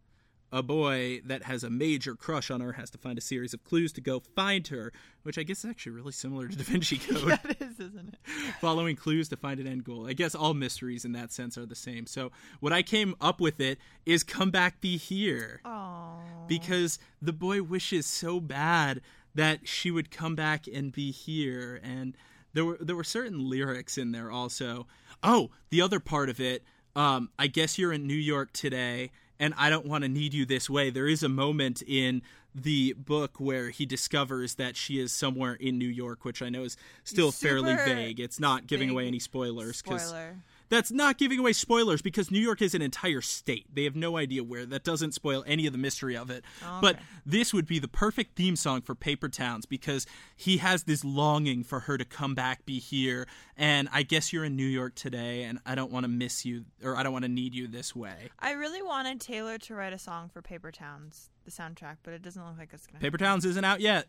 a 0.53 0.61
boy 0.61 1.19
that 1.25 1.43
has 1.43 1.63
a 1.63 1.69
major 1.69 2.15
crush 2.15 2.51
on 2.51 2.61
her 2.61 2.73
has 2.73 2.91
to 2.91 2.97
find 2.99 3.17
a 3.17 3.21
series 3.21 3.55
of 3.55 3.63
clues 3.63 3.91
to 3.91 4.01
go 4.01 4.19
find 4.35 4.67
her, 4.67 4.93
which 5.23 5.39
I 5.39 5.43
guess 5.43 5.65
is 5.65 5.71
actually 5.71 5.93
really 5.93 6.11
similar 6.11 6.47
to 6.47 6.55
Da 6.55 6.63
Vinci 6.63 6.97
Code. 7.07 7.27
That 7.27 7.57
is, 7.59 7.79
isn't 7.79 8.09
it? 8.13 8.19
following 8.61 8.95
clues 8.95 9.29
to 9.29 9.35
find 9.35 9.59
an 9.59 9.65
end 9.65 9.83
goal. 9.83 10.07
I 10.07 10.13
guess 10.13 10.35
all 10.35 10.53
mysteries 10.53 11.05
in 11.05 11.13
that 11.13 11.33
sense 11.33 11.57
are 11.57 11.65
the 11.65 11.75
same. 11.75 12.05
So 12.05 12.31
what 12.59 12.71
I 12.71 12.83
came 12.83 13.15
up 13.19 13.41
with 13.41 13.59
it 13.59 13.79
is 14.05 14.23
come 14.23 14.51
back 14.51 14.79
be 14.79 14.95
here. 14.95 15.59
Oh. 15.65 16.19
Because 16.47 16.99
the 17.19 17.33
boy 17.33 17.63
wishes 17.63 18.05
so 18.05 18.39
bad 18.39 19.01
that 19.35 19.67
she 19.67 19.91
would 19.91 20.11
come 20.11 20.35
back 20.35 20.67
and 20.67 20.91
be 20.91 21.11
here 21.11 21.79
and 21.83 22.15
there 22.53 22.65
were 22.65 22.77
there 22.79 22.95
were 22.95 23.03
certain 23.03 23.49
lyrics 23.49 23.97
in 23.97 24.11
there 24.11 24.31
also. 24.31 24.87
Oh, 25.23 25.49
the 25.69 25.81
other 25.81 25.99
part 25.99 26.29
of 26.29 26.39
it, 26.39 26.63
um, 26.95 27.29
I 27.39 27.47
guess 27.47 27.77
you're 27.77 27.93
in 27.93 28.05
New 28.05 28.13
York 28.13 28.53
today 28.53 29.11
and 29.39 29.53
I 29.57 29.69
don't 29.69 29.85
want 29.85 30.03
to 30.03 30.09
need 30.09 30.33
you 30.33 30.45
this 30.45 30.69
way. 30.69 30.89
There 30.89 31.07
is 31.07 31.23
a 31.23 31.29
moment 31.29 31.81
in 31.85 32.21
the 32.55 32.93
book 32.93 33.39
where 33.39 33.71
he 33.71 33.85
discovers 33.85 34.55
that 34.55 34.75
she 34.75 34.99
is 34.99 35.11
somewhere 35.11 35.55
in 35.55 35.77
New 35.77 35.87
York, 35.87 36.23
which 36.23 36.41
I 36.41 36.49
know 36.49 36.63
is 36.63 36.77
still 37.03 37.31
fairly 37.31 37.75
vague. 37.75 38.19
It's 38.19 38.39
not 38.39 38.67
giving 38.67 38.91
away 38.91 39.07
any 39.07 39.19
spoilers 39.19 39.81
because 39.81 40.09
Spoiler. 40.09 40.35
That's 40.73 40.91
not 40.91 41.17
giving 41.17 41.39
away 41.39 41.53
spoilers 41.53 42.01
because 42.01 42.31
New 42.31 42.39
York 42.39 42.61
is 42.61 42.73
an 42.73 42.81
entire 42.81 43.21
state. 43.21 43.67
They 43.73 43.83
have 43.83 43.95
no 43.95 44.17
idea 44.17 44.43
where. 44.43 44.65
That 44.65 44.83
doesn't 44.83 45.13
spoil 45.13 45.43
any 45.45 45.67
of 45.67 45.73
the 45.73 45.77
mystery 45.77 46.17
of 46.17 46.29
it. 46.29 46.43
Oh, 46.63 46.79
but 46.81 46.97
this 47.25 47.53
would 47.53 47.67
be 47.67 47.79
the 47.79 47.87
perfect 47.87 48.35
theme 48.35 48.55
song 48.55 48.81
for 48.81 48.95
Paper 48.95 49.29
Towns 49.29 49.65
because 49.65 50.05
he 50.35 50.57
has 50.57 50.83
this 50.83 51.03
longing 51.03 51.63
for 51.63 51.81
her 51.81 51.97
to 51.97 52.05
come 52.05 52.33
back, 52.33 52.65
be 52.65 52.79
here. 52.79 53.27
And 53.55 53.87
I 53.91 54.03
guess 54.03 54.33
you're 54.33 54.45
in 54.45 54.55
New 54.55 54.65
York 54.65 54.95
today, 54.95 55.43
and 55.43 55.59
I 55.65 55.75
don't 55.75 55.91
want 55.91 56.05
to 56.05 56.09
miss 56.09 56.45
you, 56.45 56.65
or 56.83 56.95
I 56.95 57.03
don't 57.03 57.13
want 57.13 57.23
to 57.23 57.29
need 57.29 57.53
you 57.53 57.67
this 57.67 57.95
way. 57.95 58.29
I 58.39 58.53
really 58.53 58.81
wanted 58.81 59.21
Taylor 59.21 59.57
to 59.59 59.75
write 59.75 59.93
a 59.93 59.99
song 59.99 60.29
for 60.29 60.41
Paper 60.41 60.71
Towns, 60.71 61.29
the 61.45 61.51
soundtrack, 61.51 61.97
but 62.03 62.13
it 62.13 62.21
doesn't 62.21 62.43
look 62.43 62.57
like 62.57 62.69
it's 62.73 62.87
gonna. 62.87 62.99
Paper 62.99 63.17
Towns 63.17 63.45
isn't 63.45 63.65
out 63.65 63.79
yet. 63.79 64.07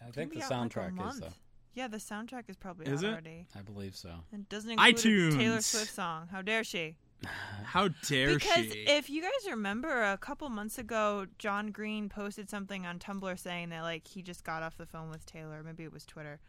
I 0.00 0.10
think 0.10 0.32
the 0.32 0.38
Maybe 0.38 0.42
out, 0.42 0.50
like, 0.50 0.72
soundtrack 0.72 1.08
is 1.10 1.20
though. 1.20 1.28
Yeah, 1.74 1.88
the 1.88 1.98
soundtrack 1.98 2.48
is 2.48 2.56
probably 2.56 2.86
Is 2.86 3.04
out 3.04 3.08
it? 3.08 3.12
already. 3.12 3.46
I 3.56 3.62
believe 3.62 3.94
so. 3.96 4.10
It 4.32 4.48
doesn't 4.48 4.70
include 4.70 4.96
a 4.96 5.36
Taylor 5.36 5.56
iTunes. 5.58 5.62
Swift 5.62 5.94
song. 5.94 6.28
How 6.30 6.42
dare 6.42 6.64
she? 6.64 6.96
How 7.64 7.88
dare 8.08 8.34
Because 8.34 8.56
she? 8.64 8.68
Because 8.68 8.76
if 8.98 9.10
you 9.10 9.22
guys 9.22 9.50
remember, 9.50 10.02
a 10.02 10.18
couple 10.18 10.48
months 10.48 10.78
ago, 10.78 11.26
John 11.38 11.70
Green 11.70 12.08
posted 12.08 12.50
something 12.50 12.86
on 12.86 12.98
Tumblr 12.98 13.38
saying 13.38 13.68
that 13.70 13.82
like 13.82 14.06
he 14.08 14.22
just 14.22 14.42
got 14.44 14.62
off 14.62 14.76
the 14.76 14.86
phone 14.86 15.10
with 15.10 15.26
Taylor. 15.26 15.62
Maybe 15.64 15.84
it 15.84 15.92
was 15.92 16.04
Twitter, 16.04 16.40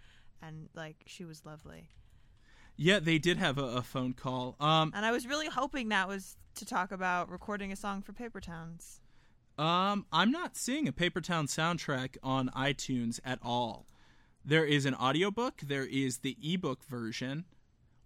and 0.41 0.69
like 0.73 0.95
she 1.05 1.23
was 1.25 1.45
lovely. 1.45 1.89
yeah, 2.77 2.99
they 2.99 3.19
did 3.19 3.37
have 3.37 3.57
a, 3.57 3.63
a 3.63 3.81
phone 3.83 4.13
call. 4.13 4.55
Um, 4.59 4.91
And 4.95 5.05
I 5.05 5.11
was 5.11 5.27
really 5.27 5.47
hoping 5.47 5.89
that 5.89 6.07
was 6.07 6.35
to 6.55 6.65
talk 6.65 6.91
about 6.91 7.29
recording 7.29 7.71
a 7.71 7.75
song 7.75 8.01
for 8.01 8.11
Paper 8.13 8.39
Towns. 8.41 9.01
Um, 9.59 10.05
I'm 10.11 10.31
not 10.31 10.55
seeing 10.57 10.87
a 10.87 10.91
Paper 10.91 11.21
Town 11.21 11.45
soundtrack 11.45 12.17
on 12.23 12.49
iTunes 12.55 13.19
at 13.23 13.37
all. 13.43 13.85
There 14.43 14.65
is 14.65 14.85
an 14.85 14.95
audiobook, 14.95 15.61
there 15.61 15.85
is 15.85 16.19
the 16.19 16.37
ebook 16.41 16.83
version. 16.85 17.45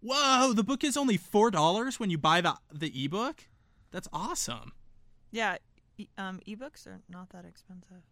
Whoa, 0.02 0.54
the 0.54 0.64
book 0.64 0.84
is 0.84 0.98
only 0.98 1.18
$4 1.18 2.00
when 2.00 2.10
you 2.10 2.18
buy 2.18 2.42
the 2.42 2.56
the 2.72 2.92
ebook? 3.06 3.48
That's 3.92 4.08
awesome. 4.12 4.74
Yeah, 5.32 5.58
e- 5.98 6.10
um, 6.18 6.42
ebooks 6.48 6.86
are 6.86 7.02
not 7.10 7.30
that 7.30 7.46
expensive. 7.46 8.04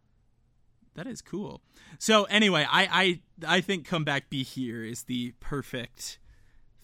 That 0.95 1.07
is 1.07 1.21
cool. 1.21 1.61
So 1.99 2.23
anyway, 2.25 2.65
I 2.69 3.19
I 3.47 3.55
I 3.57 3.61
think 3.61 3.85
Come 3.85 4.03
Back 4.03 4.29
Be 4.29 4.43
Here 4.43 4.83
is 4.83 5.03
the 5.03 5.33
perfect 5.39 6.19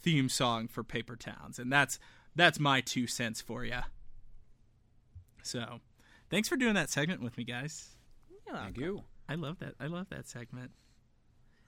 theme 0.01 0.29
song 0.29 0.67
for 0.67 0.83
Paper 0.83 1.15
Towns 1.15 1.59
and 1.59 1.71
that's 1.71 1.99
that's 2.35 2.59
my 2.59 2.81
two 2.81 3.07
cents 3.07 3.41
for 3.41 3.65
you. 3.65 3.79
So, 5.41 5.79
thanks 6.29 6.47
for 6.47 6.55
doing 6.57 6.75
that 6.75 6.89
segment 6.89 7.21
with 7.21 7.37
me, 7.37 7.43
guys. 7.43 7.89
You're 8.29 8.55
Thank 8.55 8.77
you. 8.77 9.03
I 9.27 9.35
love 9.35 9.59
that. 9.59 9.75
I 9.79 9.87
love 9.87 10.07
that 10.09 10.27
segment. 10.27 10.71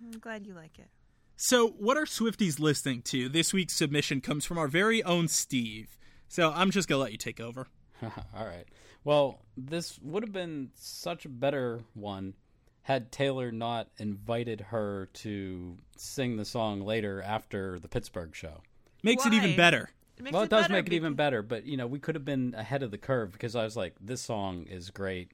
I'm 0.02 0.20
glad 0.20 0.46
you 0.46 0.54
like 0.54 0.80
it. 0.80 0.90
So, 1.36 1.70
what 1.70 1.98
are 1.98 2.06
Swifties 2.06 2.60
listening 2.60 3.02
to? 3.04 3.28
This 3.28 3.54
week's 3.54 3.74
submission 3.74 4.22
comes 4.22 4.46
from 4.46 4.58
our 4.58 4.68
very 4.68 5.04
own 5.04 5.28
Steve. 5.28 5.98
So, 6.28 6.52
I'm 6.56 6.72
just 6.72 6.88
going 6.88 7.00
to 7.00 7.04
let 7.04 7.12
you 7.12 7.18
take 7.18 7.40
over. 7.40 7.68
All 8.04 8.46
right. 8.46 8.66
Well, 9.04 9.42
this 9.58 9.98
would 10.04 10.24
have 10.24 10.32
been 10.32 10.70
such 10.76 11.26
a 11.26 11.30
better 11.30 11.82
one 11.94 12.36
had 12.84 13.12
Taylor 13.12 13.52
not 13.52 13.88
invited 13.98 14.62
her 14.62 15.08
to 15.14 15.78
sing 15.98 16.38
the 16.38 16.46
song 16.46 16.82
later 16.82 17.22
after 17.22 17.80
the 17.80 17.88
Pittsburgh 17.88 18.36
show. 18.36 18.62
Makes 19.04 19.26
it 19.26 19.34
even 19.34 19.56
better. 19.56 19.92
It 20.18 20.32
well, 20.32 20.44
it, 20.44 20.50
does 20.50 20.64
better 20.64 20.74
make 20.74 20.88
it 20.88 20.94
even 20.94 21.14
better, 21.14 21.42
but 21.42 21.66
you 21.66 21.78
know, 21.78 21.88
we 21.88 22.00
could 22.00 22.16
have 22.16 22.26
been 22.26 22.54
ahead 22.56 22.84
of 22.84 22.92
the 22.92 22.98
curve 22.98 23.32
because 23.32 23.56
I 23.56 23.64
was 23.64 23.76
like, 23.76 23.96
this 24.00 24.22
song 24.22 24.66
is 24.70 24.90
great. 24.90 25.32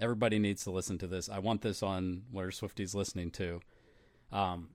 Everybody 0.00 0.38
needs 0.38 0.64
to 0.64 0.70
listen 0.70 0.98
to 0.98 1.06
this. 1.06 1.28
I 1.28 1.38
want 1.38 1.62
this 1.62 1.82
on 1.82 2.22
where 2.30 2.50
Swifty's 2.50 2.94
listening 2.94 3.30
to. 3.32 3.60
Um, 4.32 4.68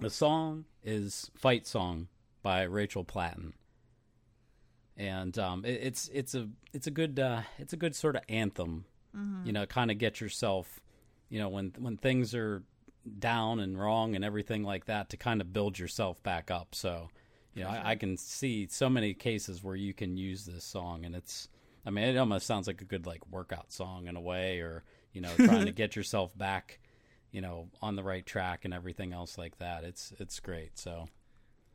the 0.00 0.10
song 0.10 0.64
is 0.82 1.30
"Fight 1.34 1.66
Song" 1.66 2.08
by 2.42 2.62
Rachel 2.62 3.04
Platten, 3.04 3.52
and 4.96 5.38
um, 5.38 5.64
it, 5.64 5.80
it's 5.82 6.08
it's 6.12 6.34
a 6.34 6.48
it's 6.72 6.86
a 6.86 6.90
good 6.90 7.18
uh, 7.18 7.42
it's 7.58 7.72
a 7.72 7.76
good 7.76 7.94
sort 7.94 8.16
of 8.16 8.22
anthem. 8.28 8.84
You 9.46 9.52
know, 9.52 9.64
kind 9.64 9.90
of 9.90 9.96
get 9.96 10.20
yourself, 10.20 10.80
you 11.28 11.38
know, 11.38 11.48
when 11.48 11.72
when 11.78 11.96
things 11.96 12.34
are 12.34 12.62
down 13.18 13.60
and 13.60 13.78
wrong 13.78 14.14
and 14.14 14.24
everything 14.24 14.62
like 14.62 14.86
that, 14.86 15.08
to 15.10 15.16
kind 15.16 15.40
of 15.40 15.52
build 15.52 15.78
yourself 15.78 16.22
back 16.22 16.50
up. 16.50 16.74
So, 16.74 17.08
you 17.54 17.62
know, 17.62 17.70
I, 17.70 17.92
I 17.92 17.94
can 17.94 18.16
see 18.16 18.66
so 18.68 18.90
many 18.90 19.14
cases 19.14 19.62
where 19.62 19.76
you 19.76 19.94
can 19.94 20.16
use 20.16 20.44
this 20.44 20.64
song, 20.64 21.04
and 21.04 21.14
it's. 21.14 21.48
I 21.86 21.90
mean, 21.90 22.04
it 22.04 22.16
almost 22.16 22.46
sounds 22.46 22.66
like 22.66 22.80
a 22.82 22.84
good 22.84 23.06
like 23.06 23.22
workout 23.30 23.72
song 23.72 24.08
in 24.08 24.16
a 24.16 24.20
way, 24.20 24.58
or 24.58 24.82
you 25.12 25.20
know, 25.20 25.32
trying 25.36 25.66
to 25.66 25.72
get 25.82 25.96
yourself 25.96 26.36
back, 26.36 26.80
you 27.36 27.42
know, 27.42 27.68
on 27.82 27.96
the 27.96 28.02
right 28.02 28.24
track 28.24 28.64
and 28.64 28.72
everything 28.72 29.12
else 29.12 29.36
like 29.36 29.58
that. 29.58 29.84
It's 29.84 30.12
it's 30.18 30.40
great. 30.40 30.78
So 30.78 31.08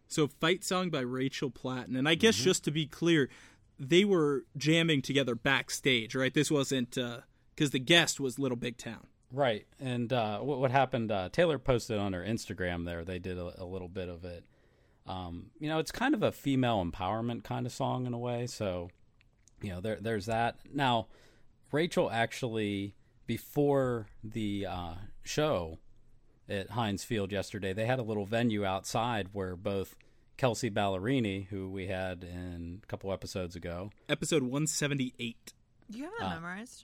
So, 0.07 0.27
Fight 0.27 0.63
Song 0.63 0.89
by 0.89 1.01
Rachel 1.01 1.51
Platten. 1.51 1.95
And 1.95 2.09
I 2.09 2.15
guess 2.15 2.35
Mm-hmm. 2.35 2.43
just 2.51 2.63
to 2.65 2.71
be 2.71 2.87
clear, 2.87 3.29
they 3.79 4.03
were 4.03 4.43
jamming 4.57 5.01
together 5.03 5.35
backstage, 5.35 6.15
right? 6.15 6.33
This 6.33 6.49
wasn't 6.49 6.97
because 7.53 7.69
the 7.71 7.79
guest 7.79 8.19
was 8.19 8.39
Little 8.39 8.57
Big 8.57 8.77
Town. 8.77 9.05
Right, 9.33 9.65
and 9.79 10.11
uh, 10.11 10.39
what, 10.39 10.59
what 10.59 10.71
happened? 10.71 11.09
Uh, 11.11 11.29
Taylor 11.29 11.57
posted 11.57 11.97
on 11.97 12.11
her 12.13 12.23
Instagram 12.23 12.83
there. 12.85 13.05
They 13.05 13.19
did 13.19 13.37
a, 13.37 13.63
a 13.63 13.65
little 13.65 13.87
bit 13.87 14.09
of 14.09 14.25
it. 14.25 14.43
Um, 15.07 15.51
you 15.59 15.69
know, 15.69 15.79
it's 15.79 15.91
kind 15.91 16.13
of 16.13 16.21
a 16.23 16.31
female 16.33 16.83
empowerment 16.83 17.43
kind 17.45 17.65
of 17.65 17.71
song 17.71 18.05
in 18.07 18.13
a 18.13 18.17
way. 18.19 18.45
So, 18.47 18.89
you 19.61 19.69
know, 19.69 19.79
there 19.79 19.97
there's 20.01 20.25
that. 20.25 20.57
Now, 20.73 21.07
Rachel 21.71 22.11
actually 22.11 22.93
before 23.35 24.07
the 24.25 24.65
uh, 24.65 24.93
show 25.23 25.77
at 26.49 26.71
Heinz 26.71 27.05
Field 27.05 27.31
yesterday, 27.31 27.71
they 27.71 27.85
had 27.85 27.97
a 27.97 28.01
little 28.01 28.25
venue 28.25 28.65
outside 28.65 29.29
where 29.31 29.55
both 29.55 29.95
Kelsea 30.35 30.69
Ballerini, 30.69 31.47
who 31.47 31.69
we 31.69 31.87
had 31.87 32.25
in 32.25 32.81
a 32.83 32.87
couple 32.87 33.13
episodes 33.13 33.55
ago, 33.55 33.89
Episode 34.09 34.43
178. 34.43 35.53
You 35.87 36.03
have 36.03 36.11
Uh, 36.19 36.19
that 36.29 36.35
memorized? 36.41 36.83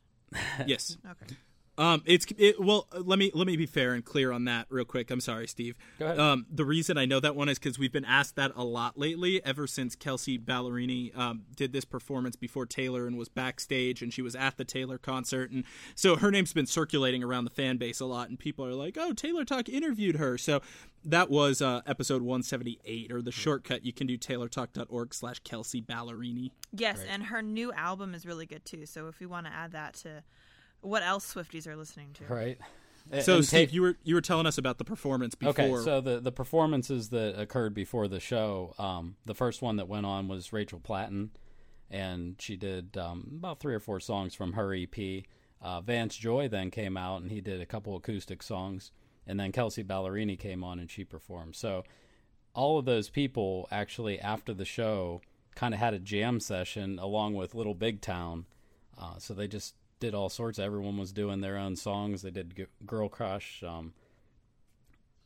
yes. 0.65 0.97
Okay. 1.05 1.35
Um, 1.77 2.01
it's 2.05 2.25
it, 2.37 2.59
well. 2.59 2.87
Let 2.91 3.19
me 3.19 3.31
let 3.33 3.45
me 3.45 3.55
be 3.55 3.67
fair 3.67 3.93
and 3.93 4.03
clear 4.03 4.31
on 4.31 4.45
that 4.45 4.65
real 4.69 4.85
quick. 4.85 5.11
I'm 5.11 5.21
sorry, 5.21 5.47
Steve. 5.47 5.77
Go 5.99 6.05
ahead. 6.05 6.19
Um, 6.19 6.45
the 6.49 6.65
reason 6.65 6.97
I 6.97 7.05
know 7.05 7.19
that 7.19 7.35
one 7.35 7.49
is 7.49 7.59
because 7.59 7.77
we've 7.77 7.91
been 7.91 8.05
asked 8.05 8.35
that 8.35 8.51
a 8.55 8.63
lot 8.63 8.97
lately. 8.97 9.43
Ever 9.45 9.67
since 9.67 9.95
Kelsea 9.95 10.39
Ballerini 10.39 11.15
um, 11.17 11.43
did 11.55 11.73
this 11.73 11.85
performance 11.85 12.35
before 12.35 12.65
Taylor 12.65 13.05
and 13.05 13.17
was 13.17 13.29
backstage, 13.29 14.01
and 14.01 14.11
she 14.11 14.23
was 14.23 14.35
at 14.35 14.57
the 14.57 14.65
Taylor 14.65 14.97
concert, 14.97 15.51
and 15.51 15.63
so 15.93 16.15
her 16.15 16.31
name's 16.31 16.53
been 16.53 16.65
circulating 16.65 17.23
around 17.23 17.45
the 17.45 17.51
fan 17.51 17.77
base 17.77 17.99
a 17.99 18.05
lot, 18.05 18.29
and 18.29 18.39
people 18.39 18.65
are 18.65 18.73
like, 18.73 18.97
"Oh, 18.99 19.13
Taylor 19.13 19.45
Talk 19.45 19.69
interviewed 19.69 20.15
her." 20.15 20.37
So 20.37 20.61
that 21.05 21.29
was 21.29 21.61
uh, 21.61 21.81
episode 21.85 22.23
178, 22.23 23.11
or 23.11 23.21
the 23.21 23.31
shortcut 23.31 23.85
you 23.85 23.93
can 23.93 24.07
do 24.07 24.17
TaylorTalk.org/slash 24.17 25.39
Kelsea 25.39 25.81
Ballerini. 25.81 26.51
Yes, 26.73 27.03
and 27.07 27.23
her 27.23 27.43
new 27.43 27.71
album 27.73 28.15
is 28.15 28.25
really 28.25 28.47
good 28.47 28.65
too. 28.65 28.87
So 28.87 29.07
if 29.07 29.19
we 29.19 29.27
want 29.27 29.45
to 29.45 29.53
add 29.53 29.73
that 29.73 29.93
to 29.95 30.23
what 30.87 31.03
else 31.03 31.33
Swifties 31.33 31.67
are 31.67 31.75
listening 31.75 32.09
to, 32.15 32.33
right? 32.33 32.57
So 33.21 33.37
and 33.37 33.43
Ta- 33.43 33.47
Steve, 33.47 33.71
you 33.71 33.81
were 33.81 33.97
you 34.03 34.15
were 34.15 34.21
telling 34.21 34.45
us 34.45 34.57
about 34.57 34.77
the 34.77 34.83
performance 34.83 35.35
before. 35.35 35.51
Okay, 35.51 35.83
so 35.83 36.01
the 36.01 36.19
the 36.19 36.31
performances 36.31 37.09
that 37.09 37.39
occurred 37.39 37.73
before 37.73 38.07
the 38.07 38.19
show, 38.19 38.73
um, 38.77 39.15
the 39.25 39.35
first 39.35 39.61
one 39.61 39.77
that 39.77 39.87
went 39.87 40.05
on 40.05 40.27
was 40.27 40.51
Rachel 40.51 40.79
Platten, 40.79 41.29
and 41.89 42.35
she 42.39 42.55
did 42.55 42.97
um, 42.97 43.35
about 43.37 43.59
three 43.59 43.73
or 43.73 43.79
four 43.79 43.99
songs 43.99 44.35
from 44.35 44.53
her 44.53 44.73
EP. 44.73 45.23
Uh, 45.61 45.81
Vance 45.81 46.15
Joy 46.15 46.47
then 46.47 46.69
came 46.69 46.97
out 46.97 47.21
and 47.21 47.31
he 47.31 47.41
did 47.41 47.61
a 47.61 47.65
couple 47.65 47.95
acoustic 47.95 48.43
songs, 48.43 48.91
and 49.25 49.39
then 49.39 49.51
Kelsea 49.51 49.83
Ballerini 49.83 50.37
came 50.37 50.63
on 50.63 50.79
and 50.79 50.91
she 50.91 51.03
performed. 51.03 51.55
So 51.55 51.83
all 52.53 52.77
of 52.77 52.85
those 52.85 53.09
people 53.09 53.67
actually 53.71 54.19
after 54.19 54.53
the 54.53 54.65
show 54.65 55.21
kind 55.55 55.73
of 55.73 55.79
had 55.79 55.93
a 55.93 55.99
jam 55.99 56.39
session 56.39 56.99
along 56.99 57.33
with 57.33 57.55
Little 57.55 57.73
Big 57.73 58.01
Town. 58.01 58.45
Uh, 58.99 59.17
so 59.17 59.33
they 59.33 59.47
just 59.47 59.75
did 59.99 60.13
all 60.13 60.29
sorts. 60.29 60.59
Everyone 60.59 60.97
was 60.97 61.11
doing 61.11 61.41
their 61.41 61.57
own 61.57 61.75
songs. 61.75 62.21
They 62.21 62.31
did 62.31 62.55
G- 62.55 62.65
Girl 62.85 63.09
Crush. 63.09 63.63
Um, 63.63 63.93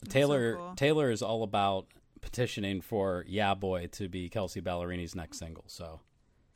That's 0.01 0.13
so 0.13 0.19
Taylor 0.19 0.55
cool. 0.55 0.73
Taylor 0.75 1.11
is 1.11 1.21
all 1.21 1.43
about 1.43 1.87
petitioning 2.21 2.81
for 2.81 3.25
"Yeah 3.27 3.53
Boy" 3.53 3.87
to 3.93 4.07
be 4.09 4.29
Kelsea 4.29 4.61
Ballerini's 4.61 5.15
next 5.15 5.37
single. 5.39 5.65
So, 5.67 5.99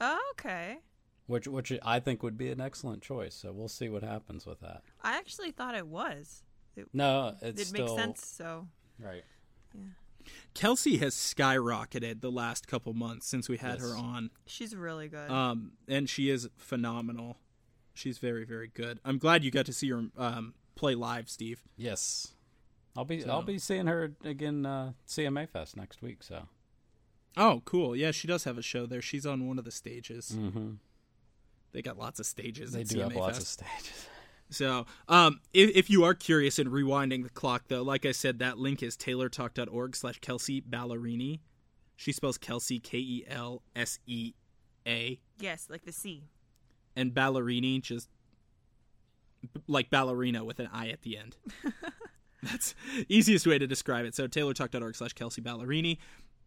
Oh, 0.01 0.19
okay. 0.33 0.79
which 1.27 1.47
which 1.47 1.73
I 1.83 1.99
think 1.99 2.23
would 2.23 2.37
be 2.37 2.49
an 2.51 2.61
excellent 2.61 3.01
choice. 3.01 3.35
So 3.35 3.51
we'll 3.51 3.67
see 3.67 3.89
what 3.89 4.03
happens 4.03 4.45
with 4.45 4.59
that. 4.61 4.81
I 5.03 5.17
actually 5.17 5.51
thought 5.51 5.75
it 5.75 5.87
was. 5.87 6.43
It, 6.75 6.87
No, 6.93 7.35
it's 7.41 7.61
it 7.61 7.67
still 7.67 7.85
makes 7.87 8.01
sense. 8.01 8.25
So 8.27 8.67
right. 8.99 9.23
Yeah. 9.73 9.81
Kelsea 10.55 10.97
has 10.97 11.13
skyrocketed 11.13 12.21
the 12.21 12.31
last 12.31 12.67
couple 12.67 12.93
months 12.93 13.27
since 13.27 13.47
we 13.47 13.57
had 13.57 13.79
Yes. 13.79 13.81
her 13.81 13.95
on. 13.97 14.31
she's 14.47 14.75
really 14.75 15.07
good. 15.07 15.29
Um, 15.29 15.73
and 15.87 16.09
she 16.09 16.29
is 16.31 16.49
phenomenal. 16.57 17.37
She's 17.95 18.19
very, 18.19 18.45
very 18.45 18.67
good. 18.67 18.99
I'm 19.03 19.17
glad 19.17 19.43
you 19.43 19.49
got 19.49 19.65
to 19.65 19.73
see 19.73 19.89
her 19.89 20.03
um, 20.17 20.53
play 20.75 20.93
live, 20.93 21.29
Steve. 21.29 21.63
Yes, 21.77 22.33
I'll 22.95 23.05
be 23.05 23.21
So- 23.21 23.29
I'll 23.31 23.41
be 23.41 23.57
seeing 23.57 23.87
her 23.87 24.11
again 24.23 24.65
uh, 24.65 24.91
CMA 25.07 25.49
Fest 25.49 25.75
next 25.75 26.01
week. 26.03 26.21
So 26.21 26.47
Oh, 27.37 27.61
cool. 27.65 27.95
Yeah, 27.95 28.11
she 28.11 28.27
does 28.27 28.43
have 28.45 28.57
a 28.57 28.61
show 28.61 28.85
there. 28.85 29.01
She's 29.01 29.25
on 29.25 29.47
one 29.47 29.57
of 29.59 29.65
the 29.65 29.71
stages. 29.71 30.31
hmm 30.37 30.73
They 31.73 31.81
got 31.81 31.97
lots 31.97 32.19
of 32.19 32.25
stages. 32.25 32.71
they 32.73 32.81
at 32.81 32.87
do 32.87 32.99
have 32.99 33.11
CMA 33.11 33.15
lots 33.19 33.37
Fest. 33.39 33.61
of 33.61 33.67
stages. 33.67 34.05
So, 34.51 34.85
um, 35.09 35.41
if, 35.53 35.71
if 35.75 35.89
you 35.89 36.03
are 36.03 36.13
curious 36.13 36.59
in 36.59 36.69
rewinding 36.69 37.23
the 37.23 37.29
clock, 37.31 37.63
though, 37.67 37.81
like 37.81 38.05
I 38.05 38.11
said, 38.11 38.37
that 38.39 38.59
link 38.59 38.83
is 38.83 38.95
taylortalk.org 38.95 39.95
slash 39.95 40.19
Kelsea 40.19 40.61
Ballerini. 40.61 41.39
She 41.95 42.11
spells 42.11 42.37
Kelsea 42.37 42.79
K 42.79 42.97
E 42.99 43.25
L 43.27 43.63
S 43.75 43.97
E 44.05 44.33
A, 44.85 45.19
yes, 45.39 45.67
like 45.69 45.83
the 45.85 45.91
sea. 45.91 46.25
And 46.95 47.13
Ballerini 47.13 47.81
just 47.81 48.09
like 49.67 49.89
ballerina 49.89 50.43
with 50.43 50.59
an 50.59 50.69
I 50.73 50.89
at 50.89 51.01
the 51.03 51.17
end. 51.17 51.37
That's 52.43 52.75
easiest 53.09 53.45
way 53.47 53.57
to 53.57 53.67
describe 53.67 54.05
it. 54.05 54.15
So 54.15 54.27
taylortalk.org 54.27 54.95
slash 54.95 55.13
Kelsea 55.13 55.41
Ballerini. 55.41 55.97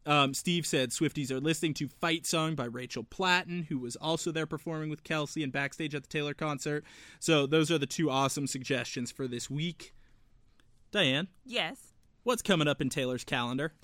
Um, 0.06 0.32
Steve 0.32 0.64
said 0.64 0.90
Swifties 0.90 1.30
are 1.30 1.40
listening 1.40 1.74
to 1.74 1.88
Fight 1.88 2.24
Song 2.24 2.54
by 2.54 2.64
Rachel 2.64 3.04
Platten, 3.04 3.66
who 3.66 3.78
was 3.78 3.94
also 3.96 4.32
there 4.32 4.46
performing 4.46 4.88
with 4.90 5.04
Kelsea 5.04 5.42
and 5.42 5.52
backstage 5.52 5.94
at 5.94 6.02
the 6.02 6.08
Taylor 6.08 6.34
concert. 6.34 6.84
So 7.20 7.46
those 7.46 7.70
are 7.70 7.78
the 7.78 7.86
two 7.86 8.08
awesome 8.10 8.46
suggestions 8.46 9.10
for 9.10 9.26
this 9.28 9.50
week. 9.50 9.92
Diane, 10.92 11.28
Yes. 11.44 11.92
what's 12.22 12.40
coming 12.42 12.68
up 12.68 12.80
in 12.80 12.88
Taylor's 12.88 13.24
calendar? 13.24 13.74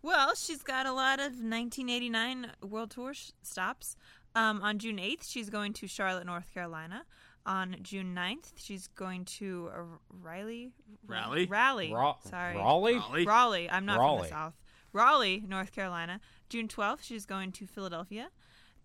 Well, 0.00 0.34
she's 0.34 0.62
got 0.62 0.86
a 0.86 0.92
lot 0.92 1.18
of 1.18 1.32
1989 1.42 2.52
World 2.62 2.90
Tour 2.92 3.12
sh- 3.14 3.30
stops. 3.42 3.96
Um, 4.34 4.62
on 4.62 4.78
June 4.78 4.96
8th, 4.98 5.30
she's 5.30 5.48
going 5.50 5.72
to 5.74 5.86
Charlotte, 5.86 6.26
North 6.26 6.52
Carolina. 6.52 7.04
On 7.46 7.76
June 7.82 8.14
9th, 8.14 8.52
she's 8.56 8.86
going 8.88 9.26
to 9.26 9.70
uh, 9.74 9.82
Riley. 10.22 10.72
Raleigh? 11.06 11.46
Raleigh. 11.46 11.92
Ra- 11.92 12.16
Sorry. 12.24 12.56
Raleigh? 12.56 12.94
Raleigh? 12.96 13.26
Raleigh. 13.26 13.70
I'm 13.70 13.84
not 13.84 13.98
from 13.98 14.22
the 14.22 14.28
South. 14.28 14.54
Raleigh, 14.94 15.44
North 15.46 15.72
Carolina. 15.72 16.20
June 16.48 16.68
12th, 16.68 17.02
she's 17.02 17.26
going 17.26 17.52
to 17.52 17.66
Philadelphia. 17.66 18.30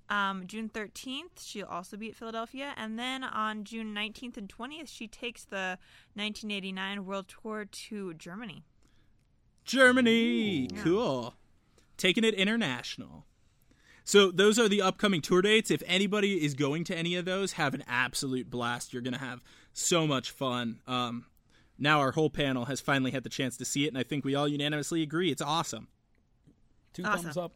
Um, 0.10 0.48
June 0.48 0.70
13th, 0.70 1.40
she'll 1.40 1.68
also 1.68 1.96
be 1.96 2.10
at 2.10 2.16
Philadelphia. 2.16 2.74
And 2.76 2.98
then 3.00 3.24
on 3.24 3.64
June 3.64 3.94
19th 3.96 4.38
and 4.38 4.50
20th, 4.50 4.88
she 4.90 5.08
takes 5.08 5.46
the 5.46 5.78
1989 6.16 7.06
World 7.06 7.28
Tour 7.42 7.66
to 7.66 8.14
Germany. 8.16 8.64
Germany. 9.66 10.68
Yeah. 10.74 10.82
Cool. 10.82 11.34
Taking 11.98 12.24
it 12.24 12.34
international. 12.34 13.26
So 14.10 14.32
those 14.32 14.58
are 14.58 14.68
the 14.68 14.82
upcoming 14.82 15.22
tour 15.22 15.44
dates. 15.44 15.70
If 15.70 15.84
anybody 15.86 16.44
is 16.44 16.56
going 16.56 16.84
to 16.86 16.98
any 16.98 17.14
of 17.14 17.26
those, 17.26 17.52
have 17.54 17.76
an 17.76 17.84
absolute 17.88 18.50
blast. 18.50 18.92
You're 18.92 19.04
going 19.04 19.14
to 19.14 19.20
have 19.20 19.44
so 19.72 20.08
much 20.08 20.32
fun. 20.32 20.80
Um, 20.88 21.28
now 21.78 22.00
our 22.00 22.10
whole 22.14 22.32
panel 22.32 22.66
has 22.66 22.82
finally 22.82 23.12
had 23.12 23.22
the 23.22 23.30
chance 23.30 23.56
to 23.58 23.66
see 23.66 23.86
it, 23.86 23.90
and 23.90 24.00
I 24.00 24.02
think 24.02 24.26
we 24.26 24.34
all 24.34 24.48
unanimously 24.48 25.04
agree 25.04 25.30
it's 25.30 25.44
awesome. 25.44 25.90
Two 26.92 27.04
Awesome. 27.04 27.22
thumbs 27.26 27.38
up. 27.38 27.52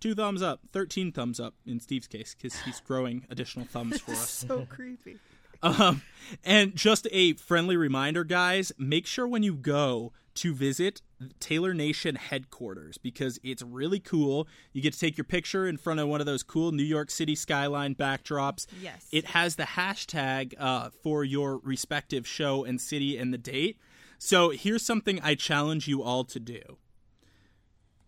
Two 0.00 0.14
thumbs 0.14 0.40
up, 0.40 0.60
thirteen 0.72 1.12
thumbs 1.12 1.38
up 1.38 1.52
in 1.66 1.78
Steve's 1.80 2.06
case 2.06 2.34
because 2.34 2.58
he's 2.60 2.80
growing 2.80 3.26
additional 3.28 3.66
thumbs 3.66 4.00
for 4.00 4.12
us. 4.12 4.30
So 4.30 4.64
creepy. 4.66 5.18
Um, 5.62 6.02
and 6.44 6.76
just 6.76 7.06
a 7.10 7.32
friendly 7.34 7.78
reminder, 7.78 8.22
guys, 8.22 8.70
make 8.76 9.06
sure 9.06 9.26
when 9.26 9.42
you 9.42 9.54
go 9.54 10.12
to 10.34 10.54
visit 10.54 11.00
Taylor 11.40 11.74
Nation 11.74 12.16
headquarters 12.16 12.98
because 12.98 13.38
it's 13.42 13.62
really 13.62 14.00
cool. 14.00 14.48
You 14.72 14.82
get 14.82 14.92
to 14.92 14.98
take 14.98 15.16
your 15.16 15.24
picture 15.24 15.66
in 15.66 15.76
front 15.76 16.00
of 16.00 16.08
one 16.08 16.20
of 16.20 16.26
those 16.26 16.42
cool 16.42 16.72
New 16.72 16.82
York 16.82 17.10
City 17.10 17.34
skyline 17.34 17.94
backdrops. 17.94 18.66
Yes. 18.80 19.06
It 19.12 19.26
has 19.26 19.56
the 19.56 19.62
hashtag 19.62 20.54
uh, 20.58 20.90
for 21.02 21.24
your 21.24 21.58
respective 21.58 22.26
show 22.26 22.64
and 22.64 22.80
city 22.80 23.16
and 23.16 23.32
the 23.32 23.38
date. 23.38 23.78
So 24.18 24.50
here's 24.50 24.84
something 24.84 25.20
I 25.22 25.34
challenge 25.34 25.88
you 25.88 26.02
all 26.02 26.24
to 26.24 26.40
do. 26.40 26.78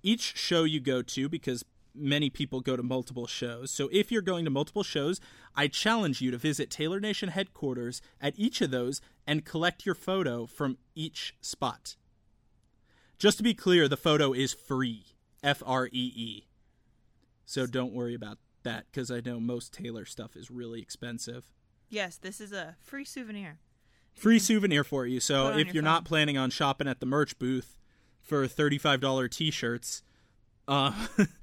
Each 0.02 0.36
show 0.36 0.64
you 0.64 0.80
go 0.80 1.02
to, 1.02 1.28
because 1.28 1.64
many 1.94 2.30
people 2.30 2.60
go 2.60 2.76
to 2.76 2.82
multiple 2.82 3.26
shows. 3.26 3.70
So 3.70 3.88
if 3.90 4.12
you're 4.12 4.22
going 4.22 4.44
to 4.44 4.50
multiple 4.50 4.82
shows, 4.82 5.20
I 5.54 5.66
challenge 5.66 6.20
you 6.20 6.30
to 6.30 6.38
visit 6.38 6.70
Taylor 6.70 7.00
Nation 7.00 7.30
headquarters 7.30 8.02
at 8.20 8.34
each 8.36 8.60
of 8.60 8.70
those 8.70 9.00
and 9.26 9.44
collect 9.44 9.86
your 9.86 9.94
photo 9.94 10.46
from 10.46 10.76
each 10.94 11.34
spot. 11.40 11.96
Just 13.18 13.38
to 13.38 13.42
be 13.42 13.54
clear, 13.54 13.88
the 13.88 13.96
photo 13.96 14.32
is 14.32 14.52
free. 14.52 15.04
F 15.42 15.62
R 15.64 15.86
E 15.86 16.12
E. 16.14 16.46
So 17.44 17.66
don't 17.66 17.92
worry 17.92 18.14
about 18.14 18.38
that 18.64 18.86
because 18.90 19.10
I 19.10 19.20
know 19.20 19.38
most 19.38 19.72
Taylor 19.72 20.04
stuff 20.04 20.34
is 20.34 20.50
really 20.50 20.82
expensive. 20.82 21.52
Yes, 21.88 22.16
this 22.16 22.40
is 22.40 22.52
a 22.52 22.76
free 22.80 23.04
souvenir. 23.04 23.60
Free 24.12 24.38
souvenir 24.38 24.82
for 24.82 25.06
you. 25.06 25.20
So 25.20 25.48
if 25.48 25.56
your 25.56 25.66
you're 25.66 25.74
phone. 25.74 25.84
not 25.84 26.04
planning 26.04 26.36
on 26.36 26.50
shopping 26.50 26.88
at 26.88 27.00
the 27.00 27.06
merch 27.06 27.38
booth 27.38 27.78
for 28.20 28.46
$35 28.46 29.30
t 29.30 29.50
shirts, 29.50 30.02
uh, 30.66 30.92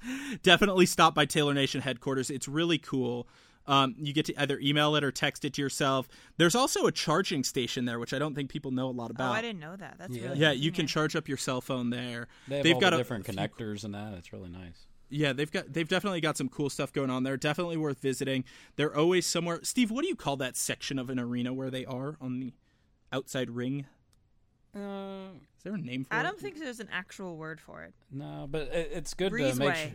definitely 0.42 0.84
stop 0.84 1.14
by 1.14 1.24
Taylor 1.24 1.54
Nation 1.54 1.80
headquarters. 1.80 2.30
It's 2.30 2.46
really 2.46 2.78
cool. 2.78 3.26
Um, 3.66 3.94
you 3.98 4.12
get 4.12 4.26
to 4.26 4.34
either 4.40 4.58
email 4.60 4.94
it 4.96 5.02
or 5.04 5.10
text 5.10 5.44
it 5.44 5.54
to 5.54 5.62
yourself. 5.62 6.06
There's 6.36 6.54
also 6.54 6.86
a 6.86 6.92
charging 6.92 7.44
station 7.44 7.86
there, 7.86 7.98
which 7.98 8.12
I 8.12 8.18
don't 8.18 8.34
think 8.34 8.50
people 8.50 8.70
know 8.72 8.88
a 8.88 8.92
lot 8.92 9.10
about. 9.10 9.30
Oh. 9.30 9.32
I 9.34 9.40
didn't 9.40 9.60
know 9.60 9.74
that. 9.76 9.96
That's 9.98 10.14
Yeah. 10.14 10.22
really 10.28 10.38
yeah, 10.38 10.52
you 10.52 10.70
can 10.70 10.86
charge 10.86 11.16
up 11.16 11.28
your 11.28 11.38
cell 11.38 11.60
phone 11.62 11.88
there. 11.90 12.28
They 12.46 12.56
have 12.56 12.64
They've 12.64 12.74
all 12.74 12.80
got 12.80 12.90
the 12.90 12.96
different 12.98 13.24
few- 13.26 13.34
connectors 13.34 13.84
and 13.84 13.94
that. 13.94 14.12
It's 14.14 14.32
really 14.32 14.50
nice. 14.50 14.86
Yeah, 15.08 15.32
they've 15.32 15.50
got 15.50 15.72
they've 15.72 15.86
definitely 15.88 16.20
got 16.20 16.36
some 16.36 16.48
cool 16.48 16.68
stuff 16.68 16.92
going 16.92 17.08
on 17.10 17.22
there. 17.22 17.36
Definitely 17.36 17.76
worth 17.76 18.00
visiting. 18.00 18.44
They're 18.76 18.94
always 18.96 19.24
somewhere. 19.26 19.60
Steve, 19.62 19.90
what 19.90 20.02
do 20.02 20.08
you 20.08 20.16
call 20.16 20.36
that 20.38 20.56
section 20.56 20.98
of 20.98 21.08
an 21.08 21.18
arena 21.20 21.52
where 21.54 21.70
they 21.70 21.84
are 21.86 22.16
on 22.20 22.40
the 22.40 22.52
outside 23.12 23.50
ring? 23.50 23.86
Uh, 24.74 25.28
Is 25.56 25.62
there 25.62 25.74
a 25.74 25.78
name 25.78 26.04
for 26.04 26.14
I 26.14 26.20
it? 26.20 26.22
don't 26.24 26.40
think 26.40 26.58
there's 26.58 26.80
an 26.80 26.88
actual 26.90 27.36
word 27.36 27.60
for 27.60 27.82
it. 27.84 27.94
no, 28.10 28.48
but 28.50 28.62
it, 28.72 28.90
it's 28.92 29.14
good 29.14 29.30
to 29.30 29.54
make 29.54 29.74
sure. 29.76 29.90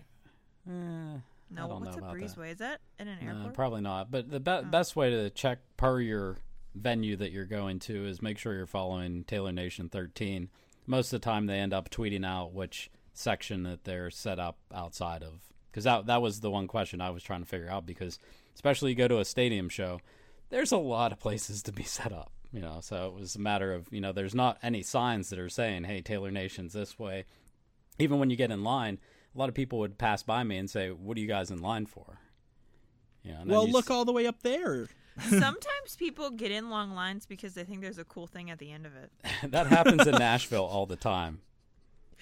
Eh, 0.70 1.18
No, 1.50 1.68
what's 1.68 1.86
know 1.86 1.92
a 1.92 1.98
about 1.98 2.14
that. 2.18 2.22
breezeway? 2.24 2.52
Is 2.52 2.58
that 2.60 2.82
in 3.00 3.08
an 3.08 3.18
No, 3.26 3.32
airport? 3.38 3.54
probably 3.54 3.82
not. 3.82 4.12
But 4.12 4.30
the 4.30 4.40
be- 4.40 4.52
Oh. 4.52 4.64
best 4.64 4.96
way 4.96 5.10
to 5.10 5.30
check 5.30 5.60
per 5.78 6.00
your 6.00 6.38
venue 6.76 7.16
that 7.18 7.32
you're 7.32 7.46
going 7.46 7.80
to 7.80 8.06
is 8.06 8.22
make 8.22 8.38
sure 8.38 8.54
you're 8.54 8.66
following 8.68 9.24
Taylor 9.24 9.52
Nation 9.52 9.90
13. 9.90 10.50
Most 10.86 11.12
of 11.14 11.20
the 11.22 11.26
time, 11.26 11.46
they 11.48 11.60
end 11.60 11.74
up 11.74 11.90
tweeting 11.90 12.26
out 12.26 12.54
which 12.54 12.90
section 13.14 13.64
that 13.64 13.84
they're 13.84 14.10
set 14.12 14.40
up 14.40 14.58
outside 14.74 15.24
of. 15.24 15.42
Because 15.72 15.84
that 15.84 16.06
that 16.08 16.22
was 16.22 16.40
the 16.40 16.50
one 16.52 16.68
question 16.68 17.02
I 17.02 17.10
was 17.10 17.24
trying 17.24 17.42
to 17.42 17.48
figure 17.48 17.70
out. 17.70 17.86
Because 17.86 18.18
especially 18.56 18.92
you 18.92 18.96
go 18.96 19.08
to 19.08 19.20
a 19.20 19.26
stadium 19.26 19.70
show, 19.70 20.00
there's 20.50 20.72
a 20.72 20.78
lot 20.78 21.12
of 21.12 21.20
places 21.20 21.62
to 21.64 21.72
be 21.72 21.84
set 21.84 22.12
up. 22.12 22.32
You 22.52 22.62
know, 22.62 22.80
so 22.82 23.08
it 23.08 23.14
was 23.14 23.36
a 23.36 23.40
matter 23.40 23.74
of 23.74 23.88
you 23.92 24.02
know, 24.02 24.12
there's 24.12 24.34
not 24.34 24.58
any 24.64 24.82
signs 24.82 25.30
that 25.30 25.38
are 25.38 25.50
saying, 25.50 25.84
"Hey, 25.84 26.02
Taylor 26.02 26.32
Nation's 26.32 26.74
this 26.74 26.98
way." 26.98 27.26
Even 28.00 28.18
when 28.20 28.30
you 28.32 28.36
get 28.36 28.50
in 28.50 28.64
line, 28.64 28.98
a 29.40 29.42
lot 29.42 29.48
of 29.48 29.56
people 29.56 29.80
would 29.80 29.98
pass 29.98 30.22
by 30.22 30.44
me 30.44 30.58
and 30.58 30.70
say, 30.70 30.92
"What 30.92 31.16
are 31.16 31.22
you 31.22 31.28
guys 31.28 31.50
in 31.50 31.62
line 31.62 31.86
for?" 31.86 32.20
You 33.24 33.32
know, 33.32 33.40
and 33.40 33.50
Well, 33.50 33.70
look 33.70 33.86
s- 33.86 33.90
all 33.90 34.04
the 34.04 34.12
way 34.12 34.28
up 34.28 34.44
there. 34.44 34.90
Sometimes 35.30 35.96
people 35.98 36.30
get 36.30 36.52
in 36.52 36.70
long 36.70 36.92
lines 36.94 37.26
because 37.26 37.54
they 37.54 37.64
think 37.64 37.80
there's 37.80 37.98
a 37.98 38.04
cool 38.04 38.28
thing 38.28 38.52
at 38.52 38.60
the 38.60 38.70
end 38.70 38.86
of 38.86 38.92
it. 38.98 39.12
that 39.52 39.68
happens 39.68 40.06
in 40.06 40.16
Nashville 40.16 40.66
all 40.66 40.86
the 40.86 40.98
time. 40.98 41.40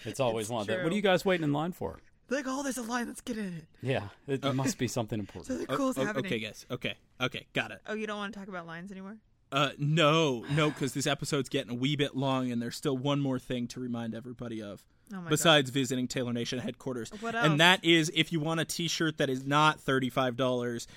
It's 0.06 0.19
always 0.19 0.45
It's 0.45 0.52
one 0.52 0.69
of 0.69 0.84
What 0.84 0.91
are 0.91 0.95
you 0.95 1.02
guys 1.02 1.26
waiting 1.26 1.44
in 1.44 1.53
line 1.53 1.72
for? 1.72 1.99
Like, 2.30 2.45
oh, 2.48 2.61
there's 2.61 2.77
a 2.77 2.84
line. 2.84 3.07
Let's 3.07 3.22
get 3.22 3.38
in 3.39 3.53
it. 3.57 3.65
Yeah, 3.81 4.10
it 4.27 4.45
uh, 4.45 4.53
must 4.53 4.77
be 4.77 4.88
something 4.88 5.18
important. 5.19 5.48
Something 5.48 5.65
Oh, 5.69 5.73
uh, 5.73 5.77
cool's 5.77 5.98
oh, 5.98 6.06
happening. 6.06 6.26
okay, 6.27 6.39
guys. 6.39 6.68
Okay, 6.69 6.94
okay, 7.19 7.48
got 7.53 7.72
it. 7.72 7.81
Oh, 7.88 7.95
you 7.95 8.06
don't 8.06 8.18
want 8.18 8.31
to 8.34 8.39
talk 8.39 8.48
about 8.48 8.68
lines 8.68 8.91
anymore? 8.91 9.18
Uh, 9.52 9.69
no, 9.78 10.45
no, 10.49 10.69
because 10.69 10.94
this 10.94 11.07
episode's 11.07 11.49
getting 11.49 11.72
a 11.72 11.76
wee 11.76 11.95
bit 11.95 12.15
long, 12.15 12.52
and 12.52 12.61
there's 12.61 12.76
still 12.76 12.98
one 12.98 13.19
more 13.19 13.40
thing 13.40 13.68
to 13.68 13.80
remind 13.80 14.14
everybody 14.14 14.61
of. 14.61 14.84
Oh 15.14 15.22
my 15.22 15.30
besides 15.30 15.69
visiting 15.69 16.07
Taylor 16.07 16.34
Nation 16.34 16.60
headquarters. 16.60 17.11
And 17.24 17.60
that 17.60 17.84
is 17.84 18.11
if 18.14 18.32
you 18.32 18.40
want 18.40 18.60
a 18.60 18.65
t-shirt 18.65 19.18
that 19.19 19.30
is 19.30 19.45
not 19.45 19.80
$35, 19.80 20.88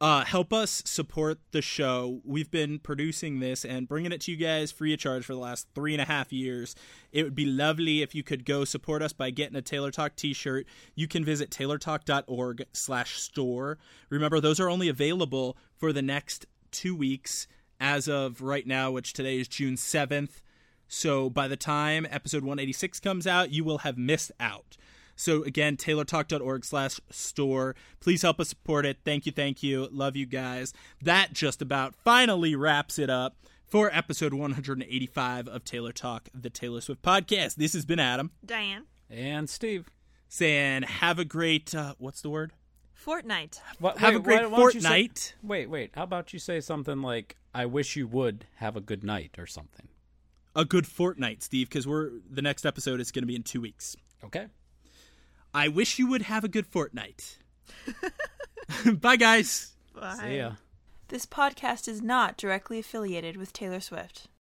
uh, 0.00 0.24
help 0.24 0.52
us 0.52 0.82
support 0.84 1.38
the 1.52 1.62
show. 1.62 2.20
We've 2.24 2.50
been 2.50 2.78
producing 2.78 3.40
this 3.40 3.64
and 3.64 3.88
bringing 3.88 4.12
it 4.12 4.22
to 4.22 4.32
you 4.32 4.36
guys 4.36 4.72
free 4.72 4.92
of 4.92 4.98
charge 4.98 5.24
for 5.24 5.32
the 5.32 5.38
last 5.38 5.68
three 5.74 5.94
and 5.94 6.02
a 6.02 6.06
half 6.06 6.32
years. 6.32 6.74
It 7.12 7.22
would 7.22 7.34
be 7.34 7.46
lovely 7.46 8.02
if 8.02 8.14
you 8.14 8.22
could 8.22 8.44
go 8.44 8.64
support 8.64 9.00
us 9.00 9.12
by 9.12 9.30
getting 9.30 9.56
a 9.56 9.62
Taylor 9.62 9.90
Talk 9.90 10.16
t-shirt. 10.16 10.66
You 10.94 11.08
can 11.08 11.24
visit 11.24 11.50
taylortalk.org 11.50 12.64
slash 12.72 13.20
store. 13.20 13.78
Remember, 14.10 14.40
those 14.40 14.60
are 14.60 14.68
only 14.68 14.88
available 14.88 15.56
for 15.76 15.92
the 15.92 16.02
next 16.02 16.46
two 16.70 16.94
weeks 16.94 17.46
as 17.80 18.08
of 18.08 18.40
right 18.40 18.66
now, 18.66 18.90
which 18.90 19.12
today 19.12 19.38
is 19.38 19.48
June 19.48 19.74
7th. 19.76 20.40
So 20.88 21.28
by 21.30 21.48
the 21.48 21.56
time 21.56 22.06
episode 22.10 22.42
186 22.44 23.00
comes 23.00 23.26
out, 23.26 23.50
you 23.50 23.64
will 23.64 23.78
have 23.78 23.98
missed 23.98 24.32
out. 24.38 24.76
So 25.16 25.42
again, 25.44 25.76
taylortalk.org 25.76 26.64
slash 26.64 27.00
store. 27.10 27.74
Please 28.00 28.22
help 28.22 28.38
us 28.38 28.50
support 28.50 28.84
it. 28.86 28.98
Thank 29.04 29.26
you, 29.26 29.32
thank 29.32 29.62
you. 29.62 29.88
Love 29.90 30.14
you 30.14 30.26
guys. 30.26 30.72
That 31.02 31.32
just 31.32 31.62
about 31.62 31.94
finally 31.94 32.54
wraps 32.54 32.98
it 32.98 33.08
up 33.10 33.36
for 33.66 33.90
episode 33.92 34.32
185 34.34 35.48
of 35.48 35.64
Taylor 35.64 35.92
Talk, 35.92 36.28
the 36.34 36.50
Taylor 36.50 36.80
Swift 36.80 37.02
podcast. 37.02 37.56
This 37.56 37.72
has 37.72 37.84
been 37.84 37.98
Adam 37.98 38.30
Diane. 38.44 38.84
And 39.10 39.48
Steve. 39.48 39.88
saying, 40.28 40.82
have 40.82 41.18
a 41.18 41.24
great, 41.24 41.74
uh, 41.74 41.94
what's 41.98 42.20
the 42.20 42.30
word? 42.30 42.52
Fortnight. 42.92 43.60
What, 43.78 43.98
Have 43.98 44.16
a 44.16 44.20
great 44.20 44.36
why 44.50 44.58
don't 44.58 44.72
say- 44.72 44.80
fortnight. 44.80 45.34
wait, 45.42 45.70
wait. 45.70 45.90
How 45.94 46.02
about 46.02 46.32
you 46.32 46.38
say 46.38 46.60
something 46.60 47.02
like, 47.02 47.36
I 47.56 47.64
wish 47.64 47.96
you 47.96 48.06
would 48.08 48.44
have 48.56 48.76
a 48.76 48.82
good 48.82 49.02
night 49.02 49.36
or 49.38 49.46
something? 49.46 49.88
A 50.54 50.66
good 50.66 50.86
fortnight, 50.86 51.42
Steve, 51.42 51.70
because 51.70 51.86
we're 51.86 52.10
the 52.30 52.42
next 52.42 52.66
episode 52.66 53.00
is 53.00 53.10
going 53.10 53.22
to 53.22 53.26
be 53.26 53.34
in 53.34 53.44
two 53.44 53.62
weeks. 53.62 53.96
Okay. 54.22 54.48
I 55.54 55.68
wish 55.68 55.98
you 55.98 56.06
would 56.08 56.20
have 56.20 56.44
a 56.44 56.48
good 56.48 56.66
fortnight. 56.66 57.38
Bye, 59.00 59.16
guys. 59.16 59.74
Bye. 59.94 60.18
See 60.20 60.36
ya. 60.36 60.52
This 61.08 61.24
podcast 61.24 61.88
is 61.88 62.02
not 62.02 62.36
directly 62.36 62.78
affiliated 62.78 63.38
with 63.38 63.54
Taylor 63.54 63.80
Swift. 63.80 64.28